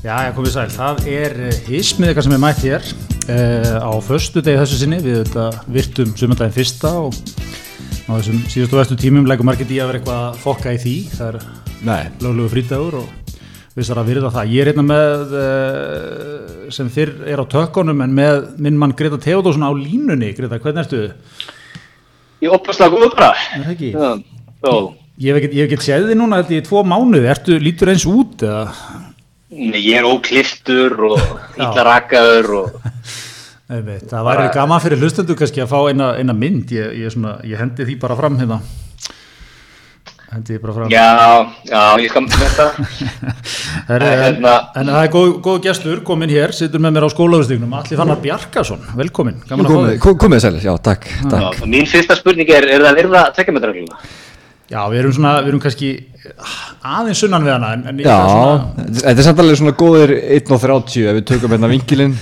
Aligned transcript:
Já, 0.00 0.14
ég 0.24 0.30
komið 0.32 0.54
sæl. 0.54 0.70
Það 0.72 1.00
er 1.12 1.34
hismiðika 1.66 2.22
sem 2.24 2.32
er 2.32 2.38
mætt 2.40 2.62
hér 2.64 2.86
uh, 2.88 3.74
á 3.84 3.92
förstu 4.00 4.40
degi 4.40 4.56
þessu 4.56 4.78
sinni 4.80 4.96
við 5.04 5.18
þetta 5.18 5.64
virtum 5.68 6.14
sumandaginn 6.16 6.54
fyrsta 6.54 6.92
og 7.02 7.18
á 8.08 8.12
þessum 8.14 8.38
síðustu 8.48 8.78
og 8.78 8.80
vestu 8.80 8.96
tímum 8.96 9.28
leggur 9.28 9.44
margir 9.44 9.68
í 9.68 9.76
að 9.76 9.90
vera 9.90 10.00
eitthvað 10.00 10.22
að 10.22 10.38
fokka 10.40 10.72
í 10.72 10.78
því. 10.80 10.94
Það 11.18 11.28
er 11.28 11.36
Nei, 11.84 12.00
löglegu 12.24 12.52
frítagur 12.54 12.96
og 13.02 13.34
við 13.76 13.90
þarfum 13.90 14.00
að 14.00 14.08
virða 14.14 14.30
það. 14.38 14.54
Ég 14.54 14.62
er 14.64 14.70
hérna 14.70 14.86
með 14.88 15.36
uh, 15.42 16.64
sem 16.78 16.88
fyrr 16.96 17.12
er 17.34 17.44
á 17.44 17.52
tökkunum 17.56 18.00
en 18.06 18.16
með 18.16 18.40
minn 18.56 18.80
mann 18.80 18.96
Greta 18.96 19.20
Theodósson 19.20 19.68
á 19.68 19.72
línunni. 19.76 20.32
Greta, 20.38 20.62
hvernig 20.64 20.86
ertu? 20.86 21.02
Ég 22.40 22.56
opaslega 22.56 22.96
góð 22.96 23.12
bara. 23.20 23.34
Er 23.52 23.68
það 23.68 23.76
ekki? 23.76 23.92
Já, 23.92 24.74
ég 25.28 25.36
hef 25.36 25.60
ekkert 25.68 25.86
séð 25.90 26.08
þið 26.08 26.20
núna 26.24 26.40
þetta 26.40 26.56
í 26.56 26.66
tvo 26.72 26.86
mánuði. 26.88 27.32
Ertu 27.36 27.60
lítur 27.60 27.92
eins 27.92 28.08
út 28.08 28.48
eða? 28.48 28.64
Ég 29.50 29.96
er 29.98 30.06
ókliftur 30.06 30.92
og 31.10 31.18
Já. 31.58 31.64
illa 31.64 31.86
rakaður 31.88 32.50
og 32.60 32.76
það 33.70 34.28
væri 34.28 34.44
gaman 34.54 34.82
fyrir 34.82 35.00
hlustendur 35.02 35.38
kannski 35.38 35.64
að 35.64 35.72
fá 35.72 35.80
eina, 35.90 36.12
eina 36.20 36.34
mynd, 36.36 36.70
ég, 36.74 36.94
ég, 37.02 37.10
svona, 37.14 37.36
ég 37.46 37.58
hendi 37.58 37.86
því 37.88 37.96
bara 38.02 38.16
fram 38.18 38.38
hérna 38.38 38.60
hendi 40.30 40.54
því 40.54 40.60
bara 40.62 40.76
fram 40.76 40.92
já, 40.92 41.06
já, 41.66 41.82
ég 41.98 42.12
skal 42.12 42.22
með 42.28 42.44
þetta. 42.44 42.66
Herri, 43.90 44.06
en, 44.12 44.22
hérna- 44.22 44.56
en 44.78 44.92
það 44.94 45.02
er 45.02 45.12
góð, 45.16 45.34
góð 45.42 45.60
gestur 45.66 46.02
komin 46.06 46.30
hér, 46.30 46.54
situr 46.54 46.82
með 46.86 46.96
mér 46.96 47.06
á 47.06 47.14
skólaugustígnum 47.16 47.74
Alli 47.80 47.98
Fannar 47.98 48.22
Bjarkason, 48.22 48.86
velkomin 49.02 49.42
gaman 49.50 49.66
að 49.66 49.74
fá 49.74 49.78
komið, 50.06 50.18
komið 50.26 50.44
sælir, 50.46 50.66
já, 50.70 50.74
takk, 50.78 51.10
takk. 51.26 51.58
Já, 51.58 51.70
mín 51.74 51.90
fyrsta 51.90 52.18
spurning 52.18 52.54
er, 52.54 52.70
er 52.70 52.86
það 52.86 53.00
virða 53.02 53.24
tekjametrarluna? 53.34 53.98
Já, 54.70 54.84
við 54.86 55.00
erum 55.00 55.14
svona, 55.16 55.30
við 55.42 55.50
erum 55.50 55.60
kannski 55.64 55.88
aðeins 56.86 57.20
sunnan 57.24 57.42
við 57.42 57.52
hana 57.56 57.70
en, 57.74 57.80
en 57.90 58.02
Já, 58.04 58.18
svona, 58.22 58.84
þetta 59.00 59.14
er 59.16 59.26
samt 59.26 59.40
alveg 59.42 59.58
svona 59.58 59.72
góðir 59.80 60.12
1.30 60.36 61.06
ef 61.10 61.16
við 61.16 61.24
tökum 61.30 61.54
hérna 61.56 61.70
vinkilinn. 61.72 62.14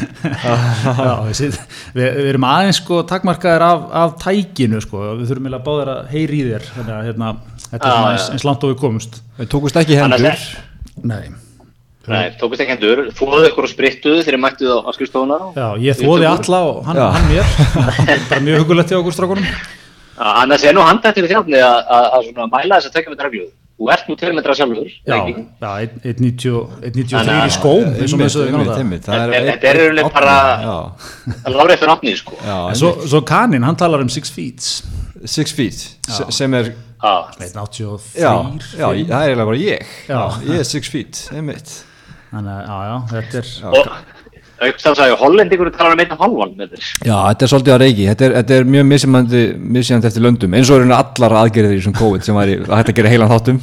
Já, 0.46 1.10
við, 1.26 1.58
við, 1.98 2.06
við 2.06 2.30
erum 2.30 2.46
aðeins 2.48 2.80
sko 2.80 3.02
takmarkaðir 3.10 3.64
af, 3.66 3.82
af 4.00 4.14
tækinu 4.22 4.80
sko, 4.84 5.02
við 5.18 5.26
þurfum 5.28 5.50
eiginlega 5.50 5.66
báðir 5.66 5.92
að 5.92 6.14
heyri 6.14 6.40
í 6.40 6.46
þér 6.48 6.64
þannig 6.70 6.94
að 6.94 7.10
hérna, 7.10 7.32
þetta 7.66 7.78
er 7.82 7.98
svona 7.98 8.14
eins, 8.14 8.28
eins 8.32 8.46
langt 8.48 8.64
og 8.64 8.72
við 8.72 8.80
komumst. 8.84 9.20
Við 9.42 9.50
tókust 9.52 9.80
ekki 9.82 9.98
hendur. 10.00 10.46
Nei. 11.04 11.24
Nei, 12.08 12.22
tókust 12.40 12.62
ekki 12.64 12.78
hendur, 12.78 13.02
þóðu 13.18 13.50
ykkur 13.50 13.66
og 13.68 13.74
sprittuðu 13.74 14.22
þegar 14.24 14.40
mættuðu 14.46 14.78
á, 14.80 14.88
á 14.88 14.90
skrifstofuna. 14.96 15.38
Já, 15.52 15.66
ég 15.84 16.00
þóði 16.00 16.30
alla 16.30 16.62
og 16.70 16.80
hann, 16.88 17.02
hann 17.18 17.28
mér. 17.28 17.52
Bara 18.30 18.40
mjög 18.46 18.64
hugulegt 18.64 18.94
hjá 18.94 19.02
okkur 19.02 19.18
strákunum 19.18 19.76
Annars 20.18 20.64
er 20.64 20.74
nú 20.74 20.82
handættir 20.86 21.24
í 21.24 21.30
þjálfni 21.30 21.58
að, 21.62 21.78
að, 21.96 22.06
að 22.18 22.28
svona 22.28 22.46
mæla 22.52 22.78
þessa 22.80 22.92
tekjametrarlu. 22.96 23.46
Þú 23.78 23.88
ert 23.94 24.08
nú 24.10 24.14
2 24.18 24.32
metra 24.34 24.54
sjálfur, 24.58 24.88
Já, 25.06 25.14
ekki? 25.14 25.34
já, 25.62 25.68
1.90 25.86 26.54
1.93 26.82 27.12
Þannig 27.12 27.36
í 27.36 27.42
að- 27.44 27.52
skóm 27.54 27.84
eins 27.92 28.14
og 28.14 28.18
með 28.18 28.24
þessu 28.26 28.40
Einmitt, 28.48 28.66
það 28.66 28.80
einmitt, 28.82 29.04
Þetta 29.06 29.68
er- 29.70 30.00
einn 30.02 30.10
bara- 30.16 30.90
Það 31.44 31.54
lári 31.60 31.76
eftir 31.76 31.88
náttni, 31.92 32.14
sko. 32.18 32.34
Svo, 32.74 33.20
kaninn, 33.22 33.62
hann 33.62 33.76
talar 33.78 34.02
um 34.02 34.08
6 34.10 34.30
feet. 34.34 34.66
Six 35.24 35.52
feet, 35.54 35.78
se- 36.10 36.26
sem 36.34 36.54
er 36.54 36.72
Já, 36.98 37.14
1.83 37.38 38.18
Já, 38.18 38.32
það 38.74 38.90
er 38.90 39.30
eiginlega 39.30 39.46
bara 39.46 39.62
ég. 39.62 39.86
Já. 40.08 40.18
Ég 40.42 40.58
er 40.58 40.64
six 40.66 40.88
feet, 40.90 41.28
einmitt. 41.32 41.84
Þannig 42.32 42.50
að, 42.50 42.66
já, 42.66 42.78
já, 42.90 42.96
þetta 43.14 43.38
er 43.38 43.92
og 44.58 44.66
aukstans 44.68 45.00
að 45.02 45.14
hollendingur 45.20 45.70
talar 45.74 45.94
um 45.94 46.02
einn 46.02 46.14
og 46.14 46.22
halvan 46.24 46.54
með 46.58 46.74
þess. 46.74 46.92
Já, 47.06 47.14
þetta 47.14 47.46
er 47.46 47.52
svolítið 47.52 47.74
að 47.74 47.82
reiki, 47.84 48.06
þetta 48.10 48.26
er, 48.26 48.36
þetta 48.40 48.56
er 48.56 48.70
mjög 48.74 48.86
misjandi 49.78 50.10
eftir 50.10 50.24
löndum, 50.24 50.56
eins 50.58 50.72
og 50.72 50.80
eru 50.80 50.94
allar 50.98 51.36
aðgerðir 51.44 51.78
í 51.78 51.82
svona 51.84 52.00
COVID 52.00 52.26
sem 52.26 52.38
væri 52.38 52.58
að 52.66 52.94
gera 52.98 53.12
heilan 53.12 53.30
þáttum 53.30 53.60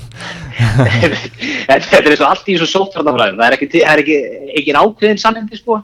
þetta 1.69 1.99
er 1.99 2.11
eins 2.11 2.21
og 2.21 2.27
allt 2.29 2.47
í 2.47 2.55
þessu 2.55 2.69
sóttvarnafræðum 2.71 3.41
það 3.41 3.47
er 3.47 3.57
ekki, 3.57 3.69
það 3.73 3.91
er 3.91 4.03
ekki, 4.03 4.19
ekki 4.61 4.75
ákveðin 4.79 5.21
sannindi 5.21 5.59
sko 5.59 5.79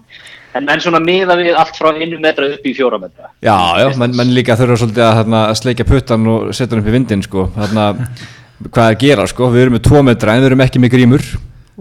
en 0.55 0.67
menn 0.67 0.83
svona 0.83 1.01
miða 1.03 1.37
við 1.39 1.55
allt 1.59 1.77
frá 1.79 1.91
einu 1.95 2.19
metra 2.23 2.49
upp 2.51 2.67
í 2.67 2.73
fjóra 2.75 2.99
metra 3.01 3.31
Já, 3.43 3.55
já, 3.81 3.87
menn, 3.99 4.15
menn 4.17 4.33
líka 4.35 4.57
þurfa 4.59 4.81
svolítið 4.83 5.05
að, 5.07 5.15
hérna, 5.21 5.43
að 5.49 5.59
sleikja 5.61 5.87
puttan 5.87 6.27
og 6.31 6.51
setja 6.55 6.75
hann 6.75 6.83
upp 6.83 6.91
í 6.91 6.95
vindin 6.95 7.23
sko. 7.25 7.47
þarna, 7.55 7.87
hvað 8.67 8.83
er 8.83 8.95
að 8.95 8.99
gera 9.05 9.27
sko? 9.31 9.51
við 9.53 9.65
erum 9.65 9.77
með 9.77 9.87
tvo 9.87 10.03
metra 10.07 10.35
en 10.35 10.43
við 10.43 10.51
erum 10.51 10.65
ekki 10.67 10.83
með 10.83 10.93
grímur 10.95 11.31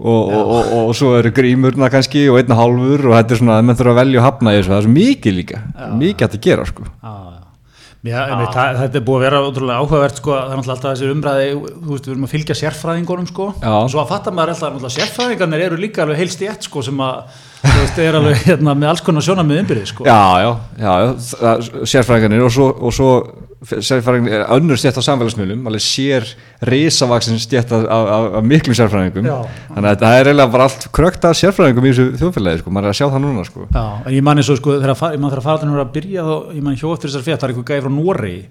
og, 0.01 0.31
og, 0.33 0.51
og, 0.55 0.71
og, 0.81 0.93
svo 0.97 1.13
eru 1.19 1.31
grímurna 1.35 1.91
kannski 1.93 2.25
og 2.31 2.39
einna 2.41 2.57
hálfur 2.57 3.05
og 3.09 3.17
þetta 3.19 3.35
er 3.35 3.41
svona 3.43 3.59
að 3.59 3.67
menn 3.67 3.77
þurfa 3.79 3.93
að 3.93 4.01
velja 4.01 4.21
og 4.21 4.25
hafna 4.25 4.53
í 4.53 4.57
þessu, 4.57 4.71
það 4.71 4.79
er 4.79 4.87
svo 4.87 4.95
mikið 4.95 5.37
líka 5.37 5.61
mikið 6.01 6.25
hægt 6.25 6.37
að 6.39 6.43
gera 6.47 6.65
sko. 6.71 6.87
Já, 6.89 7.11
já. 7.11 7.41
Já, 8.01 8.17
einmitt, 8.25 8.55
það, 8.55 8.77
þetta 8.79 8.97
er 8.97 9.03
búið 9.05 9.19
að 9.19 9.23
vera 9.27 9.39
ótrúlega 9.45 9.81
áhugavert 9.83 10.17
sko, 10.17 10.31
það 10.33 10.39
er 10.41 10.57
náttúrulega 10.57 10.73
alltaf 10.73 10.95
þessi 10.95 11.09
umræði 11.13 11.49
þú 11.53 11.91
veist, 11.91 12.07
við 12.07 12.13
erum 12.15 12.23
að 12.25 12.31
fylgja 12.31 12.55
sérfræðingunum 12.57 13.27
sko 13.29 13.49
Já. 13.61 13.73
og 13.75 13.91
svo 13.93 14.01
að 14.01 14.09
fatta 14.09 14.33
maður 14.33 14.53
alltaf 14.55 14.71
náttúrulega 14.71 14.95
sérfræðingarnir 14.95 15.65
eru 15.67 15.77
líka 15.77 16.01
alveg 16.01 16.17
heilst 16.23 16.41
í 16.41 16.49
ett 16.49 16.65
sko 16.65 16.81
sem 16.87 17.03
að 17.05 17.19
þú 17.61 17.77
veist, 17.77 17.99
er 18.01 18.17
alveg 18.19 18.41
hérna, 18.47 18.73
með 18.77 18.89
alls 18.93 19.03
konar 19.05 19.25
sjónamið 19.25 19.61
innbyrðið 19.63 19.87
sko 19.93 20.07
Já, 20.07 20.19
já, 20.41 20.51
já, 20.81 20.93
það- 21.29 21.87
sérfræðingarnir 21.93 22.45
og 22.47 22.51
svo, 22.55 22.67
og 22.81 22.93
svo 22.97 23.11
sérfræðingarnir, 23.61 24.45
önnur 24.55 24.79
stjætt 24.81 24.97
á 24.97 25.03
samfélagsmiðlum 25.05 25.67
alveg 25.69 25.83
sér 25.85 26.25
risavaksin 26.65 27.37
stjætt 27.41 27.69
af, 27.77 27.83
af, 27.85 28.25
af 28.39 28.47
miklum 28.49 28.73
sérfræðingum 28.77 29.27
Já. 29.29 29.35
þannig 29.75 29.89
að 29.91 30.01
það 30.01 30.15
er 30.17 30.29
eiginlega 30.31 30.53
bara 30.55 30.65
allt 30.69 30.87
krökt 30.97 31.27
af 31.29 31.37
sérfræðingum 31.37 31.85
í 31.85 31.91
þessu 31.93 32.07
þjóðfélagi, 32.23 32.63
sko, 32.63 32.73
maður 32.73 32.89
er 32.89 32.95
að 32.95 32.99
sjá 33.01 33.07
það 33.13 33.23
núna 33.27 33.45
sko. 33.45 33.67
Já, 33.69 33.83
en 34.07 34.15
ég 34.17 34.25
man 34.25 34.41
eins 34.41 34.49
og 34.49 34.57
sko, 34.57 34.75
þegar 34.81 34.97
fa- 34.97 35.11
ég 35.13 35.21
man 35.21 35.33
þegar 35.35 35.45
farðanur 35.45 35.83
að 35.85 35.93
byrja 35.99 36.25
þá, 36.25 36.33
ég 36.57 36.65
man 36.65 36.79
hjó 36.81 36.89
eftir 36.95 37.13
þessar 37.13 37.27
það 37.29 37.45
er 37.45 37.53
einhver 37.53 37.69
gæði 37.69 37.85
frá 37.85 37.93
Noregi, 37.99 38.41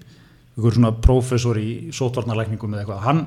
einhver 0.51 0.75
svona 0.75 0.91
prófessor 0.99 1.57
í 1.61 1.67
sótvarnarlækningum 1.95 2.73
eða 2.75 2.83
eitthvað, 2.83 3.03
hann, 3.05 3.21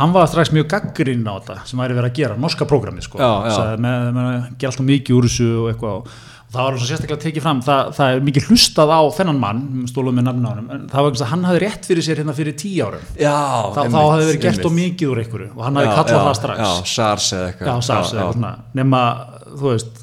hann 0.00 0.14
var 0.16 0.30
strax 0.30 0.50
mjög 0.54 0.70
gaggrinn 0.72 1.26
á 1.30 1.38
þetta 1.38 1.58
sem 1.70 1.82
væri 1.82 1.94
verið 1.98 2.10
að 2.10 2.16
gera, 2.20 2.38
norska 2.42 2.66
prógrami 2.68 3.04
sko, 3.04 3.20
Já, 3.22 3.30
já. 3.46 3.76
Með, 3.78 4.08
að 4.22 4.48
gera 4.58 4.72
alltaf 4.72 4.88
mikið 4.90 5.18
úr 5.20 5.28
þessu 5.28 5.50
og 5.62 5.68
eitthvað. 5.70 6.08
Og 6.46 6.54
það 6.54 6.66
var 6.66 6.76
sérstaklega 6.86 7.22
tekið 7.24 7.42
fram, 7.42 7.60
það, 7.66 7.88
það 7.96 8.12
er 8.16 8.20
mikið 8.26 8.44
hlustað 8.50 8.92
á 8.94 9.00
þennan 9.16 9.40
mann, 9.42 9.62
stóluð 9.90 10.14
með 10.14 10.26
nafn 10.28 10.44
á 10.46 10.50
hann, 10.50 10.68
en 10.76 10.84
það 10.90 11.00
var 11.00 11.08
einhvers 11.10 11.24
að 11.26 11.32
hann 11.32 11.46
hafði 11.48 11.62
rétt 11.64 11.88
fyrir 11.90 12.06
sér 12.06 12.20
hérna 12.22 12.34
fyrir 12.38 12.54
tíu 12.62 12.86
árum, 12.86 13.08
Já, 13.18 13.34
þá, 13.74 13.80
þá 13.82 13.98
hafði 13.98 14.28
verið 14.30 14.44
gert 14.44 14.68
of 14.68 14.76
mikið 14.76 15.10
úr 15.10 15.22
einhverju 15.24 15.48
og 15.56 15.64
hann 15.66 15.80
hafði 15.80 15.96
kallað 15.98 16.22
það 16.28 16.38
strax. 16.38 16.62
Já, 16.62 16.92
SARS 16.92 17.26
eða 17.34 17.48
eitthvað. 17.50 17.66
Já, 17.72 17.86
SARS 17.88 18.14
eða 18.14 18.22
eitthvað 18.22 18.38
svona, 18.38 18.52
nema, 18.78 19.02
þú 19.50 19.72
veist, 19.72 20.00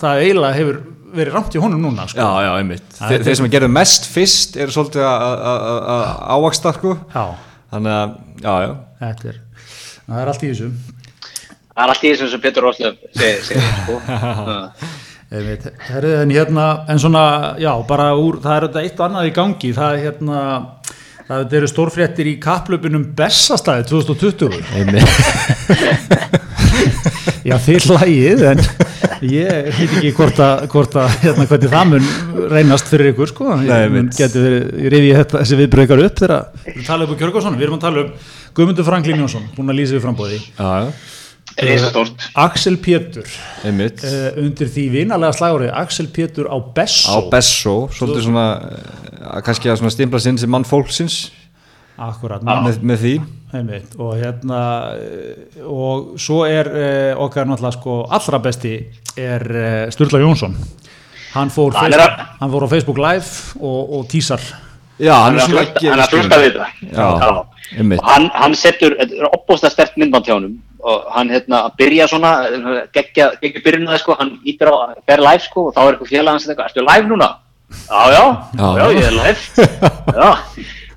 það 0.00 0.22
eiginlega 0.22 0.60
hefur 0.60 0.80
verið 1.16 1.32
rámt 1.36 1.54
í 1.56 1.60
honum 1.62 1.80
núna, 1.84 2.06
sko. 2.10 2.18
Já, 2.20 2.30
já, 2.46 2.50
einmitt 2.60 2.86
Það 2.98 3.08
Þe, 3.10 3.14
er- 3.18 3.24
Þeir 3.28 3.36
sem 3.40 3.50
gerðu 3.54 3.70
mest 3.74 4.08
fyrst 4.12 4.56
eru 4.56 4.70
svolítið 4.74 5.02
að- 5.06 5.22
að 5.26 5.58
að- 5.66 5.84
að 5.96 6.02
ávaksta 6.36 6.72
sko. 6.78 6.96
Já, 7.14 7.24
þannig 7.72 7.92
að, 7.98 8.16
já, 8.44 8.54
já 8.66 8.72
þetta 9.00 9.28
er, 9.32 9.36
það 10.08 10.22
er 10.24 10.32
allt 10.34 10.42
í 10.42 10.50
þessu. 10.52 10.70
það 11.70 11.84
er 11.84 11.88
allt 11.94 12.04
í 12.04 12.10
þessum 12.14 12.30
sem 12.34 12.40
Petur 12.40 12.62
Róslöf 12.68 12.94
segir, 13.14 13.40
segir 13.42 13.62
sko. 13.84 13.94
En 15.30 16.30
hérna, 16.34 16.64
en 16.90 16.98
svona, 16.98 17.54
já, 17.62 17.70
bara 17.86 18.08
úr, 18.18 18.40
það 18.42 18.56
er 18.56 18.64
þetta 18.66 18.80
eitt 18.82 18.98
og 18.98 19.04
annað 19.06 19.28
í 19.28 19.32
gangi, 19.36 19.68
það 19.76 19.92
er 19.94 20.00
hérna, 20.08 20.40
það 21.28 21.52
eru 21.60 21.68
stórfréttir 21.70 22.26
í 22.26 22.32
kapplöpunum 22.42 23.04
Bessastæði 23.14 23.84
2020. 23.92 24.58
Einmitt 24.74 25.06
Já, 27.46 27.56
þið 27.64 27.86
hlægið, 27.88 28.42
en 28.50 28.60
ég 29.30 29.68
veit 29.78 29.94
ekki 29.96 30.10
hvort 30.16 30.40
að, 30.44 30.64
hvort 30.72 30.96
að, 31.00 31.14
hérna, 31.22 31.46
hvernig 31.48 31.72
það 31.72 31.86
mun 31.92 32.10
reynast 32.52 32.90
fyrir 32.90 33.12
ykkur, 33.14 33.30
sko. 33.30 33.54
Nei, 33.62 33.70
Ég 33.86 34.10
geti 34.18 34.42
verið, 34.44 35.06
þetta, 35.22 35.40
þessi 35.40 35.60
viðbröðgar 35.62 36.02
upp 36.04 36.20
þegar 36.20 36.34
við 36.66 36.74
erum 36.74 36.82
að 36.82 36.90
tala 36.90 37.08
á 37.08 37.16
Kjörgásson, 37.22 37.56
við 37.56 37.66
erum 37.68 37.78
að 37.78 37.86
tala 37.86 38.04
um 38.04 38.12
Guðmundur 38.58 38.88
Franklín 38.90 39.24
Jónsson, 39.24 39.48
búin 39.56 39.72
að 39.72 39.80
lýsa 39.80 39.96
við 39.96 40.04
frambóði, 40.04 40.42
Já, 40.58 40.68
já, 40.84 40.92
risastórt 41.70 42.28
Axel 42.44 42.76
Pétur, 42.84 43.34
uh, 43.64 44.40
undir 44.44 44.72
því 44.76 44.86
vinalega 44.98 45.38
slagurði, 45.40 45.72
Axel 45.80 46.10
Pétur 46.12 46.50
á 46.52 46.56
Á 47.08 47.18
Bessó. 47.32 47.76
Svolítið 47.96 48.28
svona 48.28 48.46
eh, 48.68 49.40
kannski 49.46 49.72
að 49.72 49.80
svona 49.80 49.94
stimpla 49.96 50.20
sinn 50.22 50.40
sem 50.40 50.52
mann 50.52 50.68
fólksins 50.68 51.30
Akkurat, 52.00 52.42
með, 52.46 52.78
með 52.88 53.02
því. 53.04 53.12
Einmitt, 53.50 53.94
og 53.98 54.12
hérna 54.14 54.58
eh, 54.94 55.58
og 55.66 56.12
svo 56.22 56.44
er 56.46 56.68
uh, 56.70 57.22
okkar 57.26 57.48
náttúrulega 57.50 57.74
sko 57.74 57.96
allra 58.14 58.38
besti 58.44 58.76
er 59.18 59.42
uh, 59.50 59.90
Sturla 59.90 60.20
Jónsson. 60.22 60.54
Hann 61.34 61.50
fór, 61.50 61.74
Hann 61.74 61.92
er 61.92 61.98
Facebook, 61.98 62.20
að- 62.22 62.38
hann 62.40 62.52
fór 62.54 62.64
á 62.66 62.68
Facebook 62.70 63.00
Live 63.02 63.58
og, 63.60 63.92
og 63.98 64.06
tísar 64.10 64.40
Já, 65.00 65.12
hann 65.16 65.34
hann 65.34 65.36
er 65.36 65.42
að 65.42 65.50
svona 65.50 65.60
hlusta- 65.66 65.90
hann 65.90 66.00
að 66.04 66.14
hlusta 66.14 66.38
við 66.40 66.48
þetta 66.48 66.66
Já, 66.94 67.76
einmitt. 67.80 68.00
og 68.02 68.08
hann, 68.10 68.30
hann 68.34 68.56
setur 68.58 68.96
opbósta 69.32 69.70
stert 69.72 69.94
myndband 70.00 70.26
hjá 70.30 70.34
honum. 70.38 70.56
Og 70.80 71.06
hann 71.14 71.28
hérna 71.34 71.64
að 71.68 71.74
byrja 71.82 72.06
svona 72.08 72.32
geggja, 72.94 73.30
geggja 73.42 73.62
byrjun 73.66 73.88
það 73.90 74.02
sko, 74.04 74.16
hann 74.20 74.34
ítir 74.48 74.70
á 74.70 74.94
fer 75.10 75.20
live 75.26 75.44
sko 75.44 75.66
og 75.68 75.74
þá 75.76 75.80
er 75.84 75.90
eitthvað 75.96 76.12
félag 76.14 76.36
hans 76.38 76.46
eitthvað, 76.48 76.70
ertu 76.70 76.86
live 76.86 77.10
núna? 77.10 77.30
Já, 77.70 78.02
já, 78.14 78.24
já, 78.58 78.62
Já. 78.62 78.68
já, 78.78 78.86
ég 78.94 79.08
er 79.10 79.16
live. 79.18 79.66
Já, 80.20 80.30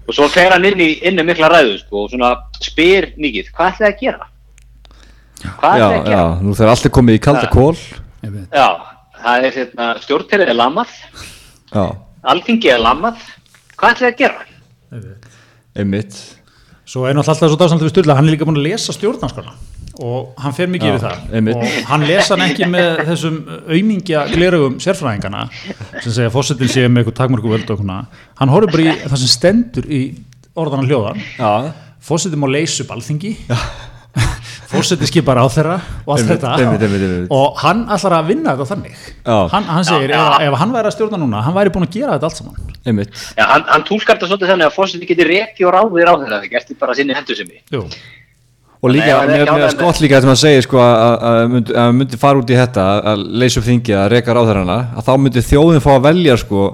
og 0.07 0.15
svo 0.17 0.27
fer 0.31 0.51
hann 0.55 0.65
inn 0.67 0.81
í, 0.83 0.89
inn 1.07 1.19
í 1.19 1.25
mikla 1.27 1.49
ræðu 1.53 1.77
sko 1.81 2.03
og 2.05 2.09
svona 2.13 2.33
spyr 2.63 3.11
mikið, 3.17 3.51
hvað 3.55 3.73
ætlaði 3.73 3.91
að 3.93 3.99
gera? 4.03 4.27
Hvað 5.43 5.77
Já, 5.79 5.85
ætlaði 5.85 5.99
að 5.99 6.07
já, 6.07 6.17
gera? 6.17 6.41
nú 6.43 6.55
þegar 6.57 6.73
allt 6.73 6.85
er 6.89 6.93
komið 6.97 7.17
í 7.17 7.21
kalda 7.27 7.45
Já. 7.47 7.51
kól. 7.53 7.77
Já, 8.53 8.67
það 9.23 9.47
er 9.49 9.57
hérna, 9.57 9.87
stjórnterið 10.05 10.51
er 10.53 10.59
lamað, 10.59 10.93
Já, 11.73 11.85
alþingi 12.33 12.71
er 12.71 12.83
lamað, 12.83 13.19
hvað 13.75 13.95
ætlaði 13.97 14.11
að 14.13 14.19
gera? 14.23 14.45
Einmitt. 15.75 16.17
svo 16.85 17.07
er 17.07 17.15
náttúrulega 17.17 17.33
alltaf 17.33 17.49
svo 17.49 17.57
dásamt 17.63 17.81
við 17.81 17.89
Sturla 17.95 18.15
hann 18.19 18.27
er 18.27 18.35
líka 18.35 18.45
búin 18.45 18.59
að 18.59 18.67
lesa 18.67 18.93
stjórnarskona 18.93 19.55
og 20.01 20.33
hann 20.41 20.53
fer 20.57 20.67
mikið 20.73 20.89
Já, 20.89 20.93
yfir 20.95 21.03
það. 21.05 21.19
einmitt. 21.37 21.55
og 21.61 21.87
hann 21.91 22.05
lesa 22.09 22.33
hann 22.33 22.45
ekki 22.49 22.69
með 22.73 23.03
þessum 23.11 23.35
aumingja 23.69 24.23
glerugum 24.33 24.79
sérfræðingana 24.81 25.43
sem 26.01 26.09
segja 26.11 26.29
að 26.31 26.35
fórsetin 26.37 26.71
sé 26.73 26.87
með 26.89 27.03
eitthvað 27.03 27.19
takmörku 27.21 27.51
völd 27.53 27.69
og 27.75 27.77
svona. 27.83 27.99
Hann 28.41 28.49
horfir 28.53 28.71
bara 28.73 28.87
í 28.89 28.95
það 29.05 29.21
sem 29.23 29.33
stendur 29.35 29.85
í 29.85 30.01
orðana 30.57 30.87
hljóðan. 30.89 31.21
Já, 31.37 31.51
fórsetin 32.01 32.41
má 32.41 32.49
leysa 32.49 32.83
upp 32.87 32.95
alþingi. 32.97 33.35
Fórsetin 34.73 35.05
skipar 35.09 35.37
á 35.37 35.45
þeirra 35.53 35.75
og 36.05 36.15
allt 36.15 36.23
Einmitt, 36.23 36.41
þetta. 36.41 36.51
einmitt, 36.57 36.81
einmitt, 36.85 37.03
einmitt. 37.05 37.33
og 37.33 37.59
hann 37.61 37.83
ætlar 37.93 38.15
að 38.17 38.27
vinna 38.31 38.53
þetta 38.57 38.65
þannig. 38.71 38.95
Hann, 39.53 39.67
hann 39.69 39.85
segir 39.85 40.09
Já, 40.13 40.17
ef, 40.17 40.41
já. 40.41 40.47
ef 40.49 40.57
hann 40.63 40.73
væri 40.73 40.89
að 40.89 40.95
stjórna 40.95 41.19
núna 41.21 41.41
hann 41.45 41.53
væri 41.53 41.73
búin 41.75 41.85
að 41.85 41.93
gera 41.99 42.15
þetta 42.17 42.29
allt 42.31 42.39
saman. 42.39 42.73
Já, 43.37 43.43
hann, 43.51 43.65
hann 43.69 43.85
túlkar 43.85 44.17
þetta 44.17 44.29
svolítið 44.31 44.51
þannig 44.53 44.69
að 44.69 44.75
fórseti 44.79 45.09
geti 45.11 45.27
reki 45.29 45.67
og 45.69 45.75
ráðið 45.77 46.09
á 46.09 46.13
þeirra 46.23 46.39
þegar 46.47 46.61
eftir 46.63 46.79
bara 46.81 46.97
sinni 46.97 47.17
hendur 47.17 47.37
sem 47.37 47.53
ég. 47.53 47.85
Og 48.83 48.91
líka, 48.91 49.13
ánægður 49.23 49.61
er 49.63 49.71
skott 49.71 49.99
líka 50.03 50.19
sem 50.21 50.29
að 50.33 50.39
segja 50.41 50.63
sko 50.65 50.77
að 50.83 50.93
að- 51.03 51.21
að 51.29 51.43
myndi, 51.53 51.73
að 51.79 51.91
myndi 51.95 52.17
fara 52.19 52.39
út 52.41 52.49
í 52.51 52.57
þetta 52.59 52.83
að 53.13 53.21
leysa 53.39 53.59
upp 53.61 53.67
þingið, 53.69 53.95
að 54.01 54.09
reka 54.11 54.33
ráðherrana 54.35 54.75
að 54.97 55.05
þá 55.07 55.13
myndi 55.23 55.43
þjóðin 55.47 55.83
fá 55.85 55.91
að 55.93 56.01
velja 56.09 56.35
sko 56.41 56.65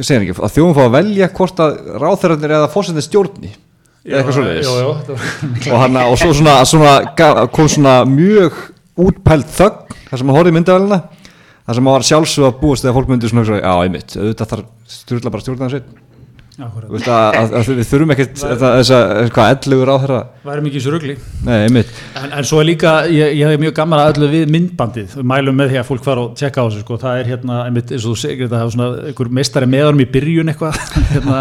segir 0.00 0.22
ekki, 0.22 0.36
að 0.38 0.54
þjóðin 0.54 0.76
fá 0.78 0.82
að 0.86 0.94
velja 0.98 1.28
hvort 1.34 1.62
að 1.64 1.80
ráðherranir 2.04 2.54
eða 2.58 2.68
fórsetin 2.70 3.02
stjórni 3.08 3.50
eða 4.06 4.22
eitthvað 4.22 4.38
var- 4.86 5.72
og, 5.72 5.80
hana, 5.82 6.06
og 6.10 6.16
svo 6.18 6.30
svona, 6.32 6.54
svona 6.64 7.48
kom 7.52 7.68
svona 7.68 7.96
mjög 8.06 8.52
útpælt 9.02 9.50
þögn 9.58 9.98
þar 10.12 10.18
sem 10.22 10.30
að 10.30 10.36
horfði 10.38 10.54
myndavælina 10.56 11.00
þar 11.66 11.74
sem 11.74 11.86
að 11.90 11.92
var 11.98 12.06
sjálfsög 12.06 12.46
að 12.48 12.56
búast 12.62 12.82
þegar 12.86 12.96
fólk 13.00 13.08
myndi 13.12 13.28
svona 13.30 13.58
já, 13.58 13.74
einmitt, 13.82 14.14
auðvitað 14.14 14.54
þarf 14.54 15.30
bara 15.30 15.42
stjórna 15.42 15.68
þessi 15.70 15.82
Akkúrat. 15.82 15.98
Þú 15.98 16.11
veist 16.92 17.08
að, 17.10 17.36
að, 17.40 17.54
að 17.58 17.70
við 17.72 17.88
þurfum 17.90 18.14
ekkert 18.14 18.34
þetta- 18.42 18.72
þessa, 18.78 19.00
hvað, 19.36 19.52
ellugur 19.56 19.90
ráðherra. 19.92 20.20
Væri 20.46 20.64
mikið 20.66 21.18
nei, 21.46 21.56
einmitt. 21.66 21.92
En, 22.18 22.32
en 22.38 22.48
svo 22.48 22.60
er 22.62 22.68
líka, 22.68 22.94
ég, 23.10 23.36
ég 23.38 23.52
hef 23.52 23.60
mjög 23.62 23.76
gaman 23.76 24.02
að 24.02 24.12
öllu 24.14 24.30
við 24.32 24.50
myndbandið, 24.56 25.16
mælum 25.32 25.56
með 25.58 25.72
því 25.72 25.80
að 25.82 25.88
fólk 25.90 26.04
fara 26.06 26.26
og 26.26 26.34
tjekka 26.38 26.62
á 26.62 26.66
þessu, 26.68 26.82
sko, 26.84 26.98
það 27.02 27.20
er 27.22 27.30
hérna 27.32 27.60
einmitt, 27.66 27.92
eins 27.92 28.06
og 28.06 28.14
þú 28.14 28.22
segir 28.24 28.46
þetta, 28.46 28.58
það 28.58 28.66
er 28.66 28.74
svona 28.76 29.06
einhver 29.10 29.32
meistari 29.38 29.70
meðanum 29.72 30.04
í 30.04 30.10
byrjun 30.12 30.52
eitthvað. 30.52 30.82
Hérna, 31.12 31.38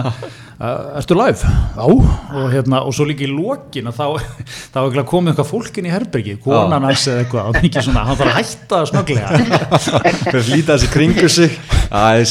að, 0.62 0.84
ertu 1.02 1.18
live? 1.18 1.52
Já 1.76 1.86
og 1.88 2.52
hérna, 2.54 2.82
og 2.86 2.94
svo 2.96 3.08
líka 3.10 3.26
í 3.26 3.32
lokin 3.32 3.90
að 3.90 3.98
þá, 3.98 4.06
þá 4.74 4.80
komið 5.10 5.34
eitthvað 5.34 5.50
fólkin 5.50 5.88
í 5.90 5.94
herbergi 5.94 6.38
konan 6.44 6.86
hans 6.86 7.08
eða 7.10 7.24
eitthvað, 7.26 7.60
svona 7.88 8.06
hann 8.08 8.20
þarf 8.20 8.32
að 8.32 8.40
hætta 8.40 8.84
snögglega 8.92 9.42
fyrir 10.28 10.46
flýta 10.52 10.78
þessi 10.78 10.92
kringu 10.94 11.32
sig. 11.32 11.58
Að 11.90 12.22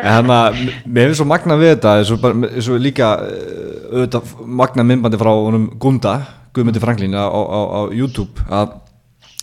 en 0.00 0.12
hann 0.12 0.30
að 0.34 0.60
mér 0.86 1.08
finnst 1.10 1.20
svo 1.22 1.26
magna 1.30 1.56
við 1.60 1.74
þetta 1.74 1.94
eins 2.00 2.10
og, 2.14 2.20
bara, 2.22 2.50
eins 2.50 2.68
og 2.72 2.80
líka 2.82 3.08
eh, 3.26 3.88
auðvitað 3.94 4.34
magna 4.60 4.84
myndbandi 4.86 5.20
frá 5.20 5.32
honum 5.34 5.66
Gunda 5.80 6.14
Guðmundi 6.54 6.82
Franklín 6.82 7.14
á, 7.14 7.26
á, 7.30 7.60
á 7.78 7.80
YouTube 7.94 8.42
að 8.50 8.78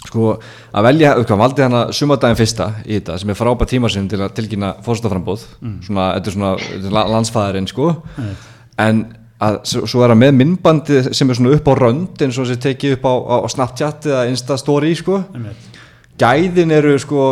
sko 0.07 0.37
að 0.77 0.85
velja, 0.87 1.13
hvað 1.25 1.39
valdi 1.41 1.63
hann 1.65 1.75
að 1.81 1.93
sumardaginn 1.97 2.37
fyrsta 2.39 2.67
í 2.85 2.97
þetta 2.99 3.15
sem 3.19 3.31
er 3.33 3.37
frábært 3.39 3.71
tíma 3.73 3.89
sinn 3.91 4.05
til 4.11 4.19
að 4.23 4.35
tilkynna 4.37 4.73
fórstaframbóð 4.85 5.45
svona, 5.83 6.05
þetta 6.17 6.29
er 6.31 6.35
svona 6.35 6.51
þetta 6.61 6.85
er 6.91 6.95
la- 6.95 7.07
landsfæðarinn 7.11 7.67
sko. 7.71 7.87
En 8.79 9.01
að 9.43 9.57
svo 9.69 10.03
er 10.05 10.13
hann 10.13 10.21
með 10.21 10.37
myndbandi 10.37 11.01
sem 11.13 11.29
er 11.33 11.37
svona 11.39 11.55
upp 11.57 11.67
á 11.69 11.73
rönd 11.77 12.23
eins 12.23 12.37
og 12.39 12.47
þessi 12.47 12.61
tekið 12.67 12.95
upp 12.99 13.07
á, 13.09 13.13
á 13.35 13.37
Snapchat 13.51 14.07
eða 14.09 14.23
Instastory 14.31 14.93
sko. 14.97 15.19
Einmitt. 15.33 15.67
gæðin 16.21 16.71
eru 16.77 16.95
sko 17.01 17.25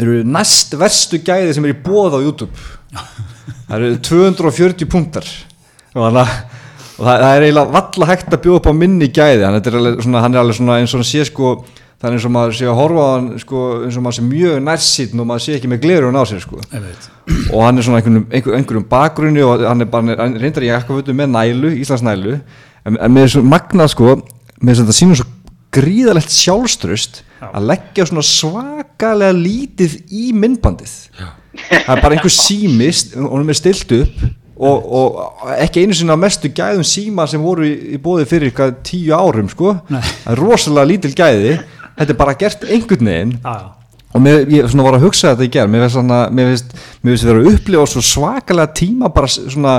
eru 0.00 0.22
næst 0.24 0.76
verstu 0.80 1.20
gæði 1.24 1.52
sem 1.56 1.68
er 1.68 1.74
í 1.74 1.82
bóð 1.84 2.16
á 2.16 2.24
YouTube. 2.24 2.64
Það 3.68 3.76
eru 3.78 3.92
240 4.08 4.88
punktar 4.90 5.28
og, 5.92 6.02
hana, 6.06 6.24
og 6.96 7.04
það, 7.04 7.12
það 7.12 7.28
er 7.28 7.46
eiginlega 7.46 7.76
valla 7.76 8.08
hægt 8.12 8.32
að 8.32 8.42
bjóða 8.46 8.60
upp 8.60 8.72
á 8.72 8.74
minni 8.76 9.08
gæði. 9.12 9.46
Hann 9.46 9.60
er 9.60 9.78
alveg 9.78 10.02
svona, 10.04 10.24
hann 10.24 10.36
er 10.36 10.42
alveg 10.42 10.58
svona 10.58 10.80
eins 10.80 10.94
og 10.94 11.02
hann 11.02 11.08
sé 11.08 11.24
sko 11.28 11.54
það 12.02 12.08
er 12.08 12.16
eins 12.16 12.24
og 12.26 12.32
maður 12.34 12.56
sé 12.58 12.66
að 12.66 12.78
horfa 12.80 13.02
á 13.06 13.10
hann 13.12 13.26
sko, 13.38 13.58
eins 13.86 13.96
og 13.98 14.02
maður 14.02 14.16
sé 14.16 14.24
mjög 14.26 14.62
nærsýtn 14.66 15.22
og 15.22 15.28
maður 15.28 15.44
sé 15.44 15.56
ekki 15.58 15.68
með 15.70 15.84
glerun 15.84 16.18
á 16.18 16.22
sér 16.26 16.40
sko. 16.42 16.58
Og 17.52 17.60
hann 17.62 17.78
er 17.78 17.86
svona 17.86 18.00
einhverjum, 18.00 18.24
einhver, 18.26 18.56
einhverjum 18.58 18.88
bakgrunni 18.90 19.44
og 19.46 19.62
hann 19.62 19.84
er 19.84 19.90
bara, 19.92 20.16
reyndar 20.34 20.66
eitthvað 20.66 20.98
veitum 20.98 21.20
með 21.22 21.30
nælu, 21.36 21.70
Íslands 21.78 22.02
nælu 22.02 22.34
en, 22.34 22.96
en 22.98 23.14
með 23.14 23.28
þessu 23.28 23.44
magnað 23.46 23.92
sko 23.94 24.16
með 24.16 24.72
þess 24.72 24.82
að 24.82 24.82
þetta 24.82 24.98
sínum 24.98 25.20
svo 25.20 25.28
gríðalegt 25.72 26.32
sjálfströst 26.34 27.22
að 27.42 27.66
leggja 27.70 28.06
svona 28.08 28.24
svakalega 28.26 29.34
lítið 29.34 29.96
í 30.12 30.30
myndbandið. 30.36 30.92
Það 31.52 31.90
er 31.96 32.02
bara 32.04 32.16
einhver 32.16 32.32
sími 32.32 32.88
st- 32.94 33.18
og 33.20 33.34
hann 33.38 33.52
er 33.52 33.58
stilt 33.58 33.92
upp 33.96 34.22
og, 34.62 34.86
og 34.94 35.52
ekki 35.58 35.82
einu 35.82 35.96
sinni 35.96 36.14
á 36.14 36.18
mestu 36.20 36.50
gæðum 36.54 36.86
síma 36.86 37.26
sem 37.28 37.42
voru 37.42 37.66
í, 37.66 37.72
í 37.96 38.00
bóði 38.00 38.28
fyrir 38.30 38.52
eitthvað 38.52 38.76
tíu 38.86 39.12
árum 39.16 39.50
sko. 39.50 39.74
Nei. 39.90 40.00
það 40.00 40.32
er 40.34 40.42
rosalega 40.44 40.90
lítil 40.92 41.12
gæði. 41.18 41.54
Þetta 41.98 42.14
er 42.14 42.20
bara 42.20 42.36
gert 42.40 42.64
einhvern 42.68 43.10
veginn. 43.10 43.34
Já, 43.42 43.52
já. 43.58 43.98
og 44.12 44.22
mér, 44.22 44.46
ég 44.52 44.70
svona 44.70 44.86
var 44.86 44.96
að 44.98 45.06
hugsa 45.08 45.32
þetta 45.32 45.48
í 45.48 45.52
gerð 45.52 45.72
mér 45.72 47.12
finnst 47.12 47.28
vera 47.28 47.42
að 47.42 47.52
upplifa 47.52 47.86
svo 47.90 48.04
svakalega 48.06 48.74
tíma 48.76 49.12
bara 49.12 49.28
svona 49.32 49.76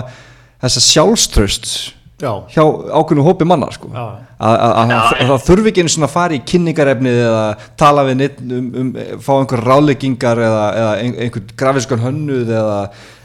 þessa 0.64 0.84
sjálfströst 0.90 1.74
Já. 2.22 2.32
hjá 2.54 2.64
ákveðnu 3.00 3.24
hópi 3.26 3.46
manna 3.46 3.72
sko. 3.74 3.90
Að 3.90 4.20
að- 4.40 4.76
að- 4.84 4.92
að 4.94 5.32
það 5.32 5.48
þurfi 5.48 5.72
ekki 5.72 5.82
einu 5.84 5.90
svona 5.96 6.08
að 6.08 6.14
fara 6.14 6.34
í 6.38 6.44
kynningarefnið 6.52 7.18
eða 7.24 7.58
tala 7.78 8.04
við 8.08 8.16
neitt 8.22 8.38
um, 8.42 8.70
um 8.80 8.94
fá 9.20 9.34
einhver 9.40 9.64
ráðleggingar 9.66 10.38
eða, 10.38 10.64
eða 10.84 10.94
ein- 11.02 11.18
einhvern 11.26 11.50
grafiskan 11.58 12.00
hönnuð 12.06 12.48
eða, 12.60 12.78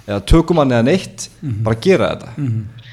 eða 0.09 0.21
tökumann 0.27 0.73
eða 0.73 0.85
neitt 0.89 1.29
bara 1.63 1.77
gera 1.81 2.09
þetta 2.17 2.35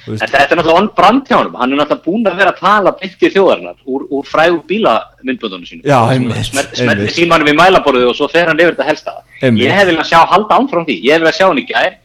Þú 0.06 0.12
veist, 0.14 0.22
Þetta, 0.22 0.38
þetta 0.38 0.54
er 0.54 0.58
náttúrulega 0.60 0.82
on-brand 0.84 1.24
hjá 1.26 1.36
honum, 1.40 1.56
hann 1.58 1.72
er 1.74 1.78
náttúrulega 1.80 2.06
búin 2.06 2.28
að 2.30 2.36
vera 2.38 2.52
að 2.54 2.60
tala 2.60 2.92
beint 3.00 3.16
til 3.18 3.30
þjóðarinnar 3.34 3.78
úr, 3.90 4.04
úr 4.14 4.28
frægu 4.30 4.60
bílamyndböndunum 4.70 5.66
sínum. 5.66 5.82
Já, 5.82 5.98
einmitt, 6.14 6.46
Smerti 6.46 6.76
smer, 6.78 6.92
einmitt. 6.94 7.16
símanum 7.16 7.50
í 7.50 7.56
mælaborðu 7.58 8.10
og 8.12 8.16
svo 8.20 8.28
fer 8.30 8.46
hann 8.52 8.60
yfir 8.62 8.76
þetta 8.76 8.86
helsta. 8.86 9.16
Einmitt. 9.42 9.66
Ég 9.66 9.74
hef 9.74 9.88
viljað 9.90 10.06
sjá 10.12 10.20
halda 10.30 10.60
ánfram 10.60 10.86
því, 10.86 11.00
ég 11.08 11.12
hef 11.18 11.24
viljað 11.26 11.38
sjá 11.40 11.48
hann 11.50 11.58
í 11.58 11.66
gær, 11.72 11.96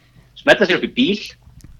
smetla 0.40 0.66
sér 0.70 0.78
upp 0.80 0.86
í 0.88 0.92
bíl. 0.96 1.20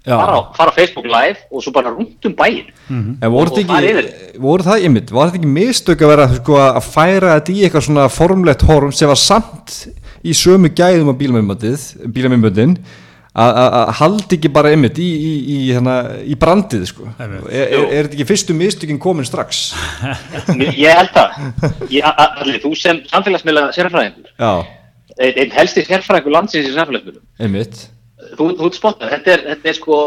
Fara 0.07 0.37
á, 0.37 0.41
fara 0.57 0.71
á 0.73 0.75
Facebook 0.75 1.07
live 1.07 1.37
og 1.51 1.63
svo 1.63 1.73
bara 1.73 1.91
rúnt 1.93 2.25
um 2.25 2.33
bæinn. 2.35 2.71
En 2.91 3.31
voru 3.31 3.51
Og- 3.51 3.59
þetta 3.59 3.61
og 3.61 3.75
fara 3.77 3.87
ekki, 4.01 4.39
voru 4.41 4.63
það 4.65 4.85
einmitt, 4.87 5.11
var 5.13 5.29
þetta 5.29 5.41
ekki 5.43 5.53
mistök 5.59 6.01
að 6.07 6.09
vera 6.15 6.29
sko, 6.39 6.57
að 6.57 6.83
færa 6.89 7.35
þetta 7.41 7.53
í 7.53 7.61
eitthvað 7.67 7.87
svona 7.89 8.09
formlegt 8.09 8.63
horm 8.63 8.93
sem 8.93 9.09
var 9.09 9.17
samt 9.21 9.77
í 10.25 10.33
sömu 10.37 10.69
gæðum 10.73 11.13
á 11.13 11.15
bílamöndið, 11.21 11.85
bílamöndin 12.13 12.75
að 13.31 13.53
að- 13.63 13.75
að 13.79 13.93
haldi 14.01 14.37
ekki 14.37 14.49
bara 14.53 14.71
einmitt 14.75 14.99
í, 14.99 15.07
í, 15.07 15.33
í, 15.55 15.59
hérna, 15.73 15.95
í 16.27 16.35
brandið 16.35 16.87
sko. 16.91 17.05
Er, 17.21 17.31
er, 17.53 17.85
er 17.93 18.09
þetta 18.09 18.17
ekki 18.19 18.27
fyrstu 18.27 18.55
mistökin 18.59 18.99
komin 18.99 19.25
strax? 19.25 19.71
Ég 20.59 20.91
held 20.97 21.13
það. 21.15 21.31
Ég, 21.93 22.03
allir, 22.03 22.59
þú 22.65 22.73
sem 22.77 22.99
samfélagsmiðla 23.13 23.69
sérfræðingur, 23.77 24.33
Já, 24.35 24.67
einn 25.21 25.39
ein 25.45 25.51
helsti 25.55 25.85
sérfræðingur 25.87 26.35
landsins 26.35 26.67
í 26.69 26.75
samfélagsmiðlum, 26.75 27.23
einmitt. 27.39 27.87
Þú, 28.37 28.49
þú 28.59 28.69
ert 28.71 28.79
spottað, 28.79 29.13
þetta 29.17 29.33
er, 29.35 29.45
þetta 29.55 29.71
er 29.73 29.79
sko, 29.79 29.99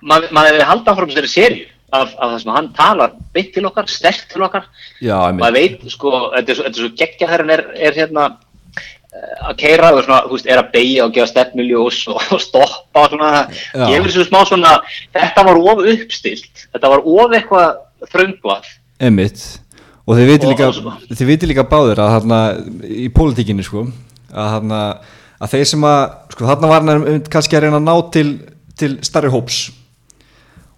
maður 0.00 0.32
mað 0.36 0.48
hefur 0.50 0.68
haldið 0.70 0.92
áfram 0.92 1.12
þessari 1.12 1.30
serju 1.32 1.64
af, 1.88 2.10
af 2.18 2.26
það 2.32 2.36
sem 2.42 2.52
hann 2.56 2.68
talar 2.76 3.14
beint 3.34 3.54
til 3.54 3.64
okkar, 3.68 3.88
sterkt 3.90 4.28
til 4.32 4.44
okkar, 4.46 4.66
Já, 5.04 5.16
maður 5.36 5.56
veit 5.56 5.86
sko, 5.92 6.12
þetta 6.36 6.52
er 6.52 6.58
svo, 6.58 6.66
þetta 6.68 6.78
er 6.78 6.84
svo 6.84 6.92
geggja 7.00 7.30
þegar 7.30 7.44
hann 7.44 7.54
er, 7.56 7.64
er 7.88 7.96
hérna 7.96 8.26
eh, 8.28 9.46
að 9.48 9.54
keira 9.62 9.92
og 9.94 10.02
svona, 10.04 10.20
þú 10.26 10.36
veist, 10.36 10.50
er 10.52 10.62
að 10.62 10.72
beigja 10.74 11.06
og 11.06 11.14
gefa 11.16 11.30
stefnuljós 11.32 12.02
og, 12.12 12.20
og 12.36 12.42
stoppa 12.44 13.06
og 13.06 13.14
svona, 13.14 13.30
Já. 13.72 13.86
gefur 13.94 14.14
svo 14.16 14.26
smá 14.28 14.40
svona, 14.50 14.74
þetta 15.16 15.46
var 15.48 15.62
of 15.64 15.86
uppstilt, 15.94 16.66
þetta 16.76 16.92
var 16.94 17.06
of 17.14 17.38
eitthvað 17.40 17.80
þröngvað, 18.12 18.74
Einmitt. 18.98 19.42
Og 20.08 20.16
þið 20.16 20.30
viti 20.32 20.46
Og- 20.48 20.52
líka, 20.54 21.46
líka 21.46 21.64
báðir 21.68 22.00
að 22.02 22.12
hérna 22.16 22.38
í 22.82 23.08
pólitíkinni 23.14 23.62
sko, 23.66 23.84
að 24.32 24.48
hérna 24.56 24.78
að 25.38 25.54
þeir 25.54 25.68
sem 25.72 25.88
að, 25.88 26.04
sko 26.34 26.48
þarna 26.50 26.70
var 26.72 26.86
hann 26.88 27.26
kannski 27.30 27.58
að 27.58 27.66
reyna 27.66 27.80
að 27.80 27.88
ná 27.88 27.94
til, 28.14 28.28
til 28.78 28.92
starri 29.06 29.32
hóps. 29.32 29.58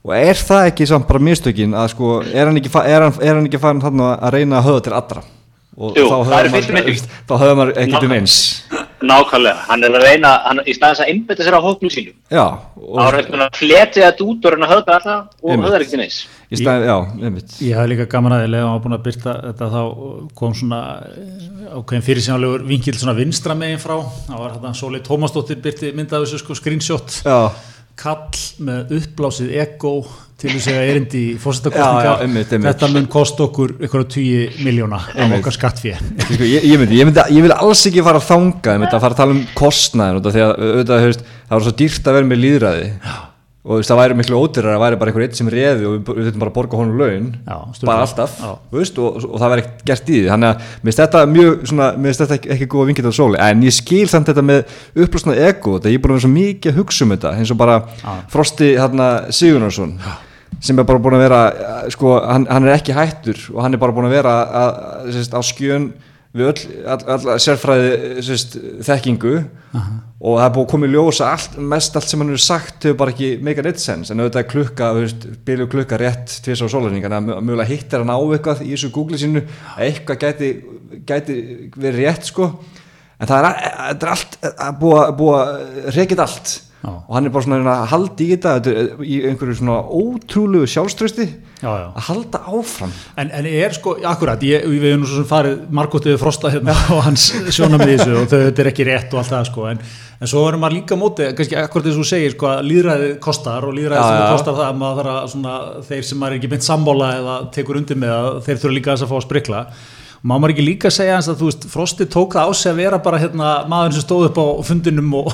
Og 0.04 0.14
er 0.16 0.38
það 0.38 0.70
ekki 0.70 0.88
samt 0.88 1.08
bara 1.08 1.20
mistökin 1.20 1.76
að 1.76 1.92
sko 1.94 2.14
er 2.24 2.48
hann 2.48 2.56
ekki, 2.60 2.72
er 2.80 3.04
hann, 3.04 3.18
er 3.20 3.34
hann 3.34 3.46
ekki 3.48 3.60
farin 3.60 3.82
þarna 3.84 4.14
að 4.16 4.36
reyna 4.38 4.60
að 4.60 4.68
höfða 4.70 4.84
til 4.86 4.96
allra 4.96 5.24
og 5.80 5.96
Jú, 5.96 6.06
þá 6.12 6.16
það 6.28 6.50
fyrstu 6.54 6.76
maður, 7.56 7.74
ekkert 7.80 8.06
um 8.06 8.16
eins 8.18 8.38
nákvæmlega, 9.00 9.62
hann 9.68 9.84
er 9.84 9.94
að 9.96 10.04
reyna, 10.04 10.30
hann, 10.44 10.60
í 10.68 10.74
staðins 10.76 11.00
að 11.00 11.10
einbetta 11.12 11.44
sér 11.46 11.56
á 11.56 11.60
hóknum 11.64 11.92
sínum, 11.92 12.16
já, 12.28 12.42
er 12.76 12.84
og 12.84 12.98
hann 13.00 13.44
að 13.46 13.56
fletja 13.56 14.10
þetta 14.10 14.26
út 14.26 14.44
og 14.44 14.54
reyna 14.54 14.66
að 14.66 14.74
höfða 14.74 14.96
alla 14.98 15.16
og 15.40 15.64
höfða 15.64 15.80
ekki 15.80 16.00
neins. 16.00 16.18
í 16.50 16.60
stæð, 16.60 16.84
já, 16.90 16.96
einmitt. 17.24 17.54
Ég 17.64 17.78
hafði 17.78 17.92
líka 17.94 18.08
gaman 18.12 18.36
að 18.36 18.46
lega 18.52 18.66
að 18.66 18.74
var 18.74 18.84
búin 18.84 18.96
að 18.98 19.06
byrta 19.08 19.36
þetta 19.46 19.70
þá 19.72 19.80
kom 20.40 20.56
svona 20.58 20.82
eh, 21.08 21.64
ákveðin 21.78 22.06
fyrirsjónalegur 22.10 22.66
vinkil 22.68 22.96
svona 22.98 23.16
vinstra 23.16 23.56
megin 23.56 23.80
frá. 23.80 23.96
Það 24.26 24.42
var 24.44 24.56
þetta 24.56 24.74
Sólei 24.82 25.04
Tómasdóttir 25.06 25.62
byrti 25.64 25.94
myndaði 25.96 26.26
þessu 26.26 26.42
sko 26.42 26.58
screenshot. 26.58 27.20
Já, 27.24 27.38
kall 28.00 28.44
með 28.66 28.96
uppblásið 29.00 29.54
ego 29.62 29.94
til 30.40 30.52
þess 30.54 30.70
að 30.72 30.90
erindi 30.90 31.20
í 31.20 31.36
Já, 31.36 31.88
já, 32.06 32.12
einmitt. 32.24 32.52
þetta 32.64 32.88
mun 32.94 33.08
kosta 33.12 33.44
okkur 33.46 33.74
ykkur 33.86 34.06
tíu 34.10 34.46
miljóna 34.64 35.00
af 35.02 35.14
Einmitt. 35.16 35.40
okkar 35.42 35.56
skattfé. 35.58 35.96
Sko, 36.26 36.42
ég, 36.44 36.64
ég, 36.64 36.78
myndi, 36.80 37.00
ég, 37.00 37.08
myndi, 37.08 37.24
ég 37.36 37.44
vil 37.44 37.56
alls 37.56 37.86
ekki 37.90 38.04
fara 38.06 38.20
að 38.22 38.28
þanga 38.30 38.76
að 38.90 39.00
fara 39.00 39.12
að 39.14 39.18
tala 39.22 39.36
um 39.36 39.42
kostnæðin 39.58 40.20
af 40.20 40.30
að 40.30 40.54
auðvitað, 40.56 41.08
veist, 41.10 41.26
það 41.48 41.58
var 41.58 41.66
svo 41.66 41.74
dýrt 41.82 42.08
að 42.08 42.16
vera 42.20 42.30
með 42.30 42.42
líðræði 42.46 42.86
og 43.60 43.74
þú 43.74 43.76
veist, 43.76 43.90
það 43.92 43.98
væri 44.00 44.14
miklu 44.16 44.38
ódýrar 44.40 44.72
að 44.72 44.80
væri 44.80 44.96
bara 44.96 45.10
einhver 45.12 45.22
eitt 45.26 45.36
sem 45.36 45.48
reði 45.52 45.84
og 45.84 45.92
við, 45.92 46.06
þurfum 46.08 46.40
bara 46.40 46.50
að 46.50 46.54
borga 46.56 46.78
honum 46.80 46.96
laun. 46.96 47.26
Já, 47.44 47.56
bara 47.84 48.06
alltaf 48.06 48.38
Já. 48.40 48.52
veist, 48.72 49.00
og, 49.04 49.18
og 49.28 49.36
það 49.42 49.52
væri 49.52 49.64
ekkert 49.66 49.82
gert 49.90 50.08
í 50.08 50.14
því. 50.14 50.22
Þannig 50.32 50.48
að 50.48 50.62
mér 50.64 50.88
finnst 50.88 51.02
þetta 51.02 51.22
mjög 51.34 51.66
svona, 51.68 51.88
mér 52.00 52.08
finnst 52.08 52.22
þetta 52.24 52.38
ekki, 52.38 52.50
ekki 52.56 52.68
góða 52.72 52.88
vingið 52.88 53.10
á 53.12 53.14
sóli. 53.20 53.40
En 53.44 53.66
ég 53.66 53.76
skil 53.76 54.06
samt 54.08 54.32
þetta 54.32 54.46
með 54.48 54.72
upplösna 55.04 55.36
ego 55.36 55.76
þetta 55.76 55.92
ég 55.92 56.00
er 56.00 56.04
búin 56.06 56.14
að 56.14 56.16
vera 56.16 56.24
svo 56.24 56.32
mikið 56.38 56.72
að 56.72 56.80
hugsa 56.80 57.04
um 57.04 57.12
þetta 57.12 57.34
eins 57.36 57.52
og 57.52 57.60
bara 57.60 57.76
Frosti 58.32 58.72
hérna, 58.80 59.10
Sigurnarsson 59.28 59.92
sem 60.60 60.78
er 60.78 60.86
bara 60.88 61.00
búin 61.02 61.16
að 61.16 61.24
vera 61.24 61.40
eh, 61.50 61.88
sko, 61.94 62.18
hann, 62.20 62.46
hann 62.50 62.68
er 62.68 62.76
ekki 62.76 62.96
hættur 62.96 63.40
og 63.54 63.64
hann 63.64 63.76
er 63.76 63.82
bara 63.82 63.94
búin 63.96 64.10
að 64.10 64.16
vera 64.18 64.36
að, 64.36 64.54
að, 64.60 65.10
sérst, 65.16 65.36
á 65.36 65.40
skjön 65.46 65.90
við 66.36 66.50
öll, 66.52 66.60
all, 66.86 67.00
all, 67.14 67.40
sérfræði 67.42 68.22
sérst, 68.22 68.56
þekkingu. 68.86 69.34
Og 70.20 70.36
það 70.36 70.44
er 70.44 70.52
búið 70.54 70.66
að 70.66 70.70
koma 70.70 70.86
í 70.86 70.92
ljós 70.92 71.20
að 71.24 71.30
allt, 71.32 71.54
mest 71.72 71.94
allt 71.96 72.10
sem 72.10 72.20
hann 72.20 72.30
hefur 72.30 72.42
sagt 72.44 72.84
hefur 72.84 72.98
bara 73.00 73.14
ekki 73.14 73.30
make 73.42 73.62
a 73.62 73.64
net 73.64 73.80
sense. 73.80 74.12
En 74.12 74.20
auðvitað 74.20 74.42
er 74.42 74.48
klukka, 74.50 74.90
byrju 75.48 75.68
klukka 75.72 75.98
rétt 76.00 76.34
tvís 76.44 76.60
á 76.60 76.68
sólarning, 76.68 77.06
en 77.08 77.16
að 77.16 77.30
mjögulega 77.30 77.70
hittir 77.70 78.04
hann 78.04 78.12
á 78.12 78.20
eitthvað 78.20 78.60
í 78.66 78.74
þessu 78.74 78.92
Google 78.94 79.18
sínu 79.18 79.42
að 79.46 79.86
eitthvað 79.88 80.20
gæti, 80.26 80.50
gæti 81.08 81.38
verið 81.72 82.04
rétt 82.04 82.28
sko, 82.28 82.50
en 83.16 83.30
það 83.32 83.48
er, 83.48 83.64
það 83.80 84.04
er 84.04 84.12
allt 84.14 84.38
að 84.50 84.78
búa, 84.84 85.06
búa 85.16 85.40
reykit 85.96 86.22
allt 86.22 86.54
Já. 86.80 86.88
og 86.96 87.12
hann 87.12 87.26
er 87.28 87.32
bara 87.34 87.44
svona 87.44 87.72
að 87.74 87.90
halda 87.90 88.24
í 88.24 88.26
þetta 88.32 88.52
er 88.72 88.86
í 89.04 89.16
einhverju 89.28 89.56
svona 89.58 89.82
ótrúlegu 89.84 90.68
sjálfströsti 90.72 91.26
Já, 91.60 91.68
já. 91.68 91.88
að 91.92 92.06
halda 92.06 92.40
áfram 92.48 92.94
En, 93.20 93.28
en 93.36 93.48
er 93.50 93.74
sko, 93.76 93.98
akkurat, 94.08 94.40
ég, 94.48 94.64
við 94.64 94.86
hefum 94.88 95.02
nú 95.02 95.10
svo 95.10 95.18
sem 95.20 95.28
farið 95.28 95.58
margóttið 95.76 96.16
frosta 96.22 96.48
hérna 96.54 96.72
og 96.96 97.02
hans 97.04 97.26
sjónamið 97.52 97.92
þessu 97.98 98.16
og 98.22 98.30
þau, 98.32 98.38
þetta 98.46 98.64
er 98.64 98.72
ekki 98.72 98.88
rétt 98.88 99.12
og 99.12 99.20
allt 99.20 99.34
það 99.34 99.46
sko, 99.50 99.68
en, 99.74 99.84
en 100.24 100.32
svo 100.32 100.46
erum 100.48 100.64
maður 100.64 100.78
líka 100.78 100.96
á 100.96 101.02
móti, 101.04 101.28
kannski 101.36 101.60
akkurat 101.60 101.90
þess 101.90 101.98
að 101.98 102.00
þú 102.00 102.08
segir 102.14 102.36
sko 102.38 102.50
að 102.54 102.64
líðræðið 102.70 103.14
kostar 103.28 103.68
og 103.68 103.76
líðræðið 103.76 104.00
Já, 104.00 104.08
sem 104.08 104.24
já. 104.24 104.32
kostar 104.38 104.60
það 104.62 104.68
að 104.70 104.80
maður 104.86 105.02
þarf 105.04 105.20
að 105.20 105.30
svona, 105.36 105.56
þeir 105.90 106.08
sem 106.08 106.22
maður 106.24 106.32
er 106.32 106.40
ekki 106.40 106.54
mynd 106.54 106.70
sammála 106.70 107.14
eða 107.20 107.38
tekur 107.60 107.82
undir 107.84 108.00
með 108.00 108.16
að 108.16 108.42
þeir 108.48 108.62
þurfa 108.64 108.76
líka 108.78 108.94
þess 108.96 109.04
að 109.04 109.12
fá 109.12 109.18
að 109.20 109.26
sprikla 109.28 109.64
og 110.20 110.28
maður 110.28 110.52
ekki 110.52 110.64
líka 110.66 110.90
segja 110.92 111.14
hans 111.16 111.30
að 111.32 111.38
þú 111.40 111.46
veist, 111.48 111.62
Frosti 111.72 112.06
tók 112.12 112.34
það 112.36 112.48
á 112.48 112.50
sig 112.52 112.70
að 112.70 112.80
vera 112.82 112.98
bara 113.00 113.20
hérna 113.22 113.52
maður 113.70 113.94
sem 113.96 114.04
stóð 114.04 114.26
upp 114.28 114.40
á 114.40 114.46
fundinum 114.68 115.14
og 115.16 115.30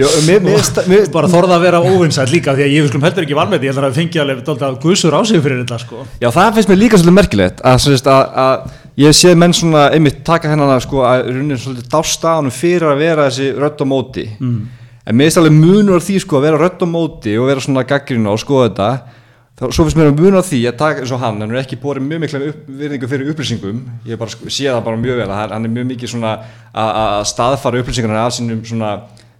Já, 0.00 0.06
mér- 0.24 0.40
mér- 0.46 0.56
og 0.56 0.88
mér- 0.88 1.10
bara 1.12 1.28
þorða 1.28 1.58
að 1.58 1.66
vera 1.66 1.82
óvinsætt 1.84 2.32
líka 2.32 2.54
því 2.56 2.64
að 2.64 2.72
ég 2.72 2.88
skulum 2.88 3.04
heldur 3.04 3.26
ekki 3.26 3.36
valmeti, 3.36 3.68
ég 3.68 3.74
heldur 3.74 3.88
að 3.90 3.98
fengi 4.00 4.22
alveg 4.22 4.80
guðsur 4.80 5.12
á 5.12 5.20
sig 5.28 5.44
fyrir 5.44 5.60
þetta 5.60 5.80
sko 5.84 6.06
Já, 6.24 6.30
það 6.30 6.56
finnst 6.56 6.72
mér 6.72 6.80
líka 6.80 6.96
svolítið 6.96 7.18
merkilegt 7.20 7.60
að, 7.60 7.78
sagt, 7.84 8.08
að, 8.08 8.24
að 8.46 9.04
ég 9.04 9.20
sé 9.20 9.36
menn 9.36 9.56
svona 9.56 9.86
einmitt 9.92 10.24
taka 10.24 10.48
hennan 10.48 10.72
að 10.72 10.84
sko 10.88 11.04
að 11.04 11.28
raunin 11.28 11.60
svolítið 11.60 11.92
dásta 11.92 12.32
á 12.32 12.38
hann 12.40 12.52
fyrir 12.54 12.88
að 12.88 13.04
vera 13.04 13.28
þessi 13.28 13.52
rödd 13.60 13.84
á 13.84 13.86
móti 13.92 14.24
mm. 14.40 14.58
en 15.04 15.20
mér 15.20 15.28
finnst 15.28 15.44
alveg 15.44 15.56
munur 15.60 16.00
á 16.00 16.06
því 16.08 16.20
sko 16.24 16.40
að 16.40 16.48
vera 16.48 16.64
rödd 16.64 16.80
á 16.80 16.88
móti 16.88 17.36
og 17.36 17.48
vera 17.52 17.64
svona 17.64 17.84
gaggrinu 17.84 18.32
og 18.32 18.40
skoða 18.40 18.70
þetta 18.70 19.19
þá, 19.60 19.66
svo 19.68 19.84
finnst 19.86 19.98
mér 20.00 20.10
að 20.10 20.18
munur 20.22 20.40
á 20.40 20.44
því 20.48 20.60
að 20.70 20.78
taka 20.80 21.02
eins 21.04 21.12
og 21.14 21.20
hann 21.22 21.40
hann 21.44 21.52
er 21.54 21.60
ekki 21.62 21.78
borið 21.82 22.06
mjög 22.08 22.22
mikla 22.24 22.40
upp, 22.48 22.64
virðingu 22.80 23.10
fyrir 23.12 23.30
upplýsingum. 23.34 23.80
Ég 24.08 24.18
bara 24.20 24.32
sko, 24.32 24.48
sé 24.48 24.66
það 24.70 24.82
bara 24.88 24.96
mjög 25.04 25.20
vel 25.20 25.28
að 25.28 25.38
hann- 25.40 25.64
er 25.68 25.74
mjög 25.76 25.88
mikið 25.92 26.12
svona 26.14 26.32
að, 26.74 26.90
að 27.04 27.24
staðfara 27.34 27.80
upplýsingarna 27.84 28.24
af 28.26 28.32
sínum 28.38 28.64
svona 28.64 28.90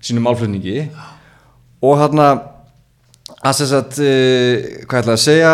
sínum 0.00 0.24
málflutningi. 0.28 0.88
Og 1.82 1.98
hann 1.98 2.18
að 2.20 2.46
að 3.40 3.60
þess 3.60 3.72
að, 3.72 4.00
hvað 4.90 4.98
ætla 5.04 5.14
að 5.16 5.22
segja? 5.24 5.52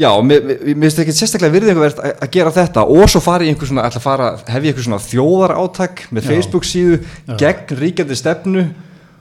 Já, 0.00 0.08
mér 0.24 0.40
finnst 0.80 0.98
ekki 1.02 1.12
sérstaklega 1.14 1.52
virðinguvert 1.52 1.98
að 2.00 2.14
að 2.24 2.30
gera 2.34 2.50
þetta 2.54 2.82
og 2.90 3.10
svo 3.12 3.20
fara 3.22 3.44
í 3.44 3.50
einhver 3.52 3.68
svona, 3.68 3.84
ætla 3.86 4.00
að 4.00 4.06
fara, 4.06 4.30
hef 4.48 4.64
ég 4.64 4.72
einhver 4.72 4.86
svona 4.88 5.02
þjóðar 5.04 5.52
átak 5.60 6.00
með 6.10 6.26
Facebook 6.30 6.64
síðu 6.66 6.96
gegn 7.38 7.76
ríkjandi 7.78 8.16
stefnu 8.18 8.64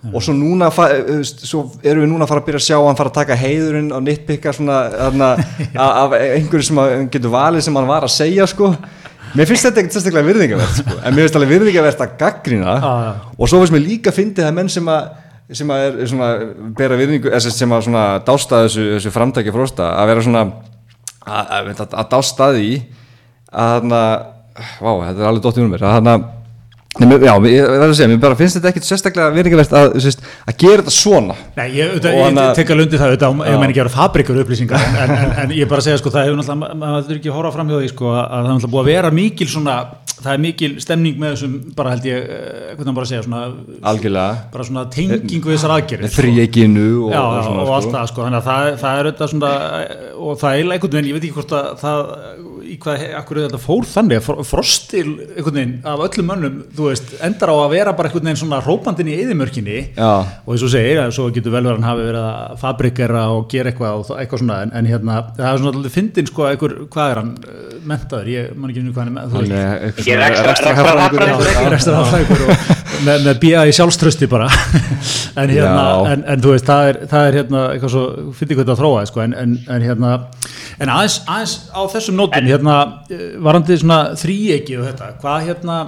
og 0.10 0.24
svo 0.26 0.34
núna, 0.34 0.72
eh, 0.72 1.04
veist, 1.20 1.44
svo 1.46 1.60
erum 1.84 2.04
við 2.06 2.10
núna 2.14 2.26
að 2.26 2.32
fara 2.34 2.42
að 2.42 2.48
byrja 2.50 2.62
að 2.62 2.68
sjá 2.70 2.78
hann 2.88 2.98
fara 2.98 3.12
að 3.12 3.18
taka 3.20 3.36
heiðurinn 3.38 3.92
og 3.94 4.02
nitpicka 4.08 4.54
svona 4.58 4.80
þarna, 4.96 5.28
a- 5.86 5.94
af 6.06 6.16
einhverju 6.18 6.66
sem 6.72 6.82
hann 6.82 7.10
getur 7.14 7.34
valið 7.36 7.68
sem 7.68 7.78
hann 7.78 7.90
var 7.92 8.08
að 8.08 8.16
segja 8.16 8.48
sko. 8.50 8.72
Mér 9.38 9.48
finnst 9.48 9.64
þetta 9.68 9.80
ekkert 9.80 9.96
sérstaklega 9.96 10.28
virðingavert 10.28 10.80
sko, 10.82 10.96
en 11.06 11.14
mér 11.16 11.24
finnst 11.28 11.38
alveg 11.40 11.54
virðingavert 11.54 12.02
að 12.04 12.16
gaggrina 12.20 12.74
Já, 12.82 12.90
já. 13.06 13.12
og 13.38 13.48
svo 13.52 13.62
finnst 13.62 13.76
mér 13.78 13.86
líka 13.86 14.12
að 14.12 14.54
menn 14.58 14.70
sem 14.74 14.90
að 14.92 15.12
sem 15.52 15.68
að 15.72 15.86
er 16.02 16.08
svona 16.08 16.28
bera 16.80 16.96
virðingu 17.00 17.28
eða 17.32 17.52
sem 17.52 17.72
að 17.76 17.82
svona 17.86 18.04
dásta 18.28 18.62
þessu, 18.66 18.84
þessu 18.96 19.12
framtæki 19.12 19.52
frósta 19.52 19.90
að 20.00 20.08
vera 20.12 20.22
svona 20.24 20.44
að, 21.28 21.50
að, 21.58 21.72
að, 21.92 22.06
dásta 22.12 22.48
því 22.56 22.70
að 23.52 23.74
þarna 23.76 24.02
vá, 24.80 24.92
þetta 25.10 25.18
er 25.20 25.28
alveg 25.28 25.44
dóttið 25.44 25.66
um 25.66 25.74
mér 25.76 25.84
að 25.84 25.96
þarna 25.98 26.14
Nei, 27.00 27.08
Já, 27.24 27.32
ég 27.48 27.64
verður 27.72 27.86
að 27.88 27.94
segja, 27.96 28.10
mér 28.12 28.20
bara 28.20 28.36
finnst 28.36 28.58
þetta 28.58 28.68
ekkert 28.74 28.84
sérstaklega 28.90 29.32
virðingavert 29.32 29.72
að, 29.80 29.94
að 29.96 30.58
gera 30.60 30.82
þetta 30.84 30.92
svona 30.92 31.38
Nei, 31.56 31.70
ég, 31.78 31.94
ég, 31.96 32.18
hann 32.20 32.42
að- 32.42 32.52
tek 32.58 32.74
alveg 32.74 32.90
undir 32.90 33.00
það 33.00 33.14
auðvitað, 33.14 33.32
ég 33.48 33.60
menn 33.62 33.72
ekki 33.72 33.80
að 33.80 33.86
vera 33.88 33.96
fabrikur 33.96 34.42
upplýsingar 34.44 34.84
en, 34.90 34.98
en, 35.06 35.14
en, 35.16 35.32
en 35.46 35.54
ég 35.56 35.70
bara 35.72 35.86
segja 35.86 36.02
sko, 36.02 36.12
það 36.12 36.28
hefur 36.28 36.42
náttúrulega 36.42 36.60
ma- 36.60 36.76
maður 36.84 37.08
þurfi 37.08 37.20
ekki 37.22 37.32
að 37.32 37.38
horfa 37.40 37.54
fram 37.56 37.72
hjá 37.72 37.78
því 37.80 37.90
sko, 37.94 38.12
að 38.12 38.28
það 38.28 38.36
er 38.42 38.50
náttúrulega 38.52 38.74
búið 38.76 38.84
að 38.84 38.92
vera 38.92 39.14
mikil 39.22 39.48
svona 39.56 39.78
það 40.22 40.34
er 40.36 40.42
mikil 40.44 40.72
stemning 40.84 41.16
með 41.18 41.32
þessum 41.34 41.54
bara 41.80 41.94
held 41.96 42.04
ég, 42.06 42.28
eh, 42.28 42.76
hvernig 42.76 42.94
bara 43.00 43.06
að 43.08 43.10
segja 43.10 43.24
svona, 43.26 43.40
algjörlega 43.90 44.34
bara 44.54 44.68
svona 44.68 44.84
tengingu 44.94 45.50
þessar 45.56 45.74
aðgerðir 45.80 46.12
sko. 46.12 46.22
þríeginu 46.22 46.84
og, 47.08 47.16
Já, 47.16 47.22
og 47.24 47.32
og 47.64 47.72
allt 47.74 47.88
sko. 47.88 47.94
það 47.96 48.06
sko, 48.12 48.20
þannig 48.28 48.40
að 48.42 48.48
það, 48.52 48.68
það 48.84 49.00
er 49.00 49.10
auðvitað 49.10 49.32
svona 49.32 49.52
og 50.22 50.34
það 51.82 51.96
er 52.72 52.76
í 52.76 52.78
hvað, 52.82 53.04
akkur 53.20 53.40
þetta 53.44 53.60
fór 53.62 53.86
þannig 53.92 54.20
að 54.22 54.26
fro- 54.26 54.46
frostil 54.48 55.06
einhvern 55.36 55.58
veginn 55.60 55.74
af 55.92 56.04
öllum 56.08 56.30
mönnum, 56.32 56.58
þú 56.78 56.88
veist, 56.90 57.12
endar 57.28 57.52
á 57.52 57.56
að 57.62 57.74
vera 57.76 57.94
bara 57.98 58.10
einhvern 58.10 58.30
veginn 58.30 58.40
svona 58.42 58.62
rópandinn 58.66 59.12
í 59.12 59.18
eðimörkinni 59.26 59.78
og 60.46 60.54
eins 60.56 60.66
og 60.68 60.72
segir, 60.74 61.02
að 61.04 61.14
svo 61.18 61.28
getur 61.36 61.54
vel 61.56 61.64
verið 61.66 61.74
að 61.74 61.80
hann 61.82 61.90
hafi 61.92 62.06
verið 62.08 62.28
að 62.32 62.60
fabrikera 62.64 63.24
og 63.36 63.48
gera 63.52 63.72
eitthvað 63.74 63.98
og 64.06 64.14
eitthvað 64.22 64.44
svona, 64.46 64.60
en, 64.66 64.74
en 64.82 64.90
hérna, 64.92 65.20
það 65.38 65.50
er 65.52 65.62
svona 65.64 65.74
alltaf 65.76 65.98
fyndin 66.00 66.32
sko, 66.32 66.48
einhver, 66.50 66.78
hvað 66.96 67.12
er 67.16 67.22
hann, 67.22 67.34
eh, 67.44 67.76
mentaður, 67.92 68.32
ég 68.32 68.52
man 68.56 68.72
ekki 68.74 68.84
einu 68.86 68.96
hvað 68.96 69.04
hann 69.04 69.18
er 69.18 69.32
þú 69.32 69.42
veist, 69.42 69.52
er 69.52 70.08
Ég 70.08 70.16
er 70.16 70.26
ekstra- 70.32 70.76
með, 73.02 73.24
með 73.26 73.40
bíða 73.42 73.64
í 73.68 73.76
sjálfströsti 73.76 74.28
bara. 74.32 74.50
En 75.42 75.48
hérna, 75.48 75.84
en, 76.12 76.24
en 76.28 76.42
þú 76.44 76.50
veist 76.52 76.66
það 76.68 76.88
er, 76.90 76.98
það 77.08 77.26
er 77.30 77.36
hérna 77.40 77.60
eitthvað 77.72 77.92
svo, 77.94 78.02
fyrir 78.36 78.58
en, 80.82 80.92
aðeins, 80.92 81.18
aðeins 81.30 81.58
á 81.72 81.82
þessum 81.94 82.18
nótum 82.20 82.48
hérna, 82.50 82.78
eh, 83.14 83.26
varandi 83.42 83.78
svona 83.82 84.00
þríegi 84.20 84.80
og 84.80 84.88
þetta, 84.90 85.12
hvað 85.24 85.50
hérna 85.50 85.82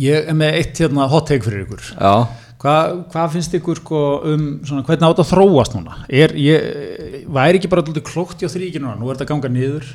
ég 0.00 0.28
er 0.30 0.36
með 0.36 0.58
eitt 0.60 0.82
hérna 0.84 1.08
hot 1.10 1.30
take 1.30 1.46
fyrir 1.46 1.64
ykkur 1.66 1.86
Já, 1.96 2.26
Hvað, 2.56 2.94
hvað 3.12 3.32
finnst 3.34 3.54
ykkur 3.58 3.78
sko 3.78 3.98
um 4.32 4.44
svona, 4.64 4.82
hvernig 4.88 5.04
átt 5.04 5.20
að 5.20 5.28
þróast 5.28 5.74
núna? 5.76 5.98
Er, 6.08 6.32
ég, 6.40 7.26
væri 7.28 7.60
ekki 7.60 7.68
bara 7.70 7.84
alltaf 7.84 8.06
klókt 8.08 8.40
í 8.40 8.48
á 8.48 8.50
þrýki 8.50 8.80
núna? 8.80 8.96
Nú 8.96 9.10
er 9.10 9.18
þetta 9.18 9.26
að 9.26 9.32
ganga 9.34 9.50
niður 9.52 9.90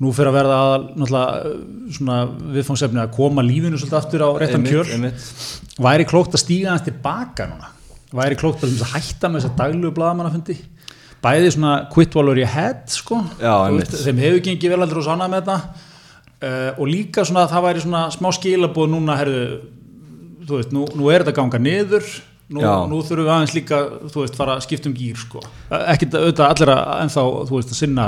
nú 0.00 0.12
fyrir 0.16 0.30
að 0.30 0.36
verða 0.38 0.58
að 0.66 0.84
náttúrulega 1.00 1.54
svona 1.96 2.18
viðfangsefni 2.54 3.02
að 3.02 3.14
koma 3.16 3.44
lífinu 3.44 3.80
svolítið 3.80 3.98
aftur 3.98 4.24
á 4.24 4.30
réttan 4.40 4.64
einmitt. 4.68 5.26
væri 5.80 6.06
klókt 6.08 6.36
að 6.36 6.44
stíga 6.44 6.72
hans 6.72 6.84
tilbaka 6.86 7.48
núna 7.50 7.72
væri 8.16 8.38
klókt 8.40 8.64
að, 8.66 8.80
hætta 8.94 9.28
með 9.28 9.44
þess 9.44 9.50
að 9.50 9.58
daglu 9.60 9.92
bladamannafundi 9.94 10.56
bæði 11.24 11.52
svona 11.54 11.74
quit 11.92 12.16
while 12.16 12.32
you're 12.32 12.48
ahead 12.48 12.88
sko. 12.92 13.20
Þeim 13.40 14.24
hefur 14.24 14.42
gengið 14.48 14.74
vel 14.74 14.82
aldrei 14.84 15.02
og 15.02 15.06
sannað 15.06 15.32
með 15.34 15.44
þetta 15.44 15.88
uh, 16.40 16.80
og 16.80 16.88
líka 16.88 17.24
svona 17.28 17.44
að 17.44 17.54
það 17.54 17.66
væri 17.68 17.84
svona 17.84 18.02
smá 18.14 18.30
skilabóð 18.36 18.90
núna 18.94 19.16
herðu, 19.20 19.46
þú 20.48 20.58
veist, 20.58 20.74
nú, 20.74 20.84
nú 20.96 21.10
er 21.12 21.24
þetta 21.24 21.34
að 21.36 21.40
ganga 21.42 21.64
niður. 21.68 22.12
Nú, 22.50 22.64
nú 22.90 22.96
þurfum 23.06 23.28
við 23.28 23.28
aðeins 23.30 23.52
líka 23.54 23.76
þú 24.10 24.24
veist, 24.24 24.34
fara 24.34 24.56
að 24.56 24.64
skipta 24.64 24.90
um 24.90 24.94
gýr 24.96 25.18
sko. 25.20 25.42
Ekkert 25.70 26.16
auðvitað 26.18 26.48
allir 26.48 26.72
að 26.74 26.88
ennþá 27.04 27.26
þú 27.46 27.60
veist, 27.60 27.70
að 27.70 27.78
sinna 27.78 28.06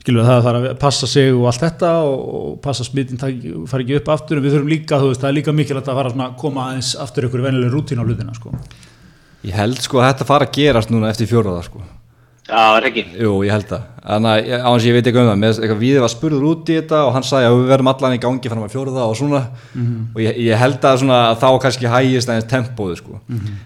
skilur 0.00 0.26
það 0.26 0.42
þarf 0.48 0.64
að 0.64 0.80
passa 0.80 1.10
sig 1.12 1.30
og 1.36 1.46
allt 1.46 1.62
þetta 1.62 1.92
og, 2.08 2.56
passa 2.64 2.86
smittin 2.88 3.20
fara 3.20 3.84
ekki 3.84 4.00
upp 4.00 4.10
aftur. 4.16 4.40
En 4.40 4.46
við 4.46 4.56
þurfum 4.56 4.72
líka, 4.72 4.98
þú 4.98 5.12
veist, 5.12 5.22
það 5.22 5.30
er 5.30 5.38
líka 5.38 5.54
mikilvægt 5.54 5.92
að 5.92 6.00
fara 6.00 6.14
að 6.26 6.34
koma 6.40 6.66
aðeins 6.66 6.90
aftur 7.04 7.28
ykkur 7.28 7.46
venjuleg 7.46 7.70
rútín 7.76 8.02
á 8.02 8.04
hlutina 8.08 8.34
sko. 8.34 8.56
Ég 9.46 9.54
held 9.54 9.78
sko 9.86 10.02
að 10.02 10.10
þetta 10.10 10.30
fara 10.32 10.50
að 10.50 10.58
gerast 10.58 10.90
núna 10.90 11.14
eftir 11.14 11.30
fjóraða 11.30 11.62
sko 11.68 11.86
Já, 12.50 12.80
Regi. 12.82 13.04
Jú, 13.20 13.32
ég 13.46 13.52
held 13.54 13.66
það. 13.70 13.82
Þannig 14.00 14.30
að 14.30 14.46
ég- 14.50 14.62
á 14.64 14.68
hans 14.70 14.84
ég 14.88 14.94
veit 14.96 15.06
ekki 15.10 15.20
um 15.20 15.28
það 15.28 15.38
með 15.40 15.58
eitthvað 15.60 15.80
við 15.84 15.98
var 16.02 16.10
spurður 16.10 16.44
út 16.50 16.70
í 16.72 16.76
þetta 16.80 17.00
og 17.06 17.12
hann 17.14 17.22
sagði 17.28 17.46
að 17.50 17.56
við 17.60 17.68
verðum 17.70 17.90
allan 17.92 18.16
í 18.16 18.20
gangi 18.24 18.50
fram 18.50 18.64
að 18.64 18.72
fjóraða 18.74 19.04
og 19.06 19.16
svona. 19.20 19.40
Og 20.16 20.20
ég, 20.24 20.38
ég 20.48 20.56
held 20.58 20.80
að, 20.90 20.98
svona, 21.02 21.18
að 21.30 21.38
þá 21.44 21.48
kannski 21.62 21.86
hægist 21.92 22.28
aðeins 22.32 22.48
tempóðu 22.50 22.96
sko. 22.98 23.20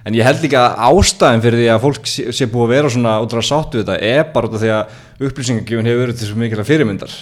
En 0.05 0.15
ég 0.19 0.25
held 0.27 0.43
líka 0.45 0.65
að 0.75 0.91
ástæðin 0.91 1.45
fyrir 1.47 1.59
því 1.63 1.69
að 1.75 1.83
fólk 1.87 2.07
sé, 2.11 2.27
sé 2.33 2.47
búið 2.51 2.65
að 2.67 2.75
vera 2.75 2.91
svona 2.91 3.15
útrúlega 3.25 3.49
sáttu 3.49 3.79
við 3.81 3.87
þetta 3.87 4.01
er 4.03 4.25
bara 4.35 4.49
út 4.51 4.55
af 4.59 4.61
því 4.65 4.73
að 4.75 5.29
upplýsingagjöfun 5.31 5.89
hefur 5.89 6.03
verið 6.05 6.19
til 6.19 6.29
svo 6.29 6.37
mikilvæg 6.43 6.69
fyrirmyndar. 6.69 7.15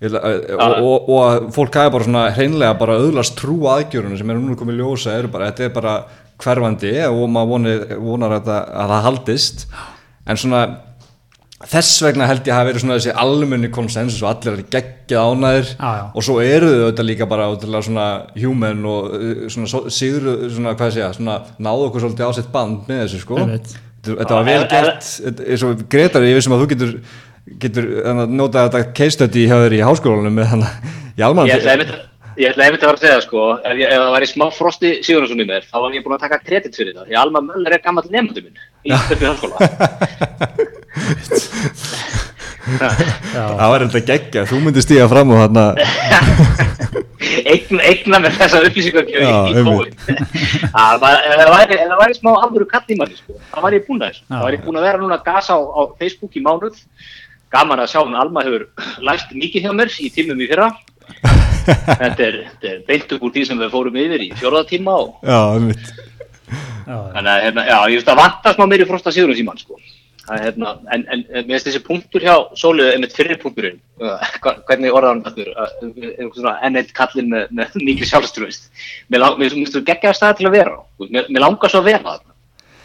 Ég 0.00 0.08
held 0.08 0.16
að- 0.16 0.50
og, 0.56 0.80
og, 0.80 1.08
og 1.12 1.20
að 1.28 1.52
fólk 1.54 1.74
hafi 1.76 1.92
bara 1.92 2.04
svona 2.08 2.24
hreinlega 2.32 2.78
bara 2.80 2.96
öðlast 2.98 3.36
trú 3.36 3.58
aðgjörunum 3.68 4.16
sem 4.18 4.30
eru 4.32 4.40
núna 4.40 4.56
komið 4.56 4.78
í 4.78 4.80
ljósa 4.80 5.12
eru 5.18 5.28
bara, 5.28 5.50
þetta 5.52 5.66
er 5.68 5.74
bara 5.76 5.94
hverfandi 6.40 6.92
og 7.04 7.28
maður 7.28 7.98
vonar 8.00 8.32
að, 8.40 8.46
það- 8.48 8.70
að 8.80 8.88
það 8.94 9.02
haldist 9.04 9.66
en 10.26 10.40
svona 10.40 10.62
þess 11.68 12.00
vegna 12.06 12.28
held 12.28 12.46
ég 12.48 12.54
að 12.54 12.56
hafa 12.56 12.68
verið 12.70 12.82
svona 12.84 12.96
þessi 12.96 13.14
almenni 13.20 13.70
konsensus 13.72 14.22
og 14.24 14.30
allir 14.30 14.54
er 14.56 14.68
geggjað 14.72 15.32
ánæðir 15.34 15.70
Já, 15.74 15.90
já. 15.98 16.04
og 16.16 16.24
svo 16.24 16.36
eru 16.40 16.70
þau 16.70 16.84
auðvitað 16.86 17.08
líka 17.10 17.28
bara 17.28 17.48
svona 17.84 18.06
human 18.40 18.84
og 18.88 19.10
uh, 19.12 19.42
svona 19.52 19.90
sigru, 19.92 20.36
svona 20.48 20.76
hvað 20.78 20.94
sé 20.94 21.02
ég, 21.02 21.16
svona 21.18 21.38
náðu 21.60 21.88
okkur 21.90 22.06
svolítið 22.06 22.32
á 22.32 22.36
sitt 22.38 22.52
band 22.54 22.88
með 22.88 23.02
þessu 23.04 23.24
sko. 23.24 23.42
Þetta 24.00 24.38
var 24.38 24.46
vel 24.48 24.62
gert, 24.70 25.10
er 25.44 25.60
svo 25.60 25.74
Gretar, 25.92 26.24
ég 26.24 26.38
vissum 26.38 26.56
að 26.56 26.62
þú 26.62 26.70
getur, 26.70 26.94
getur 27.60 27.90
þannig 28.06 28.24
að 28.24 28.38
nota 28.38 28.64
þetta 28.70 28.94
case 28.96 29.18
study 29.18 29.44
hjá 29.50 29.58
þér 29.66 29.76
í 29.76 29.82
háskólanum 29.84 30.40
með 30.40 30.54
þannig 30.54 30.94
í 31.20 31.26
almann 31.28 31.52
Ég 32.40 32.54
ætla 32.54 32.64
einmitt 32.64 32.84
að 32.84 32.88
vera 32.88 32.96
að 32.96 33.02
segja 33.02 33.22
sko, 33.26 33.40
ef, 33.58 33.72
ég, 33.76 33.90
ef 33.90 34.00
það 34.00 34.12
væri 34.14 34.26
smá 34.30 34.44
frosti 34.54 34.90
Sigurðarsson 35.04 35.42
í 35.42 35.46
mér, 35.48 35.64
þá 35.66 35.74
var 35.82 35.96
ég 35.96 36.04
búin 36.06 36.14
að 36.14 36.22
taka 36.22 36.38
kredit 36.40 36.78
fyrir 36.78 36.94
það. 36.96 37.08
Því 37.10 37.16
Alma 37.20 37.42
Möller 37.44 37.74
er 37.74 37.82
gammal 37.84 38.04
nefndu 38.06 38.44
minn 38.46 38.62
í 38.86 38.96
Stöfni 39.06 39.26
Háskóla. 39.30 39.56
það 42.70 43.68
var 43.72 43.84
þetta 43.86 44.02
geggja, 44.12 44.46
þú 44.48 44.60
myndir 44.64 44.84
stíga 44.84 45.08
fram 45.10 45.32
og 45.34 45.40
þarna 45.44 45.64
Eigna, 47.50 47.82
eigna 47.86 48.18
með 48.22 48.36
þessa 48.40 48.60
upplýsingargjöf 48.66 49.22
Já, 49.22 49.30
í. 49.50 49.62
COVID. 49.66 49.94
Það 50.72 51.04
það 51.04 51.50
væri, 51.54 51.78
það 51.78 51.98
væri 52.00 52.16
smá 52.16 52.30
alvöru 52.32 52.66
kall 52.70 52.90
í 52.90 52.98
manni, 52.98 53.18
sko, 53.18 53.36
þá 53.52 53.58
var 53.64 53.76
ég 53.76 53.86
búin 53.86 54.02
að 54.02 54.12
þessu. 54.12 54.24
Það 54.28 54.44
var 54.44 54.56
ég 54.56 54.62
búin 54.66 54.78
að 54.80 54.86
vera 54.88 55.00
núna 55.02 55.18
að 55.18 55.26
gasa 55.28 55.56
á, 55.56 55.60
á 55.60 55.82
Facebook 56.00 56.38
í 56.38 56.44
mánuð. 56.44 56.80
Gaman 57.54 57.82
að 57.82 57.90
sjá 57.92 58.00
hún 58.02 58.18
Alma 58.18 58.44
hefur 58.46 58.66
læst 59.06 59.34
mikið 59.34 59.66
hjá 59.66 59.72
mér 59.76 59.94
í 59.98 60.10
tímum 60.14 60.42
í 60.42 60.50
fyrra. 60.50 60.70
Þetta 61.70 62.22
er, 62.24 62.36
þetta 62.50 62.68
er 62.70 62.78
beint 62.86 63.12
upp 63.14 63.24
úr 63.26 63.32
því 63.34 63.42
sem 63.46 63.58
við 63.60 63.72
fórum 63.74 63.96
yfir 64.00 64.22
í 64.24 64.28
fjórða 64.38 64.62
tíma 64.70 64.94
og 65.02 65.26
já, 65.26 65.38
einmitt 65.54 65.90
Já, 65.90 66.09
Þannig 66.90 67.30
að, 67.32 67.40
hérna, 67.46 67.64
já, 67.70 67.78
ég 67.92 68.00
veist 68.00 68.12
að 68.12 68.20
vanta 68.22 68.52
smá 68.56 68.66
meiri 68.70 68.86
frosta 68.88 69.12
síman, 69.14 69.58
sko. 69.60 69.78
Það 70.30 70.36
er, 70.36 70.42
hérna, 70.46 70.72
en, 70.94 71.04
en, 71.10 71.22
en 71.30 71.46
mér 71.48 71.56
finnst 71.56 71.66
þessi 71.70 71.80
punktur 71.86 72.22
hjá 72.22 72.34
Sólu, 72.60 72.84
einmitt 72.92 73.14
fyrir 73.16 73.38
punkturinn, 73.42 73.80
uh, 74.02 74.18
hva- 74.44 74.56
hvernig 74.68 74.92
orðar 74.94 75.14
hann 75.16 75.22
þetta, 75.24 75.64
einhvern 75.82 76.34
svona 76.36 76.52
N1 76.68 76.92
kallinn 76.94 77.30
með, 77.32 77.48
með 77.56 77.78
mikil 77.88 78.06
sjálfströðist. 78.10 78.68
Mér, 79.10 79.24
mér 79.40 79.50
finnst 79.56 79.74
þú 79.74 79.82
geggjaða 79.88 80.18
stað 80.20 80.36
til 80.38 80.46
að 80.50 80.54
vera 80.58 80.76
Mér, 81.08 81.26
mér 81.32 81.42
langar 81.46 81.72
svo 81.72 81.80
að 81.82 81.88
vera. 81.90 82.14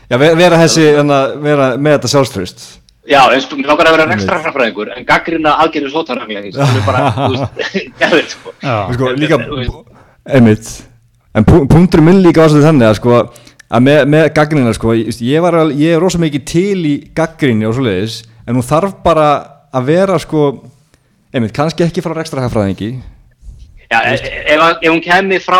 Já, 0.09 0.17
ve- 0.21 0.33
vera 0.39 0.57
þessi, 0.63 0.87
þannig 0.97 1.15
að 1.19 1.37
vera 1.45 1.69
með 1.77 1.95
þetta 1.99 2.11
sjálfströst 2.15 2.65
Já, 3.05 3.19
eins 3.29 3.45
og 3.51 3.59
mér 3.59 3.69
langar 3.69 3.87
að 3.91 3.95
vera 3.99 4.05
rekstra 4.09 4.39
fræðingur, 4.55 4.89
en 4.97 5.05
gaggrina 5.05 5.51
aðgerðu 5.61 5.91
sótaranglega, 5.93 6.49
það 6.55 6.79
er 6.79 6.85
bara, 6.87 7.01
þú 7.19 7.27
veist, 7.35 7.65
gerðið, 8.01 8.29
sko. 8.33 8.53
já, 8.65 8.75
sko, 8.95 9.11
líka, 9.21 9.37
einmitt 10.25 10.71
en 11.35 11.45
punkturinn 11.45 12.07
minn 12.07 12.23
líka 12.25 12.41
var 12.45 12.49
svolítið 12.53 12.69
þannig 12.71 12.87
að 12.89 12.97
sko 12.97 13.19
að 13.75 13.83
með, 13.87 13.99
með 14.13 14.27
gaggrina 14.37 14.73
sko 14.77 14.93
ég, 14.97 15.09
ég, 15.25 15.41
var, 15.43 15.57
al- 15.63 15.73
ég 15.75 15.95
er 15.95 16.01
rosa 16.03 16.19
mikið 16.21 16.45
til 16.51 16.85
í 16.87 16.93
gaggrinni 17.17 17.67
og 17.67 17.75
svoleiðis 17.77 18.21
en 18.45 18.55
hún 18.59 18.65
þarf 18.67 18.97
bara 19.05 19.27
að 19.75 19.89
vera 19.89 20.19
sko 20.21 20.45
einmitt, 21.35 21.53
kannski 21.55 21.83
ekki 21.87 22.03
frá 22.05 22.13
rekstra 22.15 22.45
hagfræðingi 22.45 22.93
Já, 23.91 23.99
e- 24.01 24.15
e- 24.17 24.45
ef, 24.55 24.61
ef 24.81 24.89
hún 24.89 25.01
kemur 25.05 25.41
frá, 25.45 25.59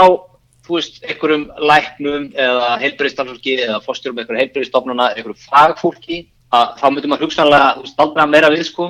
þú 0.65 0.77
veist, 0.79 0.95
einhverjum 1.05 1.43
læknum 1.69 2.23
eða 2.33 2.69
heilbreyðstaflfólki 2.81 3.53
eða 3.67 3.81
fórstjórum 3.85 4.17
einhverjum 4.23 4.41
heilbreyðstofnuna, 4.41 5.09
einhverjum 5.13 5.43
fagfólki, 5.45 6.17
að 6.49 6.71
þá 6.79 6.85
myndum 6.95 7.13
maður 7.13 7.27
hugsanlega, 7.27 7.67
þú 7.75 7.83
veist, 7.85 7.99
aldrei 8.01 8.23
að 8.23 8.31
meira 8.33 8.49
við, 8.55 8.63
sko. 8.65 8.87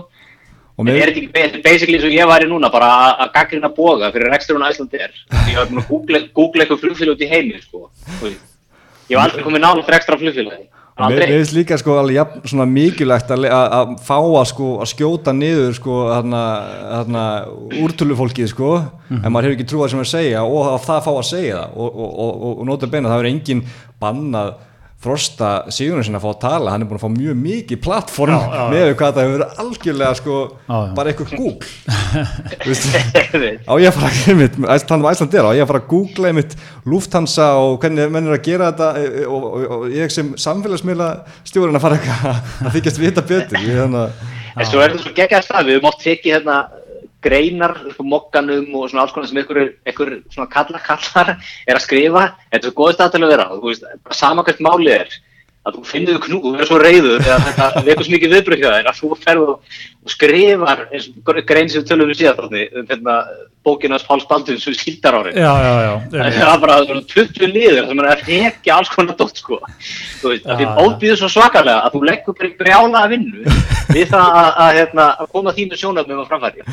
og 0.78 0.88
En 0.88 0.94
er 0.94 1.12
þetta 1.12 1.20
ekki 1.20 1.34
ba- 1.36 1.62
basically 1.68 1.98
eins 2.00 2.08
og 2.08 2.16
ég 2.16 2.32
væri 2.32 2.48
núna, 2.48 2.72
bara 2.72 2.88
að- 3.26 3.34
gaggrina 3.36 3.70
boga 3.76 4.12
fyrir 4.16 4.32
reksturinn 4.32 4.64
á 4.64 4.72
Íslandi 4.72 5.04
er. 5.04 5.12
Ég 5.52 5.56
var 5.60 5.68
búin 5.68 5.84
að 5.84 6.32
googla, 6.34 6.64
eitthvað 6.64 6.82
flugfélag 6.86 7.16
út 7.18 7.26
í 7.28 7.30
heimi, 7.36 7.60
sko. 7.62 7.90
Þú 8.22 8.30
veist. 8.30 8.55
Ég 9.10 9.20
var 9.20 9.30
aldrei 9.30 9.46
komið 9.46 9.62
nála 9.62 9.84
fyrir 9.86 10.00
ekstra 10.00 10.18
flugfélagi. 10.18 10.68
mér, 10.96 11.26
finnst 11.28 11.54
líka 11.54 11.78
sko 11.78 11.98
alveg 12.00 12.16
jafn, 12.16 12.44
svona 12.48 12.66
mikilvægt 12.72 13.32
að, 13.36 13.48
að, 13.52 13.90
fá 14.08 14.16
að 14.18 14.46
sko 14.50 14.70
að 14.82 14.90
skjóta 14.94 15.34
niður 15.36 15.76
sko 15.76 15.98
þarna, 16.08 16.44
þarna 16.94 17.26
úrtölufólkið 17.84 18.50
sko. 18.54 18.70
En 19.12 19.28
maður 19.28 19.50
hefur 19.50 19.58
ekki 19.58 19.68
trúið 19.72 19.92
sem 19.94 20.06
að 20.06 20.14
segja 20.14 20.46
og 20.48 20.70
að 20.72 20.80
það 20.88 21.04
fá 21.06 21.12
að 21.12 21.28
segja 21.30 21.60
það 21.60 21.76
og, 21.76 22.00
og, 22.06 22.16
og, 22.26 22.48
og, 22.54 22.64
nota 22.72 22.90
beina 22.90 23.12
það 23.12 23.26
er 23.26 23.30
engin 23.34 23.66
bannað 24.02 24.56
frosta 25.06 25.52
Sigurinn 25.74 26.06
sinna 26.08 26.20
að 26.20 26.26
fá 26.26 26.32
að 26.34 26.42
tala, 26.44 26.74
hann 26.74 26.84
er 26.84 26.90
búin 26.90 27.00
að 27.00 27.06
fá 27.06 27.12
mjög 27.16 27.40
mikið 27.46 27.82
plattform 27.86 28.46
með 28.74 28.92
hvað 29.00 29.16
það 29.16 29.22
hefur 29.24 29.36
verið 29.36 29.62
algjörlega 29.64 30.14
sko 30.20 30.38
Já, 30.46 30.76
já. 30.76 30.92
bara 30.98 31.12
eitthvað 31.14 31.32
Google. 31.40 31.70
Á 33.70 33.74
ég 33.82 33.90
að 33.90 33.98
fara 34.00 34.12
einmitt, 34.34 34.56
þannig 34.58 35.06
að 35.06 35.12
Æsland 35.12 35.38
er 35.38 35.48
á 35.48 35.52
ég 35.56 35.66
að 35.66 35.72
fara 35.72 35.82
að 35.84 35.90
googla 35.92 36.32
einmitt 36.32 36.56
Lufthansa 36.90 37.50
og 37.62 37.78
hvernig 37.84 38.14
menn 38.14 38.30
er 38.30 38.38
að 38.38 38.46
gera 38.48 38.72
þetta 38.72 38.90
e, 39.02 39.26
og, 39.26 39.46
og, 39.50 39.68
og 39.78 39.86
ég 39.94 40.14
sem 40.14 40.34
samfélagsmiðla 40.40 41.10
stjórn 41.48 41.78
að 41.80 41.86
fara 41.86 42.00
að 42.66 42.74
þykjast 42.78 43.02
vita 43.04 43.26
betur 43.26 43.62
ég, 43.62 43.84
þannig 43.84 44.02
að 44.08 44.34
En 44.56 44.68
svo 44.70 44.80
er 44.80 44.94
þetta 44.94 45.04
svo 45.04 45.16
geggjað 45.18 45.42
stað, 45.44 45.66
við 45.68 45.76
höfum 45.76 45.90
oft 45.90 46.04
tekið 46.06 46.38
hérna 46.38 46.58
greinar 47.26 47.76
mokkanum 48.00 48.68
og 48.78 48.90
svona 48.90 49.06
alls 49.06 49.16
konar 49.16 49.30
sem 49.30 49.42
ykkur, 49.42 49.62
ykkur 49.90 50.12
svona 50.34 50.50
kalla 50.52 50.82
kallar 50.86 51.36
er 51.36 51.78
að 51.78 51.84
skrifa, 51.86 52.26
þetta 52.52 52.62
er 52.62 52.70
svo 52.70 52.76
góð 52.82 52.98
stað 52.98 53.16
til 53.16 53.24
að 53.24 53.34
vera 53.34 53.48
þú 53.54 53.64
veist, 53.70 53.88
sama 54.14 54.46
hvert 54.46 54.64
málið 54.66 54.98
er, 55.00 55.16
að 55.66 55.80
þú 55.80 55.84
finnur 55.90 56.22
knú, 56.22 56.40
þú 56.44 56.54
verður 56.54 56.70
svo 56.70 56.80
reyður 56.82 57.26
eða 57.26 57.40
þetta 57.48 57.84
vekur 57.88 58.08
svo 58.08 58.16
mikið 58.16 58.36
þér 58.36 58.90
að 58.92 59.00
þú 59.00 59.18
ferð 59.24 59.50
og, 59.50 59.76
og 60.06 60.14
skrifar 60.14 60.86
eins 60.92 61.10
og 61.10 61.44
grein 61.50 61.72
sem 61.74 61.86
tölum 61.88 62.12
við 62.12 62.22
síðan 62.22 62.40
þarna, 62.40 62.66
um 62.82 62.90
hérna, 62.92 63.16
bókina 63.66 63.98
Páls 64.08 64.26
Baldvin 64.30 64.60
sem 64.62 64.74
skildar 64.74 65.14
árin. 65.14 65.38
já, 65.38 65.54
já, 65.66 65.74
já, 65.86 65.96
Það 66.12 66.54
er 66.54 66.60
bara 66.62 66.78
svona 66.86 67.02
20 67.14 67.48
liður 67.56 67.88
sem 67.88 68.02
er 68.04 68.10
að 68.12 68.26
rekja 68.30 68.76
alls 68.78 68.92
konar 68.94 69.18
dótt 69.18 69.42
sko. 69.42 69.58
Þú 70.22 70.34
veist, 70.34 70.46
því 70.46 70.68
Já. 70.68 70.76
óbýður 70.86 71.20
svo 71.22 71.30
svakalega 71.34 71.88
að 71.88 71.96
þú 71.96 72.02
leggur 72.10 72.38
bara 72.38 72.50
í 72.50 72.58
brjála 72.60 73.02
að 73.02 73.16
vinnu 73.16 73.56
við 73.96 74.12
það 74.12 74.38
að, 74.42 74.50
að, 74.66 74.72
hérna, 74.80 75.06
að 75.24 75.32
koma 75.34 75.54
þínu 75.58 75.80
sjónafnum 75.82 76.22
að 76.22 76.30
framfæri. 76.32 76.66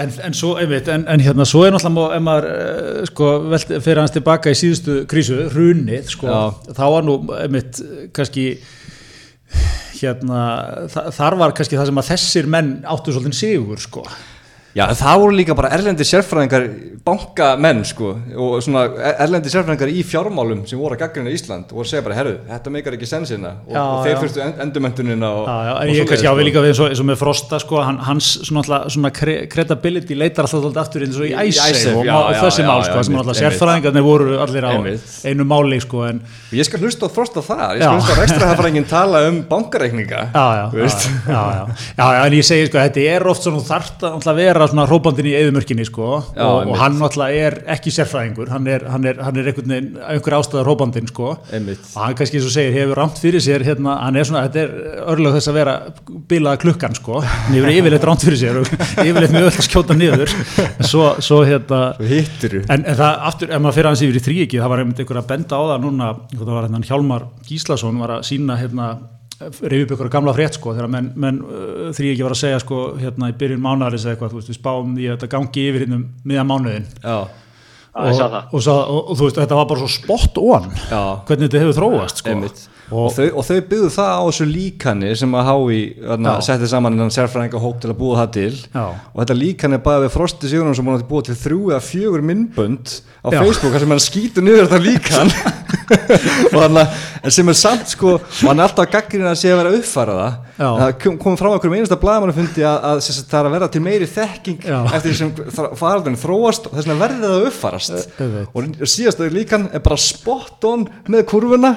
En, 0.00 0.12
en 0.26 0.36
svo, 0.38 0.52
einmitt, 0.62 0.88
en, 0.88 1.04
en 1.10 1.24
hérna, 1.24 1.46
svo 1.48 1.64
er 1.66 1.74
náttúrulega, 1.74 2.16
ef 2.16 2.24
maður, 2.26 2.46
uh, 2.50 3.00
sko, 3.10 3.30
velt, 3.50 3.72
fyrir 3.84 4.00
hans 4.02 4.14
tilbaka 4.14 4.54
í 4.54 4.58
síðustu 4.58 5.00
krísu, 5.10 5.38
hrunið, 5.54 6.10
sko, 6.14 6.38
þá 6.70 6.84
var 6.96 7.06
nú, 7.06 7.16
einmitt, 7.38 7.59
kannski, 8.16 8.46
hérna, 10.00 10.42
þa 10.92 11.06
þar 11.16 11.38
var 11.42 11.56
kannski 11.58 11.78
það 11.78 11.90
sem 11.90 12.02
að 12.02 12.10
þessir 12.12 12.50
menn 12.56 12.74
áttu 12.88 13.14
svolítið 13.14 13.40
sigur, 13.40 13.82
sko. 13.82 14.04
Já, 14.70 14.84
það 14.94 15.16
voru 15.18 15.34
líka 15.34 15.54
bara 15.58 15.68
erlendi 15.74 16.04
sérfræðingar, 16.06 16.64
bankamenn 17.02 17.80
sko, 17.88 18.10
og 18.38 18.60
svona 18.62 18.84
erlendi 19.18 19.50
sérfræðingar 19.50 19.90
í 19.90 20.02
fjármálum 20.06 20.60
sem 20.68 20.78
voru 20.78 20.94
að 20.94 21.00
gaggrina 21.00 21.32
Ísland 21.34 21.72
og 21.72 21.80
voru 21.80 21.88
að 21.88 21.90
segja 21.90 22.04
bara, 22.06 22.16
herru, 22.20 22.34
þetta 22.46 22.72
meikar 22.74 22.94
ekki 22.94 23.08
sensina 23.10 23.50
og, 23.64 23.72
Já, 23.74 23.80
og 23.82 24.04
þeir 24.04 24.20
fyrstu 24.20 24.42
end, 24.44 24.60
endurmentunina 24.62 25.30
og, 25.40 25.48
Já, 25.50 25.72
og 25.74 25.90
ég 25.96 26.06
kannski 26.12 26.30
á 26.30 26.34
við 26.36 26.42
sko. 26.42 26.46
líka 26.50 26.62
við 26.62 26.70
eins 26.70 26.82
og, 26.84 26.90
eins 26.92 27.02
og 27.02 27.08
með 27.10 27.18
Frosta, 27.24 27.60
sko, 27.64 27.80
hans 28.10 28.28
svona, 28.46 28.80
svona 28.94 29.10
cre 29.16 29.34
credibility 29.50 30.18
leitar 30.20 30.46
alltaf 30.46 30.68
alltaf 30.70 30.84
aftur 30.86 31.06
eins 31.08 31.18
og 31.18 31.26
í 31.26 31.32
Í- 31.34 31.48
í 31.50 31.56
æsef 31.56 31.98
og, 31.98 32.06
þessi 32.38 32.68
mál, 32.68 32.84
sko, 32.86 33.02
sem 33.08 33.18
alltaf 33.24 33.40
sérfræðingarnir 33.40 34.06
voru 34.06 34.38
allir 34.44 34.68
á 34.70 34.72
einu 35.26 35.48
máli, 35.50 35.80
sko, 35.82 36.04
en 36.12 36.22
Ég 36.54 36.66
skal 36.68 36.78
hlusta 36.84 37.06
á 37.06 37.10
frost 37.10 37.34
á 37.34 37.42
það, 37.42 37.66
ég 37.80 37.82
skal 37.82 37.98
hlusta 37.98 38.14
á 38.14 38.20
rekstrahafræðingin 38.22 38.86
tala 38.90 39.24
um 39.32 39.42
bankareikninga 39.50 40.22
já, 40.30 40.46
já, 41.26 41.66
já, 41.98 42.24
en 42.26 42.38
ég 42.38 42.46
segi 42.46 42.70
sko, 42.70 42.78
þetta 42.78 43.04
er 43.16 43.26
oft 43.30 43.42
svona, 43.46 43.58
þú 43.62 43.66
þarft 43.70 44.04
að 44.06 44.16
náttúrulega 44.20 44.38
vera 44.60 44.70
svona 44.70 44.86
hrópandinn 44.88 45.28
í 45.30 45.34
eðumörkinni 45.38 45.86
sko, 45.88 46.08
Já, 46.36 46.44
og, 46.46 46.70
og 46.70 46.78
hann 46.80 46.98
náttúrulega 47.00 47.46
er 47.48 47.56
ekki 47.74 47.92
sérfræðingur, 47.94 48.50
hann 48.52 48.68
er, 48.70 48.84
hann 48.92 49.06
er, 49.08 49.20
hann 49.24 49.40
er 49.40 49.50
einhvern 49.50 49.74
veginn, 49.74 49.90
einhver 50.04 50.36
ástæða 50.38 50.64
hrópandinn 50.66 51.10
sko, 51.10 51.32
Einmitt. 51.56 51.82
og 51.94 52.04
hann 52.04 52.16
kannski 52.18 52.40
eins 52.40 52.48
og 52.48 52.54
segir, 52.54 52.76
hefur 52.76 53.00
rámt 53.00 53.20
fyrir 53.22 53.44
sér, 53.44 53.64
hérna, 53.66 53.96
hann 54.04 54.20
er 54.20 54.28
svona, 54.28 54.44
þetta 54.48 54.62
er 54.66 55.04
örlög 55.14 55.36
þess 55.38 55.52
að 55.52 55.58
vera 55.60 55.76
bilaða 56.30 56.62
klukkan 56.64 56.96
sko, 56.98 57.20
hann 57.24 57.56
hefur 57.56 57.74
yfirleitt 57.74 58.08
rámt 58.10 58.26
fyrir 58.26 58.40
sér 58.40 58.60
og 58.60 58.70
yfirleitt 59.08 59.34
mjög 59.36 59.48
öll 59.50 59.54
að 59.54 59.68
skjóta 59.68 59.96
niður, 59.98 60.34
en 60.70 60.90
svo, 60.90 61.06
svo 61.24 61.42
hérna, 61.48 61.82
Svo 62.00 62.60
En, 62.70 62.82
en 62.84 62.96
það 62.98 63.22
aftur, 63.28 63.50
ef 63.52 63.62
maður 63.62 63.76
fyrir 63.76 63.88
hans 63.90 64.02
yfir 64.04 64.18
í 64.18 64.22
þríegi, 64.24 64.60
það 64.60 64.72
var 64.72 64.82
einmitt 64.82 65.00
einhver 65.02 65.20
að 65.20 65.28
benda 65.30 65.58
á 65.58 65.62
það 65.70 65.84
núna, 65.84 66.10
hérna 66.36 66.82
Hjálmar 66.90 67.26
Gíslason 67.46 68.00
var 68.00 68.16
að 68.18 68.26
sína 68.28 68.56
hérna, 68.60 68.90
reyfi 69.40 69.84
upp 69.86 69.94
ykkur 69.96 70.10
gamla 70.12 70.34
frétt 70.36 70.56
sko, 70.58 70.74
þegar 70.76 70.90
menn, 70.92 71.12
menn 71.20 71.38
uh, 71.44 71.90
þríegi 71.96 72.24
var 72.26 72.34
að 72.34 72.42
segja 72.42 72.58
sko, 72.62 72.80
hérna 73.00 73.30
í 73.32 73.36
byrjun 73.40 73.62
mánaðarins 73.64 74.04
eða 74.04 74.16
eitthvað, 74.16 74.34
þú 74.34 74.40
veist, 74.40 74.50
við 74.52 74.58
spáum 74.58 74.96
því 74.96 75.06
að 75.06 75.14
þetta 75.16 75.30
gangi 75.36 75.68
yfir 75.70 75.86
hérna 75.86 76.00
miðan 76.28 76.50
mánuðin 76.50 76.90
og, 77.00 78.12
það. 78.18 78.36
og, 78.36 78.58
og, 78.60 78.68
og, 78.68 79.00
og 79.00 79.16
þú 79.16 79.28
veist, 79.28 79.40
þetta 79.40 79.60
var 79.60 79.70
bara 79.72 79.82
svo 79.84 79.90
spot 79.94 80.42
on 80.44 80.68
Já. 80.76 81.00
hvernig 81.30 81.48
þetta 81.48 81.64
hefur 81.64 81.78
þróast 81.80 82.22
sko. 82.22 82.34
einmitt 82.34 82.66
og, 82.90 83.06
og, 83.06 83.12
þau, 83.16 83.26
og 83.38 83.46
þau 83.46 83.58
byggðu 83.70 83.90
það 83.94 84.10
á 84.10 84.22
þessu 84.26 84.46
líkani 84.50 85.12
sem 85.18 85.36
að 85.38 85.50
hái 85.50 85.78
setti 86.46 86.70
saman 86.70 86.96
innan 86.96 87.14
sérfræðinga 87.14 87.62
hóp 87.62 87.80
til 87.82 87.92
að 87.92 87.98
búa 88.00 88.18
það 88.22 88.32
til 88.36 88.52
Já. 88.74 88.84
og 88.90 89.22
þetta 89.22 89.38
líkani 89.38 89.78
er 89.78 89.84
bara 89.84 90.04
við 90.04 90.14
Frosti 90.16 90.50
Sigurðum 90.50 90.76
sem 90.78 90.92
að 90.92 91.06
búa 91.10 91.26
til 91.26 91.38
þrjú 91.38 91.60
eða 91.70 91.82
fjögur 91.86 92.26
myndbönd 92.30 92.94
á 93.20 93.28
Já. 93.30 93.40
Facebook 93.40 93.78
sem 93.78 93.94
hann 93.94 94.02
skýtur 94.02 94.46
niður 94.46 94.68
þetta 94.68 94.82
líkan 94.84 95.34
að 96.60 96.78
en 97.20 97.34
sem 97.34 97.50
er 97.50 97.58
samt 97.58 97.90
sko 97.92 98.14
og 98.16 98.46
hann 98.46 98.60
er 98.60 98.66
alltaf 98.66 98.86
að 98.86 98.94
gaggrina 98.94 99.32
að 99.34 99.40
sé 99.42 99.50
að 99.52 99.60
vera 99.60 99.72
að 99.74 100.78
það 100.80 100.94
kom, 101.02 101.18
kom 101.20 101.38
frá 101.40 101.50
einhverjum 101.50 101.76
einasta 101.78 101.98
blaðmann 102.00 102.34
fundi 102.36 102.64
að, 102.66 102.78
að, 102.90 103.02
að 103.02 103.20
það 103.32 103.38
er 103.40 103.48
að 103.50 103.54
vera 103.56 103.70
til 103.74 103.84
meiri 103.84 104.08
þekking 104.10 104.64
Já. 104.66 104.78
eftir 104.96 105.12
því 105.12 105.18
sem 105.20 105.32
faraldurinn 105.80 106.20
þróast 106.20 106.68
og 106.68 106.76
þess 106.76 106.88
vegna 106.88 106.98
verði 107.04 107.20
það 107.22 107.36
að 107.36 107.46
Auðvitað. 108.20 108.48
og 108.54 108.90
síðast 108.94 109.22
líkan 109.34 109.68
er 109.74 109.84
bara 109.84 110.00
spot 110.00 110.68
on 110.70 110.88
með 111.10 111.26
kurvuna 111.30 111.74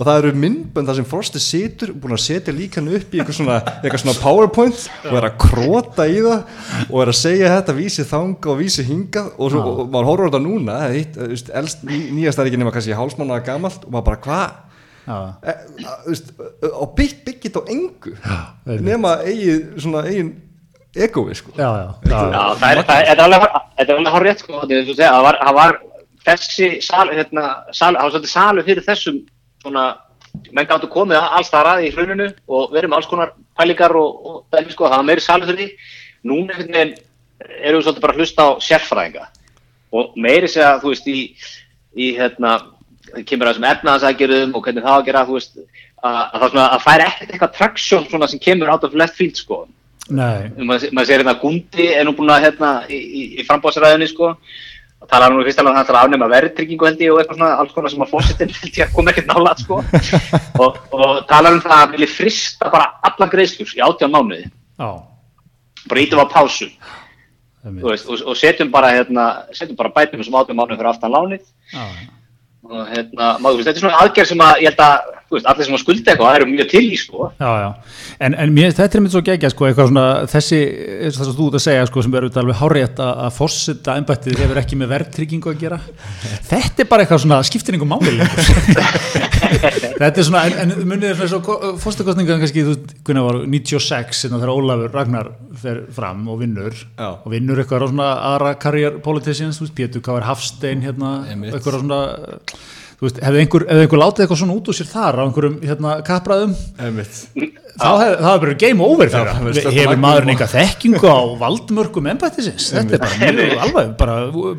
og 0.00 0.06
það 0.08 0.18
eru 0.22 0.30
myndbönd 0.40 0.88
þar 0.88 0.96
sem 0.96 1.06
Frosti 1.10 1.40
situr 1.44 1.90
búin 2.00 2.14
að 2.16 2.22
setja 2.24 2.54
líkanu 2.56 2.94
upp 2.96 3.12
í 3.12 3.18
eitthvað 3.20 3.36
svona, 3.36 3.56
eitthvað 3.82 4.00
svona 4.00 4.14
powerpoint 4.22 4.78
og 5.10 5.16
er 5.20 5.26
að 5.28 5.34
krota 5.42 6.06
í 6.08 6.22
það 6.24 6.86
og 6.86 7.02
er 7.04 7.10
að 7.12 7.18
segja 7.18 7.50
þetta 7.58 7.74
vísi 7.76 8.06
þanga 8.08 8.48
og 8.54 8.58
vísi 8.62 8.84
hingað. 8.88 9.28
Og, 9.36 9.50
svo, 9.52 9.60
og 9.84 9.90
maður 9.92 10.08
horfur 10.08 10.24
á 10.24 10.28
þetta 10.30 10.40
núna 10.46 10.76
þú 11.18 11.26
veist, 11.34 11.50
elst, 11.60 11.82
ný, 11.84 11.98
nýjast 12.16 12.40
er 12.40 12.48
ekki 12.48 12.60
nema 12.62 12.72
kannski 12.72 12.96
hálsmánaða 12.96 13.44
gamalt 13.50 13.84
og 13.84 13.92
maður 13.92 14.06
bara 14.08 14.22
hvað 14.24 14.46
Já. 15.10 15.18
e, 15.42 15.52
a- 15.84 15.98
þú 16.06 16.14
veist, 16.14 16.32
á 16.64 16.84
bygg, 16.96 17.18
byggit 17.26 17.58
á 17.60 17.62
engu. 17.74 18.14
Einmitt. 18.64 18.86
nema 18.88 19.12
eigin, 19.26 19.66
svona 19.76 20.06
eigin 20.08 20.32
egovi 20.96 21.34
sko. 21.36 21.52
Já, 21.58 21.68
já, 21.76 21.88
Já, 22.08 22.20
já, 22.32 22.40
það 22.56 22.70
er, 22.70 22.82
það 22.88 23.04
er, 23.12 23.22
alveg, 23.26 23.46
þetta 23.78 23.98
alveg 23.98 24.14
hár 24.16 24.26
rétt, 24.26 24.40
sko, 24.46 24.62
að 24.64 24.96
það 24.96 25.54
var, 25.60 25.78
þessi 26.24 26.70
sal, 26.84 27.06
hérna, 27.12 27.44
sal, 27.72 27.92
það 27.96 28.02
var 28.06 28.14
svolítið 28.14 28.32
salu 28.32 28.64
fyrir 28.66 28.86
þessum 28.88 29.20
svona, 29.62 29.84
menn 30.50 30.68
gáttu 30.68 30.90
komið 30.90 31.20
alls 31.20 31.50
það 31.52 31.66
ræði 31.66 31.88
í 31.88 31.92
hruninu 31.94 32.28
og 32.48 32.74
verið 32.74 32.92
með 32.92 33.00
alls 33.00 33.10
konar 33.10 33.32
pælingar 33.58 33.96
og, 33.98 34.26
og 34.26 34.36
dæmi, 34.54 34.74
sko, 34.74 34.88
það 34.88 35.02
var 35.02 35.08
meiri 35.08 35.24
salu 35.24 35.48
fyrir 35.48 35.60
því. 35.60 35.96
Núna 36.30 36.58
erum 36.58 36.74
við 36.76 37.86
svolítið 37.86 38.04
bara 38.04 38.16
að 38.16 38.22
hlusta 38.22 38.46
á 38.46 38.50
sérfræðinga. 38.66 39.26
Og 39.96 40.14
meiri 40.20 40.50
segja, 40.50 40.76
þú 40.82 40.92
veist, 40.92 41.10
í, 41.10 41.20
í 41.96 42.12
hérna, 42.18 42.56
það 43.10 43.26
kemur 43.26 43.48
að 43.48 43.54
þessum 43.54 43.68
efnaðansækjurðum 43.72 44.54
og 44.54 44.64
hvernig 44.66 44.86
það 44.86 44.96
að 44.96 45.06
gera, 45.08 45.26
þú 45.26 45.38
veist, 45.38 45.60
að, 46.00 46.16
að 46.20 46.38
það 46.38 46.48
svona, 46.54 46.68
að 46.70 46.86
færa 46.86 47.10
ekkert 47.10 47.34
eitthvað 47.34 47.54
traksjón 47.58 48.08
svona 48.10 48.30
sem 48.30 48.42
kemur 48.42 48.74
of 48.76 48.96
left 48.96 49.18
field, 49.18 49.40
sko. 49.40 49.64
Nei, 50.10 50.50
maður 50.58 50.90
maður 50.96 51.06
sér 51.06 51.22
hérna 51.22 51.36
Gundi 51.38 51.86
er 51.94 52.06
nú 52.06 52.14
búin 52.18 52.32
að 52.34 52.46
hérna 52.48 52.70
í, 52.90 52.98
í, 52.98 53.22
í 53.38 53.44
frambóðsræðinni 53.46 54.08
sko 54.10 54.32
og 55.00 55.08
tala 55.08 55.30
nú 55.32 55.40
fyrst 55.46 55.60
alveg 55.60 55.72
um 55.72 55.80
það 55.80 55.96
að 55.96 56.02
afnema 56.04 56.28
verðtryggingu 56.28 56.86
held 56.86 57.00
ég 57.00 57.12
og 57.14 57.20
eitthvað 57.22 57.38
svona 57.38 57.50
alls 57.62 57.72
konar 57.76 57.92
sem 57.92 58.02
að 58.04 58.10
fórsetin 58.12 58.50
held 58.52 58.78
ég 58.78 58.84
að 58.84 58.96
koma 58.96 59.12
ekkert 59.14 59.30
nála 59.30 59.54
sko. 59.56 59.78
Og, 60.60 60.76
og 60.92 61.22
tala 61.30 61.54
um 61.54 61.60
það 61.64 61.76
að 61.78 61.94
vilja 61.94 62.10
frista 62.12 62.68
bara 62.72 62.90
alla 63.08 63.28
greiðslur 63.32 63.70
í 63.78 63.80
átján 63.86 64.12
mánuði. 64.12 64.50
Já, 64.76 64.90
bara 65.88 66.02
ítum 66.04 66.20
á 66.20 66.26
pásu. 66.28 66.68
Veist, 67.80 68.08
og, 68.08 68.20
og 68.28 68.36
setjum 68.36 68.68
bara 68.72 68.92
hérna, 68.92 69.24
setjum 69.56 69.78
bara 69.78 69.92
bætum 69.94 70.20
þessum 70.20 70.36
átján 70.36 70.60
mánuði 70.60 70.76
fyrir 70.76 70.92
aftan 70.92 71.14
lánið. 71.16 71.46
Já, 71.72 71.86
og 72.68 72.92
hérna, 72.92 73.30
maður, 73.40 73.62
veist, 73.62 73.70
þetta 73.70 73.80
er 73.80 73.86
svona 73.86 74.02
aðgerð 74.04 74.32
sem 74.34 74.44
að 74.44 74.60
ég 74.60 74.68
held 74.74 74.84
að, 74.84 75.10
veist, 75.36 75.46
allir 75.50 75.66
sem 75.66 75.76
að 75.76 75.82
skulda 75.84 76.12
eitthvað 76.12 76.28
það 76.28 76.38
eru 76.40 76.48
mjög 76.50 76.68
til 76.72 76.82
í 76.86 76.96
sko. 76.98 77.28
Já, 77.40 77.50
já, 77.62 77.68
en, 78.26 78.36
en 78.44 78.54
mér, 78.56 78.72
þetta 78.76 78.98
er 78.98 79.04
mitt 79.04 79.14
svo 79.14 79.22
gegja 79.26 79.50
sko, 79.52 79.66
eitthvað 79.68 79.90
svona, 79.90 80.06
þessi, 80.32 80.60
þess 81.06 81.22
að 81.24 81.38
þú 81.38 81.46
ert 81.50 81.58
að 81.60 81.64
segja 81.66 81.84
sko, 81.90 82.04
sem 82.06 82.16
er 82.16 82.26
auðvitað 82.26 82.42
alveg 82.44 82.58
hárétt 82.60 83.02
að, 83.04 83.12
að 83.26 83.36
fórseta 83.36 83.96
embættið 84.00 84.42
hefur 84.44 84.60
ekki 84.62 84.80
með 84.80 84.92
verðtryggingu 84.94 85.52
að 85.52 85.60
gera. 85.62 85.78
Þetta 86.50 86.84
er 86.84 86.90
bara 86.90 87.06
eitthvað 87.06 87.22
svona 87.24 87.40
skiptinningu 87.46 87.88
máli 87.90 88.16
þetta 90.00 90.10
er 90.10 90.26
svona, 90.26 90.42
en, 90.48 90.74
en 90.74 90.88
munið 90.88 91.08
er 91.12 91.16
svona 91.20 91.30
svo 91.32 91.74
fórstakostninga 91.82 92.38
kannski, 92.42 92.66
þú 92.66 92.74
veist, 92.74 92.92
hvernig 93.06 93.26
var 93.28 93.40
96, 93.46 94.24
hérna 94.26 94.40
þegar 94.42 94.54
Ólafur 94.54 94.94
Ragnar 94.96 95.32
fer 95.60 95.82
fram 95.94 96.26
og 96.30 96.42
vinnur. 96.42 96.74
Já. 96.98 97.08
og 97.14 97.28
vinnur 97.32 97.60
eitthvað 97.60 97.86
á 97.86 97.90
svona 97.90 98.10
aðra 98.32 98.52
career 98.60 99.00
politicians, 99.04 99.58
þú 99.60 99.66
veist, 99.68 99.76
Pétur 99.78 100.04
K.R. 100.04 100.24
Svona 103.00 103.08
þú 103.08 103.08
veist, 103.08 103.20
hefði 103.24 103.40
einhver, 103.40 103.62
hefði 103.70 103.84
einhver 103.86 104.00
látið 104.02 104.20
eitthvað 104.26 104.38
svona 104.42 104.54
út 104.58 104.66
úr 104.68 104.76
sér 104.76 104.88
þar 104.90 105.14
á 105.16 105.22
einhverjum 105.24 105.54
hérna 105.64 105.90
kapraðum? 106.04 106.50
Þá 107.80 107.88
hefði 107.96 108.16
það 108.20 108.26
hefði 108.28 108.40
bara 108.42 108.54
game 108.60 108.80
over 108.84 109.06
Já, 109.08 109.12
fyrir 109.14 109.30
það 109.30 109.76
hefur 109.78 109.96
á 109.96 110.04
maðurinn 110.04 110.30
eitthvað 110.34 110.52
þekkingu 110.52 111.08
á 111.08 111.18
valdmörkum 111.40 112.08
embættisins? 112.12 112.64
Þetta 112.74 112.92
er 112.92 113.00
bara 113.00 113.16
mjög 113.40 113.62
alveg 113.64 113.86
bara 114.02 114.16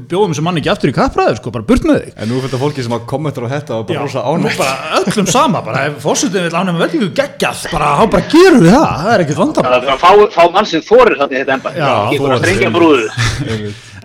bjóðum 0.10 0.34
sem 0.39 0.45
mann 0.47 0.58
ekki 0.58 0.71
aftur 0.73 0.89
í 0.89 0.95
kapraður 0.95 1.38
sko, 1.38 1.54
bara 1.54 1.67
burt 1.69 1.86
með 1.86 1.99
þig. 2.01 2.15
En 2.17 2.25
nú 2.32 2.39
er 2.39 2.47
þetta 2.47 2.62
fólki 2.63 2.82
sem 2.88 2.95
að 2.97 3.04
kommentar 3.12 3.45
á 3.45 3.49
þetta 3.54 3.71
og 3.77 3.84
bara 3.91 4.01
rosa 4.08 4.21
ánægt. 4.25 4.58
bara 4.58 4.73
öllum 5.04 5.27
sama 5.30 5.60
bara 5.67 5.84
ef 5.91 5.99
fórsetin 6.01 6.47
vil 6.47 6.58
ánægum 6.58 6.82
velju 6.82 7.12
geggjað 7.21 7.58
bara, 7.75 7.91
þá 7.99 8.04
bara 8.15 8.25
gerum 8.34 8.63
við 8.65 8.73
það, 8.73 8.89
það 9.04 9.12
er 9.13 9.19
ekkert 9.27 9.41
vandamál. 9.43 9.69
Það 9.69 9.77
er 9.77 9.91
að 9.91 10.01
fá, 10.01 10.12
fá 10.34 10.43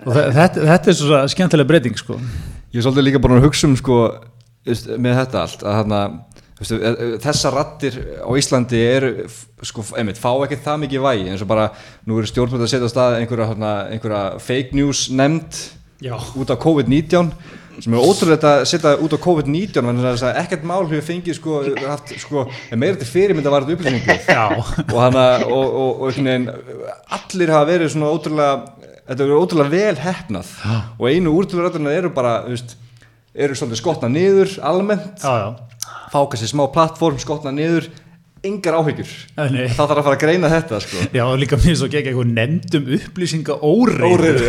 og 0.07 0.13
þe- 0.15 0.29
þetta, 0.37 0.61
þetta 0.71 0.87
er 0.91 0.95
svo 1.01 1.19
skemmtileg 1.33 1.67
breyting 1.67 1.97
sko. 1.99 2.15
Ég 2.73 2.81
er 2.81 2.83
svolítið 2.83 3.05
líka 3.07 3.21
búin 3.23 3.37
að 3.37 3.45
hugsa 3.47 3.67
um 3.69 3.77
sko, 3.79 3.97
með 4.99 5.21
þetta 5.21 5.43
allt 5.45 5.61
að 5.63 5.77
þarna, 5.77 5.99
e- 6.59 6.89
e- 6.91 7.19
þessar 7.23 7.55
rattir 7.55 7.99
á 8.19 8.29
Íslandi 8.35 8.81
eru 8.83 9.11
sko, 9.63 9.85
einmitt, 9.95 10.19
fá 10.19 10.33
ekki 10.43 10.59
það 10.65 10.81
mikið 10.83 11.05
vægi 11.05 11.29
eins 11.31 11.45
og 11.45 11.51
bara 11.53 11.69
nú 12.03 12.17
eru 12.19 12.27
stjórnmjöld 12.27 12.65
að 12.65 12.73
setja 12.73 12.89
á 12.91 12.93
stað 12.93 13.19
einhverja, 13.21 13.47
þarna, 13.53 13.71
einhverja 13.95 14.23
fake 14.43 14.75
news 14.75 15.07
nefnd 15.07 15.61
Já. 16.03 16.17
út 16.35 16.51
af 16.51 16.59
COVID-19 16.61 17.31
sem 17.77 17.93
er 17.93 18.03
ótrúlega 18.03 18.51
að 18.57 18.65
setja 18.67 18.95
út 18.99 19.15
á 19.15 19.19
COVID-19 19.21 19.87
en 19.87 20.01
þess 20.01 20.25
að 20.27 20.39
ekkert 20.41 20.65
mál 20.67 20.83
hefur 20.89 21.05
fengið 21.07 21.37
sko, 21.37 21.59
haft, 21.85 22.13
sko, 22.19 22.43
meira 22.73 22.97
til 22.99 23.07
fyrirmynda 23.07 23.53
varð 23.53 23.75
upplýsingu 23.77 24.17
og, 24.91 24.97
hana, 24.97 25.25
og, 25.45 25.77
og, 25.83 26.01
og 26.09 26.19
allir 27.15 27.53
hafa 27.53 27.69
verið 27.69 27.93
svona 27.93 28.11
ótrúlega 28.11 28.86
þetta 29.07 29.23
verið 29.23 29.39
ótrúlega 29.41 29.73
vel 29.73 30.01
hefnað 30.03 30.51
og 30.97 31.05
einu 31.07 31.33
úrtöðuröðurinn 31.39 31.93
eru 31.93 32.11
bara 32.15 32.41
veist, 32.47 32.75
eru 33.37 33.55
svolítið 33.55 33.81
skotna 33.81 34.09
niður 34.11 34.57
almennt, 34.65 35.23
já, 35.23 35.33
já. 35.43 35.93
fá 36.11 36.19
kannski 36.27 36.49
smá 36.51 36.65
plattform 36.73 37.19
skotna 37.21 37.53
niður, 37.55 37.87
engar 38.47 38.77
áhyggjur. 38.79 39.11
Það 39.37 39.77
þarf 39.77 39.93
að 39.93 40.05
fara 40.07 40.15
að 40.15 40.21
greina 40.23 40.51
þetta 40.51 40.79
sko. 40.83 41.03
Já, 41.13 41.23
og 41.27 41.37
líka 41.41 41.59
mér 41.61 41.77
svo 41.79 41.89
geggjað 41.91 42.11
eitthvað 42.13 42.31
nefndum 42.37 42.89
upplýsinga 42.97 43.57
óriður 43.67 44.41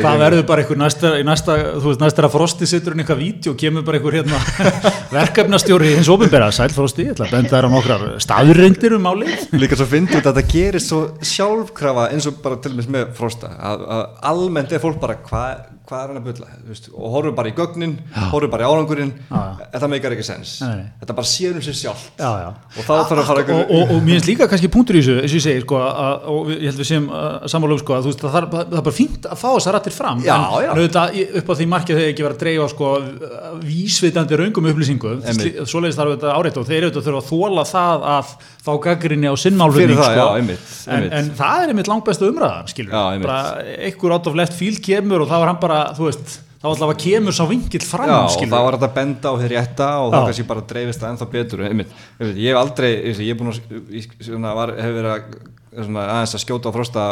það 0.00 0.22
verður 0.24 0.44
bara 0.50 0.64
einhver 0.64 0.80
næsta, 0.80 1.12
næsta 1.26 1.56
þú 1.76 1.86
veist, 1.86 2.02
næsta 2.04 2.26
að 2.26 2.34
Frosti 2.34 2.68
setur 2.70 2.94
hún 2.94 3.04
eitthvað 3.04 3.22
vídeo 3.22 3.54
og 3.54 3.60
kemur 3.60 3.86
bara 3.86 4.00
einhver 4.00 4.18
hérna 4.20 4.40
verkefnastjóri 5.16 5.94
hins 5.96 6.10
ofinbera, 6.12 6.50
sæl 6.54 6.70
Frosti, 6.74 7.08
ég 7.08 7.14
ætla 7.14 7.28
að 7.28 7.36
benda 7.36 7.56
þær 7.56 7.68
á 7.68 7.74
nokkrar 7.74 8.06
staðurreyndir 8.22 8.96
um 8.96 9.06
málið. 9.08 9.48
Líka 9.56 9.78
svo 9.78 9.88
fyndið 9.90 10.20
að 10.20 10.30
þetta 10.30 10.54
gerist 10.54 10.92
svo 10.92 11.02
sjálfkrafa 11.32 12.08
eins 12.14 12.28
og 12.30 12.40
bara 12.44 12.60
til 12.62 12.74
og 12.76 12.88
með 12.90 13.12
frosta 13.18 13.52
að, 13.56 13.84
að 13.96 14.04
almennt 14.32 14.74
er 14.74 14.82
fólk 14.82 15.00
bara 15.02 15.18
hvað 15.26 15.66
hva 15.90 16.00
er 16.04 16.12
hann 16.12 16.20
að 16.20 16.28
veist, 16.70 16.88
og 16.94 17.10
horfum 17.16 17.34
bara 17.36 17.50
í 17.50 17.54
gögnin, 17.58 17.96
horfum 18.30 18.52
bara 18.52 18.64
í 18.64 18.70
árangurinn 18.70 19.10
Já. 19.26 19.40
það 19.74 19.88
meikar 19.94 20.14
ekki 20.16 20.26
sens 20.30 20.52
Nei, 20.62 20.84
þetta 21.02 21.16
bara 21.18 21.30
sér 21.30 21.58
um 21.58 21.64
sér 21.66 21.76
sjálft 21.80 22.20
já, 22.22 22.30
já. 22.44 22.50
og 22.78 22.86
þá 22.86 22.92
þarf 23.10 23.22
að 23.24 23.30
fara 23.30 23.44
og, 23.56 23.72
og, 23.74 23.94
og 23.96 24.02
mér 24.06 24.16
finnst 24.20 24.30
líka 24.30 24.48
kannski 24.52 24.70
punktur 24.72 24.98
í 24.98 25.02
þessu 25.02 25.16
eins 25.20 25.34
og 25.34 25.38
ég 25.40 25.44
segi, 25.48 25.64
sko, 25.66 25.80
að, 25.82 26.28
og 26.34 26.50
ég 26.54 26.64
held 26.70 26.80
við 26.84 26.90
séum 26.92 27.08
sammála 27.50 27.76
um, 27.76 27.82
sko, 27.82 27.96
að 27.98 28.06
þú 28.06 28.12
veist, 28.14 28.22
það, 28.24 28.34
þarf- 28.38 28.54
það 28.60 28.78
er 28.80 28.86
bara 28.90 28.96
fínt 29.00 29.28
að 29.30 29.40
fá 29.42 29.48
þessar 29.56 29.76
rættir 29.78 29.96
fram, 29.98 30.22
Já, 30.24 30.34
en 30.38 30.64
já. 30.64 30.70
auðvitað 30.76 31.18
upp 31.40 31.50
á 31.50 31.54
því 31.60 31.68
markið 31.74 32.00
þegar 32.00 32.12
ekki 32.14 32.26
vera 32.26 32.36
að 32.38 32.42
dreifa 32.44 32.68
sko, 32.74 32.90
vísvitandi 33.64 34.38
raungum 34.40 34.68
upplýsingum 34.70 35.20
Einmitt. 35.26 35.58
svoleiðis 35.68 35.98
þarf 35.98 36.14
þetta 36.16 36.34
áreitt 36.36 36.58
og 36.60 36.66
þeir 36.68 36.86
auðvitað 36.86 37.06
þurfa 37.08 37.22
að 37.22 37.30
þóla 37.30 37.64
það 37.70 38.06
að 38.14 38.32
fá 38.60 38.72
gaggrinni 38.84 39.30
á 39.30 39.34
það, 39.98 40.10
sko. 40.10 40.20
já, 40.20 40.26
en, 40.28 40.40
einmitt. 40.40 41.14
en 41.20 41.30
það 41.40 41.62
er 41.64 41.72
einmitt 41.72 41.90
langt 41.90 42.06
besta 42.10 42.28
umræðan 42.28 42.70
skilur, 42.70 42.92
Já. 42.92 43.02
Bara 45.80 45.98
þú 45.98 46.08
veist 46.08 46.38
þá 46.60 46.66
allavega 46.68 47.00
kemur 47.00 47.36
sá 47.36 47.44
vingill 47.48 47.86
fram 47.88 48.10
Já, 48.10 48.16
og 48.20 48.50
það 48.50 48.66
var 48.66 48.76
að 48.76 48.90
benda 48.98 49.32
á 49.32 49.34
þeir 49.40 49.52
rétta 49.54 49.86
og 50.04 50.10
þá 50.12 50.18
kannski 50.26 50.48
bara 50.50 50.64
dreifist 50.72 51.00
það 51.00 51.14
ennþá 51.14 51.28
betur. 51.32 51.62
Ég 51.70 52.50
hef 52.50 52.60
aldrei, 52.60 52.90
ég 53.08 53.22
hef 53.22 53.38
búin 53.40 53.54
að 54.50 54.74
hef 54.76 54.92
verið 54.98 55.14
að 55.14 55.38
aðeins 55.70 56.34
að 56.34 56.42
skjóta 56.42 56.70
á 56.70 56.74
frosta 56.74 57.02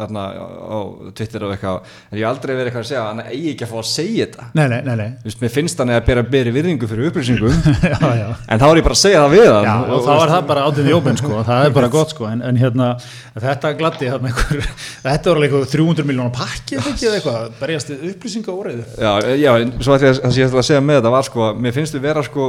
þarna, 0.00 0.24
á 0.38 0.78
Twitter 1.16 1.46
og 1.46 1.54
eitthvað 1.54 1.78
en 2.10 2.18
ég 2.20 2.22
hef 2.22 2.30
aldrei 2.30 2.52
verið 2.52 2.68
eitthvað 2.70 2.84
að 2.84 2.90
segja 2.90 3.00
að 3.02 3.08
hann 3.10 3.22
eigi 3.26 3.52
ekki 3.52 3.66
að 3.66 3.72
fá 3.72 3.78
að 3.80 3.88
segja 3.90 4.26
þetta 4.26 4.46
nei, 4.58 4.66
nei, 4.70 4.78
nei, 4.86 4.94
nei. 5.00 5.08
Þú 5.22 5.30
veist, 5.30 5.40
mér 5.42 5.52
finnst 5.56 5.82
hann 5.82 5.92
að 5.96 6.04
bera 6.06 6.24
beri 6.36 6.52
virðingu 6.54 6.90
fyrir 6.90 7.10
upplýsingum 7.10 7.56
já, 7.92 7.98
já 8.20 8.28
en 8.46 8.62
þá 8.62 8.66
er 8.68 8.80
ég 8.80 8.86
bara 8.86 8.96
að 8.98 9.02
segja 9.02 9.24
það 9.24 9.34
við 9.34 9.50
hann 9.50 9.66
Já, 9.66 9.74
og 9.96 10.06
þá 10.06 10.12
er 10.14 10.34
það 10.34 10.46
bara 10.52 10.66
átið 10.70 10.90
í 10.90 10.94
ópenn 10.96 11.20
sko, 11.20 11.42
það 11.50 11.66
er 11.66 11.74
bara 11.80 11.90
gott 11.96 12.14
sko, 12.14 12.28
en, 12.30 12.44
en 12.46 12.60
hérna 12.62 12.92
þetta 13.34 13.74
gladdi 13.80 14.10
hérna 14.12 14.30
einhver, 14.30 14.70
þetta 15.02 15.32
var 15.32 15.40
alveg 15.40 15.50
eitthvað 15.50 15.74
300 15.74 16.08
miljónar 16.12 16.34
pakki 16.36 16.78
eða 16.78 16.94
eða 16.94 17.18
eitthvað, 17.18 17.50
berjast 17.60 17.92
við 17.92 18.06
upplýsinga 18.12 18.54
óreiðu. 18.54 18.86
Já, 18.96 19.12
já, 19.34 19.52
svo 19.82 19.96
ætla 19.96 20.14
ég 20.14 20.46
að 20.46 20.56
að 20.60 20.66
segja 20.70 20.82
með 20.84 21.00
þetta 21.00 21.12
var 21.16 21.26
sko, 21.28 21.50
mér 21.58 21.76
finnst 21.76 21.96
við 21.96 22.06
vera 22.08 22.24
sko 22.26 22.48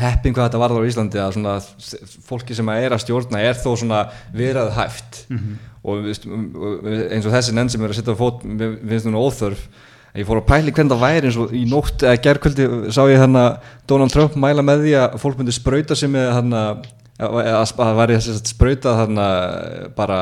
heppin 0.00 0.34
hvað 0.34 0.48
þetta 0.48 0.60
varðar 0.62 0.84
á 0.84 0.88
Íslandi 0.90 1.22
að 1.22 1.34
svona 1.36 1.54
fólki 2.26 2.56
sem 2.56 2.70
að 2.72 2.86
er 2.86 2.94
að 2.96 3.02
stjórna 3.04 3.42
er 3.44 3.58
þó 3.60 3.70
svona 3.78 4.00
verað 4.34 4.72
hæft. 4.78 5.24
Við 5.84 6.06
veist, 6.08 6.24
og 6.26 6.86
eins 6.88 7.26
og 7.28 7.34
þessi 7.34 7.54
nenn 7.54 7.70
sem 7.70 7.82
er 7.84 7.92
að 7.92 7.98
setja 8.00 8.16
á 8.16 8.22
fót, 8.22 8.42
mér 8.44 8.78
finnst 8.80 9.10
hún 9.10 9.20
óþörf. 9.20 9.66
En 10.14 10.22
ég 10.22 10.28
fór 10.28 10.40
að 10.40 10.48
pæli 10.48 10.72
hvernig 10.74 10.94
það 10.94 11.04
væri 11.04 11.30
eins 11.30 11.38
og 11.42 11.54
í 11.54 11.64
nótt 11.70 12.02
eða 12.06 12.22
gerkvöldi 12.22 12.68
sá 12.94 13.02
ég 13.10 13.18
hann 13.22 13.38
að 13.38 13.56
Donald 13.90 14.14
Trump 14.14 14.36
mæla 14.38 14.62
með 14.62 14.84
því 14.86 14.92
að 15.00 15.16
fólk 15.22 15.40
myndi 15.40 15.54
sprauta 15.54 15.98
sig 15.98 16.10
með 16.10 16.30
hann 16.38 16.54
að 16.54 16.84
að 17.14 17.72
það 17.78 17.98
væri 17.98 18.16
þess 18.18 18.30
að 18.32 18.50
sprauta 18.50 18.94
hann 18.98 19.18
bara 19.94 20.20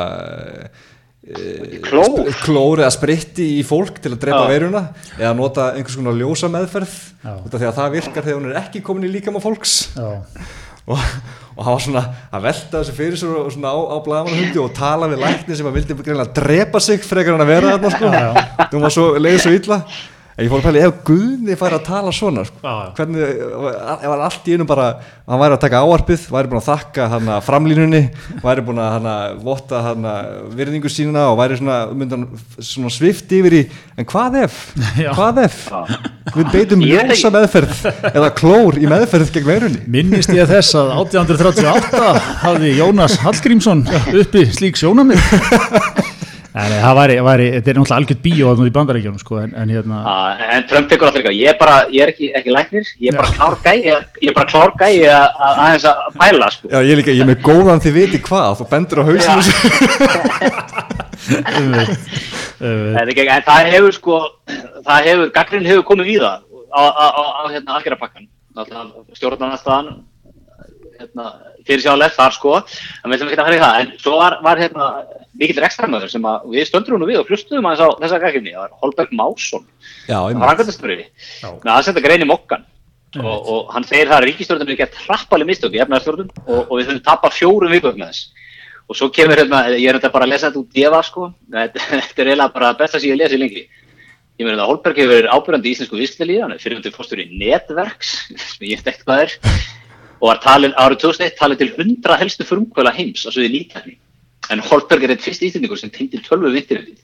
Kló? 1.23 2.03
Sp- 2.03 2.41
klór 2.43 2.81
eða 2.83 2.91
spritti 2.91 3.45
í 3.61 3.63
fólk 3.67 4.01
til 4.03 4.11
að 4.17 4.23
drepa 4.25 4.41
veiruna 4.51 4.81
eða 5.21 5.35
nota 5.39 5.69
einhvers 5.77 5.95
konar 6.01 6.17
ljósa 6.19 6.49
meðferð 6.51 6.97
að 7.23 7.63
það 7.77 7.93
virkar 7.95 8.25
þegar 8.27 8.39
hún 8.41 8.49
er 8.51 8.59
ekki 8.65 8.83
komin 8.83 9.07
í 9.07 9.13
líkama 9.13 9.39
fólks. 9.43 9.77
Já, 9.95 10.19
og, 10.91 10.99
og 11.55 11.63
hann 11.63 11.77
var 11.77 11.85
svona 11.85 12.03
að 12.35 12.47
velta 12.49 12.81
þessu 12.81 12.97
fyrir 12.97 13.21
sér 13.21 13.37
og 13.39 13.53
svona 13.55 13.71
á, 13.71 13.79
á 13.95 13.97
blagamannahundi 14.03 14.63
og 14.65 14.73
tala 14.75 15.07
við 15.13 15.23
lækni 15.23 15.59
sem 15.61 15.69
að 15.71 15.79
vildi 15.79 15.99
greinlega 16.01 16.35
drepa 16.41 16.83
sig 16.83 17.07
frekar 17.07 17.37
hann 17.39 17.47
að 17.47 17.53
vera 17.55 17.77
þarna 17.77 17.93
sko. 17.95 18.11
Það 18.73 18.83
var 18.89 18.97
svo 18.99 19.07
leiðið 19.23 19.45
svo 19.47 19.55
illa 19.61 19.79
En 20.33 20.47
ég 20.47 20.49
fór 20.49 20.63
að 20.63 20.65
pæla, 20.71 20.81
ef 20.89 21.01
Guðni 21.05 21.55
fær 21.61 21.75
að 21.77 21.83
tala 21.85 22.13
svona 22.17 22.43
sko, 22.49 22.57
Já, 22.65 22.71
já. 22.73 22.93
hvernig, 22.97 23.25
ef 23.93 24.07
hann 24.09 24.23
allt 24.25 24.47
í 24.49 24.55
einu 24.57 24.65
bara, 24.71 24.87
hann 25.29 25.41
væri 25.43 25.57
að 25.59 25.61
taka 25.67 25.83
áarpið, 25.85 26.23
væri 26.33 26.49
búin 26.49 26.61
að 26.63 26.69
þakka 26.71 27.09
hana 27.13 27.35
framlínunni, 27.45 28.01
væri 28.41 28.65
búin 28.65 28.81
að 28.81 28.95
hana 28.95 29.17
votta 29.45 29.83
hana 29.85 30.15
virðingu 30.57 30.89
sínuna 30.89 31.27
og 31.29 31.37
væri 31.43 31.59
svona, 31.61 31.77
myndi 31.93 32.17
hann 32.17 32.25
svona 32.65 32.93
svift 32.97 33.35
yfir 33.37 33.59
í, 33.59 33.63
en 34.01 34.09
hvað 34.09 34.39
ef, 34.47 34.57
Já. 34.97 35.11
hvað 35.19 35.43
ef, 35.45 35.59
við 36.39 36.51
beitum 36.57 36.87
ljósa 36.89 37.33
meðferð 37.37 37.85
eða 38.15 38.33
klór 38.41 38.81
í 38.81 38.89
meðferð 38.89 39.35
gegn 39.37 39.51
veirunni. 39.51 39.83
Minnist 39.99 40.33
ég 40.33 40.49
þess 40.49 40.73
að 40.81 40.95
1838 40.97 42.09
hafði 42.47 42.73
Jónas 42.81 43.19
Hallgrímsson 43.21 43.85
uppi 44.17 44.47
slík 44.57 44.81
sjónamið 44.81 45.21
Nei, 46.53 46.67
nei, 46.69 46.81
það 46.85 46.97
væri, 46.99 47.15
væri, 47.25 47.45
þetta 47.55 47.71
er 47.73 47.77
náttúrulega 47.79 47.97
algjört 48.03 48.19
bíó 48.27 48.49
þarna 48.53 48.69
í 48.69 48.73
bandaríkjunum 48.77 49.21
sko, 49.23 49.39
en, 49.41 49.53
en 49.57 49.71
hérna, 49.73 50.01
Ah, 50.05 50.43
en 50.57 50.67
Trump 50.69 50.91
tekur 50.91 51.09
alltaf 51.09 51.23
líka, 51.23 51.33
ég 51.33 51.49
er 51.49 51.57
bara, 51.61 51.77
ég 51.89 52.03
er 52.05 52.11
ekki, 52.13 52.29
ekki 52.37 52.53
læknir, 52.53 52.85
ég 53.01 53.09
er 53.09 53.17
bara 53.17 53.33
klár 53.39 53.57
gæi, 53.65 53.79
ég 53.87 54.29
er 54.29 54.37
bara 54.37 54.51
klár 54.51 54.75
gæi 54.77 54.99
að 55.09 55.25
að- 55.33 55.57
aðeins 55.65 55.87
að 55.89 55.97
pæla, 56.21 56.51
sko. 56.53 56.69
Já, 56.69 56.79
ég 56.85 56.93
er 56.93 57.01
líka, 57.01 57.15
ég 57.17 57.25
er 57.25 57.31
með 57.33 57.41
góðan 57.49 57.81
þið 57.87 57.97
viti 57.97 58.21
hvað, 58.29 58.51
þú 58.61 58.65
bendur 58.75 59.01
á 59.01 59.05
hausinu 59.09 59.41
en 62.61 63.43
það 63.47 63.71
hefur 63.73 63.97
sko, 63.97 64.19
það 64.87 65.09
hefur, 65.09 65.33
gaggrinn 65.35 65.67
hefur 65.69 65.85
komið 65.89 66.13
í 66.15 66.17
það 66.21 66.37
á, 66.73 66.83
á, 66.85 67.07
á, 67.09 67.23
á 67.33 67.43
hérna 67.53 67.79
aðgerðarpakkan, 67.79 68.29
stjórnarnarstaðan, 69.17 69.89
hérna, 71.01 71.27
fyrir 71.69 71.85
sjálflegt 71.85 72.19
þar 72.19 72.37
sko, 72.37 72.55
en 72.63 73.13
við 73.13 73.19
ætlum 73.19 73.31
ekki 73.31 73.41
að 73.41 73.49
fara 73.49 73.59
í 73.59 73.63
það, 73.63 73.79
en 73.83 73.93
svo 74.03 74.19
var, 74.19 74.39
var 74.45 74.63
hérna 74.63 74.89
mikill 75.39 75.63
rekstramöður 75.63 76.13
sem 76.13 76.29
að 76.29 76.51
við 76.53 76.69
stöndrum 76.69 77.03
nú 77.03 77.09
við 77.09 77.23
og 77.23 77.31
hlustuðum 77.31 77.71
aðeins 77.71 77.85
á 77.85 77.89
þessa 78.03 78.21
gaggrinni, 78.23 78.53
það 78.57 78.67
var 78.67 78.77
Holberg 78.83 79.17
Másson, 79.17 79.65
Já. 81.41 81.49
með 81.55 81.75
aðsenda 81.77 82.05
grein 82.05 82.27
í 82.27 82.29
mokkan. 82.29 82.69
Og, 83.21 83.49
og 83.53 83.73
hann 83.75 83.85
segir 83.85 84.09
það 84.09 84.23
að 84.23 84.25
ríkistjórnum 84.25 84.71
er 84.71 84.73
ekki 84.73 84.85
að 84.87 84.95
trappalega 85.03 85.49
mistök 85.51 85.75
í 85.77 85.81
efnaðarstjórnum 85.85 86.31
og, 86.47 86.61
og 86.63 86.79
við 86.79 86.87
þurfum 86.87 87.03
tappa 87.05 87.31
fjórum 87.35 87.75
vikum 87.75 87.99
með 87.99 88.15
þess. 88.15 88.49
Og 88.89 88.99
svo 88.99 89.09
kemur 89.13 89.43
hérna, 89.43 89.61
ég 89.77 89.91
er 89.91 89.99
þetta 89.99 90.11
bara 90.15 90.25
að 90.25 90.33
lesa 90.33 90.49
þetta 90.49 90.63
út 90.63 90.79
djefa 90.79 91.03
sko, 91.05 91.29
þetta, 91.53 91.83
þetta 91.93 92.25
er 92.25 92.31
eiginlega 92.31 92.55
bara 92.57 92.73
besta 92.81 93.03
sem 93.03 93.13
ég 93.13 93.21
lesi 93.21 93.41
lengi. 93.41 93.67
Ég 94.41 94.47
meina 94.47 94.57
þetta 94.57 94.71
Holberg 94.71 95.03
hefur 95.03 95.13
verið 95.13 95.37
ábyrjandi 95.37 95.69
í 95.69 95.75
íslensku 95.77 96.01
er 96.57 96.63
fyrirhundi 96.63 96.95
fórstur 96.95 97.21
í 97.21 97.29
netverks 97.37 98.15
sem 98.55 98.67
ég 98.71 98.81
veit 98.81 98.89
ekkert 98.95 99.05
hvað 99.11 99.25
er 99.27 99.37
og 100.23 100.29
var 100.31 100.39
talin, 100.45 100.75
árið 100.79 101.01
2001 101.03 101.39
talin 101.41 101.59
til 101.59 101.73
100 101.75 102.19
helstu 102.23 102.47
frumkvöla 102.47 102.93
heims 102.95 103.27
á 103.27 103.31
sviði 103.35 103.51
nýtækni 103.57 103.97
en 104.55 104.63
Holberg 104.69 105.05
er 105.07 105.17
eitt 105.17 105.25
fyrst 105.25 105.43
íslendingur 105.47 105.79
sem 105.81 105.91
tengdi 105.95 106.21
tölvu 106.23 106.51
vintirinn 106.55 106.95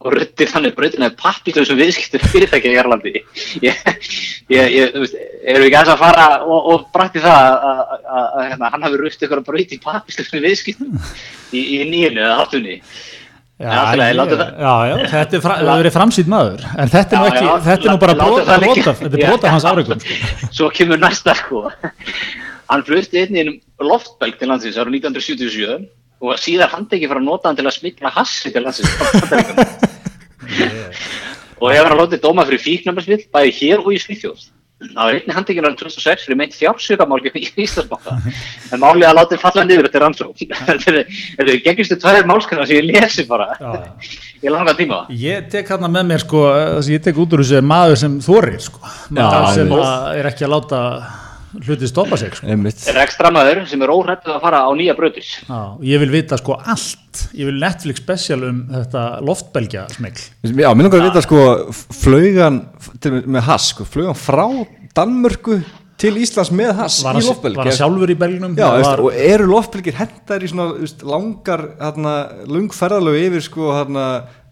og 0.00 0.14
rutti 0.16 0.46
þannig 0.48 0.72
brautina 0.76 1.10
pappíklausum 1.12 1.76
viðskiptum 1.76 2.22
fyrirtækja 2.32 2.70
í 2.72 2.78
Erlandi 2.80 3.10
ég, 3.68 3.80
ég, 4.48 4.70
ég, 4.72 4.92
þú 4.94 5.02
veist, 5.04 5.16
erum 5.44 5.60
við 5.60 5.66
ekki 5.68 5.76
aðeins 5.80 5.92
að 5.92 6.00
fara 6.04 6.26
og, 6.44 6.68
og 6.74 6.86
brætti 6.94 7.20
það 7.24 7.48
að- 7.70 8.38
hérna, 8.48 8.70
hann 8.72 8.86
hafi 8.88 9.00
rutt 9.02 9.26
ykkur 9.28 9.42
að 9.42 9.48
braut 9.50 9.74
í 9.76 9.80
pappíklausum 9.84 10.44
viðskiptum 10.46 10.94
í, 11.58 11.60
í 11.60 11.80
nýjunu 11.92 12.24
eða 12.26 12.38
áttunni 12.44 12.78
Já, 13.60 13.68
Já, 13.92 14.08
já, 14.08 14.72
já, 14.88 14.94
þetta 15.12 15.36
er, 15.36 15.42
er 15.60 15.66
verið 15.82 15.92
framsýtt 15.92 16.30
maður 16.32 16.62
en 16.80 16.88
þetta 16.94 17.12
er 17.12 17.20
nú 17.20 17.26
Já, 17.26 17.32
ekki, 17.34 17.44
já, 17.44 17.56
þetta 17.66 17.84
er 17.84 17.92
nú 17.92 18.00
bara 18.06 18.14
brota, 18.16 18.56
liggja. 18.62 18.84
brota, 18.86 18.94
þetta 19.02 19.18
er 19.18 19.20
Já. 19.20 19.28
brota 19.34 19.50
hans 19.52 19.66
áreikun 19.68 20.00
sko. 20.00 20.48
svo 20.56 20.70
kemur 20.78 21.02
næsta 21.02 21.34
sko 21.42 21.60
hann 22.70 22.84
flutti 22.86 23.24
einnig 23.24 23.50
um 23.50 23.88
loftbelg 23.90 24.38
til 24.38 24.50
landsins 24.50 24.78
árið 24.78 25.00
1977 25.00 25.88
og 26.20 26.36
síðar 26.40 26.70
handekki 26.74 27.08
fyrir 27.08 27.22
að 27.22 27.28
nota 27.28 27.50
hann 27.50 27.58
til 27.58 27.66
að 27.66 27.76
smikla 27.78 28.12
hassi 28.14 28.52
til 28.52 28.62
landsins. 28.66 28.92
Bandaríkjunum. 29.00 29.66
og 31.60 31.68
hefur 31.74 31.90
hann 31.92 32.00
lótið 32.00 32.24
dóma 32.24 32.46
fyrir 32.48 32.64
fíknæmbarsvill 32.64 33.26
bæði 33.32 33.52
hér 33.58 33.84
og 33.84 33.92
í 33.94 34.00
Svíþjóð. 34.00 34.48
Það 34.80 34.96
var 34.96 35.16
einnig 35.18 35.36
handekinn 35.36 35.66
árið 35.68 35.80
2006 35.82 36.22
fyrir 36.24 36.38
meint 36.40 36.54
fjársökamál 36.56 37.20
í 37.28 37.42
Íslandsbanka. 37.64 38.14
En 38.72 38.80
málið 38.80 39.08
að 39.10 39.16
láta 39.18 39.34
þér 39.34 39.42
falla 39.42 39.64
niður 39.66 39.88
eftir 39.90 40.04
rannsók 40.04 40.38
þetta 40.40 40.92
er- 40.94 41.10
er 41.44 41.50
gengistu 41.66 41.98
tvær 42.00 42.28
málskana 42.28 42.64
sem 42.68 42.78
ég 42.78 42.86
lesi 42.88 43.26
bara 43.28 43.50
í 44.40 44.48
langa 44.52 44.72
tíma. 44.78 45.02
Ég 45.12 45.50
tek 45.52 45.68
hérna 45.68 45.90
með 45.92 46.06
mér 46.12 46.24
sko, 46.24 46.44
sem 46.80 46.94
ég 46.96 47.04
tek 47.04 47.18
út 47.20 47.36
úr 47.36 47.44
þessu 47.44 47.60
maður 47.66 48.00
sem 48.04 48.20
þorir 48.24 48.62
sko, 48.64 48.80
maður 49.12 49.50
Já, 49.50 49.58
sem 49.58 49.74
er 50.20 50.30
ekki 50.32 50.48
að 50.48 50.54
láta 50.54 50.80
hluti 51.66 51.88
stoppa 51.90 52.16
sig 52.20 52.34
sko. 52.36 52.46
Einmitt. 52.50 52.84
er 52.90 53.00
ekstramaður 53.02 53.62
sem 53.70 53.82
er 53.82 53.92
óhrættuð 53.94 54.36
að 54.36 54.44
fara 54.44 54.62
á 54.66 54.70
nýja 54.78 54.94
brautir 54.98 55.26
Já, 55.26 55.60
ég 55.90 56.02
vil 56.04 56.10
vita 56.14 56.38
sko 56.40 56.56
allt, 56.60 57.24
ég 57.34 57.50
vil 57.50 57.58
Netflix 57.60 58.02
special 58.04 58.46
um 58.48 58.62
þetta 58.70 59.04
loftbelgja 59.26 59.86
smegl. 59.96 60.22
Já, 60.46 60.70
mér 60.70 60.86
langar 60.88 61.02
að 61.02 61.08
vita 61.10 61.24
sko 61.26 61.42
flaugan 61.74 62.62
til, 63.02 63.16
með 63.26 63.46
hass, 63.50 63.72
sko, 63.74 63.86
flaugan 63.88 64.18
frá 64.18 64.46
Danmörku 64.96 65.60
til 66.00 66.14
Íslands 66.16 66.50
með 66.56 66.72
hass 66.78 67.02
Var 67.04 67.18
í 67.18 67.20
hann 67.20 67.28
loftbelg 67.28 67.58
var 67.60 67.68
hann 67.68 67.76
sjálfur 67.76 68.12
í 68.12 68.16
belgnum? 68.18 68.54
Já, 68.58 68.68
var, 68.80 69.02
og 69.04 69.16
eru 69.20 69.50
loftbelgir 69.50 69.98
hendar 69.98 70.42
í 70.42 70.48
svona 70.50 70.70
veist, 70.78 71.04
langar, 71.06 71.66
hérna, 71.80 72.14
lungferðalög 72.48 73.18
yfir 73.26 73.44
sko, 73.44 73.68
hérna, 73.76 74.06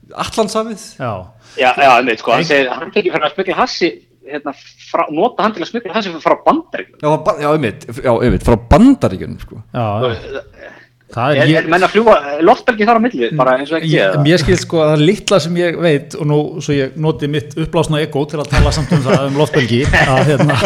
Allandsafið 0.08 0.84
já, 0.98 1.12
Já, 1.58 1.72
já, 1.74 1.88
einmitt, 1.96 2.20
sko, 2.22 2.34
hann 2.36 2.44
segir, 2.46 2.68
hann 2.70 2.92
tekið 2.94 3.14
fyrir 3.16 3.26
að 3.26 3.32
smikla 3.34 3.56
hassi, 3.58 3.88
hérna, 4.32 4.54
frá, 4.90 5.04
nota 5.14 5.46
hann 5.46 5.54
til 5.56 5.64
að 5.64 5.70
smikla 5.72 5.96
hassi 5.98 6.12
frá 6.24 6.36
bandaríkjum. 6.46 6.98
Já, 7.02 7.10
ba- 7.28 7.38
já, 7.42 7.48
einmitt, 7.54 7.86
já, 8.04 8.12
einmitt, 8.16 8.44
frá 8.48 8.58
bandaríkjunum 8.74 9.40
sko. 9.44 9.62
já, 9.72 9.86
já. 10.08 10.74
Það 11.08 11.30
Er, 11.32 11.38
er, 11.38 11.40
er 11.40 11.50
ég, 11.54 11.68
menn 11.72 11.84
að 11.86 11.92
fljúa 11.94 12.14
loftbelgi 12.44 12.84
þar 12.84 12.98
á 13.00 13.02
milli, 13.06 13.28
bara 13.38 13.54
eins 13.56 13.70
og 13.72 13.78
ekki 13.78 13.94
ég, 13.94 14.16
ég 14.28 14.40
skil 14.42 14.58
sko 14.60 14.82
að 14.84 14.90
það 14.90 15.04
litla 15.08 15.38
sem 15.40 15.54
ég 15.56 15.78
veit 15.80 16.16
og 16.20 16.26
nú 16.28 16.36
svo 16.60 16.74
ég 16.76 16.98
noti 17.00 17.30
mitt 17.32 17.54
uppblásna 17.56 18.02
ego 18.04 18.26
til 18.28 18.42
að 18.42 18.50
tala 18.52 18.72
samt 18.76 18.92
um 18.92 19.00
það 19.06 19.24
um 19.30 19.38
loftbelgi 19.40 19.78
að 19.88 20.20
hérna 20.28 20.58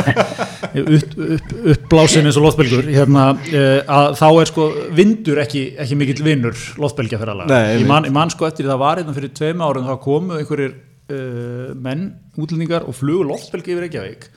upp, 0.83 1.15
upp, 1.37 1.55
uppblásin 1.77 2.27
eins 2.27 2.41
og 2.41 2.49
loftbelgur 2.49 2.91
hérna 2.91 3.29
eh, 3.55 3.87
að 3.87 4.19
þá 4.19 4.27
er 4.43 4.51
sko 4.51 4.67
vindur 4.99 5.43
ekki, 5.45 5.63
ekki 5.87 6.01
mikill 6.03 6.27
vinnur 6.27 6.59
loftbelgja 6.83 7.23
fyrir 7.23 7.39
Nei, 7.45 7.61
alveg 7.79 7.87
ég 8.11 8.17
man, 8.19 8.35
sko 8.35 8.51
eftir 8.51 8.67
það 8.67 8.83
var 8.83 8.99
hérna 8.99 9.15
fyrir 9.15 9.35
tveim 9.39 9.63
árum 9.63 9.87
þá 9.87 9.95
komu 10.03 10.41
einhverjir 10.43 10.75
menn, 11.09 12.09
útlendingar 12.39 12.87
og 12.89 12.95
flugu 12.97 13.27
loftbelgi 13.29 13.75
yfir 13.75 13.87
Reykjavík 13.87 14.29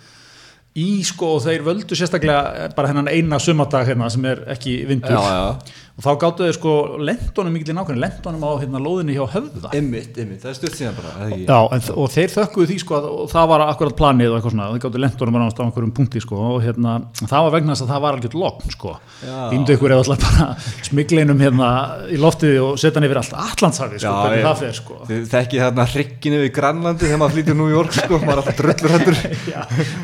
í 0.75 0.89
sko 1.07 1.37
og 1.37 1.45
þeir 1.45 1.61
völdu 1.63 1.95
sérstaklega 1.95 2.69
bara 2.75 2.89
hennan 2.91 3.07
eina 3.07 3.39
sumadag 3.39 3.87
hérna 3.87 4.09
sem 4.11 4.25
er 4.27 4.41
ekki 4.55 4.81
vindur 4.89 5.13
Já, 5.15 5.21
já. 5.23 5.83
og 5.95 6.03
þá 6.03 6.09
gáttu 6.19 6.43
þeir 6.43 6.57
sko 6.57 6.71
lendunum 6.99 7.53
mikil 7.55 7.71
í 7.71 7.75
nákvæmni, 7.77 8.01
lendunum 8.03 8.41
á 8.43 8.51
hérna 8.59 8.81
lóðinni 8.83 9.15
hjá 9.15 9.23
höfða 9.37 9.71
Einmitt, 9.77 10.17
einmitt, 10.19 10.41
það 10.43 10.49
er 10.51 10.57
stutt 10.57 10.75
síðan 10.75 10.97
bara 10.97 11.13
eða 11.15 11.29
ekki? 11.29 11.45
Já, 11.47 11.59
en, 11.77 11.85
og 12.03 12.09
þeir 12.11 12.33
þökkuðu 12.33 12.67
því 12.73 12.77
sko 12.83 12.97
að, 12.99 13.07
það 13.31 13.47
var 13.53 13.63
akkurat 13.69 13.95
planið 14.01 14.33
og 14.33 14.35
eitthvað 14.41 14.55
svona, 14.57 14.67
þeir 14.73 14.83
gáttu 14.83 15.01
lendunum 15.05 15.37
bara 15.37 15.47
á 15.47 15.63
einhverjum 15.69 15.93
punkti 16.01 16.23
sko 16.25 16.41
og 16.49 16.57
hérna, 16.65 16.97
það 17.21 17.47
var 17.47 17.55
vegna 17.55 17.71
þess 17.77 17.85
að 17.87 17.93
það 17.95 18.03
var 18.07 18.19
algjört 18.19 18.37
lokn 18.43 18.75
sko, 18.75 18.93
Já. 19.23 19.37
ímdu 19.55 19.77
ykkur 19.77 19.95
eða 19.95 20.03
alltaf 20.03 20.27
bara 20.27 20.49
smiglinum 20.89 21.45
hérna 21.45 21.71
í 22.11 22.19
loftið 22.19 22.59
og 22.65 22.75
setja 22.83 22.99
hann 22.99 23.07
yfir 23.07 23.21
allt 23.23 23.39
Allandshafi 23.45 24.03
sko, 24.03 24.11
hvernig 24.19 24.43
ég- 24.43 24.49
það 24.49 24.59
fer 24.65 24.75
sko 24.81 24.99
Þið 25.07 25.23
þekkið 25.31 25.63
hérna 25.63 25.87
hrygginu 25.95 26.43
við 26.43 26.51
Grænlandi 26.59 27.07
þegar 27.07 27.21
maður 27.23 27.35
flýtur 27.39 27.59
New 27.63 27.71
York 27.71 27.95
sko, 28.01 28.19
maður 28.19 28.35
er 28.35 28.43
alltaf 28.43 28.59
drullur 28.59 28.95
hendur 28.97 29.19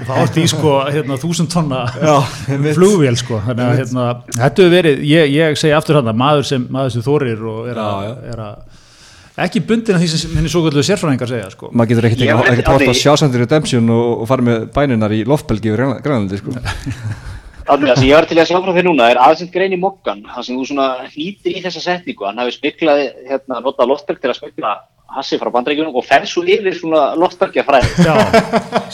það 0.07 0.15
var 0.15 0.31
því 0.37 0.45
sko 0.55 0.60
hérna 0.93 1.17
þúsund 1.21 1.51
tonna 1.53 1.81
flugvél 2.75 3.17
sko. 3.19 3.39
Þannig 3.47 3.65
að 3.67 3.79
hérna, 3.81 4.05
þetta 4.35 4.61
hefur 4.65 4.75
verið, 4.75 5.01
ég, 5.09 5.31
ég 5.35 5.57
segi 5.59 5.73
aftur 5.77 5.99
hérna, 5.99 6.13
maður 6.17 6.47
sem, 6.51 6.67
maður 6.71 6.93
sem 6.95 7.05
þorir 7.05 7.41
og 7.51 7.71
er 7.71 7.81
að, 7.81 8.11
er 8.33 8.43
að 8.45 8.79
ekki 9.41 9.61
bundin 9.65 9.95
að 9.97 10.03
því 10.03 10.09
sem 10.13 10.33
henni 10.37 10.51
svo 10.51 10.61
kallu 10.67 10.83
sérfræðingar 10.85 11.29
segja 11.31 11.49
sko. 11.53 11.71
Maður 11.73 11.93
getur 11.93 12.07
ekkert 12.09 12.25
ekki- 12.51 12.67
hort 12.69 12.89
á 12.91 12.93
sjásandur 13.01 13.41
redemption 13.45 13.89
og, 13.95 14.09
og 14.23 14.29
fara 14.29 14.45
með 14.45 14.65
bæninar 14.75 15.15
í 15.15 15.23
loftbelgi 15.25 15.71
yfir 15.71 15.85
Grænlandi 16.05 16.41
sko. 16.41 16.55
Þannig 17.71 17.91
að 17.93 17.99
sem 18.01 18.07
ég 18.09 18.15
var 18.17 18.25
til 18.27 18.37
að 18.41 18.47
sjá 18.49 18.57
frá 18.59 18.71
þér 18.75 18.87
núna 18.89 19.07
er 19.13 19.19
aðsend 19.21 19.51
grein 19.53 19.73
í 19.75 19.79
mokkan, 19.79 20.23
það 20.27 20.45
sem 20.47 20.57
þú 20.57 20.63
svona 20.67 20.87
hnýtir 21.13 21.53
í 21.55 21.61
þessa 21.63 21.83
setningu, 21.85 22.25
hann 22.27 22.41
hafi 22.41 22.55
smiklað, 22.57 23.03
hérna, 23.29 23.59
notað 23.63 23.91
loftberg 23.93 24.19
til 24.23 24.31
að 24.33 24.39
smikla 24.41 24.71
hassi 25.15 25.37
frá 25.41 25.49
bandaríkjunum 25.53 25.95
og 25.99 26.05
fer 26.07 26.23
svo 26.29 26.43
yfir 26.47 26.75
svona 26.77 27.01
loftbergja 27.19 27.63
fræði. 27.67 27.89
Já, 28.05 28.15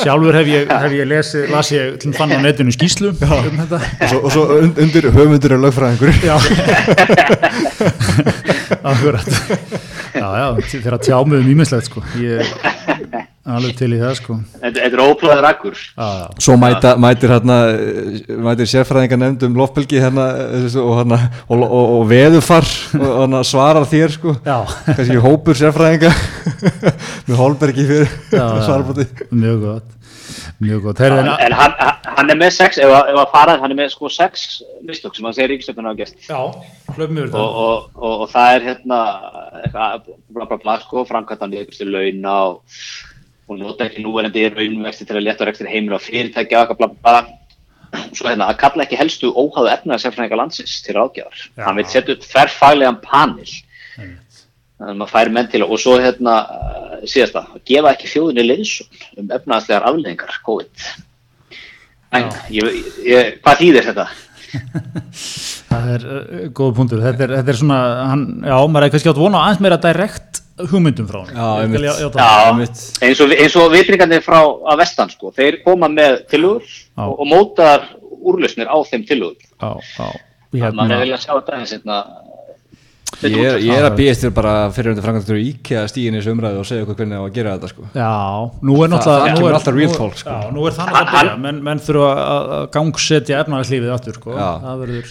sjálfur 0.02 0.38
hef 0.40 0.48
ég, 0.52 0.72
hef 0.86 0.96
ég 0.98 1.10
lesið, 1.12 1.50
las 1.54 1.72
ég 1.76 1.98
til 2.02 2.14
fann 2.18 2.34
á 2.34 2.40
netinu 2.42 2.74
skýslu 2.74 3.14
um 3.14 3.60
þetta. 3.62 3.82
Og 4.02 4.10
svo, 4.10 4.20
og 4.24 4.32
svo 4.36 4.44
und- 4.62 4.82
undir 4.86 5.10
höfundur 5.14 5.52
er 5.58 5.62
lögfræðingur. 5.66 6.12
Já. 6.26 6.36
Akkurat. 8.84 9.28
Já, 10.18 10.28
já, 10.42 10.48
þeirra 10.72 10.98
tjámiðum 11.04 11.50
ímislegt 11.54 11.90
sko. 11.92 12.02
Ég 12.18 12.42
alveg 13.48 13.76
til 13.80 13.90
í 13.96 14.00
það 14.02 14.14
sko. 14.20 14.38
Þetta 14.62 14.84
er. 14.84 15.82
Já, 15.98 16.08
já, 16.20 16.26
svo 16.44 16.58
mæta, 16.60 16.94
mætir 17.00 17.32
hérna 17.32 17.58
eh, 17.72 18.18
mætir 18.44 18.70
sérfræðingar 18.72 19.22
nefnd 19.22 19.48
um 19.48 19.60
loftbelgi 19.62 20.02
hérna, 20.04 20.28
eh, 20.46 20.80
og, 20.82 20.94
hérna, 21.00 21.20
og, 21.48 21.64
og, 21.64 21.94
og 21.98 22.08
veðufar 22.12 22.68
og 23.00 23.06
hérna, 23.24 23.44
svarar 23.48 23.88
þér 23.90 24.16
sko. 24.18 24.38
Já, 24.46 24.60
kannski 24.90 25.20
hópur 25.24 25.60
sérfræðinga. 25.60 26.14
Með 27.28 27.38
Holbergi 27.40 27.88
fyrir 27.88 28.18
svarbúti 28.32 29.08
Mjög 29.32 29.64
gott 29.66 29.97
Mjög 30.64 30.86
gott 30.88 31.02
Þeir, 31.02 31.18
En, 31.22 31.32
en 31.48 31.58
hann, 31.58 31.76
hann 32.18 32.34
er 32.34 32.40
með 32.40 32.54
sex, 32.58 32.80
ef 32.82 32.92
að, 32.92 33.12
ef 33.14 33.20
að 33.24 33.34
farað, 33.34 33.62
hann 33.64 33.76
er 33.76 33.80
með 33.82 33.92
sko 33.94 34.12
sex 34.14 34.48
mistök 34.88 35.18
sem 35.18 35.28
hann 35.28 35.36
segir 35.38 35.54
ríkistökun 35.54 35.90
á 35.90 35.94
yfir 35.94 36.14
Og, 37.42 37.60
og, 37.66 37.92
og, 37.96 38.24
og 38.26 38.32
það 38.32 38.56
er 38.56 38.66
hérna, 38.72 39.02
eitthvað, 39.64 40.10
bla 40.38 40.50
bla 40.50 40.62
bla, 40.64 40.80
sko, 40.86 41.06
framkvæmdan 41.10 41.54
í 41.56 41.62
einhverstu 41.62 41.88
launa 41.90 42.40
og 42.48 42.80
og 43.48 43.60
nota 43.62 43.86
ekki 43.88 44.04
núverandi 44.04 44.44
raunvexti 44.52 45.06
til 45.08 45.16
að 45.16 45.24
leta 45.30 45.46
rekstir 45.48 45.70
heimil 45.72 45.96
á 45.96 46.04
fyrirtækja 46.04 46.60
og 46.60 46.66
eitthvað 46.66 46.80
bla 46.82 46.90
bla 46.92 47.22
bla. 47.24 48.02
Svo 48.12 48.28
hérna, 48.28 48.50
að 48.52 48.58
kalla 48.60 48.84
ekki 48.84 49.00
helstu 49.00 49.30
óháðu 49.32 49.70
efnaðarsefræðinga 49.72 50.40
landsins 50.42 50.82
til 50.84 50.98
ráðgjafar. 50.98 51.46
Hann 51.64 51.78
vil 51.80 51.86
setja 51.88 52.18
upp 52.18 52.26
þverfaglegan 52.28 53.00
panel. 53.06 53.54
Þannig 54.78 54.94
að 54.94 54.98
maður 55.02 55.14
færi 55.16 55.34
menn 55.34 55.48
til 55.50 55.64
og 55.66 55.76
svo 55.82 55.96
hérna 55.98 56.34
uh, 56.46 56.96
síðast 57.10 57.38
að 57.40 57.54
gefa 57.66 57.94
ekki 57.96 58.12
þjóðinni 58.12 58.44
leiðsum 58.46 59.04
um 59.24 59.32
efnaðarslegar 59.40 59.88
afleðingar 59.90 60.36
COVID. 60.46 60.88
En, 62.18 62.28
ég, 62.54 62.76
ég, 63.04 63.32
hvað 63.44 63.62
þýðir 63.64 63.88
þetta? 63.90 64.08
Það 65.68 65.88
er 65.94 66.04
uh, 66.08 66.44
góða 66.56 66.76
punktur, 66.78 67.02
þetta 67.04 67.26
er, 67.26 67.34
þetta 67.40 67.52
er 67.54 67.58
svona, 67.60 67.80
hann, 68.12 68.22
já, 68.48 68.56
maður 68.72 68.86
er 68.88 68.94
kannski 68.94 69.12
átt 69.12 69.20
vona 69.20 69.42
á 69.42 69.44
aðeins 69.48 69.64
meira 69.66 69.80
direkt 69.84 70.40
hugmyndum 70.72 71.10
frá 71.10 71.20
hann. 71.26 71.34
Já, 71.36 71.48
já- 71.84 72.08
Já, 72.08 72.70
eins 73.10 73.20
og, 73.26 73.34
eins 73.36 73.58
og 73.60 73.74
vitringarnir 73.74 74.24
frá 74.26 74.40
að 74.72 74.80
vestan 74.82 75.12
sko, 75.14 75.34
þeir 75.36 75.60
koma 75.66 75.90
með 75.92 76.22
tilugur 76.32 76.64
og, 76.96 77.18
og 77.20 77.28
mótar 77.30 77.90
úrlausnir 78.18 78.70
á 78.72 78.78
þeim 78.88 79.04
tilugur. 79.10 79.38
Já, 79.60 79.74
já, 79.98 80.08
Þannig 80.48 80.64
að 80.64 80.80
maður 80.80 80.88
hérna, 80.88 80.96
er 80.96 81.04
vilja 81.04 81.20
að 81.20 81.26
sjá 81.28 81.34
þetta 81.36 81.60
eins 81.60 81.76
hérna. 81.76 82.00
Ég 83.18 83.34
er, 83.42 83.56
ég 83.66 83.74
er 83.74 83.86
að 83.88 83.96
býðast 83.98 84.22
þér 84.22 84.32
bara 84.38 84.52
fyrir 84.76 84.92
undir 84.92 85.02
frangandur 85.02 85.40
íkja 85.42 85.80
stíðin 85.90 86.14
í 86.14 86.20
þessu 86.20 86.34
umræðu 86.36 86.60
og 86.62 86.68
segja 86.70 86.84
okkur 86.86 86.98
hvernig 87.00 87.16
það 87.18 87.24
var 87.24 87.32
að 87.32 87.38
gera 87.38 87.54
þetta 87.56 87.70
sko. 87.72 87.86
já, 87.98 88.10
nú 88.70 88.76
er 88.84 88.92
náttúrulega, 88.92 89.18
það 89.18 89.32
nú 89.32 89.40
kemur 89.40 89.50
er, 89.50 89.56
alltaf 89.58 89.78
real 89.78 89.96
talk, 89.96 90.18
sko. 90.22 90.36
Já, 90.36 90.52
nú 90.54 90.66
er 90.70 90.76
þannig 90.78 90.98
að 91.00 91.10
byrja, 91.16 91.32
menn, 91.48 91.62
menn 91.66 91.82
þurfa 91.88 92.12
að 92.28 92.52
að 92.58 92.68
gangsetja 92.78 93.40
efnarslífið 93.42 93.94
aftur, 93.96 94.20
sko, 94.20 94.36
það 94.38 94.84
verður, 94.84 95.10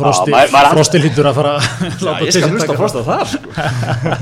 frosti, 0.00 0.34
maður- 0.34 0.52
maður- 0.56 0.74
frosti 0.74 1.02
lítur 1.04 1.30
að 1.30 1.38
fara 1.38 1.54
að 1.58 2.02
láta 2.08 2.18
Ég 2.18 2.26
til 2.26 2.34
skal 2.34 2.48
sín 2.48 2.56
hlusta 2.56 2.66
taka 2.66 2.74
á 2.74 2.80
frosta 2.82 3.04
þar 3.06 3.26
sko. 3.36 3.48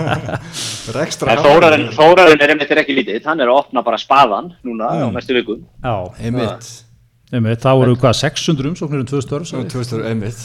Það 0.86 1.00
er 1.00 1.32
En 1.32 1.90
Þórarinn, 1.96 2.40
er 2.44 2.52
einmitt 2.52 2.70
er 2.76 2.80
ekki 2.84 2.94
lítið, 3.00 3.24
hann 3.26 3.40
er 3.40 3.48
að 3.50 3.62
opna 3.64 3.82
bara 3.86 3.98
spaðan 4.00 4.52
núna 4.66 4.92
á 4.92 5.08
næstu 5.16 5.34
vikum. 5.40 5.64
Já, 5.82 5.96
Einmitt. 6.20 6.68
Einmitt, 7.34 7.58
það 7.64 7.80
voru 7.80 7.96
hvað, 7.98 8.14
600 8.20 8.70
umsóknir 8.70 9.02
um 9.02 9.08
2000 9.10 9.34
ára, 9.40 9.48
Svona 9.50 9.70
2000 9.72 10.04
einmitt 10.12 10.44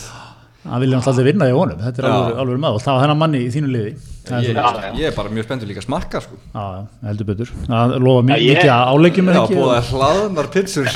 það 0.61 0.79
vilja 0.83 0.97
náttúrulega 0.99 1.27
vinna 1.31 1.45
í 1.49 1.53
honum, 1.57 1.79
þetta 1.81 2.01
er 2.01 2.07
Já. 2.07 2.13
alveg, 2.15 2.39
alveg 2.43 2.59
maður, 2.65 2.83
það 2.85 2.93
var 2.97 3.03
þennan 3.05 3.19
manni 3.21 3.39
í 3.41 3.51
þínu 3.55 3.69
liði, 3.75 3.93
það 4.27 4.35
er 4.37 4.43
ég, 4.45 4.55
Já, 4.55 4.65
já. 4.81 4.91
ég 5.01 5.05
er 5.11 5.15
bara 5.17 5.29
mjög 5.37 5.47
spenntur 5.47 5.67
líka 5.71 5.81
að 5.81 5.87
smakka 5.87 6.21
sko. 6.25 6.35
já, 6.53 6.65
já, 6.77 6.81
heldur 7.07 7.29
betur, 7.31 7.53
það 7.67 7.95
lofa 8.05 8.21
Já, 8.21 8.27
mikið 8.31 8.73
að 8.75 8.91
álegjum 8.91 9.31
er 9.31 9.39
Já, 9.39 9.41
ekki, 9.45 9.57
búið 9.61 9.73
að 9.77 9.89
hlaðnar 9.95 10.51
pizzur. 10.53 10.87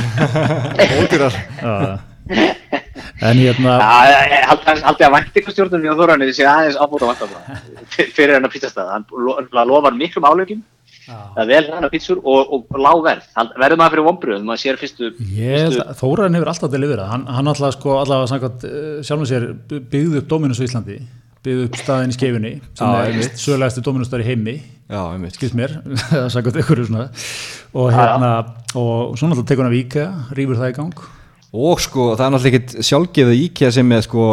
Ódýrar. 1.02 1.40
Já, 1.62 2.00
en 3.26 3.38
hérna, 3.40 3.74
Haldið 4.86 5.06
að 5.08 5.14
væntingastjórnum 5.16 5.86
í 5.86 5.92
Þórarinn 5.98 6.34
sé 6.36 6.46
aðeins 6.50 6.78
ábúta 6.82 7.08
væntingastjórnum 7.10 8.14
fyrir 8.18 8.36
hennar 8.38 8.52
pizzastæð. 8.54 8.90
Hann 8.92 9.06
lo- 9.14 9.38
lofar 9.70 9.96
miklum 9.98 10.26
álegjum, 10.30 10.62
það 11.06 11.42
er 11.44 11.50
vel 11.52 11.64
hennar 11.72 11.92
pizzur 11.94 12.22
og, 12.24 12.54
og 12.58 12.80
lág 12.82 13.02
verð. 13.06 13.28
Hann- 13.38 13.52
Verður 13.62 13.80
maður 13.82 13.94
fyrir 13.96 14.08
vonbröðum, 14.10 14.46
maður 14.50 14.62
sér 14.64 14.80
fyrstu, 14.82 15.12
að 15.86 16.00
Þóraðin 16.02 16.38
hefur 16.40 16.52
alltaf 16.54 16.72
deliverað, 16.74 17.10
hann, 17.14 17.26
hann 17.38 17.52
alltaf 17.52 17.76
sko 17.78 17.98
allavega 18.02 18.32
samkvæmt 18.34 18.66
uh, 18.70 19.04
sjálfum 19.06 19.30
sér 19.30 19.48
byggði 19.70 20.22
upp 20.24 20.30
Dominus 20.34 20.62
á 20.62 20.66
Íslandi, 20.68 20.98
byggði 21.46 21.68
upp 21.70 21.78
staðin 21.82 22.14
í 22.14 22.18
skefinni 22.18 22.54
sem 22.74 22.88
Já, 22.88 22.96
er 23.04 23.12
einmitt. 23.12 23.38
sögulegasti 23.42 23.84
Dominus 23.86 24.10
þar 24.14 24.24
í 24.26 24.30
heimi, 24.32 24.56
skilst 25.36 25.58
mér 25.58 25.78
samkvæmt 26.34 26.62
ykkur 26.64 26.84
svona. 26.90 27.08
Og 27.76 27.92
hérna, 27.94 28.32
og 28.78 29.16
svo 29.20 29.28
náttúrulega 29.30 29.50
tekur 29.52 29.66
hann 29.68 29.74
af 29.74 29.80
Íka 29.82 30.08
rýfur 30.38 30.60
það 30.62 30.72
í 30.74 30.76
gang 30.80 31.06
Og 31.56 31.80
sko, 31.80 32.06
það 32.18 32.26
er 32.26 32.34
náttúrulega 32.34 32.60
ekkert 32.60 32.86
sjálfgefið 32.90 33.42
íkja 33.46 33.70
sem 33.72 33.92
er 33.96 34.02
sko 34.04 34.24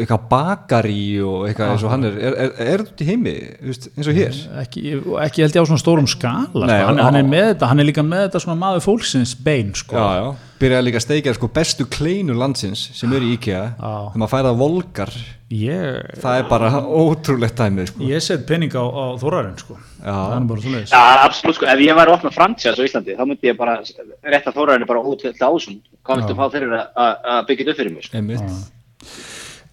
eitthvað 0.00 0.22
bakari 0.30 1.00
og 1.20 1.42
eitthvað 1.50 1.72
eins 1.74 1.84
og 1.84 1.92
hann 1.92 2.06
er 2.08 2.16
Er, 2.16 2.36
er, 2.46 2.52
er 2.72 2.84
þetta 2.86 3.04
í 3.04 3.08
heimi, 3.10 3.34
veist, 3.68 3.88
eins 3.96 4.08
og 4.08 4.16
hér? 4.16 4.38
ekki, 4.62 4.84
og 5.02 5.18
ekki 5.26 5.44
held 5.44 5.58
ég 5.58 5.66
á 5.66 5.68
svona 5.68 5.82
stórum 5.82 6.08
skala 6.08 6.64
Nei, 6.70 6.78
sko. 6.80 6.86
hann, 6.88 7.00
á- 7.02 7.04
hann 7.10 7.20
er 7.20 7.28
með 7.28 7.46
þetta, 7.52 7.70
hann 7.72 7.80
er 7.84 7.88
líka 7.90 8.04
með 8.06 8.24
þetta 8.28 8.42
svona 8.46 8.58
maður 8.62 8.84
fólksins 8.86 9.34
bein 9.44 9.74
sko. 9.76 9.96
Já, 10.00 10.08
já 10.22 10.28
Byrjaði 10.56 10.86
líka 10.86 11.00
að 11.00 11.04
steikja 11.04 11.34
sko 11.36 11.48
bestu 11.52 11.84
kleinu 11.92 12.32
landsins 12.38 12.86
sem 12.96 13.12
eru 13.12 13.26
í 13.28 13.34
IKEA 13.36 13.62
Já. 13.76 13.90
þegar 14.12 14.20
maður 14.22 14.32
fæða 14.32 14.52
volgar 14.56 15.10
ég, 15.52 16.06
það 16.22 16.38
er 16.40 16.46
bara 16.48 16.70
ótrúlegt 16.80 17.58
dæmi 17.60 17.84
sko. 17.90 18.00
ég 18.08 18.24
set 18.24 18.46
pening 18.48 18.72
á, 18.72 18.80
á 18.82 19.04
Þóraðin 19.20 19.58
sko. 19.60 19.76
Það 20.00 20.32
er 20.36 20.40
nú 20.40 20.48
bara 20.52 20.64
svo 20.64 20.72
leiðis 20.72 20.94
Já, 20.94 21.02
absolutt 21.26 21.58
sko, 21.60 21.68
ef 21.74 21.82
ég 21.84 21.98
væri 22.00 22.10
að 22.12 22.16
opna 22.16 22.32
franchise 22.34 22.72
á 22.80 22.86
Íslandi, 22.88 23.18
þá 23.18 23.24
myndi 23.28 23.50
ég 23.52 23.58
bara 23.60 23.76
rétta 23.82 24.54
Þórarinn 24.56 24.88
bara 24.88 25.04
út 25.04 25.20
til 25.22 25.34
ásum. 25.36 25.76
Hvað 26.06 26.22
viltu 26.22 26.38
fá 26.40 26.46
fyrir 26.56 26.72
að- 26.72 27.46
byggja 27.50 27.64
þetta 27.64 27.70
upp 27.76 27.80
fyrir 27.82 27.92
mig? 27.92 28.08
sko? 28.08 28.16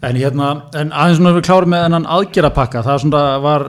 En 0.03 0.17
hérna, 0.19 0.47
en 0.75 0.89
aðeins 0.91 1.21
svona 1.21 1.31
við 1.37 1.45
klárum 1.47 1.71
með 1.71 1.85
hennan 1.85 2.05
aðgerapakka, 2.11 2.81
það 2.83 2.97
svona 3.05 3.21
var, 3.43 3.63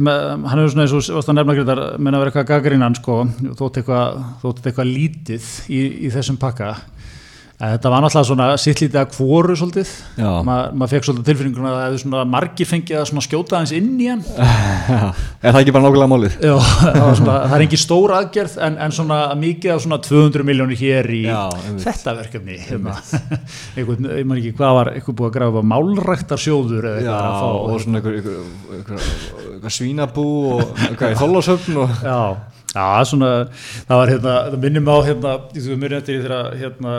með, 0.00 0.22
hann 0.48 0.62
hefur 0.62 0.72
svona 0.72 0.86
eins 0.86 0.94
og 0.96 1.18
varst 1.18 1.28
að 1.28 1.36
nefna 1.36 1.56
greitar, 1.58 1.82
menn 1.98 2.16
að 2.16 2.22
vera 2.22 2.32
eitthvað 2.32 2.46
gagrinan 2.52 2.96
sko, 2.96 3.16
þótt 3.58 3.80
eitthvað, 3.82 4.22
þótt 4.40 4.68
eitthvað 4.70 4.88
lítið 4.88 5.50
í, 5.68 5.82
í 6.08 6.12
þessum 6.14 6.38
pakka. 6.40 6.70
Þetta 7.54 7.90
var 7.92 8.02
náttúrulega 8.02 8.26
svona 8.26 8.46
sitt 8.58 8.80
lítið 8.82 8.98
að 8.98 9.10
kvoru 9.14 9.54
svolítið, 9.54 9.90
Já. 10.18 10.30
Ma, 10.42 10.56
maður 10.74 10.90
fekk 10.90 11.06
svolítið 11.06 11.28
tilfinninguna 11.28 11.68
að 11.70 11.76
það 11.76 11.84
hefði 11.84 12.00
svona 12.02 12.22
margir 12.26 12.66
fengið 12.66 12.98
að 12.98 13.20
skjóta 13.28 13.56
aðeins 13.60 13.72
inn 13.78 13.92
í 14.02 14.08
hann. 14.10 14.24
Er 15.44 15.54
það 15.54 15.60
ekki 15.60 15.74
bara 15.76 15.84
nákvæmlega 15.84 16.10
málið? 16.10 16.34
Já, 16.42 16.54
svona, 17.14 17.36
það 17.44 17.54
er 17.56 17.64
engin 17.66 17.82
stór 17.84 18.14
aðgerð 18.16 18.56
en, 18.66 18.78
en 18.84 18.94
svona 18.96 19.18
mikið 19.38 19.74
af 19.74 19.84
svona 19.84 19.98
200 20.02 20.46
miljónir 20.50 20.80
hér 20.80 21.10
í 21.14 21.20
Já, 21.28 21.42
þetta 21.84 22.16
verkefni 22.18 22.58
hérna. 22.64 22.96
ég 23.78 23.92
man 23.92 24.38
ekki 24.40 24.54
hvað 24.58 24.78
var 24.80 24.90
eitthvað 24.96 25.18
búið 25.20 25.30
að 25.30 25.36
grafa 25.38 25.64
málræktarsjóður 25.74 26.90
eða 26.90 27.04
Já, 27.04 27.14
eitthvað 27.14 27.28
að 27.28 27.38
fá 27.38 27.48
og 27.54 27.84
svona 27.84 28.02
einhver 28.74 29.78
svínabú 29.78 30.26
og 30.56 30.84
eitthvað 30.88 31.14
í 31.14 31.20
þólasöfn 31.22 31.80
og 31.84 32.02
já, 32.02 32.18
já, 32.74 32.86
svona 33.10 33.30
það 33.88 34.00
var 34.00 34.12
hérna, 34.14 34.34
það 34.50 34.58
minnum 34.66 34.90
á 34.90 34.96
hérna 35.08 35.36
þú 35.52 35.60
veist, 35.60 35.76
mér 35.84 35.98
eftir 36.00 36.18
því 36.18 36.26
þegar 36.26 36.58
hérna 36.62 36.96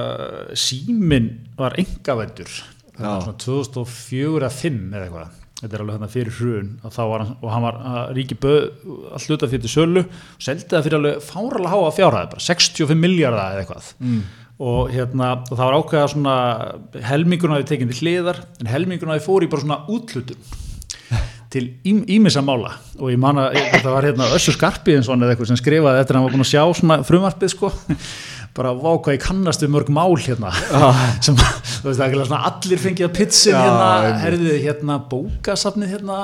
símin 0.66 1.30
var 1.60 1.78
engavendur 1.84 2.56
það 2.96 3.10
var 3.10 3.26
svona 3.26 3.42
2004 3.44 4.48
að 4.48 4.62
5 4.62 4.80
eða 4.96 5.08
eitthvað. 5.08 5.42
Þetta 5.56 5.78
er 5.78 5.82
alveg 5.82 5.96
hérna 5.96 6.10
fyrir 6.12 6.36
hrun. 6.36 6.72
Og, 6.84 6.94
þá 6.94 7.02
var 7.10 7.24
hann, 7.24 7.36
og 7.40 7.54
hann 7.54 7.66
var 7.66 7.78
ríki 8.16 8.38
böð 8.44 8.66
all 9.16 9.22
hluta 9.24 9.50
fyrir 9.52 9.72
sölu 9.72 10.04
og 10.04 10.44
seldi 10.44 10.68
það 10.74 10.88
fyrir 10.88 11.00
alveg 11.00 11.22
fáralega 11.26 11.72
háa 11.72 11.94
fjárhæði 11.96 12.32
bara 12.34 12.46
65 12.48 13.00
miljardar 13.00 13.56
eða 13.56 13.64
eitthvað. 13.64 13.94
Mm. 14.00 14.26
og 14.66 14.92
hérna 14.94 15.30
og 15.44 15.58
það 15.58 15.66
var 15.66 15.74
ákveða 15.76 16.12
svona 16.14 16.36
helmingurinn 17.04 17.56
að 17.58 17.64
þið 17.64 17.72
tekinn 17.74 17.90
til 17.92 17.98
hliðar 18.06 18.38
en 18.62 18.70
helmingurinn 18.72 19.12
að 19.12 19.18
þið 19.20 19.26
fór 19.26 19.44
í 19.44 19.50
bara 19.52 19.64
svona 19.66 19.78
útlutun 19.92 20.46
til 21.56 21.66
ímissa 21.88 22.44
mála. 22.46 22.76
Og 23.00 23.12
ég 23.14 23.20
man 23.22 23.40
að 23.42 23.58
það 23.80 23.92
var 23.94 24.08
hérna 24.10 24.30
Össur 24.36 24.56
Skarpiðinsson 24.58 25.24
eða 25.26 25.36
eitthvað 25.36 25.52
sem 25.54 25.60
skrifaði 25.64 26.04
eftir 26.04 26.16
að 26.16 26.22
hann 26.22 26.28
var 26.30 26.36
búin 26.38 26.46
að 26.46 26.52
sjá 26.52 26.64
svona 26.80 27.02
frumarpið 27.08 27.54
sko. 27.56 27.72
Bara 28.56 28.72
vá 28.72 28.92
hvað 29.04 29.18
ég 29.18 29.24
kannast 29.26 29.64
við 29.66 29.72
mörg 29.74 29.90
mál 29.92 30.14
hérna. 30.16 30.54
Sem 31.26 31.36
þú 31.36 31.90
veist 31.90 32.00
það 32.00 32.06
er 32.06 32.06
ekki 32.06 32.28
svona 32.30 32.44
allir 32.48 32.80
fengið 32.80 33.08
að 33.10 33.16
pitsin 33.18 33.52
Já, 33.52 33.64
hérna. 33.66 33.90
herðið 34.22 34.62
hérna 34.64 34.96
bókasafnið 35.12 35.96
hérna 35.98 36.20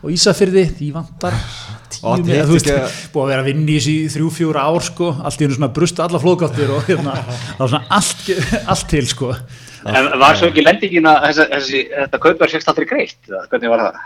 og 0.00 0.14
Ísafyrði 0.14 0.64
því 0.78 0.88
vantar 0.94 1.36
tíu 1.92 2.14
með, 2.24 2.40
þú 2.48 2.56
veist, 2.56 2.70
búið 3.12 3.26
að 3.26 3.32
vera 3.34 3.44
að 3.44 3.50
vinna 3.50 3.68
í 3.68 3.76
þessi 3.76 3.96
í 3.98 4.08
þrjú, 4.14 4.30
fjóra 4.38 4.64
ár 4.70 4.86
sko, 4.86 5.10
allt 5.20 5.42
í 5.42 5.46
hennu 5.46 5.58
svona 5.58 5.70
brusta 5.76 6.06
alla 6.06 6.22
flóðgáttir 6.22 6.72
og 6.72 6.88
hérna, 6.88 7.18
það 7.20 7.60
var 7.60 7.72
svona 7.74 7.98
allt, 7.98 8.24
allt 8.72 8.88
til 8.94 9.04
sko. 9.12 9.30
En 9.92 10.10
var 10.22 10.38
svo 10.38 10.48
ekki 10.48 10.64
lendingin 10.64 11.08
að 11.10 11.28
þessi, 11.28 11.46
þessi, 11.52 11.84
þetta 11.98 12.22
kaupverð 12.24 12.56
fyrst 12.56 12.72
aldrei 12.72 12.88
greitt? 12.90 13.18
eða 13.28 13.44
Hvernig 13.50 13.72
var 13.72 13.84
það? 13.84 14.02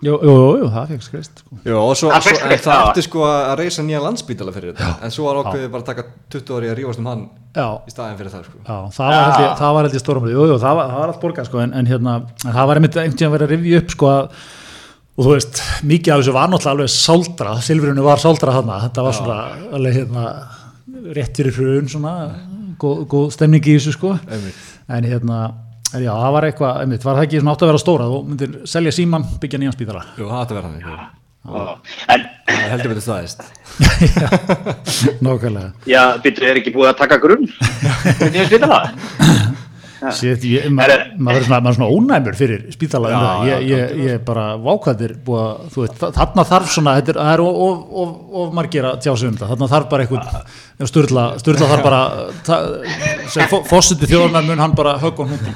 Jú, 0.00 0.14
jú, 0.16 0.32
jú, 0.32 0.52
jú 0.62 0.68
það 0.72 0.92
fekk 0.94 1.04
skreist 1.04 1.42
sko. 1.42 1.58
Já, 1.60 1.74
og 1.76 1.90
svo, 1.98 2.08
svo 2.24 2.32
það 2.40 2.60
já. 2.64 2.76
átti 2.78 3.02
sko 3.04 3.24
að 3.28 3.50
reysa 3.60 3.82
nýja 3.84 4.00
landsbítala 4.00 4.54
fyrir 4.54 4.72
þetta. 4.72 4.94
En 5.04 5.12
svo 5.12 5.26
var 5.26 5.40
ákveðið 5.42 5.66
bara 5.74 5.84
að 5.84 5.90
taka 5.90 6.04
20 6.32 6.56
ári 6.56 6.70
að 6.70 6.78
rífast 6.78 7.02
um 7.02 7.10
hann 7.10 7.26
Já, 7.50 7.66
í 7.82 7.90
staðin 7.90 8.16
fyrir 8.16 8.32
það 8.32 8.46
sko. 8.46 8.60
Já, 8.62 8.76
það 8.94 9.10
var 9.10 9.24
held 9.26 9.42
ég, 9.42 9.52
það 9.58 9.74
var 9.74 9.86
held 9.86 9.94
ég 9.96 10.02
stóramöld, 10.04 10.32
jú, 10.36 10.46
jú, 10.46 10.56
það 10.62 10.76
var, 10.78 10.90
það 10.92 11.02
var 11.02 11.12
allt 11.12 11.20
borgað 11.24 11.48
sko, 11.48 11.60
en, 11.64 11.72
en 11.74 11.90
hérna, 11.90 12.12
en 12.46 12.54
það 12.54 12.68
var 12.70 12.80
einmitt 12.80 12.98
einhvern 13.00 13.18
tíðan 13.18 13.34
verið 13.34 13.46
að 13.48 13.54
rifja 13.56 13.80
upp 13.80 13.94
sko 13.96 14.10
að, 14.10 14.44
og 15.10 15.26
þú 15.26 15.32
veist, 15.34 15.62
mikið 15.90 16.14
af 16.14 16.22
þessu 16.22 16.34
var 16.36 16.52
náttúrulega 16.52 16.76
alveg 16.76 16.92
sáldra, 16.94 17.56
silfrinu 17.66 18.04
var 18.06 18.22
sáldra 18.22 18.54
þarna, 18.54 18.76
þetta 18.84 19.06
var 19.08 19.18
svona, 19.18 19.38
alveg 19.80 19.98
hérna, 19.98 20.26
rétt 21.18 21.40
fyrir 21.42 21.58
hrun 21.58 21.90
svona, 21.90 22.14
góð, 22.80 23.02
góð 23.10 23.26
stemning 23.34 23.66
í 23.66 23.74
þessu 23.80 23.96
sko, 23.98 24.14
Einmitt. 24.30 24.62
en 24.86 25.10
hérna, 25.10 25.40
já, 25.98 26.10
það 26.14 26.32
var 26.36 26.46
eitthvað, 26.50 26.80
einmitt, 26.84 27.04
var 27.06 27.16
það 27.18 27.26
ekki 27.26 27.40
svona 27.42 27.54
átt 27.56 27.64
að 27.66 27.70
vera 27.72 27.82
stóra, 27.82 28.04
þú 28.10 28.18
myndir 28.30 28.52
selja 28.70 28.92
síman, 28.94 29.24
byggja 29.42 29.58
nýjan 29.62 29.74
spítala. 29.76 30.04
Jú, 30.18 30.28
það 30.30 30.42
átti 30.44 30.54
að 30.54 30.60
vera 30.60 30.70
jú. 30.84 30.98
En, 32.12 32.24
Það 32.50 32.66
heldur 32.74 32.90
betur 32.92 33.04
staðist 33.06 33.40
Nákvæmlega. 35.24 35.70
já, 35.88 36.02
byrju, 36.20 36.44
er 36.50 36.58
ekki 36.60 36.72
búið 36.74 36.90
að 36.90 36.98
taka 37.00 37.16
grunn? 37.22 37.46
Hvernig 38.20 38.42
er 38.42 38.50
það? 40.00 40.14
Sér, 40.18 40.46
ég, 40.50 40.66
ma 40.74 40.82
Herre. 40.86 41.06
maður 41.18 41.40
er 41.40 41.46
svona, 41.46 41.60
maður 41.60 41.70
er 41.74 41.78
svona 41.78 41.90
ónæmur 41.96 42.38
fyrir 42.40 42.64
spítala 42.74 43.10
Já, 43.12 43.20
ég, 43.50 43.66
ég, 43.70 43.94
ég 44.04 44.14
er 44.16 44.22
bara 44.26 44.46
vákvæðir 44.60 45.14
búið 45.26 45.42
að, 45.44 45.68
þú 45.74 45.84
veit, 45.84 45.94
þa- 46.00 46.12
þarna 46.18 46.44
þarf 46.50 46.72
svona 46.74 46.96
þetta 47.00 47.14
er, 47.14 47.20
það 47.20 47.32
er 47.34 47.42
of, 47.44 47.60
of, 47.68 47.78
of, 48.04 48.16
of 48.42 48.54
margir 48.60 48.88
að 48.90 48.98
tjá 49.04 49.12
sig 49.20 49.28
um 49.30 49.38
það 49.40 49.52
þarna 49.54 49.70
þarf 49.74 49.88
bara 49.92 50.06
eitthvað 50.06 50.88
sturla, 50.90 51.24
sturla 51.42 51.70
þarf 51.74 51.84
bara 51.84 52.02
fósiti 53.68 54.08
þjóðarnar 54.10 54.46
mun 54.48 54.62
hann 54.64 54.74
bara 54.78 54.96
högg 55.02 55.20
og 55.20 55.34
húndi 55.34 55.54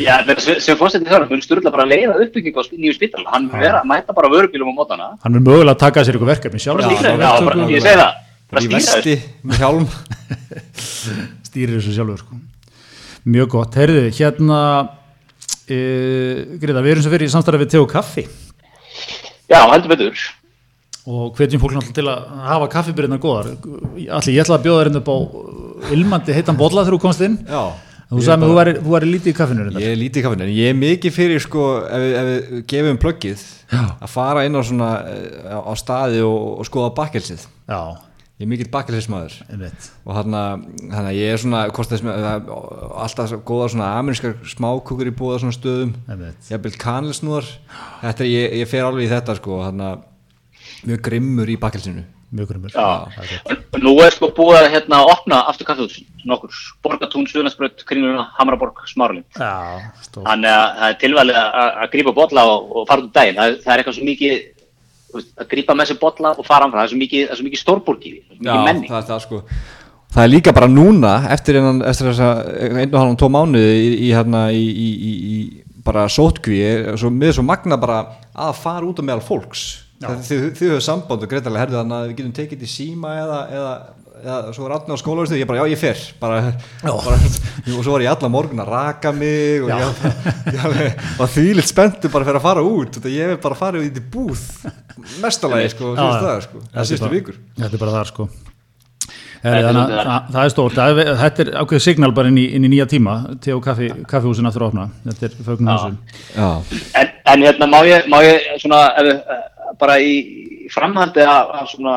Já, 0.00 0.14
sem, 0.40 0.56
sem 0.64 0.78
fórstætti 0.80 1.10
þar, 1.10 1.26
mun 1.28 1.42
Sturla 1.44 1.70
bara 1.74 1.84
leiða 1.84 2.14
uppbygging 2.24 2.56
á 2.56 2.62
nýju 2.72 2.94
spítala. 2.96 3.28
Hann 3.34 3.50
mun 3.50 3.60
vera, 3.60 3.82
mæta 3.84 4.14
bara 4.16 4.30
vörubílum 4.32 4.72
á 4.72 4.74
mótana. 4.78 5.08
hann 5.20 5.34
mun 5.36 5.44
mögulega 5.44 5.76
taka 5.78 6.00
sér 6.00 6.16
eitthvað 6.16 6.32
verkefni 6.32 6.62
sjálf 6.62 6.80
já, 6.80 6.88
bara, 7.44 7.68
ég 7.68 7.82
segi 7.84 8.00
það. 8.00 8.14
Í 8.62 8.68
vesti 8.72 9.14
með 9.48 9.60
hjálm 9.60 9.86
stýrir 11.48 11.76
þessu 11.78 11.92
sjálfur 11.96 12.20
sko. 12.24 12.40
Mjög 13.28 13.48
gott, 13.54 13.74
heyrðu, 13.78 14.04
hérna 14.16 14.58
e, 15.68 15.78
Greta, 16.62 16.82
við 16.84 16.94
erum 16.96 17.04
sem 17.06 17.12
fyrir 17.14 17.28
í 17.28 17.32
samstæða 17.32 17.60
við 17.62 17.70
Teo 17.76 17.86
Kaffi. 17.90 18.24
Já, 19.52 19.60
heldur 19.70 19.92
betur. 19.92 20.22
og 21.02 21.32
hvetjum 21.34 21.58
fólk 21.58 21.72
náttúrulega 21.74 21.96
til 21.98 22.04
að 22.06 22.42
hafa 22.46 22.66
kaffibyrðina 22.70 23.16
góðar. 23.22 23.48
Allir, 23.58 24.34
ég 24.36 24.44
ætla 24.44 24.54
að 24.60 24.66
bjóða 24.68 24.82
þér 24.82 24.90
hérna 24.90 25.00
upp 25.02 25.08
á 25.10 25.16
ilmandi 25.96 26.36
heitan 26.36 26.58
bolla 26.60 26.84
þegar 26.84 26.94
þú 26.94 27.00
komst 27.02 27.24
inn. 27.26 27.34
Já. 27.48 27.62
Þú 28.12 28.20
sagði 28.22 28.38
mig 28.42 28.60
að 28.60 28.70
þú 28.84 28.92
væri, 28.92 29.08
lítið 29.08 29.30
í 29.32 29.34
kaffinu 29.38 29.62
hérna. 29.64 29.80
Ég 29.82 29.94
er 29.94 29.98
lítið 29.98 30.20
í 30.20 30.24
kaffinu, 30.26 30.44
en 30.44 30.52
ég 30.52 30.68
er 30.68 30.76
mikið 30.78 31.14
fyrir 31.16 31.40
sko, 31.42 31.62
ef, 31.88 32.02
við- 32.02 32.16
ef 32.20 32.26
við 32.28 32.64
gefum 32.70 32.98
plöggið 33.02 33.44
Já. 33.72 33.82
að 34.04 34.10
fara 34.12 34.42
inn 34.44 34.54
á 34.54 34.62
svona 34.68 34.90
eh, 35.08 35.48
á, 35.48 35.58
á 35.64 35.72
staði 35.80 36.20
og, 36.22 36.58
og 36.60 36.68
skoða 36.68 36.90
bakkelsið 36.98 37.46
já, 37.72 37.80
ég 38.42 38.46
er 38.48 38.50
mikill 38.50 38.70
bakkelsismæður 38.74 39.34
einmitt. 39.54 39.84
Og 40.02 40.16
hann 40.18 40.34
að 40.34 41.12
ég 41.14 41.30
er 41.30 41.38
svona 41.38 41.60
með, 41.70 42.48
alltaf 43.04 43.34
góða 43.46 43.68
svona 43.70 43.90
amerískar 44.00 44.34
smákukur 44.50 45.10
í 45.10 45.14
búða 45.14 45.38
svona 45.44 45.54
stöðum. 45.54 45.92
Einmitt. 46.10 46.48
jafnvel 46.50 46.72
kanilsnúðar 46.82 47.52
þetta 48.00 48.24
er, 48.26 48.32
ég, 48.32 48.56
ég 48.62 48.72
fer 48.72 48.88
alveg 48.88 49.06
í 49.06 49.12
þetta 49.12 49.38
sko 49.38 49.60
hann 49.62 49.84
að 49.86 50.02
mjög 50.90 51.04
grimmur 51.06 51.52
í 51.54 51.56
bakkelsinu. 51.62 52.02
Mjög 52.32 52.48
og 53.76 53.78
nú 53.84 53.92
er 54.00 54.14
sko 54.14 54.30
búið 54.32 54.62
að 54.62 54.70
hérna 54.72 55.02
opna 55.04 55.42
aftur 55.50 55.68
kaffehús, 55.68 55.98
nokkur, 56.26 56.54
Borgatún, 56.82 57.26
Suðlandsbrödd, 57.28 57.84
Kringluna, 57.86 58.24
Hamraborg, 58.38 58.80
Smáralind. 58.88 59.28
já, 59.36 59.52
stóð 60.06 60.24
Þannig 60.30 60.56
að 60.56 60.64
það 60.78 60.88
er 60.88 60.98
tilvalið 61.02 61.38
að, 61.42 61.70
að 61.84 61.92
grípa 61.92 62.14
bolla 62.16 62.46
og, 62.48 62.72
og 62.72 62.88
fara 62.88 63.04
út 63.04 63.10
um 63.10 63.14
daginn. 63.18 63.38
Það, 63.38 63.58
það 63.66 63.74
er 63.74 63.82
eitthvað 63.82 63.98
svo 63.98 64.08
mikið, 64.08 64.61
að 65.20 65.46
grípa 65.52 65.76
með 65.76 65.92
sér 65.92 66.00
bolla 66.00 66.34
og 66.34 66.46
fara 66.46 66.66
áfram. 66.66 66.78
Það 66.80 66.86
er 66.86 66.92
svo 66.92 67.00
mikið, 67.02 67.22
er 67.28 67.46
mikið 67.48 67.62
því, 67.62 67.68
það 67.68 67.76
er 67.76 68.36
svo 68.36 68.44
mikið 68.46 68.66
menning. 68.68 68.90
það 68.90 69.00
er 69.02 69.08
það 69.10 69.24
sko 69.26 69.42
það 70.12 70.24
er 70.26 70.32
líka 70.32 70.52
bara 70.54 70.68
núna 70.68 71.12
eftir, 71.32 71.58
einn 71.58 71.82
og 71.82 72.98
halvan 73.00 73.18
tó 73.20 73.28
mánuði 73.32 73.76
í, 73.78 73.92
í, 74.08 74.10
hérna, 74.12 74.44
í, 74.52 74.64
í, 74.68 74.88
í, 74.92 75.12
í 75.32 75.82
bara 75.86 76.04
sótkví 76.12 76.60
svo, 77.00 77.10
með 77.10 77.38
svo 77.38 77.46
magna 77.46 77.78
bara 77.80 78.02
að 78.32 78.52
fara 78.60 78.86
út 78.86 79.00
á 79.00 79.04
meðal 79.04 79.24
fólks 79.24 79.64
þið, 80.02 80.20
þið, 80.26 80.44
þið 80.58 80.70
höfðu 80.72 80.84
samband 80.84 81.24
og 81.24 81.30
greitalega 81.30 81.64
herðu 81.64 81.78
þannig 81.80 81.96
að 81.96 82.06
við 82.08 82.16
getum 82.18 82.36
tekið 82.38 82.54
þetta 82.58 82.68
í 82.68 82.72
síma 82.72 83.14
eða, 83.22 83.40
eða, 83.56 83.74
eða 84.22 84.52
svo 84.54 84.66
er 84.68 84.74
allir 84.76 84.94
á 84.94 85.02
skólaverstu 85.02 85.38
ég 85.40 85.48
bara 85.50 85.64
já 85.64 85.72
ég 85.74 85.80
fer. 85.80 85.98
Bara, 86.22 86.38
bara, 86.82 87.16
og 87.18 87.82
svo 87.84 87.92
var 87.96 88.04
ég 88.06 88.12
allar 88.12 88.30
morgun 88.32 88.62
að 88.62 88.70
raka 88.72 89.12
mig 89.12 89.62
og 89.64 89.72
Já. 89.72 89.78
ég, 89.82 91.02
var 91.18 91.32
þvílitt 91.34 91.68
spenntu 91.70 92.10
bara 92.12 92.24
fyrir 92.28 92.38
að 92.40 92.46
fara 92.46 92.62
út 92.66 92.96
þetta 92.98 93.12
ég 93.12 93.34
hef 93.34 93.42
bara 93.44 93.58
farið 93.58 93.88
í 93.88 93.92
því 93.96 94.04
búð 94.14 94.46
mestalagi 95.22 95.72
sko, 95.74 95.92
Já, 95.98 96.06
já. 96.22 96.40
sko, 96.46 96.62
síðustu 96.72 97.04
bara- 97.06 97.14
vikur. 97.18 97.38
Þetta 97.58 97.74
er 97.78 97.82
bara 97.86 97.96
þar 97.98 98.10
sko. 98.14 98.28
Heri, 99.42 99.58
er 99.58 99.64
þannig, 99.66 99.80
svolítið 99.82 99.98
að, 100.06 100.26
það, 100.32 100.44
er 100.46 100.52
stórt, 100.54 100.74
það 100.78 100.98
er, 101.02 101.08
þetta 101.18 101.42
er 101.42 101.48
ákveðið 101.64 101.82
signal 101.82 102.12
bara 102.14 102.30
inn 102.30 102.36
í, 102.38 102.44
inn 102.54 102.66
í 102.68 102.68
nýja 102.70 102.84
tíma 102.92 103.14
til 103.42 103.56
kaffi, 103.64 103.88
kaffihúsin 104.06 104.46
aftur 104.46 104.62
að 104.62 104.68
opna. 104.70 104.84
Þetta 105.08 105.26
er 105.26 105.32
fögnum 105.48 105.70
Já. 105.72 105.78
þessu 105.82 106.36
já, 106.36 107.00
En, 107.00 107.10
en 107.32 107.42
hérna 107.48 107.66
má 107.72 107.80
ég, 107.88 108.06
má 108.12 108.20
ég 108.22 108.46
svona, 108.62 108.84
ef, 109.02 109.34
bara 109.82 109.96
í 109.98 110.12
í 110.62 110.68
framhaldi 110.70 111.24
af 111.26 111.66
svona 111.74 111.96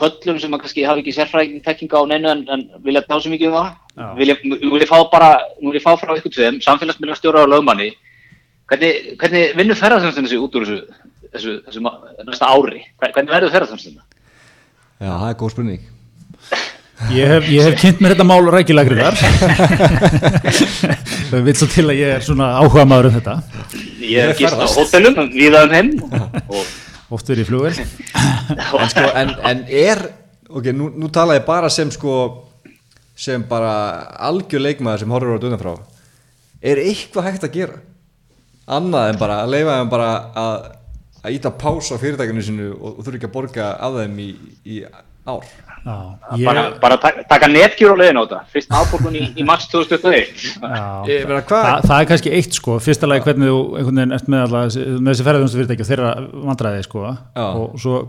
köllum 0.00 0.38
sem 0.42 0.52
að 0.56 0.62
kannski 0.64 0.84
hafa 0.86 1.02
ekki 1.02 1.14
sérfræðing 1.16 1.62
tekkinga 1.64 2.00
á 2.00 2.04
neinu 2.10 2.28
en, 2.32 2.42
en 2.52 2.64
vilja 2.84 3.02
tá 3.06 3.16
svo 3.20 3.30
mikið 3.32 3.48
um 3.52 3.56
það. 3.58 3.70
Vil 4.18 4.28
ég, 4.32 4.42
nú 4.44 4.72
vil 4.74 4.82
ég 4.84 4.90
fá 4.90 4.98
bara, 5.12 5.30
nú 5.62 5.70
vil 5.72 5.80
ég 5.80 5.84
fá 5.86 5.94
frá 6.00 6.12
ykkur 6.18 6.34
tveim, 6.34 6.58
samfélagsmiðlastjóra 6.64 7.44
og 7.46 7.52
lögmanni. 7.54 7.90
Hvernig, 8.70 9.12
hvernig 9.20 9.52
vinnur 9.56 9.78
ferðarþjónustinni 9.78 10.28
sig 10.32 10.40
út 10.42 10.56
úr 10.58 10.64
þessu, 10.66 10.78
þessu, 11.36 11.52
þessu, 11.68 11.82
næsta 12.26 12.48
ári? 12.50 12.80
Hver- 12.98 13.12
Hvernig 13.14 13.30
verður 13.36 13.52
ferðarþjónustinna? 13.54 14.02
já, 14.98 15.10
það 15.12 15.28
er 15.30 15.36
góð 15.42 15.52
spurning 15.54 15.92
Ég 17.12 17.28
hef, 17.28 17.48
ég 17.52 17.66
hef 17.68 17.74
kynnt 17.82 17.98
mér 18.00 18.14
þetta 18.14 18.24
mál 18.24 18.46
rækilegri 18.48 18.96
þar 18.96 19.16
það 21.30 21.42
vil 21.46 21.54
svo 21.58 21.68
til 21.68 21.84
að 21.90 21.98
ég 22.00 22.14
er 22.16 22.24
svona 22.24 22.46
áhuga 22.62 22.86
maður 22.88 23.10
um 23.10 23.16
þetta 23.18 23.34
Ég 24.00 24.30
hef 24.30 24.38
gist 24.40 24.56
á 24.56 24.66
hótelum, 24.66 25.18
viða 25.34 25.62
um 25.66 25.74
heim 25.76 25.90
og, 26.48 26.62
oft 27.12 27.28
verið 27.30 27.44
í 27.44 27.48
flugvel 27.50 27.74
en, 28.80 28.88
sko, 28.90 29.06
en, 29.14 29.34
en 29.50 29.64
er 29.70 30.02
ok, 30.48 30.70
nú, 30.74 30.90
nú 30.94 31.10
tala 31.12 31.38
ég 31.38 31.46
bara 31.46 31.70
sem 31.72 31.90
sko 31.94 32.16
sem 33.16 33.44
bara 33.48 33.74
algjör 34.28 34.64
leikmaður 34.64 35.04
sem 35.04 35.14
horfur 35.14 35.34
á 35.34 35.36
þetta 35.36 35.52
utanfrá 35.52 35.76
er 36.66 36.80
eitthvað 36.82 37.28
hægt 37.28 37.46
að 37.46 37.54
gera? 37.54 37.78
Annað 38.66 39.12
en 39.12 39.20
bara 39.20 39.38
að 39.44 39.52
leifa 39.54 39.76
þeim 39.78 39.92
bara 39.92 40.10
að 40.34 40.56
að 41.26 41.34
íta 41.34 41.50
pás 41.58 41.90
á 41.90 41.96
fyrirtækinu 41.98 42.44
sinu 42.44 42.68
og, 42.76 42.98
og 42.98 43.04
þurfi 43.04 43.20
ekki 43.20 43.28
að 43.28 43.34
borga 43.34 43.68
af 43.82 43.98
þeim 43.98 44.18
í, 44.22 44.28
í 44.62 44.76
ár. 45.26 45.46
Já, 45.86 45.94
bara, 46.42 46.62
ég, 46.66 46.78
bara 46.82 46.96
taka, 46.98 47.22
taka 47.30 47.46
netgjur 47.46 47.92
á 47.94 47.96
leiðin 48.00 48.18
á 48.18 48.22
þetta. 48.26 48.40
Fyrst 48.50 48.72
áborgun 48.74 49.14
í, 49.20 49.20
í 49.38 49.44
mars 49.46 49.68
2021. 49.70 50.32
já. 50.58 50.80
ég 51.12 51.28
meina 51.30 51.44
hvað 51.46 51.62
Þa, 51.68 51.76
það 51.86 52.00
er 52.00 52.08
kannski 52.10 52.32
eitt 52.40 52.58
sko, 52.58 52.78
fyrsta 52.82 53.06
lagi 53.06 53.22
hvernig 53.28 53.52
þú 53.52 53.60
einhvern 53.78 54.00
veginn 54.02 54.16
ert 54.18 54.32
með, 54.34 54.42
alla, 54.48 54.64
þessi- 54.66 54.88
með 54.98 55.12
þessi 55.12 55.28
ferðarþjónustu 55.28 55.60
fyrirtæki 55.60 55.86
og 55.86 55.90
þeirra 55.92 56.10
vandræði 56.50 56.82
sko. 56.88 57.06
Já. 57.38 57.46
og 57.46 57.78
svo 57.78 58.02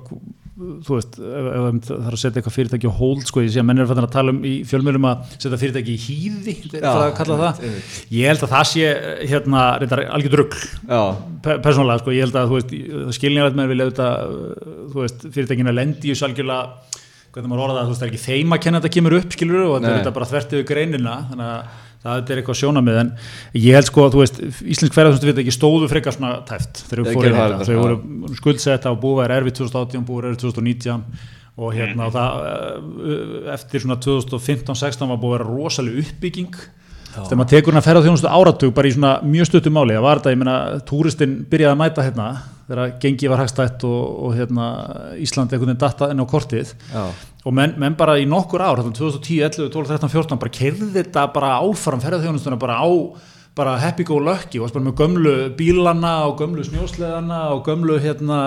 þú 0.57 0.95
veist, 0.95 1.17
ef, 1.21 1.47
ef 1.53 1.65
það 1.85 1.99
þarf 2.01 2.15
að 2.15 2.21
setja 2.23 2.39
eitthvað 2.41 2.55
fyrirtæki 2.55 2.89
á 2.89 2.93
hold 2.97 3.21
sko, 3.29 3.43
ég 3.45 3.51
sé 3.53 3.61
að 3.61 3.67
menn 3.69 3.81
er 3.83 3.91
að 3.93 4.07
tala 4.15 4.33
um 4.33 4.39
í 4.41 4.53
fjölmjölum 4.65 5.05
að 5.05 5.35
setja 5.37 5.59
fyrirtæki 5.61 5.93
í 5.93 5.99
hýði 6.01 6.55
ég 8.17 8.31
held 8.31 8.41
að 8.47 8.53
það 8.55 8.65
sé 8.71 8.87
hérna, 9.29 9.67
reyndar 9.83 10.01
algjör 10.17 10.47
já, 10.49 11.01
pe- 11.45 11.59
persónulega, 11.61 12.01
sko, 12.01 12.15
ég 12.17 12.25
held 12.25 12.39
að 12.41 12.49
þú 12.49 12.57
veist 12.57 12.73
skilningarlega 13.19 13.59
með 13.61 13.69
vilja 13.75 13.85
auðvitað 13.85 14.15
þú 14.95 15.03
veist, 15.03 15.27
fyrirtækina 15.37 15.75
lendi 15.77 16.09
í 16.09 16.15
þessu 16.15 16.25
algjörlega 16.31 16.96
hvernig 17.37 17.51
maður 17.51 17.65
orða 17.67 17.77
það, 17.77 17.83
þú 17.83 17.91
veist, 17.93 18.01
það 18.01 18.07
er 18.07 18.13
ekki 18.13 18.23
þeim 18.23 18.55
að 18.55 18.63
kenna 18.63 18.79
að 18.79 18.85
þetta 18.85 18.95
kemur 18.97 19.15
upp, 19.17 19.35
skilur 19.35 19.65
og 19.67 19.75
þetta 19.75 19.91
er 19.91 19.99
þetta 19.99 20.13
bara 20.15 20.29
þvert 20.31 20.55
yfir 20.57 20.67
greinina 20.71 21.17
þannig 21.29 21.51
að 21.51 21.83
það 22.01 22.19
þetta 22.19 22.33
er 22.33 22.41
eitthvað 22.41 22.59
sjónamið 22.61 22.99
en 23.01 23.09
ég 23.57 23.77
held 23.77 23.89
sko, 23.89 24.05
þú 24.13 24.21
veist, 24.21 24.39
íslensk 24.63 24.95
ferðarþjónustu 24.95 25.27
fyrirtæki 25.27 25.53
stóðu 25.55 25.89
frekar 25.91 26.15
svona 26.15 26.31
tæft 26.47 26.83
þegar 26.87 27.01
við 27.01 27.09
fórum 27.09 27.19
í 27.19 27.25
gerðu 27.25 27.37
það 27.37 27.47
þetta, 27.47 27.57
reyndar, 27.57 27.67
þau 27.67 27.75
já. 27.75 27.81
voru 27.83 28.39
skuldsetta 28.39 28.93
og 28.93 28.99
búið 29.03 29.23
er 29.25 29.35
erfið 29.37 29.57
2018, 29.59 30.05
búið 30.07 30.21
er 30.21 30.29
erfið 30.31 30.43
2019 30.45 31.05
og 31.57 31.73
hérna 31.73 32.07
og 32.07 32.13
það 32.13 32.41
uh, 32.45 33.53
eftir 33.55 33.83
svona 33.83 33.97
2015-16 34.05 35.13
var 35.13 35.21
búið 35.21 35.33
að 35.33 35.37
vera 35.37 35.49
rosalega 35.49 36.03
uppbygging. 36.03 36.59
Þegar 37.17 37.39
maður 37.39 37.53
tekur 37.55 37.73
hérna 37.73 37.85
ferðarþjónustu 37.87 38.29
áratug 38.29 38.75
bara 38.77 38.89
í 38.89 38.93
svona 38.93 39.15
mjög 39.25 39.49
stuttu 39.49 39.73
máli 39.73 39.97
það 39.97 40.05
var 40.05 40.21
þetta, 40.21 40.33
ég 40.35 40.41
meina, 40.43 40.57
túristinn 40.85 41.39
byrjaði 41.49 41.73
að 41.73 41.81
mæta 41.81 42.05
hérna 42.05 42.27
þegar 42.67 42.93
gengi 43.01 43.31
var 43.31 43.41
hagstætt 43.43 43.85
og, 43.87 44.03
og 44.27 44.35
hérna, 44.37 44.67
Ísland 45.23 45.53
einhvern 45.53 45.71
veginn 45.71 45.81
datta 45.81 46.11
inn 46.11 46.21
á 46.23 46.25
kortið. 46.27 46.73
Já, 46.91 47.05
og 47.47 47.55
menn, 47.55 47.77
menn 47.79 47.95
bara 47.99 48.17
í 48.19 48.27
nokkur 48.27 48.63
ár, 48.63 48.81
hérna 48.81 48.95
2010, 48.97 49.39
11, 49.47 49.71
12, 49.71 49.89
13, 49.93 50.11
14 50.11 50.41
bara 50.41 50.53
kerði 50.59 50.91
þetta 50.99 51.25
bara 51.35 51.55
áfram 51.63 52.03
ferðarþjónustuna 52.03 52.59
bara 52.59 52.79
á 52.83 52.89
bara 53.57 53.77
happy 53.81 54.05
go 54.05 54.19
lucky. 54.21 54.59
Og 54.59 54.69
bara 54.69 54.85
með 54.85 54.99
gömlu 54.99 55.35
bílana 55.57 56.13
og 56.27 56.37
gömlu 56.43 56.65
snjósleðana 56.67 57.41
og 57.55 57.63
gömlu 57.65 57.97
hérna, 58.03 58.39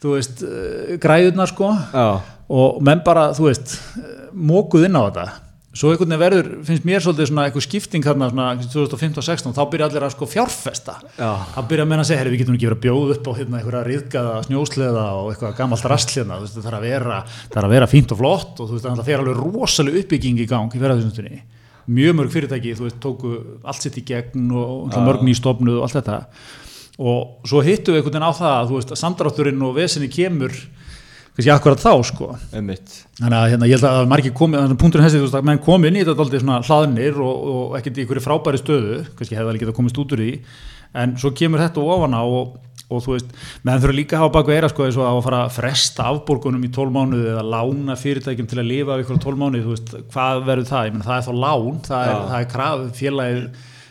þú 0.00 0.16
veist 0.16 0.44
uh, 0.46 0.96
græðuna 1.02 1.48
sko. 1.50 1.74
Já, 1.92 2.08
og 2.50 2.80
menn 2.86 3.04
bara, 3.06 3.30
þú 3.36 3.50
veist 3.50 3.76
eh, 4.00 4.26
mókuð 4.34 4.88
inn 4.88 4.98
á 4.98 5.02
þetta 5.06 5.26
svo 5.70 5.92
einhvern 5.92 6.10
veginn 6.10 6.22
verður, 6.24 6.48
finnst 6.66 6.86
mér 6.88 7.04
svolítið 7.04 7.28
svona 7.30 7.44
eitthvað 7.46 7.64
skipting 7.66 8.06
hérna 8.06 8.28
svona 8.32 8.46
2015-16 8.64 9.54
þá 9.54 9.60
byrja 9.70 9.86
allir 9.86 10.06
að 10.06 10.14
sko 10.16 10.26
fjárfesta. 10.30 10.96
Já. 11.14 11.30
þá 11.54 11.60
byrja 11.70 11.84
að 11.86 11.92
menna 11.92 12.02
að 12.02 12.08
segja, 12.08 12.22
herri 12.22 12.32
við 12.34 12.42
getum 12.42 12.56
ekki 12.56 12.68
verið 12.70 12.80
að 12.80 12.84
bjóða 12.88 13.14
upp 13.14 13.30
á 13.30 13.32
hérna 13.38 13.60
einhverja 13.60 13.84
riðgaða 13.86 14.34
snjósleða 14.48 15.06
og 15.20 15.30
eitthvað 15.30 15.54
gamalt 15.60 15.86
rast 15.92 16.16
hérna, 16.16 16.40
þú 16.40 16.48
veist, 16.48 16.58
það 16.58 16.66
þarf 16.66 16.80
að 16.80 16.88
vera 16.88 17.20
það 17.22 17.54
þarf 17.54 17.68
að 17.70 17.76
vera 17.76 17.90
fínt 17.94 18.14
og 18.16 18.20
flott 18.24 18.58
og 18.58 18.66
þú 18.70 18.76
veist, 18.76 18.90
það 18.90 19.08
fer 19.12 19.22
alveg 19.22 19.40
rosalega 19.44 20.02
uppbygging 20.02 20.42
í 20.42 20.48
gang 20.50 20.74
í 20.74 20.82
ferðarþjónustunni 20.82 21.42
mjög 21.90 22.16
mörg 22.18 22.34
fyrirtæki, 22.34 22.74
þú 22.78 22.86
veist, 22.86 22.98
tóku 23.02 23.30
allt 23.66 23.84
sitt 23.84 23.98
í 23.98 24.04
gegn 24.06 24.50
og, 24.54 24.90
mörg 25.06 25.24
nýstofnuð 25.26 25.80
og 25.80 25.86
allt 25.86 25.98
þetta. 25.98 26.18
Og 27.00 27.48
svo 27.48 27.62
hittu 27.64 27.94
við 27.94 28.02
einhvern 28.02 28.18
veginn 28.18 28.28
á 28.28 28.32
það 28.36 28.56
að 28.56 28.68
þú 28.68 28.78
veist, 28.78 28.92
að 28.92 29.00
samdrátturinn 29.00 29.64
og 29.66 29.74
vesinni 29.78 30.10
kemur 30.12 30.54
kannski 31.36 31.52
akkurat 31.54 31.82
þá 31.82 31.92
sko. 32.06 32.30
Einmitt. 32.56 32.96
Þannig 33.20 33.38
að 33.38 33.52
hérna, 33.52 33.68
ég 33.70 33.78
held 33.78 33.88
að 33.90 34.08
margir 34.10 34.34
komi 34.36 34.58
þannig 34.58 34.76
að 34.76 34.82
punkturinn 34.82 35.06
hessi, 35.06 35.20
þú 35.20 35.26
veist, 35.28 35.38
að 35.38 35.46
menn 35.50 35.62
komi 35.64 35.90
inn 35.90 36.00
í 36.00 36.02
þetta 36.02 36.16
dálítið 36.18 36.42
svona 36.44 36.58
hlaðnir 36.66 37.20
og, 37.24 37.46
og 37.52 37.78
ekkert 37.78 38.00
í 38.00 38.04
einhverju 38.04 38.24
frábæri 38.24 38.60
stöðu 38.60 38.98
kannski 39.14 39.38
hefði 39.38 39.46
alveg 39.52 39.64
getað 39.64 39.78
komist 39.78 40.02
út 40.02 40.16
úr 40.16 40.24
því. 40.24 40.34
En 41.00 41.14
svo 41.22 41.30
kemur 41.38 41.62
þetta 41.62 41.86
ofan 41.86 42.18
á 42.18 42.22
og, 42.26 42.56
og 42.90 43.02
þú 43.04 43.14
veist, 43.14 43.34
menn 43.62 43.82
þurfa 43.82 43.96
líka 43.96 44.18
að 44.18 44.24
hafa 44.24 44.34
baku 44.34 44.54
eira 44.56 44.70
sko, 44.72 44.86
eins 44.88 44.98
og 44.98 45.06
að 45.06 45.20
fara 45.28 45.42
að 45.46 45.54
fresta 45.54 46.08
afborgunum 46.10 46.64
í 46.66 46.72
12 46.74 46.94
mánuði 46.96 47.30
eða 47.30 47.44
lána 47.46 47.94
fyrirtækjum 48.00 48.50
til 48.50 48.58
að 48.58 48.70
lifa 48.72 48.96
af 48.96 49.04
ykkur 49.04 49.20
12 49.22 49.38
mánuði, 49.38 49.62
þú 49.68 49.76
veist, 49.76 49.92
hvað 50.10 50.42
verður 50.48 50.70
það? 50.72 50.88
Ég 50.88 50.96
menn 50.96 51.06
það 51.06 51.20
er 51.20 51.28
þá 51.28 51.44
lán, 51.44 51.82
það 51.86 52.08
er, 52.08 52.24
það 52.32 52.40
er 52.40 52.50
kraf 52.56 52.82
félagið 52.98 53.44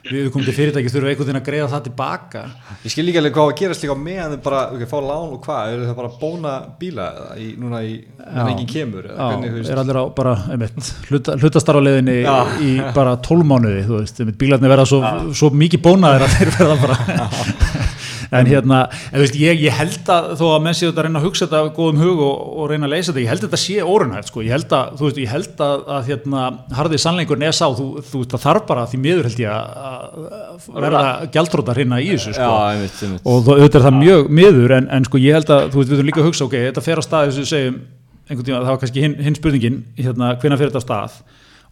við 0.07 0.29
komum 0.33 0.45
til 0.47 0.55
fyrirtæki 0.55 0.91
þurfa 0.93 1.11
einhvern 1.11 1.27
veginn 1.27 1.39
að 1.39 1.47
greiða 1.49 1.67
það 1.73 1.83
tilbaka. 1.89 2.43
Ég 2.85 2.93
skil 2.93 3.05
líka 3.07 3.21
alveg 3.21 3.35
hvað 3.35 3.51
að 3.51 3.57
gerast 3.59 3.85
líka 3.85 3.97
meðan 3.99 4.35
þau 4.35 4.41
bara, 4.45 4.61
ok, 4.75 4.85
fá 4.89 4.97
lán 5.03 5.35
og 5.35 5.43
hvað, 5.45 5.73
eru 5.73 5.89
það 5.89 5.99
bara 5.99 6.11
bóna 6.21 6.55
bíla 6.79 7.07
í, 7.35 7.49
núna 7.59 7.83
í, 7.83 7.93
meðan 8.21 8.53
ekki 8.53 8.67
kemur, 8.73 9.09
Já, 9.09 9.27
veist, 9.43 9.73
er 9.73 9.83
allir 9.83 10.01
á 10.01 10.03
bara, 10.15 10.35
einmitt, 10.55 10.91
hluta, 11.09 11.37
hlutastarfaleðinni 11.41 12.17
Já. 12.23 12.37
í 12.63 12.73
bara 12.95 13.17
12 13.29 13.49
mánuði, 13.51 13.85
þú 13.89 14.01
veist, 14.01 14.23
bílarnir 14.39 14.75
verða 14.75 14.89
svo, 14.89 15.03
svo 15.35 15.51
mikið 15.55 15.85
bónaðir 15.89 16.27
að 16.27 16.35
þeir 16.37 16.55
verða 16.59 16.81
bara 16.85 16.99
en 18.29 18.49
hérna, 18.49 18.79
en, 19.09 19.19
veist, 19.23 19.37
ég, 19.39 19.61
ég 19.63 19.73
held 19.73 20.09
að 20.13 20.27
þó 20.39 20.43
að 20.51 20.63
menn 20.65 20.77
séu 20.77 20.89
þetta 20.89 21.01
að 21.01 21.07
reyna 21.07 21.21
að 21.21 21.27
hugsa 21.27 21.45
þetta 21.45 21.61
af 21.63 21.69
góðum 21.77 22.01
hug 22.03 22.23
og, 22.25 22.43
og 22.61 22.69
reyna 22.69 22.87
að 22.87 22.93
leysa 22.93 23.09
þetta, 23.09 23.23
ég 23.23 23.31
held 23.31 23.41
að 23.41 23.47
þetta 23.47 23.61
sé 23.63 23.87
órunhægt 23.89 24.29
sko, 24.29 24.43
ég 24.45 24.53
held 24.53 24.75
að, 24.77 24.91
þú 24.99 25.07
veist, 25.07 25.21
ég 25.23 25.33
held 25.33 25.63
að, 25.65 25.85
að 25.95 26.09
hérna, 26.11 26.43
harðið 26.79 27.03
sannleikurinn 27.05 27.47
er 27.49 27.57
sá, 27.57 27.65
þú, 27.79 27.87
þú 28.05 28.23
veist, 28.23 28.35
það 28.35 28.45
þarf 28.45 28.67
bara 28.69 28.87
því 28.89 29.01
miður 29.05 29.29
held 29.29 29.43
ég 29.43 29.53
að 29.55 30.73
verða 30.85 31.03
gjaldróta 31.33 31.77
hreina 31.77 32.01
í 32.03 32.11
þessu 32.13 32.35
sko. 32.37 32.49
Já, 32.49 32.75
einmitt, 32.75 32.99
einmitt. 33.07 33.25
og 33.25 33.49
auðvitað 33.49 33.79
er 33.81 33.87
það 33.87 33.99
mjög 34.03 34.33
miður 34.41 34.75
en, 34.77 34.91
en 34.99 35.09
sko 35.09 35.23
ég 35.23 35.39
held 35.39 35.55
að, 35.55 35.65
þú 35.73 35.81
veist, 35.81 35.89
við 35.89 35.97
þurfum 35.97 36.11
líka 36.11 36.23
að 36.23 36.29
hugsa 36.29 36.45
ok, 36.45 36.57
þetta 36.69 36.85
fer 36.85 37.01
á 37.01 37.03
stað 37.05 37.31
þess 37.31 37.43
að 37.43 37.51
segjum 37.53 37.81
einhvern 38.29 38.45
tíma, 38.45 38.61
það 38.61 38.69
var 38.69 38.81
kannski 38.83 39.03
hinn, 39.03 39.15
hinn 39.25 39.37
spurningin 39.37 39.77
hérna, 39.97 40.33
hvenær 40.41 40.59
fer 40.61 40.69
þetta 40.69 40.81
á 40.81 40.85
stað 40.85 41.15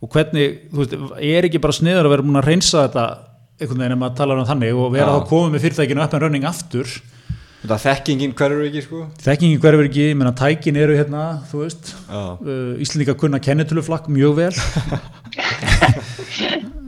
og 0.02 0.14
hvernig, 0.14 0.58
þú 0.72 0.82
veist, 0.82 0.96
er 1.22 1.48
ekki 1.48 1.62
bara 1.62 1.76
sniður 1.76 2.08
að 2.08 2.14
vera 2.16 2.26
múin 2.26 2.40
að 2.42 2.50
reynsa 2.50 2.86
þetta 2.86 3.06
einhvern 3.58 3.82
veginn 3.82 3.96
ef 3.96 4.02
maður 4.02 4.18
talar 4.20 4.42
um 4.42 4.48
þannig 4.48 4.78
og 4.78 4.92
vera 4.94 5.14
þá 5.16 5.30
komið 5.32 5.54
með 5.56 5.64
fyrirtækinu 5.66 6.04
upp 6.04 6.18
en 6.18 6.24
running 6.26 6.46
aftur. 6.46 6.98
Þetta 7.58 7.78
þekkingin 7.82 8.34
hverju 8.38 8.66
ekki 8.68 8.82
sko. 8.86 9.00
Þekkingi 9.24 9.58
hverfur 9.64 9.88
ekki, 9.90 10.04
menna 10.14 10.30
tækin 10.38 10.78
eru 10.78 10.94
hérna, 10.96 11.24
þú 11.50 11.64
veist. 11.64 11.90
Uh, 12.08 12.78
Íslendinga 12.84 13.18
kunna 13.18 13.42
kennitöluflakk 13.42 14.12
mjög 14.14 14.38
vel. 14.44 14.54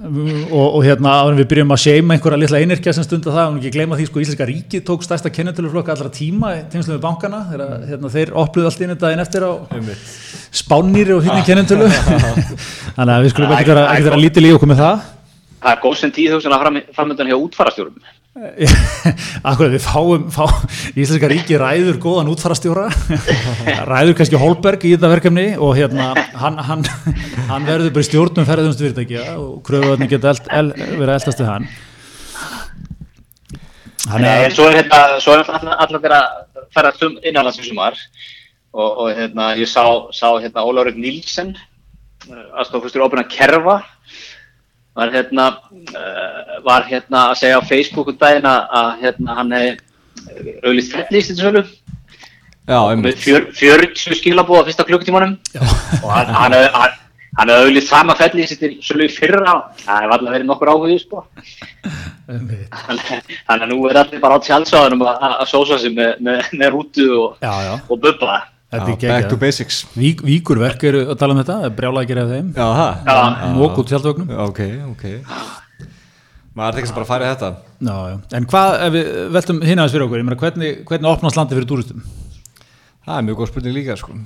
Og, 0.10 0.64
og 0.64 0.80
hérna 0.82 1.12
en 1.28 1.36
við 1.38 1.50
byrjum 1.52 1.74
að 1.76 1.82
seima 1.84 2.16
einhverja 2.16 2.38
litla 2.40 2.62
einirkja 2.64 2.94
sem 2.96 3.04
stunda 3.06 3.34
það, 3.36 3.50
og 3.52 3.58
ekki 3.60 3.72
gleyma 3.76 3.98
því 4.00 4.06
sko 4.08 4.22
Íslenska 4.24 4.48
ríkið 4.48 4.82
tók 4.88 5.04
stærsta 5.06 5.30
kennitöluflokk 5.36 5.92
allra 5.92 6.10
tíma 6.16 6.54
tengslu 6.72 6.96
með 6.96 7.04
bankana, 7.04 7.44
þegar 7.52 7.86
hérna, 7.92 8.12
þeir 8.16 8.32
opluðu 8.42 8.72
allt 8.72 8.82
inn 8.88 8.96
daginn 9.04 9.22
eftir 9.22 9.46
á 9.46 9.52
spánýri 10.56 11.14
og 11.14 11.28
hérna 11.28 11.46
kennitölu. 11.52 11.92
Þannig 12.98 13.14
að 13.14 13.28
við 13.28 13.34
skulum 13.36 13.56
ekki 13.60 13.78
vera 13.78 14.22
lítið 14.24 14.48
líka 14.48 14.58
okkur 14.62 14.72
með 14.72 14.86
það 14.88 15.08
Það 15.60 15.74
er 15.74 15.84
góð 15.84 16.00
sem 16.00 16.16
tíð 16.16 16.38
hugsun 16.38 16.56
að 16.56 16.64
fram, 16.64 16.80
framöndan 16.96 17.30
hjá 17.30 17.38
útfarastjórum. 17.38 18.00
Akkur 19.50 19.72
við 19.74 19.82
fáum, 19.84 20.28
fá, 20.32 20.46
Íslenska 20.94 21.28
ríki 21.32 21.58
ræður 21.60 21.98
góðan 22.00 22.30
útfarastjóra 22.32 22.86
ræður 23.90 24.16
kannski 24.20 24.40
Holberg 24.40 24.86
í 24.86 24.94
þetta 24.94 25.10
verkefni 25.12 25.46
og 25.58 25.74
hérna 25.76 26.12
hann, 26.38 26.60
hann, 26.64 26.86
hann 27.50 27.68
verður 27.68 27.92
bara 27.96 28.06
í 28.06 28.08
stjórnum 28.08 28.48
ferðumstu 28.48 28.86
fyrirtækja 28.86 29.26
og 29.42 29.60
kröfuðarnir 29.68 30.12
geta 30.14 30.32
eld, 30.36 30.52
el, 30.56 30.72
verið 30.78 31.16
eldast 31.18 31.42
við 31.42 31.50
hann 31.50 31.68
hann 34.08 34.24
Nei, 34.24 34.30
er 34.30 34.48
en 34.48 34.56
svo 34.56 34.70
er 34.70 34.80
hérna, 34.80 35.02
svo 35.24 35.36
er 35.36 35.44
alltaf 35.44 35.98
þeirra 35.98 36.22
að 36.22 36.68
fara 36.76 36.94
sum, 36.96 37.18
innanlands 37.24 37.60
í 37.60 37.68
sumar 37.68 37.98
og, 37.98 38.90
og 38.90 39.10
hérna, 39.18 39.52
ég 39.60 39.70
sá, 39.70 39.84
sá 40.16 40.30
hérna 40.38 40.64
Ólafur 40.70 40.96
Nílsen, 40.96 41.56
aðstofustur 42.30 43.04
óbyrna 43.04 43.26
Kerfa, 43.30 43.82
var 45.00 45.12
hérna, 45.16 45.46
uh, 45.96 46.56
var 46.68 46.86
hérna 46.92 47.26
að 47.32 47.38
segja 47.42 47.60
á 47.60 47.70
Facebook 47.70 48.12
um 48.14 48.18
daginn 48.22 48.48
að, 48.52 48.90
hérna, 49.04 49.36
hann 49.40 49.52
hefði 49.56 49.78
auðvitað 50.64 50.96
fellist 51.10 51.32
þessu 51.34 51.44
sölu 51.48 51.64
Já, 52.70 52.78
einmitt. 52.92 53.06
með 53.08 53.22
fjör, 53.24 53.46
40 53.58 54.18
skilabóð 54.20 54.60
á 54.62 54.68
fyrsta 54.68 54.84
klukkutímanum. 54.86 55.32
Og 56.04 56.10
hann, 56.14 56.28
hann, 56.36 56.54
hefði- 56.54 56.74
hann, 56.76 56.92
hann 57.40 57.50
hefði 57.50 57.64
auðvitað 57.66 57.88
sama 57.90 58.16
fellist 58.20 58.60
til 58.62 58.76
sölu 58.86 59.08
í 59.08 59.14
fyrra. 59.16 59.56
Það 59.82 60.04
hefði 60.04 60.14
alltaf 60.18 60.36
verið 60.36 60.46
nokkur 60.52 60.70
áhugið 60.76 61.00
sko. 61.02 61.24
Þannig 62.30 63.64
að 63.64 63.66
nú 63.72 63.80
er 63.90 64.00
allir 64.04 64.22
bara 64.22 64.38
á 64.38 64.46
tjálsáðunum 64.46 65.02
að, 65.08 65.16
að 65.26 65.36
að 65.44 65.50
sósa 65.50 65.80
sig 65.82 65.96
með, 65.98 66.12
með, 66.28 66.52
með 66.62 66.74
rútu 66.76 67.08
og, 67.18 67.40
og 67.90 68.04
bubba. 68.04 68.36
Er 68.78 68.86
Back 69.10 69.30
to 69.32 69.38
basics. 69.42 69.86
Vík, 69.98 70.22
Víkurverk 70.22 70.84
eru 70.86 71.06
að 71.10 71.18
tala 71.18 71.34
um 71.34 71.40
þetta, 71.42 71.58
gera 72.06 72.26
af 72.26 72.34
þeim. 72.36 72.52
Já, 72.54 72.68
það 72.78 73.10
Já. 73.10 73.54
mók 73.56 73.80
út 73.82 73.90
tjaldvögnum 73.90 74.34
Ok, 74.46 74.60
ok. 74.92 75.06
Maður 76.60 76.74
er 76.76 76.82
ekki 76.82 76.90
sem 76.90 76.98
bara 76.98 77.06
að 77.06 77.12
fara 77.14 77.26
í 77.26 77.32
þetta. 77.34 77.50
Já, 77.88 77.96
já. 78.12 78.16
En 78.38 78.46
hvað, 78.52 78.74
ef 78.86 78.94
við 78.94 79.10
veltum 79.36 79.62
hinn 79.64 79.80
aðeins 79.80 79.94
fyrir 79.96 80.06
okkur, 80.06 80.20
ég 80.20 80.28
meina, 80.28 80.40
hvernig, 80.42 80.82
hvernig 80.90 81.10
opnast 81.10 81.40
landi 81.40 81.56
fyrir 81.58 81.70
túristum? 81.70 82.02
Það 83.06 83.16
er 83.16 83.26
mjög 83.28 83.40
góð 83.40 83.52
spurning 83.52 83.76
líka 83.78 83.96
sko. 83.98 84.18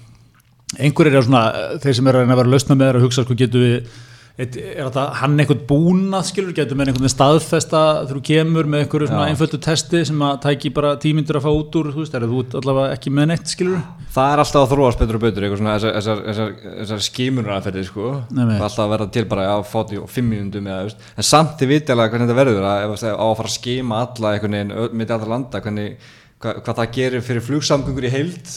Einhverjir 0.80 1.14
eru 1.14 1.28
svona, 1.28 1.44
eh, 1.54 1.76
þeir 1.84 1.96
sem 2.00 2.08
eru 2.10 2.18
að 2.18 2.24
reyna 2.26 2.34
að 2.34 2.41
vera 2.41 2.50
að 2.50 2.56
lausna 2.56 2.76
með 2.80 2.89
þeir 2.89 3.00
að 3.00 3.06
hugsa, 3.06 3.26
sko, 3.28 3.38
getur 3.44 3.64
við, 3.64 3.91
eitt, 4.34 4.56
er 4.58 4.88
þetta 4.88 5.04
hann 5.20 5.36
einhvern 5.38 5.66
búnað, 5.70 6.26
skilur, 6.32 6.54
getur 6.58 6.78
með 6.78 6.90
einhvern 6.90 7.12
staðfesta 7.12 7.82
þú 8.10 8.22
kemur 8.26 8.70
með 8.70 8.84
einhverju 8.84 9.10
svona 9.12 9.28
einföldu 9.30 9.60
testi 9.62 10.02
sem 10.10 10.24
að 10.26 10.40
tæki 10.48 10.72
bara 10.74 10.96
tímyndur 11.02 11.38
að 11.38 11.46
fá 11.46 11.50
út 11.52 11.78
úr, 11.78 11.92
þú 11.94 12.02
veist, 12.02 12.18
er 12.18 12.26
þú 12.32 12.40
allavega 12.62 12.96
ekki 12.96 13.14
með 13.14 13.30
neitt, 13.30 13.52
skilur? 13.54 13.84
Það 14.16 14.32
er 14.34 14.42
alltaf 14.44 14.66
að 14.66 14.74
þróast 14.74 15.04
betur 15.04 15.20
og 15.20 15.24
betur 15.28 15.46
eitthvað 15.46 15.62
svona 15.62 15.76
þessar, 15.78 15.94
þessar, 16.00 16.24
þessar, 16.30 16.56
þessar 16.80 17.06
skimunaraðferði 17.10 17.86
sko. 17.92 18.10
Það 18.34 18.56
er 18.56 18.66
alltaf 18.70 18.84
að 18.88 18.92
verða 18.96 19.10
til 19.18 19.26
bara 19.36 19.46
að 19.52 19.64
fá 19.70 19.80
því 19.92 20.02
á 20.02 20.06
fimm 20.16 20.34
mínúndum 20.34 20.70
eða, 20.74 20.98
en 21.14 21.30
samt 21.30 21.56
þið 21.62 21.74
viti 21.76 21.94
alveg 21.94 22.14
hvernig 22.14 22.30
þetta 22.30 22.42
verður 22.42 22.68
að, 22.72 22.98
það 23.04 23.16
á 23.18 23.26
að 23.30 23.38
fara 23.40 23.54
að 23.54 23.56
skima 23.60 24.04
alla 24.08 24.34
einhvern 24.34 24.60
veginn 24.60 24.98
milli 24.98 25.18
allra 25.18 25.34
landa 25.34 25.64
hvernig, 25.66 26.10
hvað, 26.42 26.62
hvað 26.66 26.80
það 26.82 26.94
gerir 26.98 27.26
fyrir 27.26 27.48
flugsamgöngur 27.50 28.10
í 28.10 28.14
heild. 28.14 28.54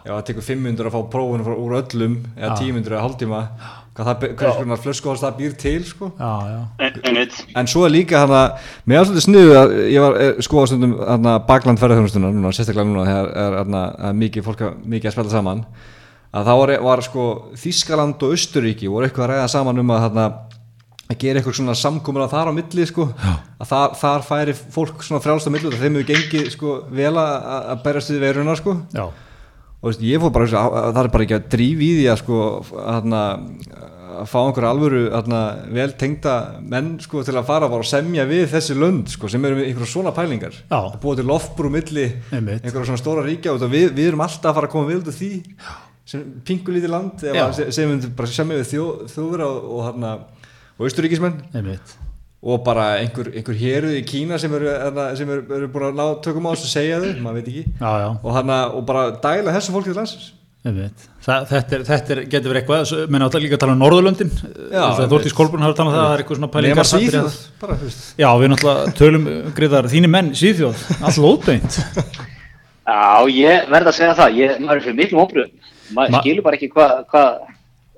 Ef 0.00 0.08
það 0.08 0.24
tekur 0.30 0.44
fimm 0.44 0.64
mínútur 0.64 0.88
að 0.88 0.96
fá 0.96 1.10
prófunu 1.12 1.44
frá, 1.46 1.56
úr 1.60 1.76
öllum 1.80 2.16
eða 2.34 2.56
tíu 2.60 2.72
mínútur 2.74 2.96
eða 2.96 3.04
hálftíma 3.04 3.40
hvað 3.96 4.26
svona 4.56 4.78
flöskuhals 4.80 5.22
það 5.24 5.38
býr 5.40 5.54
til 5.60 5.80
sko. 5.88 6.10
Já, 6.18 6.32
já. 6.50 6.90
Einmitt. 7.04 7.40
En 7.58 7.70
svo 7.70 7.84
er 7.86 7.94
líka 7.94 8.20
hann 8.22 8.34
að, 8.34 8.68
mér 8.86 9.00
var 9.00 9.08
svolítið 9.08 9.26
sniðu 9.26 9.56
að 9.60 9.74
ég 9.90 10.04
var 10.04 10.18
eh, 10.24 10.42
sko 10.46 10.62
á 10.62 10.64
stundum 10.70 10.94
hann 11.00 11.30
að 11.32 11.40
bakland 11.48 11.82
ferðarþjónustuna, 11.82 12.30
núna, 12.36 12.52
sérstaklega 12.54 12.88
núna 12.88 13.08
þegar 13.08 13.32
er 13.44 13.58
að 13.60 14.20
mikið 14.20 14.46
fólk 14.46 14.62
mikið 14.84 15.10
að 15.10 15.16
spila 15.16 15.34
saman, 15.34 15.64
að 16.30 16.46
þá 16.46 16.54
var, 16.62 16.74
var 16.86 17.02
sko 17.08 17.26
Þískaland 17.58 18.22
og 18.26 18.36
Östuríki 18.38 18.90
voru 18.92 19.08
eitthvað 19.08 19.26
að 19.26 19.34
ræða 19.34 19.50
saman 19.56 19.82
um 19.82 19.92
að 19.96 20.06
hann 20.06 20.22
að 21.10 21.18
gera 21.18 21.40
eitthvað 21.40 21.56
svona 21.58 21.74
samkomur 21.74 22.22
að 22.22 22.34
þar 22.36 22.50
á 22.50 22.52
milli 22.54 22.84
sko, 22.86 23.08
að 23.18 23.66
þar, 23.66 23.96
þar 23.98 24.26
færi 24.28 24.54
fólk 24.54 25.02
svona 25.02 25.22
frjálst 25.24 25.50
á 25.50 25.54
milli 25.54 25.66
og 25.66 25.74
þeim 25.74 25.98
hefur 25.98 26.06
gengið 26.12 26.46
sko 26.54 26.76
vel 26.94 27.10
að, 27.18 27.32
að 27.74 27.82
berjast 27.88 28.12
við 28.14 28.22
veiruna 28.28 28.54
sko. 28.60 28.76
Já, 28.94 29.08
og 29.80 29.88
veist, 29.90 30.02
ég 30.04 30.20
fór 30.20 30.32
bara 30.34 30.44
að 30.44 30.56
að- 30.60 30.74
að 30.80 30.94
það 30.96 31.04
er 31.04 31.12
bara 31.14 31.24
ekki 31.24 31.36
að 31.38 31.48
drífa 31.54 31.84
í 31.86 31.92
því 31.96 32.06
að 32.12 32.18
sko 32.20 32.38
hana, 32.84 33.20
að 34.20 34.26
fá 34.28 34.38
einhver 34.42 34.66
alvöru 34.68 35.02
hana, 35.14 35.40
vel 35.72 35.92
tengda 35.96 36.34
menn 36.60 36.98
sko 37.00 37.22
til 37.24 37.34
að 37.38 37.46
fara 37.48 37.66
og 37.70 37.84
semja 37.88 38.26
við 38.28 38.48
þessi 38.52 38.74
lönd 38.76 39.08
sko 39.08 39.28
sem 39.32 39.44
eru 39.44 39.56
með 39.56 39.70
einhverjum 39.70 39.92
svona 39.94 40.12
pælingar 40.12 40.52
Já. 40.52 40.80
að 40.92 40.98
búa 41.00 41.16
til 41.16 41.24
lofbrú 41.30 41.70
milli 41.72 42.12
einhverjum 42.32 42.90
svona 42.90 43.00
stóra 43.00 43.24
ríkja 43.24 43.54
og 43.54 43.60
við, 43.70 43.94
við 43.96 44.08
erum 44.10 44.20
alltaf 44.26 44.50
að 44.50 44.54
fara 44.60 44.66
að 44.68 44.74
koma 44.74 44.90
við 44.90 45.00
út 45.00 45.08
af 45.08 45.14
því 45.16 45.32
sem 46.10 46.24
pingulítið 46.44 46.90
land 46.90 47.22
Já. 47.22 47.32
eða 47.32 47.54
se- 47.54 47.70
sem 47.72 47.88
við 48.00 48.10
bara 48.16 48.28
semja 48.28 48.58
við 48.60 48.68
þjó, 48.74 48.86
þjóður 49.14 49.46
og, 49.46 49.64
og, 49.80 50.04
og 50.80 50.86
austuríkismenn. 50.90 51.40
Og 52.40 52.62
bara 52.64 52.86
einhver, 53.02 53.28
einhver 53.36 53.56
héruð 53.60 53.96
í 53.98 54.02
Kína 54.08 54.38
sem 54.40 54.52
eru, 54.56 54.70
sem 55.18 55.28
eru, 55.28 55.42
eru 55.58 55.66
búin 55.72 55.90
að 55.90 55.98
ná 55.98 56.04
tökum 56.24 56.46
á 56.48 56.56
þessu 56.56 56.70
segja 56.72 57.00
þau, 57.02 57.10
maður 57.20 57.40
veit 57.40 57.48
ekki 57.52 57.64
Já, 57.68 57.90
já. 58.00 58.06
og, 58.16 58.30
hana, 58.38 58.60
og 58.72 58.84
bara 58.88 59.02
dæla 59.20 59.52
þessu 59.58 59.74
fólki 59.74 59.90
til 59.92 59.98
landsins. 60.00 60.30
Það, 60.60 61.44
þetta, 61.48 61.76
er, 61.76 61.84
þetta 61.88 62.12
er, 62.14 62.18
getur 62.32 62.52
verið 62.52 62.62
eitthvað, 62.62 62.90
menn 63.12 63.24
átt 63.24 63.36
líka 63.40 63.56
að 63.56 63.62
tala 63.62 63.74
um 63.76 63.80
Norðurlöndin. 63.80 64.32
Þórtís 65.08 65.36
Kolbrun 65.36 65.64
hafa 65.64 65.76
talað 65.78 65.92
um 65.92 65.96
það, 65.96 66.02
það 66.04 66.12
er 66.16 66.22
eitthvað 66.24 66.40
svona 66.40 66.50
pælingar 66.52 66.88
Svíþjóð, 66.90 67.38
bara, 67.62 67.76
Já, 68.20 68.28
við 68.42 68.52
náttúrulega 68.52 68.92
tölum 68.98 69.24
greiðar, 69.56 69.88
þínir 69.92 70.12
menn, 70.12 70.28
Svíþjóð, 70.36 70.82
alltaf 71.00 71.28
óbeint. 71.30 71.78
Já, 72.90 73.00
ég 73.32 73.72
verð 73.72 73.88
að 73.92 73.96
segja 74.00 74.18
það, 74.20 74.36
ég, 74.40 74.52
maður 74.64 74.82
er 74.82 74.84
fyrir 74.88 74.98
miklum 75.00 75.22
óbröðum. 75.24 75.72
Maður 75.96 76.14
Ma- 76.16 76.20
skilur 76.26 76.44
bara 76.44 76.60
ekki 76.60 76.70
hvað, 76.74 76.94
hvað, 77.14 77.40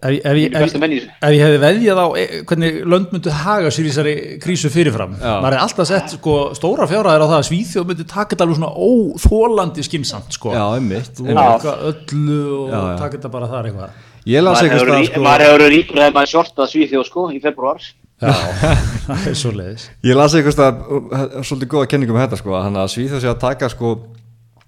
Ef, 0.03 0.11
ég- 0.11 0.25
ef, 0.27 0.35
ég- 0.35 0.55
ef, 0.59 0.73
þessu. 0.73 1.11
ef 1.23 1.31
ég 1.31 1.43
hefði 1.47 1.59
veðjað 1.63 1.99
á 2.03 2.07
e, 2.19 2.23
hvernig 2.51 2.79
lönd 2.91 3.13
myndu 3.15 3.31
haga 3.31 3.69
sér 3.71 3.87
í 3.87 3.91
þessari 3.93 4.15
krísu 4.43 4.71
fyrirfram, 4.75 5.13
Já. 5.15 5.35
maður 5.45 5.55
er 5.55 5.63
alltaf 5.63 5.87
sett 5.87 6.15
sko, 6.17 6.35
stóra 6.59 6.89
fjárhæðir 6.91 7.23
á 7.23 7.29
það 7.31 7.37
að 7.39 7.47
Svíþjóð 7.51 7.87
myndi 7.93 8.07
taka 8.11 8.35
þetta 8.35 8.47
alveg 8.49 8.59
svona 8.59 8.73
óþólandi 8.89 9.85
skinsamt 9.87 10.35
sko. 10.35 10.51
Já, 10.57 10.65
einmitt, 10.75 11.21
öllu 11.23 12.41
og 12.65 12.73
Já, 12.73 12.81
taka 12.99 13.17
þetta 13.17 13.31
bara 13.31 13.47
þar 13.53 13.69
eitthvað. 13.71 13.91
Ég 14.27 14.43
las 14.43 14.63
eitthvað 14.63 14.83
stað 14.87 15.07
sko, 15.13 15.23
maður 15.23 15.45
hefur 15.47 15.65
ríkur 15.77 15.99
þegar 15.99 16.17
maður 16.19 16.33
shortað 16.35 16.73
Svíþjóð 16.73 17.07
sko 17.09 17.25
í 17.31 17.41
februar. 17.43 17.87
Já, 18.23 18.33
það 19.07 19.25
er 19.33 19.39
svo 19.39 19.51
leiðis. 19.55 19.87
Ég 20.07 20.19
las 20.19 20.35
eitthvað 20.39 20.55
stað 20.55 20.83
uh, 20.99 21.25
svolítið 21.43 21.71
góða 21.73 21.89
kenningum 21.91 22.19
þetta 22.23 22.39
sko 22.39 22.55
að 22.59 22.67
hann 22.69 22.79
að 22.83 22.93
Svíþjóð 22.95 23.23
sé 23.25 23.31
að 23.33 23.41
taka 23.43 23.71
sko 23.73 23.95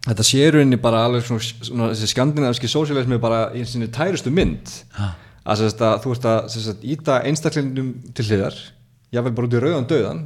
þetta 0.04 0.26
sé 0.26 0.48
rauninni 0.52 0.78
bara 0.80 1.04
alveg 1.08 1.26
svona, 1.26 1.44
svona 1.68 1.90
þessi 1.92 2.10
skandinaviski 2.12 2.70
sósialismi 2.70 3.20
bara 3.22 3.46
í 3.56 3.64
sinni 3.68 3.90
tærustu 3.92 4.32
mynd. 4.34 4.72
Að, 5.44 5.60
sérst, 5.60 5.84
að 5.84 5.98
þú 6.04 6.12
veist 6.14 6.26
að 6.28 6.40
sérst, 6.54 6.84
íta 6.94 7.20
einstaklingnum 7.28 7.90
til 8.16 8.28
hliðar 8.30 8.58
jáfnvel 9.14 9.34
bara 9.36 9.48
út 9.48 9.56
í 9.56 9.62
rauðan 9.62 9.88
döðan 9.90 10.22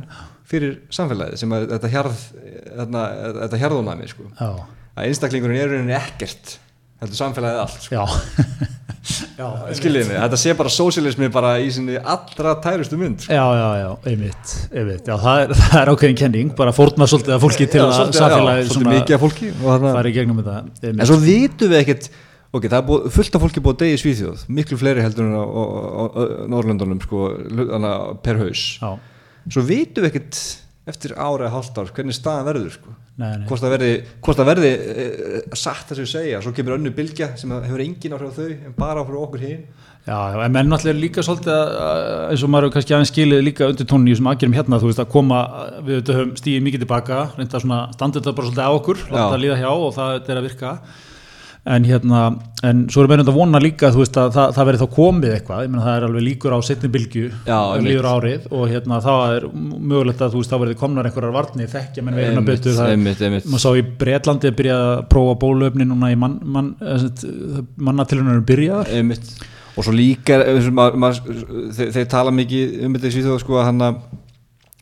fyrir 0.49 0.79
samfélagið 0.95 1.41
sem 1.43 1.53
að 1.53 1.67
þetta 1.75 1.93
hjarð 1.93 2.21
þetta, 2.39 3.05
þetta 3.43 3.61
hjarðónæmi 3.63 4.11
sko. 4.13 4.29
Já, 4.39 4.49
að 4.95 5.09
einstaklingurinn 5.11 5.61
er 5.61 5.73
rauninni 5.75 5.97
ekkert 5.99 6.55
heldur 7.03 7.19
samfélagið 7.19 7.65
allt 7.67 7.89
sko. 7.89 8.07
mig, 10.09 10.17
þetta 10.19 10.39
sé 10.41 10.55
bara 10.59 10.73
sósialismi 10.73 11.31
bara 11.33 11.57
í 11.63 11.69
sinni 11.75 11.99
allra 11.99 12.55
tærustu 12.65 12.99
mynd 13.01 13.25
sko. 13.25 13.35
já, 13.35 13.45
já, 13.59 13.69
já, 13.83 13.91
einmitt, 14.13 14.55
einmitt. 14.73 15.09
Já, 15.09 15.17
það 15.25 15.43
er, 15.43 15.57
það 15.65 15.81
er 15.83 15.93
ákveðin 15.95 16.21
kenning, 16.23 16.55
bara 16.59 16.75
fórna 16.77 17.09
svolítið 17.11 17.37
að 17.37 17.45
fólki 17.47 17.69
til 17.69 17.83
Já, 17.83 17.89
að 17.89 18.15
samfélagið 18.19 18.73
svolítið 18.73 18.95
mikið 18.95 19.19
af 19.19 19.27
fólki 19.27 19.53
fara 19.65 20.09
í 20.09 20.17
gegnum 20.17 20.41
þetta. 20.43 20.57
Einmitt. 20.83 21.03
En 21.03 21.11
svo 21.11 21.21
vitum 21.25 21.73
við 21.75 21.83
ekkert 21.83 22.11
ok, 22.49 22.65
það 22.65 22.79
er 22.79 22.87
búið, 22.89 23.11
fullt 23.17 23.37
af 23.37 23.45
fólki 23.45 23.65
búið 23.65 23.77
að 23.77 23.83
degi 23.85 23.97
í 23.97 24.01
Svíþjóð 24.03 24.47
miklu 24.59 24.79
fleiri 24.81 25.05
heldur 25.05 25.29
en 25.29 25.37
á, 25.37 25.45
á, 25.45 25.63
á, 25.69 26.03
á 26.09 26.23
Norrlöndunum 26.49 27.03
sko, 27.05 27.29
per 28.25 28.41
haus 28.41 28.63
svo 29.49 29.65
vitum 29.69 30.05
við 30.05 30.11
ekkert 30.13 30.41
eftir 30.89 31.15
ára 31.17 31.47
eða 31.47 31.55
hálft 31.57 31.79
ár, 31.79 31.93
hvernig 31.97 32.17
staðan 32.17 32.49
verður 32.49 32.73
sko. 32.79 32.95
Nei, 33.19 33.33
nei. 33.41 33.47
hvort 33.49 33.65
það 33.65 33.73
verði, 33.75 33.93
hvort 34.23 34.39
það 34.39 34.49
verði 34.53 34.69
e, 34.71 35.07
satt 35.59 35.91
að 35.91 36.05
segja, 36.07 36.41
svo 36.45 36.53
kemur 36.55 36.77
önnu 36.77 36.93
bylgja 36.95 37.33
sem 37.41 37.51
hefur 37.51 37.83
engin 37.83 38.15
áhrif 38.15 38.31
á 38.31 38.39
þau 38.39 38.51
en 38.53 38.77
bara 38.79 39.03
áhrif 39.03 39.19
á 39.19 39.25
okkur 39.27 39.43
hinn 39.43 39.65
Já, 40.09 40.41
en 40.41 40.53
menn 40.55 40.71
náttúrulega 40.71 41.03
líka 41.03 41.25
svolítið 41.27 41.75
eins 42.31 42.45
og 42.47 42.53
maður 42.53 42.71
kannski 42.73 42.95
aðeins 42.95 43.11
skilið 43.13 43.43
líka 43.45 43.67
undir 43.69 43.89
tónni 43.91 44.15
þessum 44.15 44.31
aðgerum 44.31 44.55
hérna, 44.57 44.79
þú 44.81 44.89
veist 44.89 45.03
að 45.03 45.11
koma 45.13 45.41
við 45.85 46.13
höfum 46.15 46.31
stíðið 46.39 46.65
mikið 46.65 46.85
tilbaka 46.85 47.19
reynda 47.35 47.61
svona 47.61 47.81
standið 47.97 48.23
þetta 48.23 48.37
bara 48.39 48.49
svolítið 48.49 48.71
á 48.71 48.73
okkur 48.79 49.03
láta 49.11 49.27
það 49.27 49.43
líða 49.43 49.59
hjá 49.61 49.69
og 49.75 49.93
það 49.99 50.15
er 50.17 50.41
að 50.41 50.47
virka 50.49 50.73
en 51.67 51.85
hérna, 51.85 52.21
en 52.65 52.85
svo 52.89 53.03
erum 53.03 53.13
við 53.13 53.19
reynda 53.21 53.33
að 53.33 53.39
vona 53.39 53.61
líka 53.61 53.91
þú 53.93 54.01
veist 54.03 54.19
að 54.21 54.31
það, 54.37 54.53
það 54.57 54.69
verið 54.69 54.83
þá 54.83 54.89
komið 54.95 55.35
eitthvað. 55.35 55.65
Ég 55.65 55.73
meina 55.73 55.85
það 55.85 55.99
er 55.99 56.07
alveg 56.07 56.25
líkur 56.29 56.55
á 56.57 56.59
setni 56.69 56.91
bylgju 56.95 57.25
Já, 57.49 57.59
einmitt. 57.59 57.89
líður 57.89 58.09
árið. 58.13 58.47
Og 58.55 58.65
hérna 58.73 59.01
þá 59.05 59.11
er 59.35 59.47
mögulegt 59.53 60.25
að 60.25 60.33
þú 60.35 60.43
veist 60.43 60.55
þá 60.55 60.59
verið 60.65 60.81
komnar 60.85 61.11
einhverjar 61.11 61.37
varnir 61.37 61.73
þekkja 61.75 62.07
menn 62.07 62.19
veirina 62.19 62.41
Einmitt, 62.41 63.21
betur 63.21 63.51
maður 63.53 63.65
sá 63.67 63.71
í 63.75 63.85
Bretlandi 64.05 64.53
að 64.53 64.59
byrja 64.63 64.79
að 64.87 65.03
prófa 65.13 65.37
bólöfni 65.45 65.89
núna 65.89 66.13
í 66.15 66.19
mann, 66.19 66.39
mann, 66.45 66.73
mannatilunum 67.77 68.47
byrjaðar. 68.49 68.95
Einmitt. 68.97 69.35
Og 69.79 69.87
svo 69.87 69.93
líka 69.95 70.41
og 70.43 70.73
maður, 70.75 70.97
maður, 71.05 71.45
þeir, 71.77 71.93
þeir 71.95 72.09
tala 72.11 72.33
mikið 72.35 72.81
um 72.87 72.97
þetta 72.97 73.11
í 73.11 73.15
Svíþjóð 73.15 73.45
sko, 73.45 73.61
að 73.61 73.69
hann 73.69 73.85
að 73.91 74.01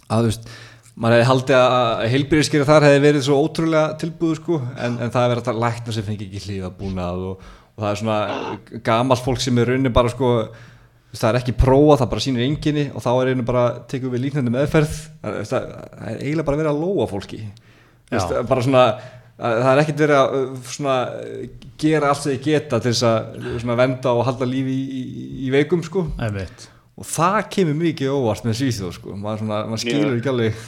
að 0.07 0.23
þú 0.23 0.31
veist 0.31 0.49
maður 0.97 1.19
hefði 1.19 1.29
haldið 1.31 1.59
að 1.61 2.05
heilbyrðiskeri 2.13 2.69
þar 2.69 2.87
hefði 2.89 3.03
verið 3.05 3.27
svo 3.27 3.41
ótrúlega 3.43 3.99
tilbúðu 4.01 4.39
sko. 4.41 4.61
En, 4.77 4.97
en 5.01 5.13
það 5.13 5.27
er 5.27 5.35
verið 5.35 5.51
að 5.53 5.61
lækna 5.65 5.97
sem 5.97 6.07
fengi 6.07 6.29
ekki 6.29 6.45
hlýða 6.47 6.73
búnað 6.79 7.27
og, 7.31 7.51
og 7.75 7.85
það 7.85 7.91
er 7.91 8.01
svona 8.01 8.81
gamalt 8.87 9.25
fólk 9.25 9.45
sem 9.45 9.61
er 9.61 9.71
raunin 9.73 9.95
bara 9.97 10.13
sko 10.13 10.31
það 11.17 11.29
er 11.31 11.39
ekki 11.41 11.55
prófa, 11.57 12.01
það 12.01 12.11
bara 12.13 12.25
sýnir 12.25 12.47
enginni 12.47 12.87
og 12.93 13.05
þá 13.05 13.11
er 13.15 13.31
einu 13.33 13.45
bara 13.47 13.67
tekum 13.89 14.13
við 14.13 14.27
líknandi 14.27 14.53
meðferð. 14.53 14.97
Það, 15.23 15.39
það, 15.51 15.69
er 16.11 16.19
eiginlega 16.21 16.49
bara 16.49 16.61
verið 16.61 16.73
að 16.73 16.83
lóa 16.83 17.07
fólki. 17.11 17.43
Þú 18.07 18.17
veist, 18.17 18.35
bara 18.51 18.65
svona 18.65 18.87
að 19.37 19.59
það 19.61 19.71
er 19.71 19.83
ekkert 19.83 19.99
verið 20.01 20.19
að 20.19 20.37
uh, 20.37 20.55
svona, 20.73 20.95
gera 21.81 22.13
allt 22.13 22.23
sem 22.23 22.33
þið 22.33 22.47
geta 22.47 22.81
til 22.81 22.93
þess 22.95 23.09
að 23.11 23.51
svona, 23.61 23.77
venda 23.83 24.15
og 24.17 24.25
halda 24.29 24.49
lífi 24.49 24.73
í, 24.77 25.03
í, 25.05 25.27
í 25.45 25.53
veikum 25.53 25.85
sko. 25.85 26.07
einmitt 26.17 26.71
og 26.97 27.11
það 27.11 27.43
kemur 27.57 27.77
mikið 27.83 28.15
óvart 28.15 28.47
með 28.47 28.63
Svíþjóð 28.63 28.95
sko. 28.97 29.19
maður, 29.21 29.45
svona, 29.45 29.61
maður 29.69 29.85
skilur 29.85 30.17
ekki 30.17 30.33
alveg 30.33 30.65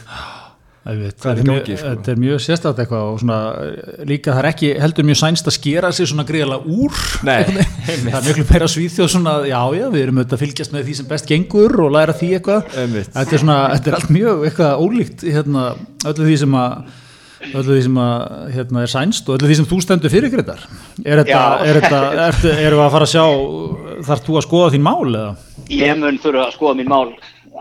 er 0.89 1.01
þetta, 1.03 1.33
gangi, 1.37 1.49
mjög, 1.49 1.66
sko? 1.68 1.91
þetta 1.93 2.12
er 2.12 2.20
mjög 2.22 2.43
sérstætt 2.45 2.79
eitthvað 2.83 3.09
og 3.09 3.18
svona, 3.22 3.39
líka 4.09 4.33
það 4.33 4.41
er 4.41 4.49
ekki 4.51 4.70
heldur 4.83 5.09
mjög 5.09 5.18
sænst 5.20 5.51
að 5.51 5.57
skera 5.59 5.91
sig 5.93 6.09
svona 6.09 6.24
greiðlega 6.29 6.76
úr. 6.79 7.01
Nei, 7.29 7.43
það 7.89 8.16
er 8.18 8.29
miklu 8.29 8.47
meira 8.49 8.70
svíþjóð 8.72 9.11
svona 9.12 9.35
já 9.49 9.59
já 9.79 9.85
við 9.93 10.01
erum 10.05 10.22
auðvitað 10.22 10.39
að 10.39 10.45
fylgjast 10.45 10.76
með 10.76 10.87
því 10.87 10.97
sem 11.01 11.11
best 11.11 11.29
gengur 11.29 11.76
og 11.85 11.93
læra 11.97 12.16
því 12.16 12.31
eitthvað. 12.39 12.72
Þetta 12.79 13.26
er, 13.26 13.43
svona, 13.45 13.59
þetta 13.74 13.93
er 13.93 13.99
allt 13.99 14.14
mjög 14.16 14.47
eitthvað 14.49 14.87
ólíkt 14.87 15.26
hérna, 15.29 15.66
öllu 16.09 16.31
því 16.31 16.41
sem 16.45 16.59
að 16.62 16.97
öllu 17.49 17.74
því 17.76 17.82
sem 17.86 17.99
að, 18.03 18.22
hérna, 18.57 18.82
er 18.84 18.93
sænst 18.93 19.28
og 19.30 19.36
öllu 19.39 19.49
því 19.51 19.57
sem 19.61 19.68
þú 19.70 19.78
stendur 19.84 20.12
fyrir 20.12 20.32
Gretar. 20.32 20.62
Er 21.05 21.22
þetta, 21.22 21.43
er 21.64 21.80
er, 21.80 22.39
erum 22.66 22.80
við 22.80 22.84
að 22.86 22.95
fara 22.97 23.09
að 23.09 23.12
sjá 23.14 23.24
þarf 24.09 24.24
þú 24.26 24.39
að 24.41 24.47
skoða 24.49 24.70
þín 24.74 24.86
mál 24.89 25.09
eða? 25.09 25.32
Ég 25.70 25.99
mun 26.01 26.20
þurfa 26.22 26.47
að 26.49 26.55
skoða 26.59 26.78
mín 26.80 26.91
mál 26.93 27.09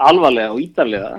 alvarlega 0.07 0.53
og 0.53 0.61
ítarlega. 0.63 1.11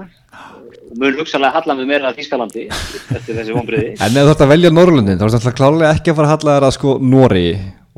Og 0.89 0.95
mun 1.03 1.19
hugsalega 1.21 1.53
halla 1.59 1.75
mig 1.77 1.89
meira 1.91 2.11
að 2.13 2.19
Þískalandi 2.23 2.63
eftir 2.73 3.37
þessi 3.37 3.53
vonbriði. 3.57 3.91
en 4.01 4.17
ef 4.17 4.25
þú 4.25 4.33
ætti 4.33 4.47
að 4.47 4.53
velja 4.55 4.71
Norrlundin 4.73 5.19
þá 5.21 5.25
er 5.27 5.35
þetta 5.37 5.53
klálega 5.59 5.91
ekki 5.99 6.13
að 6.13 6.17
fara 6.21 6.29
að 6.31 6.35
halla 6.37 6.55
þér 6.59 6.67
að 6.69 6.77
sko 6.79 6.95
Nóri 7.03 7.49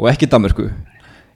og 0.01 0.09
ekki 0.11 0.29
Danmörku. 0.33 0.67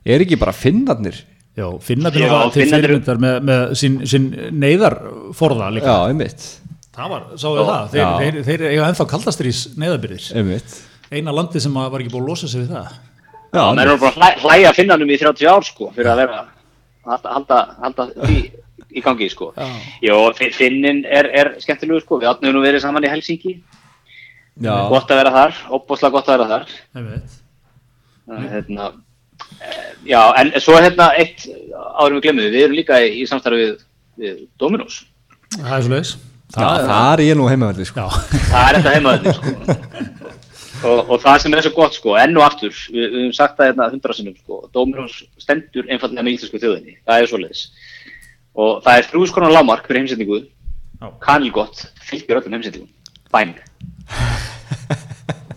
Er 0.05 0.21
ekki 0.25 0.37
bara 0.41 0.51
finnarnir? 0.53 1.21
Já, 1.55 1.69
finnarnir 1.79 2.25
Já, 2.25 2.27
náttúrulega 2.27 2.51
til 2.51 2.61
Finnarnir- 2.65 2.83
fyrirmyndar 2.83 3.21
með, 3.23 3.37
með 3.47 3.61
sín, 3.79 3.95
sín 4.03 4.25
neyðarforða 4.59 5.69
líka. 5.71 5.87
Já, 5.95 6.09
einmitt, 6.11 6.43
Það 6.95 7.09
var, 7.11 7.23
sáu 7.41 7.55
þið 7.57 7.69
það, 7.69 7.87
þeir, 7.91 8.01
Já. 8.01 8.11
þeir, 8.21 8.37
þeir 8.47 8.61
eiga 8.69 8.85
ennþá 8.89 9.05
kaldastrís 9.11 9.61
neyðarbyrðir 9.75 10.27
einmitt. 10.39 10.75
Eina 11.11 11.33
landi 11.35 11.61
sem 11.61 11.75
að 11.77 11.89
var 11.93 12.03
ekki 12.03 12.13
búið 12.13 12.23
að 12.23 12.29
losa 12.31 12.47
sig 12.51 12.63
við 12.63 12.71
það 12.75 12.93
Já, 13.55 13.63
menn 13.71 13.81
eru 13.85 13.95
bara 14.01 14.11
að 14.11 14.19
hlæ, 14.19 14.29
hlæja 14.43 14.71
finnanum 14.75 15.11
í 15.11 15.17
30 15.21 15.47
ár 15.51 15.63
sko 15.67 15.89
fyrir 15.95 16.11
að 16.11 16.21
vera 16.23 16.39
að 17.05 17.27
halda, 17.35 17.59
halda 17.83 18.07
því 18.25 18.37
í 18.95 19.03
gangi 19.03 19.27
sko. 19.31 19.51
Já. 19.55 19.67
Jó, 20.07 20.17
Fi- 20.35 20.51
finnin 20.55 21.01
er, 21.05 21.27
er 21.35 21.51
skemmtilegur 21.63 22.03
sko, 22.03 22.19
við 22.21 22.31
átnum 22.31 22.55
nú 22.55 22.63
verið 22.63 22.83
saman 22.83 23.05
í 23.05 23.11
Helsingi, 23.11 23.57
já, 24.63 24.75
gott 24.91 25.11
að 25.11 25.19
vera 25.21 25.33
þar, 25.35 25.57
opbúslega 25.77 26.15
gott 26.15 26.29
að 26.31 26.37
vera 26.37 26.47
þar. 26.51 26.77
Það, 28.25 28.45
hérna, 28.55 28.87
eh, 29.59 29.89
já, 30.09 30.21
en 30.41 30.53
svo 30.63 30.79
hérna 30.79 31.11
eitt 31.19 31.43
árum 31.75 32.17
við 32.17 32.23
glemum 32.27 32.45
við, 32.47 32.55
við 32.55 32.67
erum 32.67 32.79
líka 32.79 33.01
í, 33.03 33.11
í 33.21 33.27
samstarfi 33.29 33.67
við, 34.17 34.47
Dominos. 34.59 35.03
Það 35.59 35.75
er 35.77 35.85
svo 35.85 35.93
leiðis 35.95 36.15
það 36.55 37.11
er 37.13 37.23
ég 37.25 37.37
nú 37.39 37.47
heimaverði 37.49 37.87
sko. 37.89 38.05
Já, 38.05 38.07
Það 38.51 38.65
er 38.67 38.77
þetta 38.79 38.93
heimaðið 38.95 39.25
sko. 39.37 39.53
og, 40.89 40.99
og 41.09 41.21
það 41.23 41.37
sem 41.43 41.55
er 41.57 41.65
svo 41.65 41.73
gott 41.75 41.97
sko, 41.97 42.15
enn 42.21 42.37
og 42.39 42.45
aftur, 42.47 42.73
við, 42.91 43.05
við 43.05 43.19
höfum 43.19 43.35
sagt 43.37 43.57
það 43.59 43.71
hérna 43.71 43.89
hundra 43.93 44.17
sinnum 44.17 44.35
sko, 44.39 44.59
Dominos 44.75 45.17
stendur 45.41 45.89
einfallega 45.89 46.25
með 46.25 46.37
íslensku 46.37 46.61
þjóðinni, 46.61 46.97
það 47.07 47.21
er 47.23 47.31
svoleiðis. 47.31 47.63
Og 48.55 48.83
það 48.85 48.99
er 48.99 49.09
þrjúskonar 49.11 49.55
lámark 49.55 49.87
fyrir 49.89 50.03
heimsendingu, 50.03 50.41
Já. 51.01 51.07
kanilgott, 51.23 51.85
fylgjur 52.07 52.41
öllum 52.41 52.57
heimsendingum, 52.57 52.91
bæn. 53.33 53.55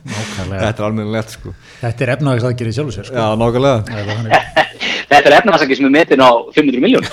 nákvæmlega 0.08 0.60
þetta 0.62 0.82
er 0.82 0.86
almennilegt 0.88 1.34
sko. 1.36 1.52
Þetta 1.82 2.04
er 2.04 2.12
efnavægst 2.16 2.48
aðgerið 2.48 2.76
sjálfur 2.78 2.96
sér 2.96 3.08
sko. 3.08 3.18
já, 3.18 3.26
nákvæmlega 3.38 3.78
er. 3.98 4.64
Þetta 5.08 5.30
er 5.30 5.36
efnaðsaki 5.38 5.76
sem 5.78 5.86
er 5.88 5.92
metin 5.94 6.20
á 6.20 6.30
500 6.52 6.82
miljón. 6.84 7.06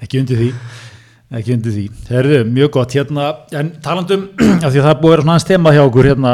Ekki 0.00 0.20
undir 0.22 0.38
því 0.40 0.48
ekki 1.38 1.54
undir 1.54 1.74
því, 1.76 1.84
Herðu, 2.10 2.38
mjög 2.50 2.72
gott 2.74 2.96
hérna, 2.98 3.26
en 3.54 3.74
talandum 3.84 4.24
af 4.64 4.72
því 4.72 4.80
að 4.80 4.86
það 4.86 4.90
er 4.92 5.02
búið 5.02 5.12
að 5.12 5.14
vera 5.14 5.24
svona 5.24 5.36
aðeins 5.36 5.50
tema 5.50 5.74
hjá 5.76 5.82
okkur 5.84 6.10
hérna, 6.10 6.32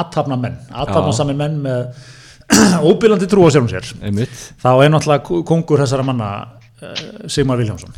aðtapna 0.00 0.40
menn, 0.46 0.56
aðtapna 0.72 1.14
saman 1.18 1.38
menn 1.38 1.60
með 1.66 2.08
óbyrlandi 2.90 3.28
trú 3.30 3.46
á 3.46 3.50
sérum 3.54 3.70
sér. 3.70 3.86
Einmitt, 4.02 4.34
þá 4.62 4.72
er 4.74 4.90
náttúrulega 4.92 5.44
kongur 5.48 5.84
þessara 5.84 6.06
manna 6.06 6.32
uh, 6.42 7.06
Sigmar 7.30 7.62
Viljámsson 7.62 7.94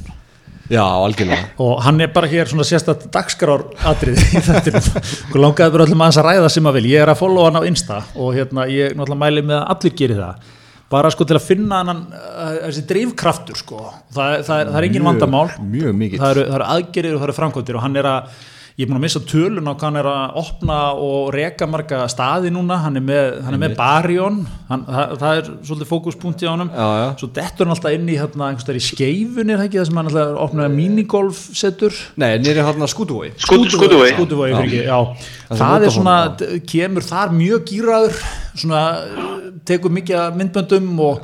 já, 0.71 0.83
algjörlega. 0.83 1.49
Og 1.61 1.81
hann 1.85 2.01
er 2.01 2.13
bara 2.13 2.29
hér 2.31 2.49
svona 2.49 2.65
sérstætt 2.67 3.09
dagskrár 3.13 3.67
atrið 3.85 4.21
í 4.21 4.43
þettinum 4.45 4.87
og 5.33 5.39
langaði 5.41 5.75
bara 5.75 5.87
öllum 5.87 6.05
aðeins 6.05 6.21
að 6.21 6.29
ræða 6.29 6.53
sem 6.53 6.69
að 6.69 6.79
vil 6.79 6.91
ég 6.93 7.05
er 7.05 7.13
að 7.13 7.21
followa 7.21 7.51
hann 7.51 7.61
á 7.61 7.69
Insta 7.69 8.01
og 8.15 8.37
hérna 8.37 8.67
ég 8.73 8.95
náttúrulega 8.97 9.21
mæli 9.25 9.45
með 9.45 9.61
að 9.61 9.67
allir 9.75 9.97
geri 10.01 10.19
það 10.21 10.53
bara 10.95 11.11
sko 11.15 11.27
til 11.29 11.37
að 11.39 11.47
finna 11.51 11.83
hann 11.85 12.03
þessi 12.65 12.87
drifkraftur 12.91 13.59
sko 13.61 13.83
það, 14.15 14.41
það, 14.47 14.57
er, 14.65 14.73
það 14.73 14.81
er 14.81 14.89
engin 14.89 15.03
Mjög- 15.03 15.11
vandamál 15.13 15.47
mjög 15.75 15.95
mikill. 16.03 16.21
það 16.23 16.35
eru, 16.37 16.45
eru 16.59 16.69
aðgerir 16.77 17.15
og 17.17 17.23
það 17.23 17.29
eru 17.31 17.39
framkvæmdir 17.43 17.79
og 17.81 17.85
hann 17.89 18.01
er 18.03 18.11
að 18.15 18.43
ég 18.75 18.83
er 18.83 18.91
búin 18.91 18.99
að 18.99 19.05
missa 19.05 19.21
tölun 19.23 19.69
á 19.71 19.73
hvað 19.73 19.85
hann 19.87 19.99
er 20.01 20.07
að 20.11 20.39
opna 20.41 20.77
og 20.99 21.29
reka 21.31 21.67
marga 21.71 22.01
staði 22.11 22.51
núna. 22.51 22.81
Hann 22.83 22.99
er 22.99 23.05
með, 23.07 23.27
hann 23.47 23.55
er 23.55 23.61
með 23.63 23.77
barjón 23.79 24.41
hann, 24.67 24.83
það, 24.89 25.13
það 25.21 25.39
er 25.39 25.51
svolítið 25.69 25.91
fókuspunkti 25.93 26.49
á 26.51 26.55
já. 26.75 27.05
svo 27.21 27.29
dettur 27.37 27.69
hann 27.69 27.75
alltaf 27.77 27.95
inn 27.95 28.09
í 28.11 28.17
hérna, 28.19 28.49
einhvers 28.49 28.67
staðar 28.67 28.81
í 28.81 28.85
skeifunni 28.89 29.55
er 29.55 29.61
það 29.61 29.69
ekki 29.69 29.79
það 29.79 29.87
sem 29.91 30.01
hann 30.01 30.11
alltaf 30.11 30.41
opnaði 30.47 30.75
minigolf 30.75 31.43
setur? 31.55 32.01
Nei, 32.19 32.33
nýri 32.43 32.65
hann 32.67 32.83
að 32.83 32.91
skútuvegi. 32.95 33.37
skútuvói 33.47 34.51
Já. 34.81 34.99
Það 35.53 35.63
það, 35.63 35.87
er 35.87 35.95
svona, 35.95 36.17
kemur 36.75 37.07
þar 37.07 37.39
mjög 37.39 37.65
gýraður 37.71 38.19
svona, 38.59 38.83
tekur 39.71 39.95
mikið 39.95 40.21
af 40.25 40.37
myndböndum 40.41 40.91
og 41.05 41.23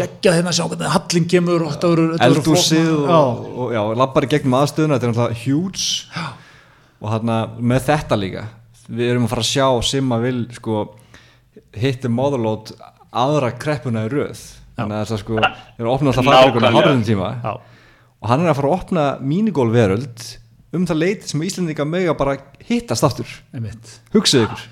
geggja 0.00 0.34
hérna 0.34 0.50
að 0.50 0.58
sjá 0.58 0.66
hvernig 0.66 0.92
hallin 0.96 1.30
kemur 1.30 1.64
og 1.68 1.78
eldúsið 2.26 2.90
og, 2.96 3.06
Já. 3.06 3.22
og 3.62 3.72
já, 3.78 3.82
lappar 4.02 4.26
í 4.26 4.32
gegnum 4.34 4.58
aðstöðuna 4.58 4.98
þetta 4.98 5.08
er 5.08 5.14
náttúrulega 5.14 5.42
huge 5.46 6.46
og 6.98 7.10
hann 7.12 7.32
með 7.60 7.84
þetta 7.90 8.18
líka 8.18 8.44
við 8.88 9.12
erum 9.12 9.26
að 9.26 9.34
fara 9.34 9.44
að 9.44 9.50
sjá 9.50 9.66
sem 9.90 10.14
að 10.14 10.24
vil 10.24 10.38
sko, 10.56 10.84
hitti 11.76 12.10
móðurlót 12.12 12.72
aðra 13.18 13.50
kreppuna 13.60 14.06
í 14.06 14.12
röð. 14.12 14.40
Þannig 14.78 14.96
að 14.96 15.10
það 15.10 15.20
sko, 15.22 15.38
þeir 15.42 15.82
eru 15.82 15.88
að 15.90 15.94
opna 15.96 16.12
alltaf 16.12 16.28
fabrikunum 16.28 16.78
hálfum 16.78 17.04
tíma. 17.08 17.30
Já. 17.42 17.52
og 18.18 18.30
hann 18.32 18.42
er 18.42 18.50
að 18.50 18.58
fara 18.58 18.70
að 18.70 18.76
opna 18.78 19.04
minigólveröld 19.22 20.24
um 20.74 20.86
það 20.88 21.00
leiti 21.02 21.30
sem 21.30 21.44
Íslandinga 21.46 21.86
mega 21.88 22.14
bara 22.18 22.38
hittast 22.68 23.06
aftur. 23.06 23.30
Hugsið 24.14 24.46
ykkur 24.46 24.66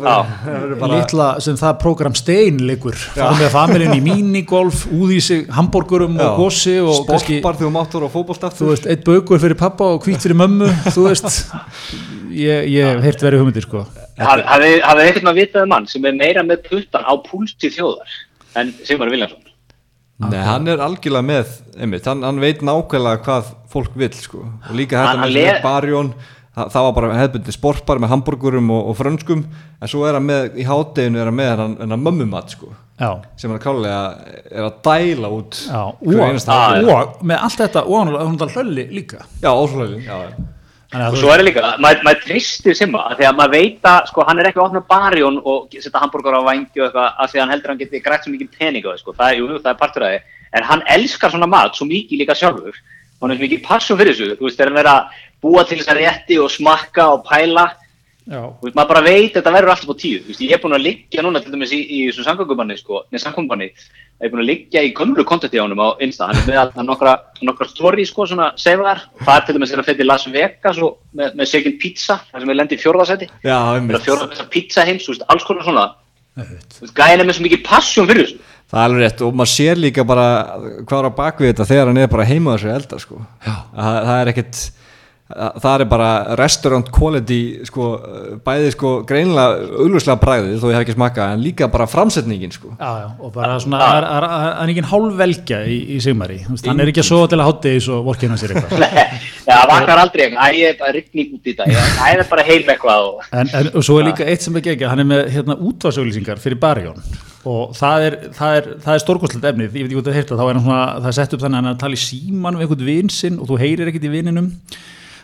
það 0.00 0.32
það 0.80 0.94
litla 0.94 1.26
sem 1.44 1.58
það 1.60 1.76
program 1.82 2.16
stein 2.18 2.62
leikur 2.68 2.96
fara 3.12 3.34
með 3.38 3.52
familjen 3.52 3.94
í 3.96 4.00
minigolf 4.04 4.86
úð 4.88 5.14
í 5.16 5.20
sig 5.24 5.44
hambúrgurum 5.52 6.16
og 6.22 6.40
gósi 6.40 6.78
og 6.80 7.02
sportbar 7.02 7.58
þegar 7.58 7.68
þú 7.68 7.72
máttur 7.76 8.06
á 8.06 8.10
fótbolt 8.12 8.48
þú 8.58 8.72
veist, 8.72 8.88
eitt 8.88 9.04
baukur 9.06 9.42
fyrir 9.42 9.58
pappa 9.60 9.92
og 9.94 10.02
hvít 10.06 10.24
fyrir 10.24 10.38
mömmu 10.40 10.70
þú 10.88 11.06
veist. 11.10 11.44
Ég, 12.32 12.68
ég 12.72 12.86
hef 12.88 13.04
heyrt 13.04 13.22
verið 13.26 13.42
hugmyndir 13.42 13.66
sko. 13.66 13.84
Hafið 14.16 14.78
hafið 14.82 15.02
þið 15.02 15.08
ekkert 15.10 15.26
maður 15.26 15.40
vitað 15.42 15.66
um 15.66 15.72
mann 15.74 15.88
sem 15.90 16.06
er 16.08 16.14
meira 16.16 16.44
með 16.46 16.62
puttan 16.70 17.04
á 17.04 17.12
púlsi 17.26 17.72
þjóðar 17.74 18.20
en 18.60 18.72
Sigmar 18.86 19.12
Viljansson? 19.12 19.42
Nei, 20.22 20.38
hann 20.46 20.68
er 20.70 20.82
algjörlega 20.84 21.26
með 21.26 21.56
einmitt, 21.76 22.06
hann, 22.06 22.22
hann 22.22 22.38
veit 22.42 22.62
nákvæmlega 22.62 23.24
hvað 23.26 23.50
fólk 23.72 23.96
vill 23.98 24.14
sko. 24.14 24.44
og 24.68 24.76
líka 24.78 25.02
þetta 25.02 25.28
með 25.32 25.58
barjón 25.64 26.12
það, 26.56 26.70
það 26.74 26.86
var 26.86 26.94
bara 26.98 27.18
hefðbundi 27.18 27.56
sportbar 27.56 28.00
með 28.02 28.14
hambúrgurum 28.14 28.72
og, 28.74 28.92
og 28.92 28.98
frönskum 29.00 29.44
en 29.48 29.90
svo 29.90 30.06
er 30.08 30.18
hann 30.18 30.28
með, 30.28 30.48
í 30.60 30.66
hátteginu 30.68 31.20
er 31.20 31.30
hann 31.30 31.38
með 31.38 31.52
hennan 31.64 32.06
mömmumat 32.06 32.56
sko, 32.56 32.72
já, 33.00 33.10
sem 33.40 33.52
hann 33.52 33.62
klálega 33.62 34.00
er 34.46 34.66
að 34.68 34.80
dæla 34.86 35.34
út 35.36 35.60
já, 35.66 35.82
og, 35.82 36.02
og 36.08 37.22
með 37.24 37.46
allt 37.48 37.62
þetta 37.66 37.86
og 37.86 38.02
hann 38.02 38.42
er 38.42 38.58
hlölli 38.58 38.88
líka. 38.92 39.24
Já, 39.42 39.52
að 39.52 39.70
og 40.92 41.14
svo 41.16 41.30
er 41.32 41.40
það 41.40 41.46
líka, 41.46 41.68
maður 41.80 42.02
mað 42.04 42.18
tristir 42.26 42.76
Simma 42.76 43.06
að 43.08 43.22
því 43.22 43.26
að 43.30 43.36
maður 43.38 43.52
veit 43.54 43.86
að 43.88 44.08
sko, 44.10 44.24
hann 44.28 44.40
er 44.42 44.48
ekki 44.50 44.60
að 44.60 44.66
opna 44.66 44.82
barjón 44.90 45.38
og 45.40 45.72
setja 45.72 46.02
hambúrgar 46.02 46.36
á 46.36 46.42
vangi 46.44 46.82
og 46.82 46.84
eitthvað 46.84 47.06
að 47.08 47.30
því 47.30 47.38
að 47.38 47.42
hann 47.42 47.52
heldur 47.54 47.70
að 47.70 47.72
hann 47.72 47.80
geti 47.80 48.00
grætt 48.04 48.26
svo 48.26 48.32
mikið 48.34 48.50
pening 48.58 48.84
það, 48.84 48.98
sko. 49.00 49.14
það, 49.16 49.36
jú, 49.38 49.46
jú, 49.48 49.60
það 49.62 49.70
er 49.72 49.78
partur 49.80 50.04
af 50.04 50.12
því. 50.12 50.36
En 50.52 50.66
hann 50.68 50.84
elskar 50.92 51.32
svona 51.32 51.48
mat 51.48 51.78
svo 51.78 51.86
mikið 51.88 52.20
líka 52.20 52.36
sjálfur. 52.36 52.76
Hann 53.22 53.32
er 53.32 53.40
svo 53.40 53.46
mikið 53.46 53.64
passum 53.64 54.00
fyrir 54.02 54.18
þessu. 54.18 54.36
Þú 54.36 54.48
veist, 54.50 54.60
þegar 54.60 54.72
hann 54.74 54.82
er 54.82 54.90
að 54.92 55.16
búa 55.42 55.64
til 55.66 55.80
þess 55.80 55.92
að 55.92 56.02
rétti 56.02 56.38
og 56.42 56.52
smakka 56.52 57.08
og 57.16 57.24
pæla. 57.28 57.68
Já, 58.22 58.38
Þú 58.38 58.68
veist, 58.68 58.76
maður 58.78 58.90
bara 58.92 59.02
veit 59.02 59.32
að 59.32 59.36
þetta 59.40 59.52
verður 59.56 59.72
alltaf 59.72 59.90
á 59.90 59.96
tíu. 59.98 60.18
Þú 60.22 60.30
veist, 60.30 60.42
ég 60.46 60.54
er 60.54 60.60
búin 60.62 60.76
að 60.76 60.84
liggja 60.86 61.22
núna 61.26 61.40
til 61.42 61.50
dæmis 61.50 61.72
í, 61.74 61.80
í 61.82 62.02
þessu 62.06 62.26
samgöngubanni 62.28 62.76
sko, 62.78 63.00
neð 63.10 63.22
samgöngubanni 63.24 63.66
ég 64.22 64.28
er 64.28 64.30
búin 64.30 64.42
að 64.44 64.50
liggja 64.52 64.82
í 64.86 64.92
gömlu 64.94 65.24
kontenti 65.26 65.58
á 65.58 65.64
honum 65.64 65.82
á 65.82 65.98
Insta. 66.06 66.28
Hann 66.28 66.38
er 66.38 66.46
með 66.46 66.60
alltaf 66.60 66.86
nokkra, 66.86 67.14
nokkra 67.42 67.66
story 67.66 68.04
sko, 68.06 68.28
svona 68.30 68.52
seifaðar, 68.54 69.02
það 69.24 69.34
er 69.34 69.48
til 69.48 69.56
dæmis 69.56 69.72
er 69.74 69.82
að 69.82 69.88
fyrir 69.90 70.06
Las 70.06 70.26
Vegas 70.30 70.78
og 70.78 71.00
með, 71.18 71.34
með 71.40 71.50
second 71.50 71.80
pizza 71.82 72.20
það 72.28 72.44
sem 72.44 72.52
er 72.54 72.58
lendi 72.60 72.78
í 72.78 72.82
fjórðarsæti 72.84 73.28
fjórðarsæti 73.42 74.46
pizza 74.54 74.86
heims, 74.86 75.08
þú 75.08 75.16
veist, 75.16 75.26
alls 75.34 75.48
konar 75.48 75.66
svona. 75.66 75.88
Gæðin 76.94 77.24
er 77.24 77.26
með 77.26 77.36
svo 77.40 77.46
mikið 77.48 77.64
passion 77.66 78.06
fyrir 78.08 78.28
þessu. 78.28 78.38
Það 78.72 78.78
er 78.78 78.86
alveg 78.86 79.02
rétt 79.02 79.24
og 79.26 79.34
maður 79.36 79.50
sér 79.52 79.80
líka 79.82 80.04
bara 80.08 80.28
hvað 80.86 80.94
er 81.00 81.08
á 81.10 81.18
bakvið 81.18 81.50
þetta 81.50 81.66
þegar 81.68 81.90
hann 81.90 82.00
er 82.00 82.14
bara 82.14 82.28
heima 82.30 82.54
þessu 82.54 82.70
elda 82.72 83.00
sko. 83.02 83.18
það, 83.42 83.98
það 84.06 84.14
er 84.14 84.30
ekkert 84.32 84.62
það 85.62 85.80
er 85.80 85.84
bara 85.90 86.08
restaurant 86.40 86.88
quality 86.92 87.38
sko, 87.68 87.86
bæði 88.46 88.72
sko 88.74 88.90
greinilega 89.08 89.66
auglustlega 89.82 90.20
bræðið 90.22 90.56
þó 90.62 90.66
ég 90.70 90.76
hef 90.76 90.84
ekki 90.86 90.96
smakað 90.96 91.32
en 91.36 91.42
líka 91.46 91.68
bara 91.72 91.86
framsetningin 91.90 92.52
sko. 92.54 92.72
Já, 92.78 92.90
já, 93.02 93.06
og 93.18 93.32
bara 93.34 93.56
svona, 93.62 93.80
það 93.82 93.96
er- 94.02 94.06
það 94.10 94.18
er- 94.22 94.28
það 94.32 94.62
er 94.66 94.72
engin 94.74 94.88
hálfvelgja 94.92 95.60
í, 95.66 95.78
í 95.96 96.00
Sigmari, 96.04 96.38
Þú 96.46 96.56
veist, 96.56 96.66
hann 96.72 96.80
er 96.84 96.92
ekki 96.92 97.02
að 97.04 97.08
sofa 97.10 97.30
til 97.32 97.40
að 97.40 97.48
hátti 97.50 97.72
eins 97.76 97.88
og 97.92 98.04
vorkina 98.10 98.36
sér 98.40 98.54
eitthvað. 98.56 98.86
Já, 99.48 99.56
það 99.58 99.68
vaknar 99.72 99.98
aldrei, 100.04 100.28
ég 100.58 100.68
er 100.70 100.76
bara 100.78 100.92
rigning 100.94 101.32
út 101.34 101.46
í 101.46 101.56
þetta, 101.56 101.66
ég 101.72 101.98
æ, 101.98 102.12
er 102.14 102.24
bara 102.30 102.44
heim 102.46 102.68
eitthvað 102.76 103.08
og 103.08 103.28
En, 103.32 103.48
en 103.58 103.70
og 103.74 103.82
svo 103.86 103.98
er 103.98 104.08
líka 104.12 104.26
eitt 104.28 104.44
sem 104.44 104.54
ekki 104.60 104.76
ekki, 104.76 104.86
hann 104.92 105.02
er 105.02 105.08
með 105.08 105.24
hérna, 105.34 105.56
útvarsauðlýsingar 105.58 106.38
fyrir 106.42 106.60
Barjón 106.62 107.00
og 107.42 107.72
það 107.74 108.04
er, 108.06 108.14
það 108.38 108.56
er, 108.60 108.66
það 108.84 108.94
er 108.94 109.00
stórkostlegt 109.02 109.46
efnið, 109.50 109.64
ég 109.66 109.72
veit 109.74 109.88
ekki 109.90 109.96
hvað 109.98 110.08
það 110.12 110.14
heyrta, 110.20 110.36
þá 110.38 110.42
er 110.44 110.52
hann 110.54 110.62
svona, 110.68 110.82
það 111.02 111.08
er 111.10 111.16
sett 111.16 111.32
upp 111.34 111.40
þannig 111.42 111.56
að 111.56 111.58
hann 111.58 111.70
er 111.72 111.74
að 111.74 111.80
tala 111.82 111.96
í 111.98 112.02
síman 112.04 112.58
við 112.60 112.62
einhvern 112.68 112.84
vin 112.86 113.10
sinn 113.10 113.40
og 113.42 113.48
þú 113.50 113.58
heyrir 113.64 113.90
ekkert 113.90 114.06
í 114.06 114.12
vininum 114.12 114.46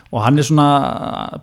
og 0.09 0.23
hann 0.25 0.41
er 0.41 0.45
svona 0.47 0.67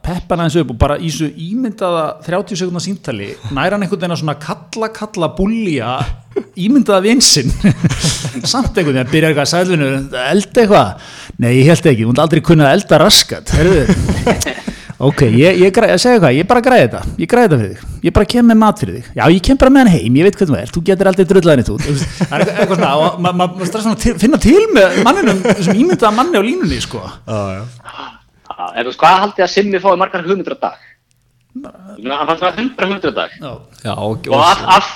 peppan 0.03 0.41
aðeins 0.43 0.59
upp 0.59 0.73
og 0.75 0.79
bara 0.81 0.97
í 0.99 1.11
svo 1.15 1.29
ímyndaða 1.31 2.05
30 2.27 2.59
sekundar 2.59 2.83
símtali 2.83 3.29
næra 3.55 3.77
hann 3.77 3.85
einhvern 3.87 4.01
veginn 4.01 4.17
að 4.17 4.23
svona 4.25 4.39
kalla 4.43 4.89
kalla 4.95 5.29
búlja 5.37 5.93
ímyndaða 6.59 7.05
vinsinn 7.07 7.53
samt 8.53 8.75
einhvern 8.75 8.91
veginn 8.91 9.05
að 9.05 9.13
byrja 9.15 9.29
eitthvað 9.31 9.53
sælvinu 9.53 9.87
elda 10.25 10.65
eitthvað, 10.65 10.89
nei 11.39 11.53
ég 11.61 11.71
held 11.71 11.91
ekki 11.93 12.09
hún 12.09 12.19
er 12.19 12.25
aldrei 12.27 12.43
kunnað 12.49 12.73
að 12.73 12.77
elda 12.81 12.97
raskat 13.05 13.47
ok, 14.97 15.21
ég, 15.31 15.63
ég, 15.63 15.71
ég 15.71 16.01
segja 16.03 16.19
hvað 16.19 16.35
ég 16.41 16.47
bara 16.51 16.65
græði 16.65 16.89
þetta, 16.89 17.01
ég 17.21 17.29
græði 17.31 17.47
þetta 17.47 17.59
fyrir 17.63 17.75
þig. 17.77 17.81
Ég 18.07 18.13
bara 18.17 18.29
kem 18.33 18.47
með 18.49 18.59
mat 18.63 18.81
fyrir 18.81 18.95
þig, 18.97 19.07
já 19.19 19.25
ég 19.35 19.43
kem 19.45 19.59
bara 19.61 19.73
með 19.75 19.83
hann 19.85 19.93
heim 19.93 20.15
ég 20.17 20.25
veit 20.27 20.39
hvað 20.41 20.51
þú 20.51 20.57
er, 20.57 20.71
þú 20.73 20.81
getur 20.89 21.11
aldrei 21.13 21.27
drullaðin 21.29 21.69
þú 21.69 21.75
það 21.85 21.93
er 22.33 22.41
eitthvað, 22.41 22.81
eitthvað 23.61 23.81
svona, 27.29 28.26
Já, 28.57 28.67
en 28.73 28.83
þú 28.85 28.89
veist, 28.91 29.01
hvað 29.03 29.19
haldið 29.23 29.45
að 29.47 29.51
Simmi 29.53 29.81
fái 29.85 29.97
margar 30.01 30.25
hugmyndir 30.25 30.57
á 30.57 30.61
dag? 30.67 30.85
Hann 31.57 32.29
fannst 32.29 32.43
það 32.43 32.61
100 32.63 32.87
hugmyndir 32.87 33.13
á 33.13 33.17
dag. 33.17 33.35
Já. 33.41 33.53
Já, 33.85 33.93
og, 33.97 34.29
og 34.33 34.45
af, 34.45 34.63
af, 34.77 34.91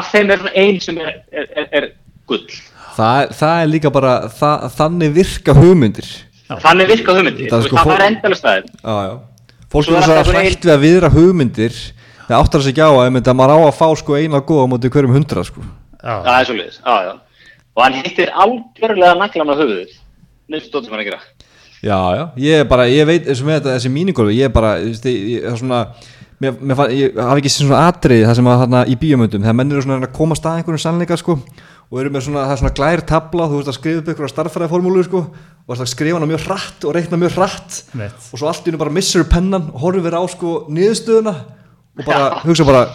af 0.00 0.08
þeim 0.12 0.30
er 0.34 0.42
svona 0.42 0.54
ein 0.64 0.80
sem 0.82 0.98
er, 1.02 1.12
er, 1.32 1.48
er, 1.62 1.68
er 1.80 1.86
gull. 2.30 2.46
Það, 2.94 3.32
það 3.38 3.60
er 3.62 3.70
líka 3.70 3.90
bara 3.94 4.14
það, 4.30 4.66
þannig 4.78 5.14
virka 5.18 5.54
hugmyndir. 5.58 6.10
Þannig 6.64 6.90
virka 6.92 7.14
hugmyndir, 7.16 7.48
Það 7.50 7.58
er 7.62 7.68
sko 7.68 7.76
það 7.78 7.88
fólk- 7.88 7.96
er 8.00 8.06
endalast 8.10 8.44
staðin 8.44 8.66
Já, 8.74 8.96
já. 9.08 9.14
Fólk 9.74 9.88
er 9.90 9.96
alltaf 9.98 10.18
einhver 10.20 10.38
hrætt 10.44 10.66
við 10.68 10.74
að 10.74 10.82
viðra 10.84 11.10
hugmyndir. 11.14 11.78
Það 12.24 12.36
áttar 12.40 12.62
sig 12.64 12.72
ekki 12.74 12.84
á 12.84 12.90
að, 12.94 13.18
að 13.20 13.36
maður 13.36 13.54
á 13.54 13.58
að 13.68 13.78
fá 13.78 13.86
sko 14.00 14.16
eina 14.18 14.40
góða 14.40 14.64
á 14.64 14.72
móti 14.72 14.90
hverjum 14.92 15.14
hundra 15.16 15.42
sko. 15.44 15.64
það 16.04 16.34
er 16.38 16.46
svolítið, 16.48 16.78
já, 16.84 16.94
já. 17.08 17.14
Og 17.74 17.82
hann 17.82 17.96
hittir 17.98 18.30
algjörlega 18.44 19.16
naglan 19.18 19.50
á 19.50 19.54
höfuðið 19.58 19.90
nefnst 20.52 20.68
stóttum 20.70 20.94
hann 20.94 21.02
að 21.02 21.08
gera 21.08 21.20
Já, 21.84 21.98
já, 22.16 22.24
ég 22.40 22.62
er 22.62 22.68
bara, 22.68 22.86
ég 22.88 23.04
veit 23.08 23.26
eins 23.28 23.42
og 23.42 23.48
með 23.48 23.58
þetta, 23.58 23.72
þessi 23.76 23.90
mínigolfi, 23.92 24.36
ég 24.38 24.48
er 24.48 24.52
bara, 24.54 24.76
þú 24.80 24.92
veist, 24.94 25.04
það 25.04 25.48
er 25.50 25.58
svona, 25.60 25.80
mér, 26.40 26.54
mér 26.56 26.78
fann, 26.78 26.94
ég 26.96 27.18
hafi 27.20 27.42
ekki 27.42 27.52
sér 27.52 27.66
svona 27.66 27.82
atriði 27.90 28.24
það 28.24 28.38
sem 28.38 28.48
að 28.48 28.62
þarna 28.62 28.80
í 28.88 28.96
bíómyndum, 29.02 29.44
þegar 29.44 29.58
menn 29.58 29.74
eru 29.74 29.84
svona 29.84 29.98
að 30.00 30.14
komast 30.16 30.48
að 30.48 30.62
einhverjum 30.62 30.80
sannleika, 30.80 31.18
sko, 31.20 31.36
og 31.90 32.00
eru 32.00 32.14
með 32.14 32.24
svona, 32.24 32.46
það 32.48 32.54
er 32.54 32.62
svona 32.62 32.74
glær 32.80 33.04
tabla, 33.10 33.50
þú 33.50 33.60
veist 33.60 33.72
að 33.74 33.76
skrifa 33.76 34.00
upp 34.00 34.08
einhverja 34.14 34.32
starffræðiformúlu, 34.32 35.04
sko, 35.04 35.22
og 35.64 35.80
það 35.80 35.90
skrifa 35.92 36.16
hana 36.16 36.30
mjög 36.32 36.46
hratt 36.48 36.88
og 36.88 36.96
reikna 36.96 37.20
mjög 37.20 37.36
hratt, 37.36 37.80
Veit. 37.92 38.30
og 38.32 38.40
svo 38.40 38.48
allt 38.48 38.64
í 38.64 38.72
hennu 38.72 38.80
bara 38.80 38.96
missur 38.96 39.28
pennan 39.28 39.68
horfir 39.84 40.16
á, 40.16 40.22
sko, 40.32 40.54
niðurstöðuna 40.72 41.34
og 42.00 42.08
bara, 42.08 42.30
hugsa 42.48 42.64
bara, 42.68 42.86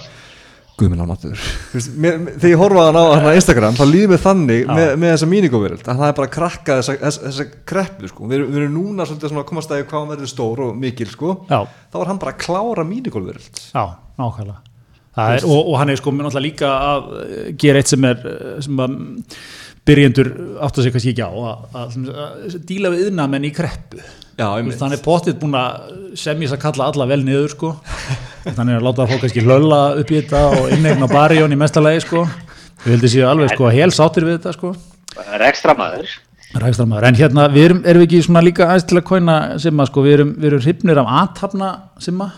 guðminn 0.79 1.03
almatur 1.03 1.41
þegar 1.73 2.49
ég 2.49 2.61
horfa 2.61 2.85
á 2.85 2.87
hann 2.87 2.99
á 2.99 3.05
hana 3.11 3.33
Instagram 3.37 3.77
þá 3.77 3.83
líður 3.89 4.13
mér 4.13 4.23
þannig 4.23 4.63
með, 4.69 4.93
með 5.01 5.13
þessa 5.13 5.29
mínigóveröld 5.33 5.83
að 5.83 6.01
það 6.01 6.07
er 6.07 6.17
bara 6.19 6.29
að 6.29 6.33
krakka 6.35 6.77
þessa, 6.79 6.95
þessa, 7.03 7.25
þessa 7.27 7.47
kreppu 7.71 8.11
sko. 8.11 8.29
við, 8.31 8.45
við 8.47 8.61
erum 8.63 8.77
núna 8.77 9.07
svolítið 9.09 9.37
að 9.37 9.45
komast 9.51 9.75
að 9.75 9.83
hvað 9.83 9.99
hann 9.99 10.13
verður 10.13 10.31
stór 10.33 10.63
og 10.65 10.79
mikil 10.79 11.09
sko. 11.11 11.35
Þá 11.49 11.99
var 11.99 12.11
hann 12.11 12.21
bara 12.21 12.35
að 12.35 12.41
klára 12.45 12.87
mínigóveröld 12.87 13.63
Já, 13.69 13.83
nákvæmlega. 14.19 14.61
Er, 15.19 15.43
og, 15.43 15.71
og 15.73 15.75
hann 15.81 15.91
er 15.91 15.99
sko 15.99 16.13
náttúrulega 16.15 16.45
líka 16.45 16.69
að 16.69 17.09
eh, 17.25 17.47
gera 17.59 17.81
eitt 17.81 17.91
sem 17.91 18.05
er 18.07 18.21
eh, 18.29 18.55
sem 18.63 18.79
að 18.79 18.95
byrjendur 19.89 20.29
áttu 20.63 20.85
sig 20.85 20.93
kannski 20.93 21.11
ekki 21.15 21.25
á 21.25 21.33
að, 21.33 21.63
að, 21.81 21.97
að 22.13 22.57
díla 22.69 22.91
við 22.93 23.07
yðnamenn 23.09 23.47
í 23.49 23.51
kreppu. 23.55 23.99
Já, 24.39 24.47
hann 24.53 24.95
er 24.95 25.01
pottitt 25.03 25.39
búin 25.41 25.57
að 25.59 26.13
semja 26.19 26.47
þess 26.47 26.55
að 26.55 26.63
kalla 26.63 26.87
alla 26.93 27.07
vel 27.09 27.19
niður 27.25 27.55
sko 27.57 27.73
þannig 28.47 28.77
að 28.79 28.85
láta 28.87 29.07
fólk 29.09 29.23
kannski 29.25 29.43
hlölla 29.45 29.81
upp 29.99 30.11
í 30.13 30.21
þetta 30.21 30.41
og 30.55 30.71
innegna 30.75 31.09
barjón 31.11 31.53
í 31.53 31.59
mestalagi 31.59 32.01
sko. 32.05 32.25
Við 32.85 32.95
heldum 32.95 33.11
séu 33.11 33.27
alveg 33.27 33.53
sko 33.53 33.69
hel 33.75 33.91
sáttir 33.91 34.27
við 34.27 34.37
þetta 34.39 34.55
sko. 34.55 34.73
Það 36.49 36.61
er 36.63 36.67
ekstra 36.71 36.85
maður 36.89 37.05
en 37.09 37.17
hérna 37.19 37.47
við 37.53 37.65
erum, 37.67 37.81
erum 37.85 38.01
við 38.01 38.07
ekki 38.07 38.19
svona 38.25 38.41
líka 38.41 38.65
aðeins 38.65 38.85
til 38.89 38.97
að 38.97 39.03
kóina 39.09 39.33
Simma 39.61 39.85
sko, 39.85 40.01
við 40.05 40.15
erum, 40.15 40.29
við 40.39 40.47
erum 40.49 40.63
hrifnir 40.63 41.01
af 41.01 41.11
aðtapna 41.19 41.67
Simma, 42.01 42.29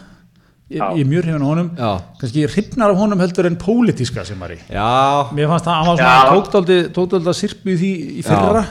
ég, 0.68 0.82
Já. 0.82 0.88
ég 1.00 1.08
mjög 1.08 1.24
hrifin 1.28 1.46
af 1.46 1.52
honum, 1.52 1.70
Já. 1.78 1.92
kannski 2.20 2.44
hrifnar 2.50 2.92
af 2.92 3.00
honum 3.00 3.24
heldur 3.24 3.48
en 3.48 3.56
pólitíska 3.62 4.26
Simmari. 4.28 4.58
Já, 4.68 5.32
mér 5.32 5.48
fannst 5.54 5.70
það, 5.70 5.78
hann 5.78 5.88
var 5.92 6.02
Já. 6.02 6.10
svona 6.10 6.34
tókdáldi 6.36 6.80
tókdáldi 6.98 7.32
að 7.32 7.40
sirpu 7.40 7.72
í 7.72 7.78
því 7.80 7.94
í 8.20 8.26
fyrra 8.28 8.66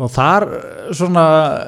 og 0.00 0.08
þar 0.08 0.46
svona 0.96 1.22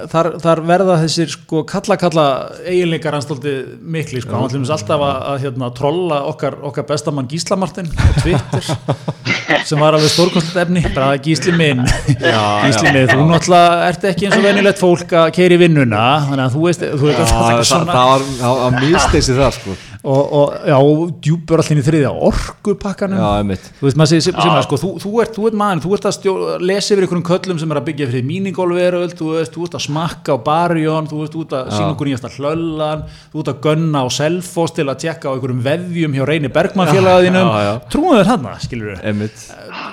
þar, 0.09 0.31
þar 0.41 0.61
verða 0.65 0.95
þessir 1.03 1.33
sko 1.35 1.61
kalla 1.69 1.99
kalla 2.01 2.25
eiginleikar 2.65 3.13
hans 3.17 3.27
stóldi 3.29 3.53
mikli 3.81 4.23
sko, 4.25 4.39
hann 4.39 4.53
dæmis 4.55 4.73
alltaf 4.73 5.05
að, 5.05 5.19
að 5.29 5.45
hérna, 5.45 5.69
trolla 5.77 6.23
okkar, 6.31 6.57
okkar 6.71 6.87
bestamann 6.89 7.29
Gíslamartin 7.29 7.91
á 7.93 8.05
Twitter 8.23 8.71
sem 9.69 9.81
var 9.81 9.97
alveg 9.97 10.13
stórkostlega 10.13 10.65
efni, 10.65 10.83
bara 10.95 11.15
Gísli 11.21 11.53
minn. 11.57 11.85
Gísli 12.65 12.93
minn, 12.97 13.09
þú 13.13 13.29
náttúrulega 13.29 13.89
ert 13.91 14.07
ekki 14.11 14.29
eins 14.29 14.39
og 14.39 14.47
venjulegt 14.49 14.81
fólk 14.81 15.17
að 15.21 15.33
keiri 15.39 15.61
vinnuna 15.61 16.05
þannig 16.31 16.47
að 16.47 16.57
þú 16.57 16.69
veist, 16.69 16.87
þú 16.95 17.11
veist 17.11 17.25
að 17.25 17.35
það, 17.35 17.65
svona 17.71 17.99
það 17.99 18.15
var, 18.15 18.31
var 18.63 18.79
misteysi 18.81 19.37
það 19.37 19.59
sko. 19.61 19.77
Og, 20.05 20.33
og 20.39 20.55
já, 20.69 20.77
djúpur 21.25 21.63
allir 21.63 21.81
í 21.81 21.85
þriðja 21.87 22.13
orkupakkanum. 22.29 23.19
Já, 23.19 23.59
þú 23.81 23.89
veist, 23.89 23.99
maður 24.01 24.11
segir 24.13 24.25
sem, 24.27 24.39
að 24.55 24.63
sko, 24.67 24.79
þú, 24.83 24.91
þú, 25.03 25.13
ert, 25.25 25.37
þú 25.37 25.49
ert 25.49 25.59
maður, 25.61 25.83
þú 25.85 25.95
ert 25.97 26.09
að 26.11 26.17
stjó, 26.19 26.35
lesa 26.61 26.95
yfir 26.95 27.07
einhverjum 27.07 27.27
köllum 27.31 27.61
sem 27.63 27.75
er 27.75 27.81
að 27.81 27.87
byggja 27.89 28.11
fyrir 28.11 28.29
míningólveröld, 28.29 29.17
þú 29.19 29.31
þú 29.55 29.67
ert 29.69 29.79
að 29.79 29.85
smakka 29.87 30.37
á 30.37 30.39
barjón, 30.45 31.09
þú 31.11 31.23
ert 31.27 31.57
að 31.57 31.73
sína 31.75 31.91
okkur 31.95 32.11
nýjasta 32.11 32.33
hlöllan, 32.37 33.05
þú 33.33 33.43
ert 33.43 33.53
að 33.55 33.61
gunna 33.67 34.05
á 34.05 34.09
selfos 34.13 34.75
til 34.77 34.89
að 34.89 35.01
tjekka 35.05 35.33
á 35.33 35.35
einhverjum 35.35 35.65
veðjum 35.65 36.19
hjá 36.19 36.25
Reyni 36.29 36.53
Bergman 36.53 36.91
félagaðinum 36.93 37.51
Já, 37.51 37.65
já. 37.65 37.73
trúum 37.93 38.17
við 38.19 38.27
þarna, 38.31 38.57
skilur 38.65 38.93
við 38.93 39.05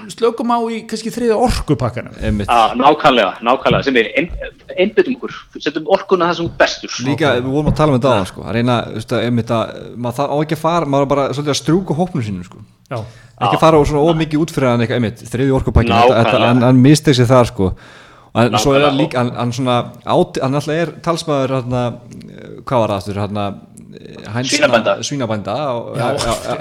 slökum 0.09 0.51
á 0.51 0.57
í 0.73 0.81
kannski 0.89 1.11
þriðja 1.13 1.37
orkupakkanum. 1.45 2.15
Já, 2.17 2.73
nákvæmlega, 2.79 3.31
nákvæmlega, 3.45 3.85
sem 3.85 3.99
er 4.01 4.09
einbyttum 4.75 5.17
okkur, 5.17 5.35
setjum 5.61 5.87
orkuna 5.93 6.29
það 6.31 6.39
sem 6.39 6.51
bestur. 6.59 6.97
Líka, 7.05 7.35
við 7.37 7.49
vorum 7.53 7.71
að 7.71 7.77
tala 7.77 7.93
um 7.93 7.99
þetta 7.99 8.15
hann 8.17 8.29
sko. 8.31 8.45
að 8.45 8.57
reyna, 8.57 8.77
þú 8.87 8.99
veist, 8.99 9.15
að, 9.15 9.25
einmitt 9.29 9.55
að 9.55 9.73
maður 9.95 10.17
þarf 10.19 10.31
á 10.33 10.37
ekki 10.41 10.57
að 10.57 10.63
fara, 10.65 10.91
maður 10.91 11.07
er 11.07 11.11
bara 11.13 11.25
svolítið 11.31 11.55
að 11.55 11.59
strjúka 11.61 11.97
hópnum 12.01 12.25
sínum 12.27 12.45
sko. 12.47 12.61
já, 12.91 12.99
ekki 13.37 13.55
að 13.55 13.63
fara 13.65 13.81
og 13.81 13.89
svona 13.89 14.05
ómikið 14.11 14.45
út 14.45 14.53
fyrir 14.55 14.71
hann 14.71 14.85
eitthvað, 14.85 15.01
einmitt, 15.01 15.25
þriði 15.31 15.57
orkupakkin 15.59 15.93
Nákvæmlega. 15.95 16.45
hann, 16.47 16.63
hann 16.67 16.81
misteg 16.81 17.17
sér 17.17 17.29
þar 17.31 17.51
sko. 17.51 17.73
En 18.41 18.55
svo 18.63 18.77
er 18.77 18.85
hann 18.87 18.95
líka, 18.95 19.25
hann, 19.27 19.51
svona 19.51 19.81
hann 20.05 20.55
alltaf 20.55 20.71
er 20.71 20.93
talsmaður 21.03 21.57
hann, 21.57 21.73
hvað 22.63 22.83
var 22.85 22.93
það 22.93 22.99
aftur, 23.01 23.19
hann 23.25 23.41
Svínabænda. 23.91 25.03
svínabænda 25.03 25.51
Já. 25.51 25.67
já, 25.97 26.15
já, 26.15 26.33
já, 26.47 26.55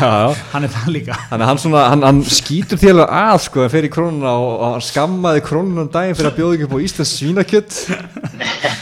já, 0.00 0.08
já. 0.28 0.34
hann 0.52 0.64
er 0.64 0.68
það 0.68 0.88
líka 0.92 1.14
hann, 1.30 1.58
svona, 1.58 1.88
hann, 1.88 2.02
hann 2.02 2.20
skýtur 2.24 2.76
alveg 2.90 3.08
að 3.08 3.38
sko, 3.46 3.62
að 3.64 3.72
fyrir 3.72 3.92
krónuna 3.94 4.34
og, 4.36 4.50
og 4.60 4.72
hann 4.74 4.84
skammaði 4.84 5.44
krónuna 5.46 5.86
um 5.86 5.90
daginn 5.94 6.18
fyrir 6.18 6.30
að 6.32 6.36
bjóða 6.36 6.58
ekki 6.58 6.68
upp 6.68 6.76
á 6.76 6.84
Íslands 6.84 7.14
svínakjött 7.16 7.78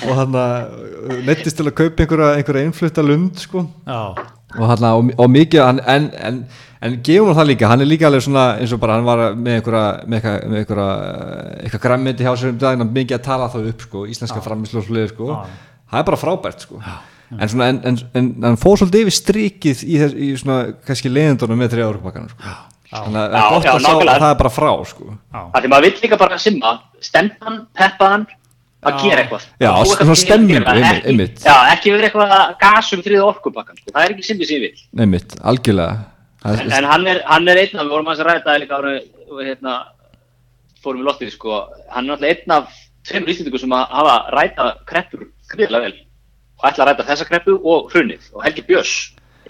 og 0.09 0.19
hann 0.19 0.39
nettist 1.29 1.61
til 1.61 1.69
að 1.71 1.77
kaupa 1.79 2.03
einhverja, 2.03 2.35
einhverja 2.41 2.67
einflutta 2.67 3.07
lund 3.07 3.39
sko. 3.39 3.67
já, 3.87 4.03
og, 4.59 4.69
hann, 4.73 4.87
og, 4.91 5.11
og 5.17 5.31
mikið 5.31 5.63
hann, 5.63 5.83
en, 5.87 6.11
en, 6.19 6.45
en 6.83 7.01
gefum 7.07 7.31
hann 7.31 7.39
það 7.39 7.51
líka 7.55 7.71
hann 7.71 7.87
er 7.87 7.93
líka 7.95 8.11
alveg 8.11 8.27
svona 8.27 8.47
eins 8.59 8.75
og 8.75 8.83
bara 8.83 8.99
hann 8.99 9.07
var 9.07 9.29
með 9.35 9.61
einhverja, 9.61 9.89
með 10.07 10.19
eitthvað, 10.19 10.47
með 10.51 10.63
einhverja 10.65 10.89
eitthvað 11.63 11.87
græmmiti 11.89 12.27
hjá 12.27 12.35
sér 12.35 12.55
um 12.57 12.63
daginn 12.67 12.91
mikið 12.99 13.21
að 13.21 13.27
tala 13.31 13.53
þá 13.53 13.61
upp 13.63 13.87
sko, 13.87 14.07
íslenska 14.11 14.43
sluði 14.43 15.11
sko. 15.15 15.37
Já. 15.37 15.61
það 15.93 16.01
er 16.03 16.11
bara 16.11 16.27
frábært 16.27 16.67
sko 16.67 16.83
en, 17.35 17.49
svona, 17.51 17.69
en, 17.73 17.81
en, 17.91 17.99
en 18.21 18.31
hann 18.47 18.59
fór 18.61 18.79
svolítið 18.81 19.05
yfir 19.07 19.17
strikið 19.17 19.83
í, 19.85 19.99
þess, 20.03 20.15
í 20.15 20.29
svona 20.41 20.59
kannski 20.87 21.11
leiðindunum 21.13 21.59
með 21.63 21.73
þrjá 21.75 21.87
orkupakkanum 21.91 22.33
sko. 22.33 22.55
þannig 22.93 23.21
að 23.21 23.35
það 23.35 23.37
Já, 23.37 23.47
er 23.47 23.53
gott 23.53 23.67
já, 23.67 23.73
að 23.73 23.85
sjá 23.87 23.93
að 23.97 24.21
það 24.23 24.31
er 24.31 24.41
bara 24.43 24.53
frá 24.57 24.71
sko 24.93 25.07
Það 25.35 25.61
því 25.65 25.71
maður 25.73 25.87
vill 25.89 26.03
líka 26.07 26.19
bara 26.23 26.39
simma, 26.39 26.73
stemman, 27.03 27.57
peppaðan, 27.77 28.27
að 28.87 28.99
gera 29.03 29.23
eitthvað. 29.25 29.47
Já, 29.59 29.71
Að 29.73 29.89
svona 29.91 30.15
að 30.15 30.45
gera, 30.47 30.75
einmitt, 30.77 30.91
ekki- 30.93 31.09
einmitt. 31.11 31.41
Já, 31.43 31.55
ekki 31.75 31.95
verið 31.97 32.07
eitthvað 32.11 32.35
gas 32.61 32.93
um 32.95 33.03
þriða 33.03 33.25
orkupakkan, 33.33 33.81
sko. 33.81 33.91
það 33.97 34.05
er 34.05 34.15
ekki 34.15 34.27
simmi 34.29 34.47
sem 34.47 34.57
ég 34.61 34.63
vil. 34.69 34.85
neymitt, 35.03 35.35
algjörlega 35.43 35.97
En, 36.47 36.55
er, 36.61 36.73
en 36.79 36.85
hann, 36.87 37.07
er, 37.11 37.23
hann 37.27 37.49
er 37.51 37.59
einn 37.59 37.75
af, 37.81 37.87
við 37.89 37.91
vorum 37.91 38.11
að 38.13 38.21
ræða 38.23 38.43
það 38.45 38.61
líka 38.63 38.79
hérna, 39.43 39.73
fórum 40.85 41.01
í 41.03 41.07
lottið, 41.09 41.33
sko, 41.35 41.57
hann 41.91 42.05
er 42.07 42.13
náttúrulega 42.13 42.37
einn 42.37 42.55
af 42.55 42.77
tveimur 43.09 43.33
íslendingu 43.33 43.59
sem 43.59 43.75
að 43.75 43.87
hafa 43.97 44.15
ræta 44.37 44.67
kreppur 44.87 45.25
gríðlega 45.51 45.89
vel 45.89 45.97
og 46.57 46.69
ætla 46.71 46.85
að 46.85 46.89
ræta 46.93 47.07
þessa 47.11 47.27
kreppu 47.29 47.59
og 47.63 47.91
hrunið 47.93 48.31
og 48.35 48.45
Helgi 48.47 48.65
Björns 48.69 48.95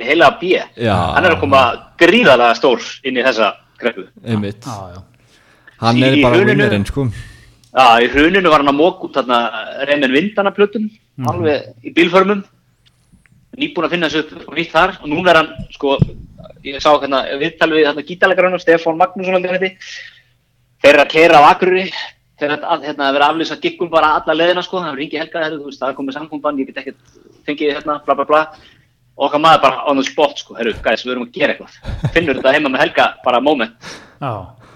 er 0.01 0.11
heila 0.11 0.31
B, 0.41 0.57
Já. 0.77 0.95
hann 1.17 1.25
er 1.25 1.37
að 1.37 1.41
koma 1.41 1.61
gríðalega 2.01 2.57
stór 2.59 2.83
inn 3.07 3.17
í 3.17 3.25
þessa 3.25 3.53
kreppu. 3.81 4.07
einmitt 4.27 4.67
Já, 4.67 4.77
já. 4.97 5.01
hann 5.81 6.03
er 6.03 6.19
bara 6.23 6.45
vinnerinn 6.45 6.85
sko 6.89 7.07
Já, 7.77 7.87
í 8.01 8.09
hruninu 8.09 8.49
var 8.49 8.63
hann 8.65 8.73
að 8.73 8.79
móka 8.79 9.05
út 9.05 9.17
þarna 9.19 9.39
reynir 9.85 10.09
vindana 10.15 10.53
plötum, 10.57 10.87
alveg 11.29 11.67
í 11.85 11.91
bílförmum, 11.93 12.39
nýbúin 13.57 13.85
að 13.85 13.93
finna 13.93 14.09
þessu 14.09 14.23
upp 14.41 14.49
og 14.49 14.57
nýtt 14.57 14.73
þar 14.73 14.95
og 15.03 15.09
núna 15.13 15.33
er 15.35 15.39
hann, 15.43 15.51
sko, 15.75 15.99
ég 16.65 16.81
sá 16.81 16.89
hérna 16.97 17.21
viðtal 17.41 17.69
við 17.75 17.85
þarna 17.91 18.05
gítalegarinn 18.09 18.59
Stefán 18.63 18.97
Magnússon 19.01 19.37
aldrei 19.37 19.59
þetta, 19.59 19.93
þeir 20.85 20.93
eru 20.95 21.05
að 21.05 21.13
keira 21.13 21.41
á 21.41 21.49
Akureyri, 21.53 21.93
þeir 22.41 22.55
eru 22.57 22.68
að 22.68 22.87
hérna, 22.87 23.11
vera 23.16 23.28
að 23.28 23.34
aflýsa 23.34 23.59
giggum 23.62 23.91
bara 23.93 24.12
alla 24.18 24.37
leðina, 24.37 24.64
sko, 24.64 24.80
það 24.82 24.93
er 24.93 24.99
ringi 25.01 25.20
helga, 25.20 25.45
heru, 25.47 25.61
þú 25.61 25.70
veist, 25.70 25.80
það 25.80 25.93
er 25.93 25.97
komið 26.01 26.16
samkomban, 26.18 26.61
ég 26.61 26.70
get 26.70 26.80
ekkert 26.82 27.20
fengið 27.49 27.72
hérna, 27.76 27.97
bla 28.05 28.16
bla 28.18 28.26
bla, 28.28 28.43
og 29.16 29.26
okkar 29.28 29.43
maður 29.43 29.62
bara 29.64 29.87
on 29.91 30.01
the 30.01 30.05
spot, 30.07 30.37
sko, 30.43 30.57
herru, 30.59 30.74
gæs, 30.84 31.07
við 31.07 31.14
erum 31.14 31.26
að 31.26 31.39
gera 31.39 31.57
eitthvað, 31.57 31.78
finnur 32.14 32.41
þetta 32.41 32.55
heima 32.57 32.72
með 32.72 32.84
helga, 32.84 33.09
bara 33.24 33.43
moment, 33.45 33.91
Já, 34.20 34.32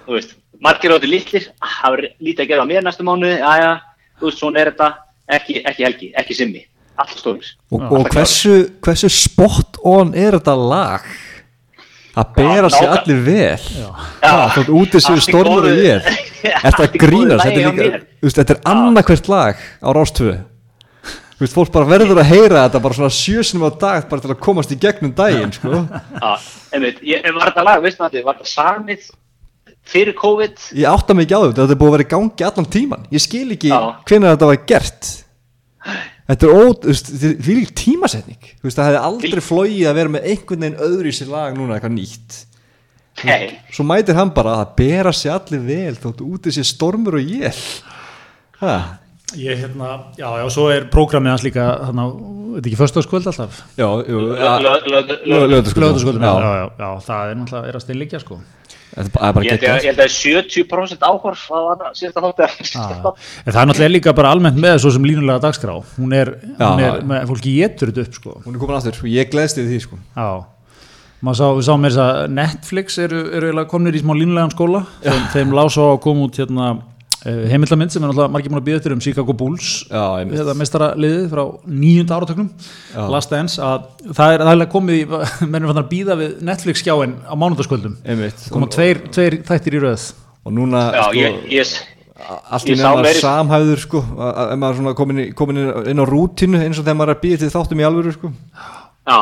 þú 0.06 0.16
veist, 0.16 0.34
margir 0.64 0.96
áttu 0.96 1.10
litlir, 1.10 1.48
það 1.60 1.98
er 1.98 2.10
lítið 2.18 2.44
að 2.46 2.52
gera 2.54 2.64
á 2.64 2.70
mér 2.72 2.86
næstu 2.86 3.06
mánuði, 3.08 3.38
aðja, 3.52 3.72
þú 4.20 4.30
veist, 4.30 4.40
svona 4.40 4.62
er 4.62 4.72
þetta, 4.72 4.92
ekki, 5.36 5.58
ekki 5.68 5.88
helgi, 5.88 6.12
ekki 6.22 6.38
simmi, 6.40 6.64
alltaf 6.96 7.20
stóðis. 7.20 7.56
og, 7.72 7.84
og 7.84 8.08
hversu, 8.14 8.56
hversu 8.80 9.12
spot 9.12 9.82
on 9.84 10.16
er 10.16 10.40
þetta 10.40 10.56
lag 10.56 11.12
að 12.20 12.30
bera 12.36 12.68
nákvæm- 12.68 12.92
allir 12.98 13.20
vel? 13.26 13.64
Er 14.20 14.54
sér 14.54 14.70
Allt 14.70 14.94
í 14.94 15.24
stormur 15.24 15.66
og 15.70 15.80
ég 15.80 15.96
er 15.96 16.62
þetta 16.62 16.86
grínast? 17.00 17.44
þetta 17.46 18.40
er, 18.44 18.56
er 18.56 18.62
annarkvært 18.72 19.28
lag 19.32 19.56
á 19.80 19.88
rástöfu 19.96 20.38
fólk 21.48 21.70
bara 21.72 21.88
verður 21.88 22.18
að 22.20 22.28
heyra 22.28 22.66
þetta 22.66 22.82
bara 22.84 22.96
svona 22.98 23.14
sjösinum 23.16 23.64
á 23.64 23.70
dag 23.80 24.08
bara 24.10 24.20
til 24.20 24.32
að 24.34 24.40
komast 24.44 24.72
í 24.74 24.76
gegnum 24.80 25.14
daginn 25.16 25.54
sko. 25.56 25.86
Já, 25.88 26.32
einmitt, 26.76 27.00
ég 27.00 27.24
var 27.32 27.48
þetta 27.48 27.64
lag, 27.64 27.80
veist 27.80 28.00
maður, 28.02 28.26
var 28.26 28.36
þetta 28.36 28.50
samið 28.52 29.06
fyrir 29.90 30.14
COVID, 30.18 30.60
ég 30.76 30.86
átta 30.90 31.16
mig 31.16 31.24
ekki 31.26 31.38
á 31.40 31.40
þetta, 31.48 31.62
þetta 31.64 31.74
er 31.74 31.80
búið 31.80 31.90
að 31.90 31.96
vera 31.96 32.04
í 32.06 32.10
gangi 32.12 32.46
allan 32.50 32.68
tíman 32.76 33.06
ég 33.14 33.24
skil 33.24 33.46
ekki 33.56 33.72
hvenær 33.72 34.34
þetta 34.36 34.50
var 34.50 34.60
gert 34.68 35.10
þetta 36.30 36.46
er 36.46 36.60
ót, 36.60 36.84
þú 36.84 36.92
veist, 36.94 37.10
þetta 37.10 37.30
er 37.30 37.42
því 37.46 37.56
lík 37.58 37.74
tímasetning. 37.80 38.52
Þú 38.60 38.68
veist, 38.68 38.78
það 38.78 38.88
hefði 38.90 39.02
aldrei 39.10 39.42
flóið 39.44 39.82
að 39.90 39.98
vera 40.00 40.14
með 40.14 40.30
einhvern 40.32 40.64
veginn 40.64 40.84
öðru 40.86 41.10
í 41.10 41.16
sér 41.18 41.34
lag 41.34 41.58
núna 41.58 41.76
eitthvað 41.76 41.96
nýtt. 41.96 42.38
Hei, 43.20 43.50
svo 43.74 43.84
mætir 43.84 44.16
hann 44.16 44.30
bara 44.32 44.60
að 44.62 44.70
bera 44.78 45.12
sig 45.12 45.32
allir 45.32 45.60
vel 45.66 45.96
þóttu 45.98 46.28
útið 46.36 46.56
sér 46.56 46.68
stormur 46.70 47.18
og 47.18 47.26
jél 47.26 47.58
ha, 48.62 48.76
ég 49.36 49.60
hérna, 49.60 49.90
já, 50.16 50.28
já, 50.40 50.44
svo 50.52 50.68
er 50.72 50.86
prógramið 50.92 51.34
hans 51.34 51.44
líka, 51.44 51.66
þannig 51.88 52.06
að, 52.06 52.14
þetta 52.54 52.70
ekki 52.70 52.80
föstaskvöld 52.80 53.28
alltaf? 53.30 53.60
já, 53.76 53.88
já, 54.06 54.16
já, 54.16 54.54
já, 56.46 56.64
já, 56.80 56.88
það 57.10 57.34
er 57.34 57.38
náttúrulega, 57.42 57.68
er 57.68 57.78
að 57.78 57.84
steinleikja, 57.84 58.22
sko. 58.24 58.40
Bara- 59.14 59.32
það 59.32 59.44
ég 59.44 59.50
held 59.50 59.50
að- 59.50 59.50
geggjað 59.50 59.84
ég 59.84 59.90
held 59.90 60.02
að 60.04 60.14
70% 60.16 61.04
áhorf 61.10 61.42
á 61.50 61.58
hana 61.70 61.90
síðasta 61.94 62.22
þáttu 62.24 62.46
Já, 62.74 63.12
en 63.46 63.52
það 63.52 63.60
er 63.62 63.68
náttúrulega 63.70 63.92
líka 63.94 64.14
bara 64.18 64.30
almennt 64.34 64.58
með 64.60 64.78
svo 64.82 64.90
sem 64.96 65.04
línulega 65.06 65.40
dagskrá. 65.44 65.76
Hún 65.98 66.12
er, 66.16 66.32
Já, 66.58 66.66
hún 66.66 66.80
er 66.86 67.02
með, 67.06 67.26
fólki 67.30 67.54
getur 67.60 67.92
þetta 67.92 68.06
upp 68.08 68.14
sko. 68.18 68.36
hún 68.46 68.54
er 68.56 68.58
komin 68.64 68.76
aftur. 68.80 68.98
Og 69.04 69.10
ég 69.14 69.30
gleðst 69.30 69.60
yfir 69.62 69.70
því 69.70 69.80
sko. 69.86 70.00
Sá, 71.36 71.44
við 71.52 71.64
sáum 71.68 71.82
með 71.84 71.92
þess 71.92 72.00
að 72.00 72.30
Netflix 72.32 72.94
eru, 73.04 73.18
eru 73.36 73.64
komnir 73.68 73.92
í 73.94 74.00
smá 74.00 74.14
línulegan 74.16 74.52
skóla. 74.54 74.86
Þeim, 75.04 75.26
þeim 75.34 75.50
lá 75.52 75.62
svo 75.68 75.90
að 75.94 76.00
koma 76.06 76.24
út 76.26 76.38
hérna 76.40 76.68
heimildamind 77.24 77.92
sem 77.92 78.00
er 78.02 78.08
náttúrulega 78.08 78.32
margir 78.32 78.52
múin 78.52 78.60
að 78.62 78.66
býða 78.70 78.78
eftir 78.80 78.94
um 78.94 79.00
Chicago 79.04 79.34
Bulls 79.36 79.70
Já, 79.90 80.04
þetta 80.30 80.54
mestara 80.56 80.86
liðið 80.96 81.26
frá 81.34 81.42
nýjunda 81.68 82.16
áratöknum 82.16 82.48
Já. 82.94 83.02
Last 83.12 83.34
Dance 83.34 83.60
að 83.60 83.84
það 84.16 84.34
er, 84.36 84.44
eiginlega 84.46 84.72
komið 84.72 84.96
í 84.96 85.04
mennum 85.52 85.72
fann 85.72 85.82
að 85.82 85.90
býða 85.92 86.16
við 86.22 86.34
Netflix 86.48 86.80
skjáin 86.84 87.16
á 87.28 87.34
mánudagskvöldum. 87.36 87.98
Einmitt. 88.08 88.46
Koma 88.54 88.68
tveir, 88.72 89.02
tveir 89.12 89.36
þættir 89.48 89.76
í 89.76 89.82
röð. 89.84 90.06
Og 90.48 90.54
núna 90.56 90.86
Já, 90.96 91.02
sko, 91.04 91.18
ég, 91.20 91.40
ég, 91.52 91.74
allt 92.48 92.70
í 92.72 92.76
sá 92.78 92.86
nefna 92.88 93.04
meiri- 93.04 93.20
samhæður 93.20 93.82
sko 93.84 94.00
að 94.16 94.54
maður 94.62 94.94
komin, 94.96 95.20
í, 95.20 95.26
komin 95.36 95.60
inn, 95.92 96.00
á 96.00 96.04
rútinu 96.08 96.60
eins 96.62 96.80
og 96.80 96.86
þegar 96.86 96.98
maður 97.02 97.14
er 97.16 97.20
býða 97.24 97.42
til 97.42 97.50
þáttum 97.52 97.82
í 97.82 97.86
alvöru 97.88 98.14
sko. 98.16 98.30
Já, 99.10 99.18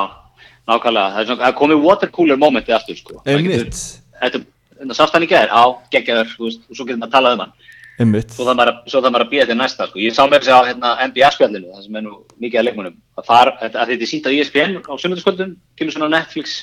nákvæmlega, 0.71 1.25
það 1.27 1.43
er 1.49 1.57
komið 1.59 1.83
watercooler 1.89 2.39
momentið 2.39 2.77
aftur, 2.79 3.01
sko. 3.01 3.19
Einmitt, 3.27 3.83
Þetta, 4.19 4.41
þetta 4.79 4.97
sást 4.99 5.15
hann 5.15 5.27
í 5.27 5.31
gær, 5.31 5.51
á, 5.51 5.63
veist, 5.91 6.63
og 6.67 6.75
svo 6.75 6.87
getur 6.87 6.99
maður 7.03 7.11
að 7.11 7.17
tala 7.19 7.35
um 7.35 7.43
hann. 7.45 7.53
Einmitt 7.99 8.33
Svo 8.35 8.47
það 8.47 8.59
maður, 8.61 8.73
að- 8.73 8.91
svo 8.93 9.03
það 9.05 9.13
maður 9.15 9.27
að 9.27 9.31
býja 9.35 9.47
til 9.49 9.59
næsta, 9.59 9.87
sko. 9.91 9.99
Ég 10.03 10.15
sá 10.17 10.23
með 10.27 10.41
þess 10.45 10.55
að 10.57 10.67
hérna, 10.71 10.95
NBA-spjallinu, 11.11 11.71
það 11.75 11.85
sem 11.87 11.97
er 12.01 12.05
nú 12.07 12.15
mikið 12.41 12.61
að 12.61 12.67
leikmunum, 12.69 12.97
að, 13.19 13.25
þar, 13.31 13.53
að 13.59 13.77
þetta 13.77 14.03
er 14.07 14.11
sínt 14.13 14.29
á 14.29 14.31
ESPN 14.39 14.77
á 14.87 14.93
sunnudagskvöldum, 15.03 15.55
kemur 15.79 15.97
svona 15.97 16.13
Netflix 16.17 16.59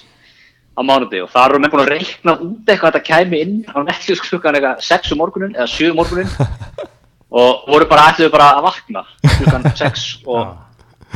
á 0.75 0.81
mánuði 0.83 1.21
og 1.23 1.29
þar 1.31 1.53
eru 1.53 1.59
menn 1.63 1.71
búin 1.71 1.85
að 1.85 1.93
reikna 1.95 2.33
út 2.35 2.67
eitthvað 2.67 2.89
að 2.89 2.95
þetta 2.97 3.07
kæmi 3.07 3.41
inn 3.45 3.53
á 3.71 3.79
Netflix 3.79 4.23
klukkan 4.27 4.57
eitthvað 4.57 4.81
6 4.83 5.13
um 5.15 5.21
morgunin 5.23 5.55
eða 5.55 5.67
7 5.71 5.91
um 5.93 5.99
morgunin 6.01 6.31
og 7.39 7.67
voru 7.71 7.87
bara 7.87 8.09
ætluðu 8.11 8.33
bara 8.33 8.49
að 8.57 8.65
vakna 8.67 9.05
klukkan 9.23 9.69
6 9.71 10.07
og, 10.27 10.55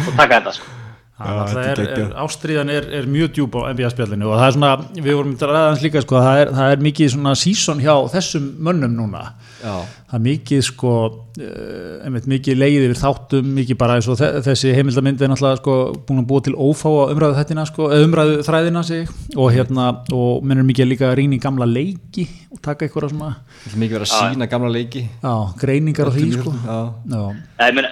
og 0.05 0.13
taka 0.15 0.39
þetta, 0.39 0.53
sko. 0.55 0.75
Það 1.19 1.57
er, 1.59 1.79
þetta 1.81 2.03
er 2.05 2.11
ástríðan 2.23 2.69
er, 2.71 2.85
er 2.95 3.07
mjög 3.11 3.33
djúb 3.35 3.55
á 3.59 3.67
NBA-spjallinu 3.75 4.29
og 4.29 4.37
það 4.39 4.45
er 4.45 4.53
svona, 4.55 4.69
við 4.95 5.17
vorum 5.17 5.33
að 5.35 5.49
ræða 5.49 5.63
hans 5.73 5.81
líka 5.83 6.03
sko, 6.05 6.21
það 6.23 6.39
er, 6.45 6.51
það 6.55 6.75
er 6.75 6.83
mikið 6.85 7.09
svona 7.17 7.33
season 7.41 7.81
hjá 7.83 7.95
þessum 8.13 8.45
mönnum 8.69 8.93
núna 8.95 9.25
já, 9.63 9.73
það 10.09 10.15
er 10.17 10.23
mikið 10.25 10.61
sko 10.67 10.91
uh, 11.05 12.05
einmitt, 12.07 12.27
mikið 12.31 12.57
leið 12.59 12.77
yfir 12.87 12.99
þáttum 13.01 13.49
mikið 13.57 13.79
bara 13.81 13.97
eins 13.99 14.07
og 14.11 14.17
þe- 14.19 14.41
þessi 14.47 14.73
heimildamindi 14.77 15.25
er 15.27 15.31
náttúrulega 15.33 15.59
sko 15.61 15.75
búin 16.07 16.21
að 16.23 16.27
búa 16.31 16.43
til 16.47 16.55
ófáa 16.55 17.05
umræðu 17.13 17.37
þettina 17.39 17.65
sko, 17.69 17.89
eða 17.93 18.07
umræðu 18.09 18.39
þræðina 18.47 18.83
sig 18.87 19.13
og 19.35 19.51
hérna, 19.55 19.89
og 20.15 20.43
menn 20.47 20.63
er 20.63 20.67
mikið 20.71 20.91
líka 20.93 21.09
að 21.11 21.17
rýna 21.21 21.37
í 21.37 21.43
gamla 21.43 21.67
leiki 21.69 22.27
og 22.49 22.61
taka 22.65 22.87
eitthvað 22.87 23.11
svona, 23.13 23.31
mikið 23.75 23.99
verið 23.99 24.07
að 24.09 24.33
sína 24.33 24.47
gamla 24.49 24.69
leiki. 24.73 25.03
Já, 25.21 25.33
greiningar 25.61 26.09
á 26.09 26.11
því 26.15 26.27
sko. 26.33 26.53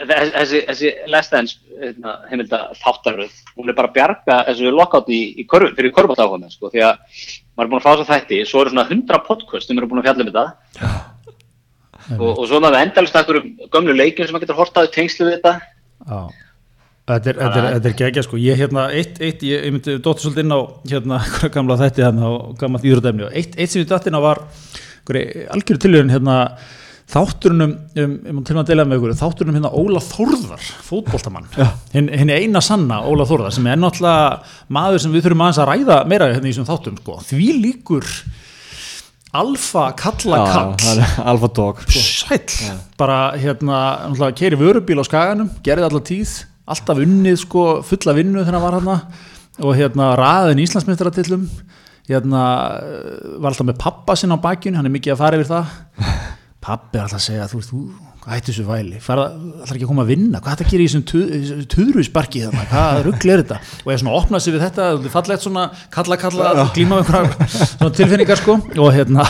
þessi, 0.07 0.63
þessi 0.72 0.93
Dance 1.32 1.59
hérna, 1.78 2.13
heimilda 2.32 2.59
þáttaröð, 2.80 3.34
hún 3.57 3.70
er 3.70 3.76
bara 3.78 3.91
að 3.91 3.97
bjarga 3.97 4.38
þessu 4.49 4.72
lockout 4.74 5.11
í, 5.13 5.20
í 5.38 5.45
körfu, 5.49 5.76
fyrir 5.78 5.93
körfbátt 5.93 6.24
áhuga 6.24 6.49
sko, 6.49 6.72
því 6.74 6.82
að 6.88 7.03
maður 7.57 7.68
er 7.68 7.72
búin 7.74 7.78
að 7.82 7.86
fá 7.86 7.91
þess 7.91 8.07
að 8.07 8.13
þætti 8.15 8.39
svo 8.49 8.63
eru 8.63 8.74
svona 8.74 8.88
100 8.89 9.22
podcast 9.28 9.70
sem 9.70 9.78
eru 9.78 9.89
búin 9.91 10.01
að 10.01 10.09
fjalla 10.09 10.26
um 10.26 10.32
þetta 10.32 10.47
og, 12.16 12.28
og 12.34 12.43
svo 12.45 12.60
er 12.60 12.66
maður 12.66 12.82
endalist 12.86 13.22
ekkur 13.22 13.41
um 13.41 13.47
gömlu 13.74 13.95
leikjum 13.97 14.28
sem 14.28 14.36
maður 14.36 14.47
getur 14.47 14.60
hortaði 14.62 14.93
tengslu 14.95 15.28
við 15.28 15.38
þetta. 15.38 15.53
Já, 16.08 16.20
þetta 17.12 17.32
er, 17.34 17.39
þetta 17.41 17.62
er, 17.62 17.70
þetta 17.76 17.91
er 17.91 17.99
gegja 18.01 18.26
sko, 18.28 18.41
ég 18.41 18.60
hérna, 18.64 18.88
eitt, 18.95 19.22
eitt, 19.22 19.45
ég, 19.47 19.68
ég 19.68 19.76
myndi 19.76 19.99
dóttur 19.99 20.28
svolítið 20.28 20.45
inn 20.45 20.58
á 20.58 20.62
hérna, 20.93 21.22
gamla 21.55 21.80
þætti 21.84 22.08
hérna 22.08 22.34
og 22.34 22.58
gamla 22.62 22.84
íðrúdæmni 22.84 23.28
og 23.28 23.38
eitt, 23.38 23.58
eitt 23.58 23.74
sem 23.74 23.84
ég 23.84 23.89
dætt 23.91 24.10
inn 24.12 24.20
á 24.20 24.24
var 24.24 24.43
einhverju 25.08 25.47
algjöru 25.55 25.84
tilhörun 25.84 26.12
hérna 26.12 26.38
þátturunum, 27.08 27.76
um, 28.01 28.16
um 28.32 28.39
til 28.43 28.55
að 28.58 28.68
deila 28.68 28.84
með 28.84 28.99
ykkur 28.99 29.14
þátturunum 29.16 29.55
hérna 29.55 29.70
Óla 29.80 30.01
Þórðar 30.03 30.66
fótboltamann, 30.84 31.47
hinn 31.93 32.10
hin 32.12 32.34
eina 32.34 32.62
sanna 32.64 32.99
Óla 33.08 33.28
Þórðar 33.30 33.55
sem 33.55 33.70
er 33.72 33.80
náttúrulega 33.80 34.41
maður 34.76 35.03
sem 35.05 35.16
við 35.16 35.24
þurfum 35.24 35.45
aðeins 35.45 35.62
að 35.64 35.70
ræða 35.72 35.99
meira 36.12 36.28
hérna 36.34 36.49
í 36.49 36.51
þessum 36.51 36.68
þáttum 36.68 36.99
sko, 36.99 37.16
því 37.30 37.47
líkur 37.64 38.10
alfa 39.34 39.91
kalla 39.99 40.38
kall. 40.51 41.01
alfa 41.23 41.49
dog. 41.55 41.82
Sæll, 41.91 42.75
bara 42.97 43.34
hérna 43.38 43.80
keiri 44.36 44.59
vörubíl 44.59 45.01
á 45.01 45.05
skaganum 45.07 45.49
gerði 45.65 45.88
allar 45.88 46.05
tíð, 46.07 46.36
alltaf 46.67 47.01
unnið 47.03 47.41
sko, 47.43 47.65
fulla 47.88 48.15
vinnu 48.17 48.43
þegar 48.43 48.57
hann 48.57 48.65
var 48.67 48.80
hérna 48.80 48.97
og 49.57 49.73
hérna 49.75 50.11
raðin 50.19 50.61
Íslandsmyndaratillum 50.61 51.47
hérna 52.07 52.43
var 53.41 53.51
alltaf 53.51 53.67
með 53.67 53.80
pappa 53.82 54.15
sinn 54.15 54.32
á 54.32 54.38
bakjun, 54.39 54.78
hann 54.78 54.88
er 54.88 54.93
mikið 54.93 55.15
að 55.15 55.23
fara 55.23 55.39
yfir 55.39 55.51
það. 55.51 55.73
Pappi 56.67 56.99
er 56.99 57.05
alltaf 57.07 57.19
að 57.19 57.25
segja 57.28 57.49
þú 57.51 57.63
þú, 57.63 57.82
hættu 58.34 58.51
þessu 58.51 58.65
væli. 58.67 58.99
Fara, 59.03 59.30
alltaf 59.36 59.73
ekki 59.75 59.88
að 59.88 59.91
koma 59.93 60.05
að 60.05 60.11
vinna, 60.13 60.41
hvað 60.43 60.57
þetta 60.57 60.71
gerir 60.71 60.84
í 60.84 60.89
þessum 60.91 61.65
tuðruðsbarki 61.73 62.43
þarna, 62.45 62.67
hvað 62.73 63.01
ruggli 63.07 63.34
er 63.34 63.43
þetta? 63.43 63.59
Og 63.86 63.93
ég 63.93 64.03
svona 64.03 64.19
opnaði 64.19 64.45
sig 64.45 64.57
við 64.57 64.65
þetta, 64.67 64.91
þetta 64.97 65.09
er 65.11 65.15
fallegt 65.15 65.47
svona 65.47 65.65
kalla 65.95 66.19
kalla, 66.21 66.53
glíma 66.75 66.99
með 66.99 67.03
einhverjar 67.05 67.57
svona 67.73 67.97
tilfinningar 68.01 68.41
sko. 68.43 68.59
Og 68.84 68.93
hérna 68.95 69.28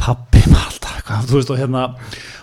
pappi 0.00 0.44
alltaf 0.48 0.98
eitthvað, 0.98 1.30
þú 1.30 1.40
veist 1.40 1.54
og 1.54 1.60
hérna 1.60 1.86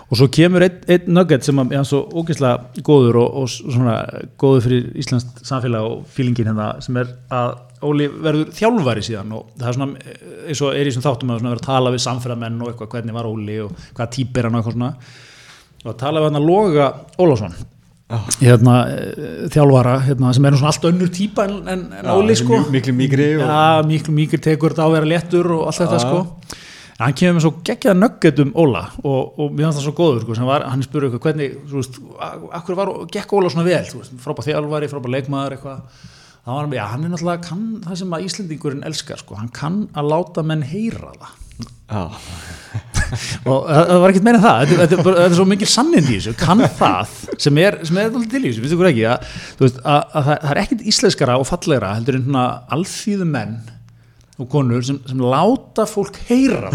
og 0.08 0.16
svo 0.16 0.28
kemur 0.32 0.64
einn 0.64 0.76
ein 0.88 1.08
nugget 1.12 1.44
sem 1.44 1.58
er 1.66 1.84
svo 1.84 2.00
ógeðslega 2.16 2.82
góður 2.86 3.20
og, 3.20 3.34
og 3.42 3.50
svona 3.52 3.96
góður 4.40 4.64
fyrir 4.64 4.86
Íslands 5.02 5.26
samfélag 5.44 5.84
og 5.84 6.06
fílingin 6.14 6.48
hérna 6.48 6.70
sem 6.84 6.96
er 7.00 7.10
að 7.28 7.56
Óli 7.86 8.08
verður 8.10 8.48
þjálfari 8.56 9.04
síðan 9.06 9.36
og 9.36 9.52
það 9.54 9.68
er 9.68 9.76
svona 9.76 10.14
eins 10.50 10.62
og 10.66 10.74
er 10.74 10.88
í 10.88 10.92
svona 10.94 11.04
þáttum 11.04 11.30
að 11.30 11.44
vera 11.44 11.60
að 11.60 11.66
tala 11.68 11.92
við 11.94 12.02
samfélagmenn 12.02 12.56
og 12.64 12.72
eitthvað 12.72 12.94
hvernig 12.96 13.14
var 13.14 13.28
Óli 13.28 13.58
og 13.62 13.84
hvaða 13.92 14.08
típ 14.16 14.40
er 14.40 14.48
hann 14.48 14.56
og 14.58 14.64
eitthvað 14.64 14.78
svona 14.78 14.90
og 15.84 15.90
að 15.92 15.98
tala 16.00 16.20
við 16.22 16.30
hann 16.30 16.40
að 16.42 16.48
Loga 16.48 16.86
Ólásson 17.18 17.54
hérna, 18.40 18.74
eh, 18.88 19.48
þjálfara 19.52 19.98
hérna, 20.06 20.30
sem 20.32 20.44
er 20.48 20.54
nú 20.54 20.60
svona 20.62 20.70
allt 20.72 20.86
önnur 20.88 21.10
típa 21.12 21.44
en, 21.44 21.58
en, 21.68 21.82
en 21.98 22.06
Óli 22.14 22.34
sko. 22.40 22.62
miklu 22.72 22.94
mýkri 22.96 23.26
og- 23.36 23.44
ja, 23.44 23.82
miklu 23.84 24.14
mýkri 24.16 24.40
tekur 24.40 24.72
þetta 24.72 24.86
á 24.86 24.88
að 24.88 24.96
vera 24.96 25.10
léttur 25.12 25.50
og 25.58 25.66
allt 25.68 25.82
þetta 25.82 25.98
Já. 25.98 26.06
sko. 26.06 26.22
En 26.98 27.04
hann 27.04 27.14
kemur 27.14 27.36
með 27.36 27.44
svo 27.44 27.52
geggjaða 27.68 27.98
nögget 28.00 28.40
um 28.42 28.52
Óla 28.58 28.80
og, 29.04 29.36
og 29.38 29.52
mér 29.52 29.68
fannst 29.68 29.78
það 29.78 29.84
svo 29.86 29.92
góður 30.00 30.24
sko, 30.24 30.46
var, 30.48 30.64
hann 30.66 30.82
spurði 30.82 31.10
eitthvað 31.12 31.26
hvernig 31.28 31.58
þú 31.68 31.76
veist, 31.78 31.98
akkur 32.58 32.74
var, 32.80 32.88
gekk 33.12 33.34
Óla 33.38 33.52
svona 33.52 33.68
vel? 33.68 33.84
Frábær 34.24 34.48
þjálfari, 34.48 34.88
frábær 34.90 35.14
leikmaður 35.14 35.54
eitthvað. 35.58 36.00
Hann, 36.48 36.72
já, 36.72 36.84
hann 36.88 37.04
er 37.04 37.12
náttúrulega 37.12 37.44
kann 37.44 37.64
það 37.84 38.00
sem 38.00 38.16
að 38.16 38.24
Íslendingurinn 38.24 38.82
elskar 38.88 39.20
sko, 39.20 39.36
hann 39.36 39.52
kann 39.52 39.82
að 39.94 40.08
láta 40.10 40.42
menn 40.48 40.64
heyra 40.64 41.12
það. 41.12 41.36
Já, 41.92 42.02
og 43.48 43.64
það 43.68 44.02
var 44.02 44.12
ekkert 44.12 44.26
meira 44.26 44.38
en 44.38 44.44
það. 44.44 44.60
Þetta, 44.60 44.78
þetta, 44.82 45.06
þetta 45.08 45.24
er 45.24 45.36
svo 45.38 45.46
mikil 45.48 45.70
sannindi 45.72 46.14
í 46.14 46.18
þessu. 46.18 46.36
Kann 46.38 46.62
það 46.78 47.16
sem 47.46 47.60
er, 47.62 47.78
sem 47.88 48.00
er 48.02 48.12
til 48.18 48.42
í 48.42 48.50
þessu 48.50 48.64
við 48.64 48.74
þú 48.74 48.86
ekki? 48.90 49.06
Að, 49.12 49.34
þú 49.58 49.66
veist, 49.66 49.80
að, 49.82 49.98
að 50.20 50.28
það, 50.28 50.46
er 50.52 50.62
ekkert 50.62 50.86
íslenskara 50.92 51.36
og 51.40 51.48
fallegra 51.48 51.92
heldur 51.96 52.18
en 52.18 52.24
svona 52.26 52.46
alþýðu 52.76 53.28
menn 53.32 53.58
og 54.38 54.46
konur 54.52 54.84
sem, 54.86 54.98
sem 55.08 55.22
láta 55.22 55.86
fólk 55.90 56.20
heyra. 56.28 56.70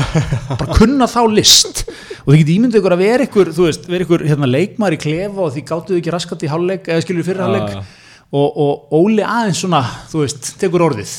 Bara 0.60 0.76
kunna 0.76 1.08
þá 1.08 1.22
list. 1.32 1.86
Og 2.24 2.34
þið 2.34 2.42
getið 2.42 2.56
ímyndið 2.58 2.82
ykkur 2.82 2.96
að 2.96 3.04
vera 3.06 3.28
ykkur 3.28 3.54
þú 3.56 3.68
veist, 3.70 3.86
vera 3.92 4.08
ykkur 4.08 4.26
hérna, 4.28 4.50
leikmar 4.50 4.96
í 4.96 5.00
klefa 5.00 5.46
og 5.46 5.54
því 5.56 5.64
gáttuðu 5.70 6.02
ekki 6.02 6.16
raskat 6.16 6.44
í 6.44 6.52
hálfleik 6.52 6.90
eða 6.92 7.06
skilur 7.06 7.28
fyrir 7.28 7.46
hálfleik. 7.46 7.78
Já, 7.78 7.80
já. 7.80 8.20
og, 8.36 8.60
og 8.66 9.00
Óli 9.00 9.24
aðeins 9.24 9.64
svona, 9.64 9.82
þú 10.12 10.26
veist, 10.26 10.52
tekur 10.60 10.84
orðið 10.90 11.16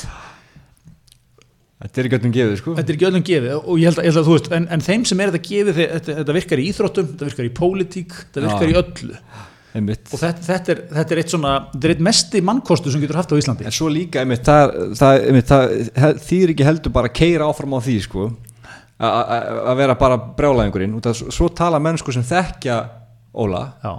þetta 1.84 2.00
er 2.02 2.08
ekki 2.08 2.18
öllum 2.18 2.34
gefið 2.34 2.54
sko. 2.60 2.74
Þetta 2.80 2.90
er 2.92 2.96
ekki 2.98 3.08
öllum 3.10 3.24
gefið 3.28 3.56
og 3.60 3.72
ég 3.78 3.88
held 3.90 3.98
að, 4.00 4.04
ég 4.04 4.10
held 4.14 4.20
að 4.22 4.28
þú 4.28 4.36
veist, 4.38 4.52
en, 4.58 4.68
en 4.74 4.84
þeim 4.88 5.02
sem 5.10 5.20
er 5.24 5.32
þetta 5.34 5.48
gefið 5.48 5.78
þe- 5.80 5.88
þetta, 5.94 6.14
þetta 6.20 6.36
virkar 6.38 6.62
í 6.62 6.68
íþróttum, 6.72 7.10
þetta 7.14 7.28
virkar 7.30 7.48
í 7.48 7.52
pólitík 7.60 8.14
þetta 8.24 8.44
virkar 8.48 8.64
Já. 8.64 8.72
í 8.72 8.78
öllu. 8.82 9.18
Einmitt. 9.74 10.06
Og 10.14 10.20
þetta, 10.22 10.42
þetta, 10.46 10.70
er, 10.76 10.80
þetta 10.94 11.14
er 11.16 11.20
eitt 11.24 11.32
svona 11.34 11.52
þetta 11.72 11.88
er 11.88 11.92
eitt 11.96 12.02
mesti 12.06 12.40
mannkostu 12.46 12.92
sem 12.94 13.02
getur 13.02 13.18
haft 13.18 13.32
á 13.34 13.36
Íslandi. 13.40 13.64
En 13.66 13.74
svo 13.74 13.88
líka, 13.90 14.20
einmitt, 14.22 14.44
það, 14.46 14.74
það, 15.00 15.22
einmitt, 15.28 15.48
það 15.50 16.20
þýðir 16.28 16.52
ekki 16.54 16.66
heldur 16.68 16.94
bara 16.94 17.10
að 17.10 17.16
keira 17.18 17.48
áfram 17.50 17.74
á 17.74 17.80
því 17.82 17.96
sko 18.06 18.28
að 19.04 19.76
vera 19.80 19.96
bara 19.98 20.18
brjálæðingurinn. 20.38 20.94
Út 21.00 21.08
af 21.10 21.18
svo, 21.18 21.48
tala 21.50 21.80
mennsku 21.82 22.14
sem 22.14 22.22
þekkja 22.26 22.76
Óla 23.34 23.64
já, 23.82 23.90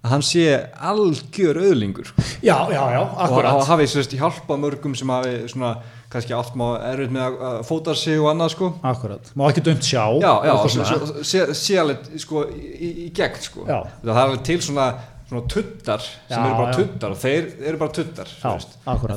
að 0.00 0.12
hann 0.14 0.22
sé 0.24 0.44
algjör 0.80 1.58
öðlingur 1.60 2.06
sko. 2.08 2.22
já, 2.40 2.56
já, 2.72 2.80
já 2.94 3.00
og 3.02 3.18
akkurat. 3.26 3.52
og 3.58 3.66
hafi 3.68 3.84
sérst 3.92 4.14
hjálpað 4.16 4.62
mörgum 4.62 4.94
sem 4.96 5.10
hafi 5.12 5.34
svona 5.52 5.74
kannski 6.08 6.32
allt 6.32 6.54
má 6.56 6.68
erfitt 6.88 7.12
með 7.12 7.36
að- 7.50 7.60
fóta 7.68 7.94
sig 7.94 8.16
og 8.20 8.30
annað 8.32 8.54
sko. 8.54 8.72
Akkurat, 8.82 9.28
má 9.36 9.44
ekki 9.50 9.60
dömt 9.66 9.84
sjá 9.84 10.06
já, 10.22 10.32
já, 10.48 10.54
svo, 10.72 11.22
sé, 11.22 11.44
sé 11.54 11.76
alveg 11.82 12.08
sko 12.22 12.46
í, 12.48 12.88
í, 13.06 13.12
gegn 13.12 13.40
sko. 13.44 13.66
Já. 13.68 13.82
það 14.04 14.32
er 14.32 14.42
til 14.48 14.58
svona, 14.64 14.86
svona 15.28 15.42
tuttar 15.52 16.00
sem 16.00 16.32
Já, 16.32 16.38
eru 16.46 16.54
bara 16.56 16.70
já. 16.72 16.76
tuttar 16.78 17.10
og 17.12 17.18
þeir 17.20 17.48
eru 17.68 17.76
bara 17.82 17.92
tuttar 17.92 18.30
Já, 18.32 18.52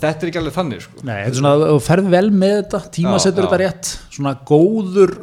þetta 0.04 0.12
er 0.12 0.28
ekki 0.34 0.42
alveg 0.42 0.58
þannig 0.58 0.82
sko. 0.84 1.00
Nei, 1.08 1.16
þetta 1.24 1.32
er 1.32 1.40
svona, 1.40 1.54
þú 1.72 1.80
ferð 1.88 2.10
vel 2.12 2.30
með 2.44 2.56
þetta 2.60 2.82
tímasetur 3.00 3.46
Já, 3.46 3.48
þetta 3.48 3.62
já. 3.62 3.64
rétt 3.72 3.94
svona 4.12 4.34
góður 4.52 5.16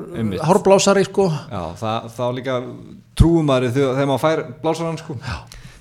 hárblásari 0.49 1.05
sko. 1.05 1.29
Já, 1.53 1.63
það, 1.83 2.09
þá 2.17 2.25
líka 2.39 2.59
trúum 3.19 3.45
maður 3.51 3.73
þegar, 3.77 4.07
maður 4.09 4.25
fær 4.25 4.45
blásarann 4.65 5.01
sko. 5.05 5.19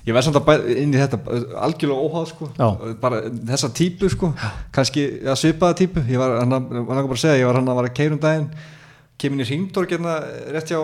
Ég 0.06 0.14
veð 0.14 0.24
samt 0.28 0.38
að 0.40 0.46
bæ, 0.46 0.54
inn 0.82 0.94
í 0.94 1.00
þetta 1.00 1.18
algjörlega 1.66 2.06
óháð 2.06 2.26
sko. 2.32 2.48
Já. 2.56 2.68
bara 3.02 3.20
þessa 3.50 3.70
típu 3.76 4.10
sko. 4.12 4.32
kannski 4.74 5.04
ja, 5.26 5.34
svipaða 5.38 5.78
típu 5.82 6.04
ég 6.08 6.20
var 6.20 6.38
hann 6.40 6.56
að, 6.56 6.68
bara 6.88 7.04
að 7.04 7.22
segja, 7.22 7.40
ég 7.42 7.48
var 7.50 7.60
hann 7.60 7.70
að 7.72 7.80
var 7.80 7.88
að 7.90 7.96
keirum 7.98 8.20
daginn 8.22 8.50
kemur 9.18 9.42
í 9.42 9.48
Hringdorg 9.48 9.94
hérna, 9.96 10.18
rétt 10.54 10.70
hjá 10.72 10.80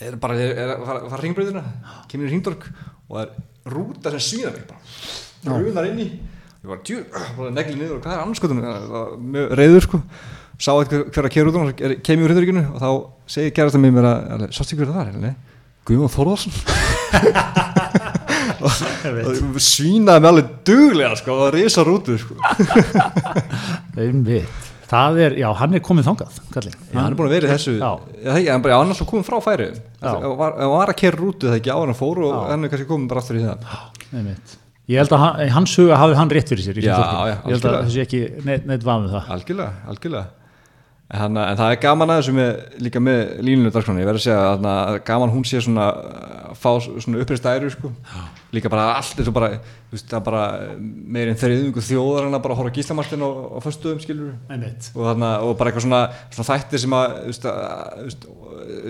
er 0.00 0.16
bara 0.20 0.38
er, 0.40 0.54
er 0.56 0.72
að 0.76 0.86
fara, 0.88 1.02
fara 1.12 1.22
Hringbröðina 1.22 1.62
kemur 2.10 2.28
í 2.28 2.32
Hringdorg 2.32 2.64
og 2.66 3.18
það 3.18 3.22
er 3.26 3.30
rúta 3.76 4.14
sem 4.14 4.24
svínar 4.24 4.56
mig 4.56 4.64
bara 4.70 5.60
runar 5.60 5.90
inn 5.90 6.00
í 6.02 6.08
ég 6.08 6.70
var 6.70 6.80
djú, 6.86 7.02
bara 7.36 7.52
negli 7.54 7.76
niður 7.78 7.98
og 7.98 8.02
hvað 8.06 8.16
er 8.16 8.24
annarskotum 8.24 8.64
mjög 9.34 9.54
reyður 9.60 9.86
sko 9.86 10.02
sá 10.56 10.72
eitthvað 10.72 11.06
hver 11.12 11.28
að 11.28 11.34
keira 11.34 11.52
út 11.52 11.60
og 11.60 11.66
kemur 12.06 12.24
úr 12.24 12.32
Hringdorginu 12.32 12.64
og 12.72 12.78
þá 12.82 12.90
segir 13.36 13.56
kærast 13.56 13.78
að 13.78 13.84
mér 13.84 13.96
mér 13.98 14.10
að 14.10 14.48
sástu 14.56 14.78
hver 14.78 14.90
það 14.90 15.00
var, 15.02 15.12
eller 15.12 15.22
nei? 15.28 15.34
Og 18.62 19.58
svínaði 19.62 20.22
mig 20.22 20.30
alveg 20.30 20.46
duglega 20.68 21.16
sko, 21.20 21.30
og 21.46 21.50
risa 21.56 21.82
rútu 21.86 22.14
sko. 22.20 22.34
Það 24.86 25.16
er, 25.24 25.32
já, 25.40 25.48
hann 25.58 25.72
er 25.74 25.80
komið 25.82 26.04
þangað 26.06 26.36
kallinn. 26.54 26.74
Já, 26.92 26.98
hann 27.00 27.10
er 27.10 27.16
búin 27.18 27.26
að 27.26 27.32
vera 27.34 27.48
í 27.48 27.50
þessu 27.56 27.72
Já. 27.74 27.88
Já, 28.22 28.30
hann 28.52 28.62
bara, 28.62 28.76
hann 28.78 28.86
er 28.86 28.92
alltaf 28.94 29.08
komin 29.10 29.24
frá 29.26 29.40
færi 29.42 29.66
og 30.06 30.36
var, 30.38 30.52
hann 30.60 30.70
var 30.76 30.86
að 30.92 30.98
kera 31.00 31.18
rútu 31.18 31.48
það 31.50 31.56
ekki 31.58 31.72
en 31.74 31.90
hann 31.90 31.98
fór 31.98 32.20
og 32.22 32.30
hann 32.52 32.62
er 32.68 32.70
kannski 32.70 32.86
komin 32.92 33.08
bara 33.10 33.18
aftur 33.24 33.40
í 33.40 33.42
það 33.42 33.58
Einmitt. 34.12 34.54
ég 34.92 34.96
held 35.02 35.10
að 35.16 35.22
hann, 35.24 35.34
hans 35.56 35.74
huga 35.80 35.98
hafi 35.98 36.14
hann 36.20 36.30
rétt 36.36 36.52
fyrir 36.54 36.62
sér 36.68 36.78
Já, 36.78 36.86
já, 36.86 36.92
ég 37.02 37.02
held 37.02 37.10
að 37.26 37.40
algjörlega. 37.50 37.82
þessi 37.88 38.00
ekki 38.04 38.20
neitt, 38.46 38.62
neitt 38.70 38.86
var 38.86 39.02
með 39.02 39.10
það 39.16 39.24
algjörlega, 39.36 39.72
algjörlega 39.90 40.26
en, 41.06 41.20
hann, 41.20 41.36
en 41.38 41.58
það 41.58 41.72
er 41.72 41.80
gaman 41.82 42.10
að 42.10 42.20
þessu 42.20 42.34
með, 42.34 42.48
líka 42.82 43.02
með 43.02 43.20
línunni 43.46 43.70
dagskránni, 43.74 44.02
ég 44.02 44.08
verður 44.08 44.22
að 44.22 44.24
segja 44.24 44.38
að 44.40 44.48
þarna, 44.56 44.72
gaman 45.06 45.32
hún 45.34 45.44
sé 45.46 45.60
svona 45.62 45.84
að 45.92 46.56
fá 46.58 46.70
svona 46.82 47.20
uppreist 47.22 47.46
æru 47.50 47.70
sko. 47.70 47.92
líka 48.54 48.70
bara 48.72 48.86
allt 48.96 49.20
eins 49.20 49.30
og 49.30 49.36
bara, 49.36 49.50
þú 49.90 49.96
veist, 49.96 50.08
það 50.10 50.24
bara 50.26 50.42
meirinn 50.82 51.38
þriðungu 51.38 51.84
þjóðar 51.84 52.26
en 52.26 52.38
að 52.38 52.42
bara 52.46 52.58
horfa 52.58 52.74
gíslamartin 52.78 53.22
á, 53.22 53.30
á 53.30 53.58
föstuðum 53.62 54.02
skilur 54.02 54.34
og, 54.34 55.04
þarna, 55.04 55.30
og 55.44 55.54
bara 55.60 55.70
eitthvað 55.70 55.86
svona, 55.86 56.02
svona 56.34 56.48
þættir 56.50 56.82
sem 56.82 56.98
að, 56.98 57.16
þú 57.20 57.30
veist, 57.30 57.48
að, 57.52 58.02
veist, 58.08 58.28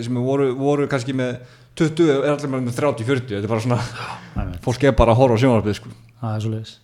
sem 0.07 0.21
voru, 0.31 0.49
voru 0.57 0.89
kannski 0.93 1.17
með 1.17 1.37
20 1.77 2.15
er 2.15 2.33
allir 2.33 2.53
með 2.55 2.73
30-40 2.79 3.35
þetta 3.35 3.45
er 3.45 3.53
bara 3.53 3.67
svona, 3.67 4.57
fólk 4.65 4.89
er 4.89 4.97
bara 4.97 5.13
að 5.13 5.25
horfa 5.25 5.37
á 5.37 5.43
sjónarpið 5.45 5.81
sko. 5.83 5.97
það 6.23 6.37
er 6.37 6.45
svo 6.47 6.55
leiðis 6.55 6.77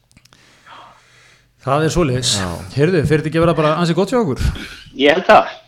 það 1.62 1.86
er 1.86 1.92
svo 1.94 2.04
leiðis 2.08 2.32
heyrðu, 2.76 3.02
fyrir 3.06 3.22
þetta 3.22 3.30
ekki 3.32 3.40
að 3.40 3.44
vera 3.46 3.58
bara 3.58 3.74
ansið 3.82 3.98
gott 4.00 4.12
hjá 4.14 4.20
okkur? 4.22 4.40
Ég 4.98 5.14
held 5.16 5.28
það. 5.28 5.58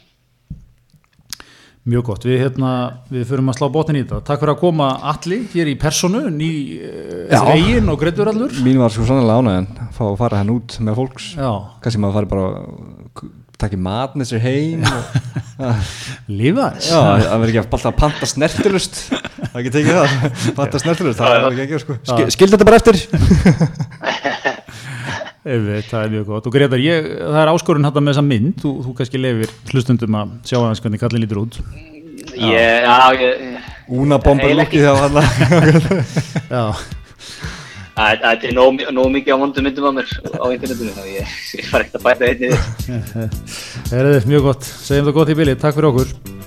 mjög 1.85 2.05
gott, 2.09 2.23
við, 2.25 2.39
hérna, 2.41 2.69
við 3.13 3.27
förum 3.29 3.51
að 3.53 3.59
slá 3.59 3.67
botnin 3.75 3.99
í 3.99 4.03
þetta. 4.07 4.23
Takk 4.25 4.41
fyrir 4.41 4.55
að 4.55 4.61
koma 4.63 4.87
allir 5.13 5.43
hér 5.53 5.69
í 5.69 5.75
personu 5.81 6.23
ný 6.33 6.51
Já. 7.29 7.43
veginn 7.51 7.91
og 7.93 7.99
greittur 8.01 8.31
allur. 8.33 8.55
Mín 8.65 8.81
var 8.81 8.93
svo 8.95 9.05
sannlega 9.05 9.37
ánægðan 9.45 9.69
að 9.85 9.91
fá 9.99 10.05
að 10.09 10.17
fara 10.23 10.41
henn 10.41 10.53
út 10.55 10.79
með 10.81 10.97
fólks 11.03 11.27
já, 11.37 11.51
kannski 11.85 12.01
maður 12.01 12.17
fari 12.19 12.31
bara 12.33 12.47
að 12.55 13.29
taka 13.65 13.79
mat 13.79 14.17
með 14.19 14.31
sér 14.33 14.43
heim 14.45 14.81
og, 14.89 15.05
lífa 16.41 16.71
já, 16.81 16.97
það 16.97 17.37
verður 17.45 17.53
ekki 17.53 17.61
að 17.63 17.71
balta 17.77 17.93
að 17.93 18.01
panta 18.01 18.27
snertilust 18.33 18.99
það 19.13 19.53
er 19.53 19.61
ekki 19.61 19.75
tekið 19.77 20.01
það. 20.01 20.17
Panta 20.59 20.81
snertilust, 20.83 21.21
það 21.21 21.37
er 21.37 21.47
ekki 21.53 21.65
ekki 21.69 21.85
sko. 21.85 22.01
Skil, 22.11 22.27
skil 22.35 22.51
þetta 22.57 22.69
bara 22.73 22.81
eftir 22.81 22.97
Einmitt, 25.45 25.91
það 25.91 26.07
er 26.07 26.13
mjög 26.15 26.29
gott. 26.31 26.47
Og 26.49 26.55
Gretar, 26.55 26.81
ég, 26.81 27.07
það 27.21 27.39
er 27.43 27.51
áskorun 27.53 27.85
þetta 27.85 28.01
með 28.01 28.15
þessa 28.15 28.25
mynd. 28.25 28.55
Þú, 28.63 28.71
þú 28.87 28.93
kannski 28.97 29.21
lefir 29.21 29.51
hlustundum 29.75 30.17
að 30.17 30.31
sjá 30.49 30.57
aðeins 30.57 30.81
hvernig 30.81 31.03
kallin 31.03 31.25
lítur 31.25 31.41
út. 31.43 31.59
Ég, 32.33 32.87
já, 32.87 32.97
ég, 33.21 33.67
úna 33.93 34.17
bombar 34.25 34.55
lukkið 34.57 34.87
þegar 34.87 35.01
hann 35.03 35.19
já, 36.49 36.63
það 37.95 38.47
er 38.49 38.57
nóg, 38.57 39.11
mikið 39.13 39.37
á 39.37 39.43
vondum 39.43 39.69
myndum 39.69 39.91
á 39.93 39.93
mér 40.01 40.15
á 40.17 40.47
internetinu, 40.49 40.95
þannig 40.97 41.19
ég, 41.19 41.37
fara 41.69 41.85
ekkert 41.85 42.01
að 42.01 42.07
bæta 42.09 42.31
einni. 42.33 42.49
Er 44.01 44.31
mjög 44.31 44.49
gott. 44.49 44.65
Segjum 44.65 45.11
það 45.11 45.19
gott 45.21 45.35
í 45.35 45.39
bili, 45.43 45.59
takk 45.61 45.77
fyrir 45.77 45.93
okkur 45.93 46.44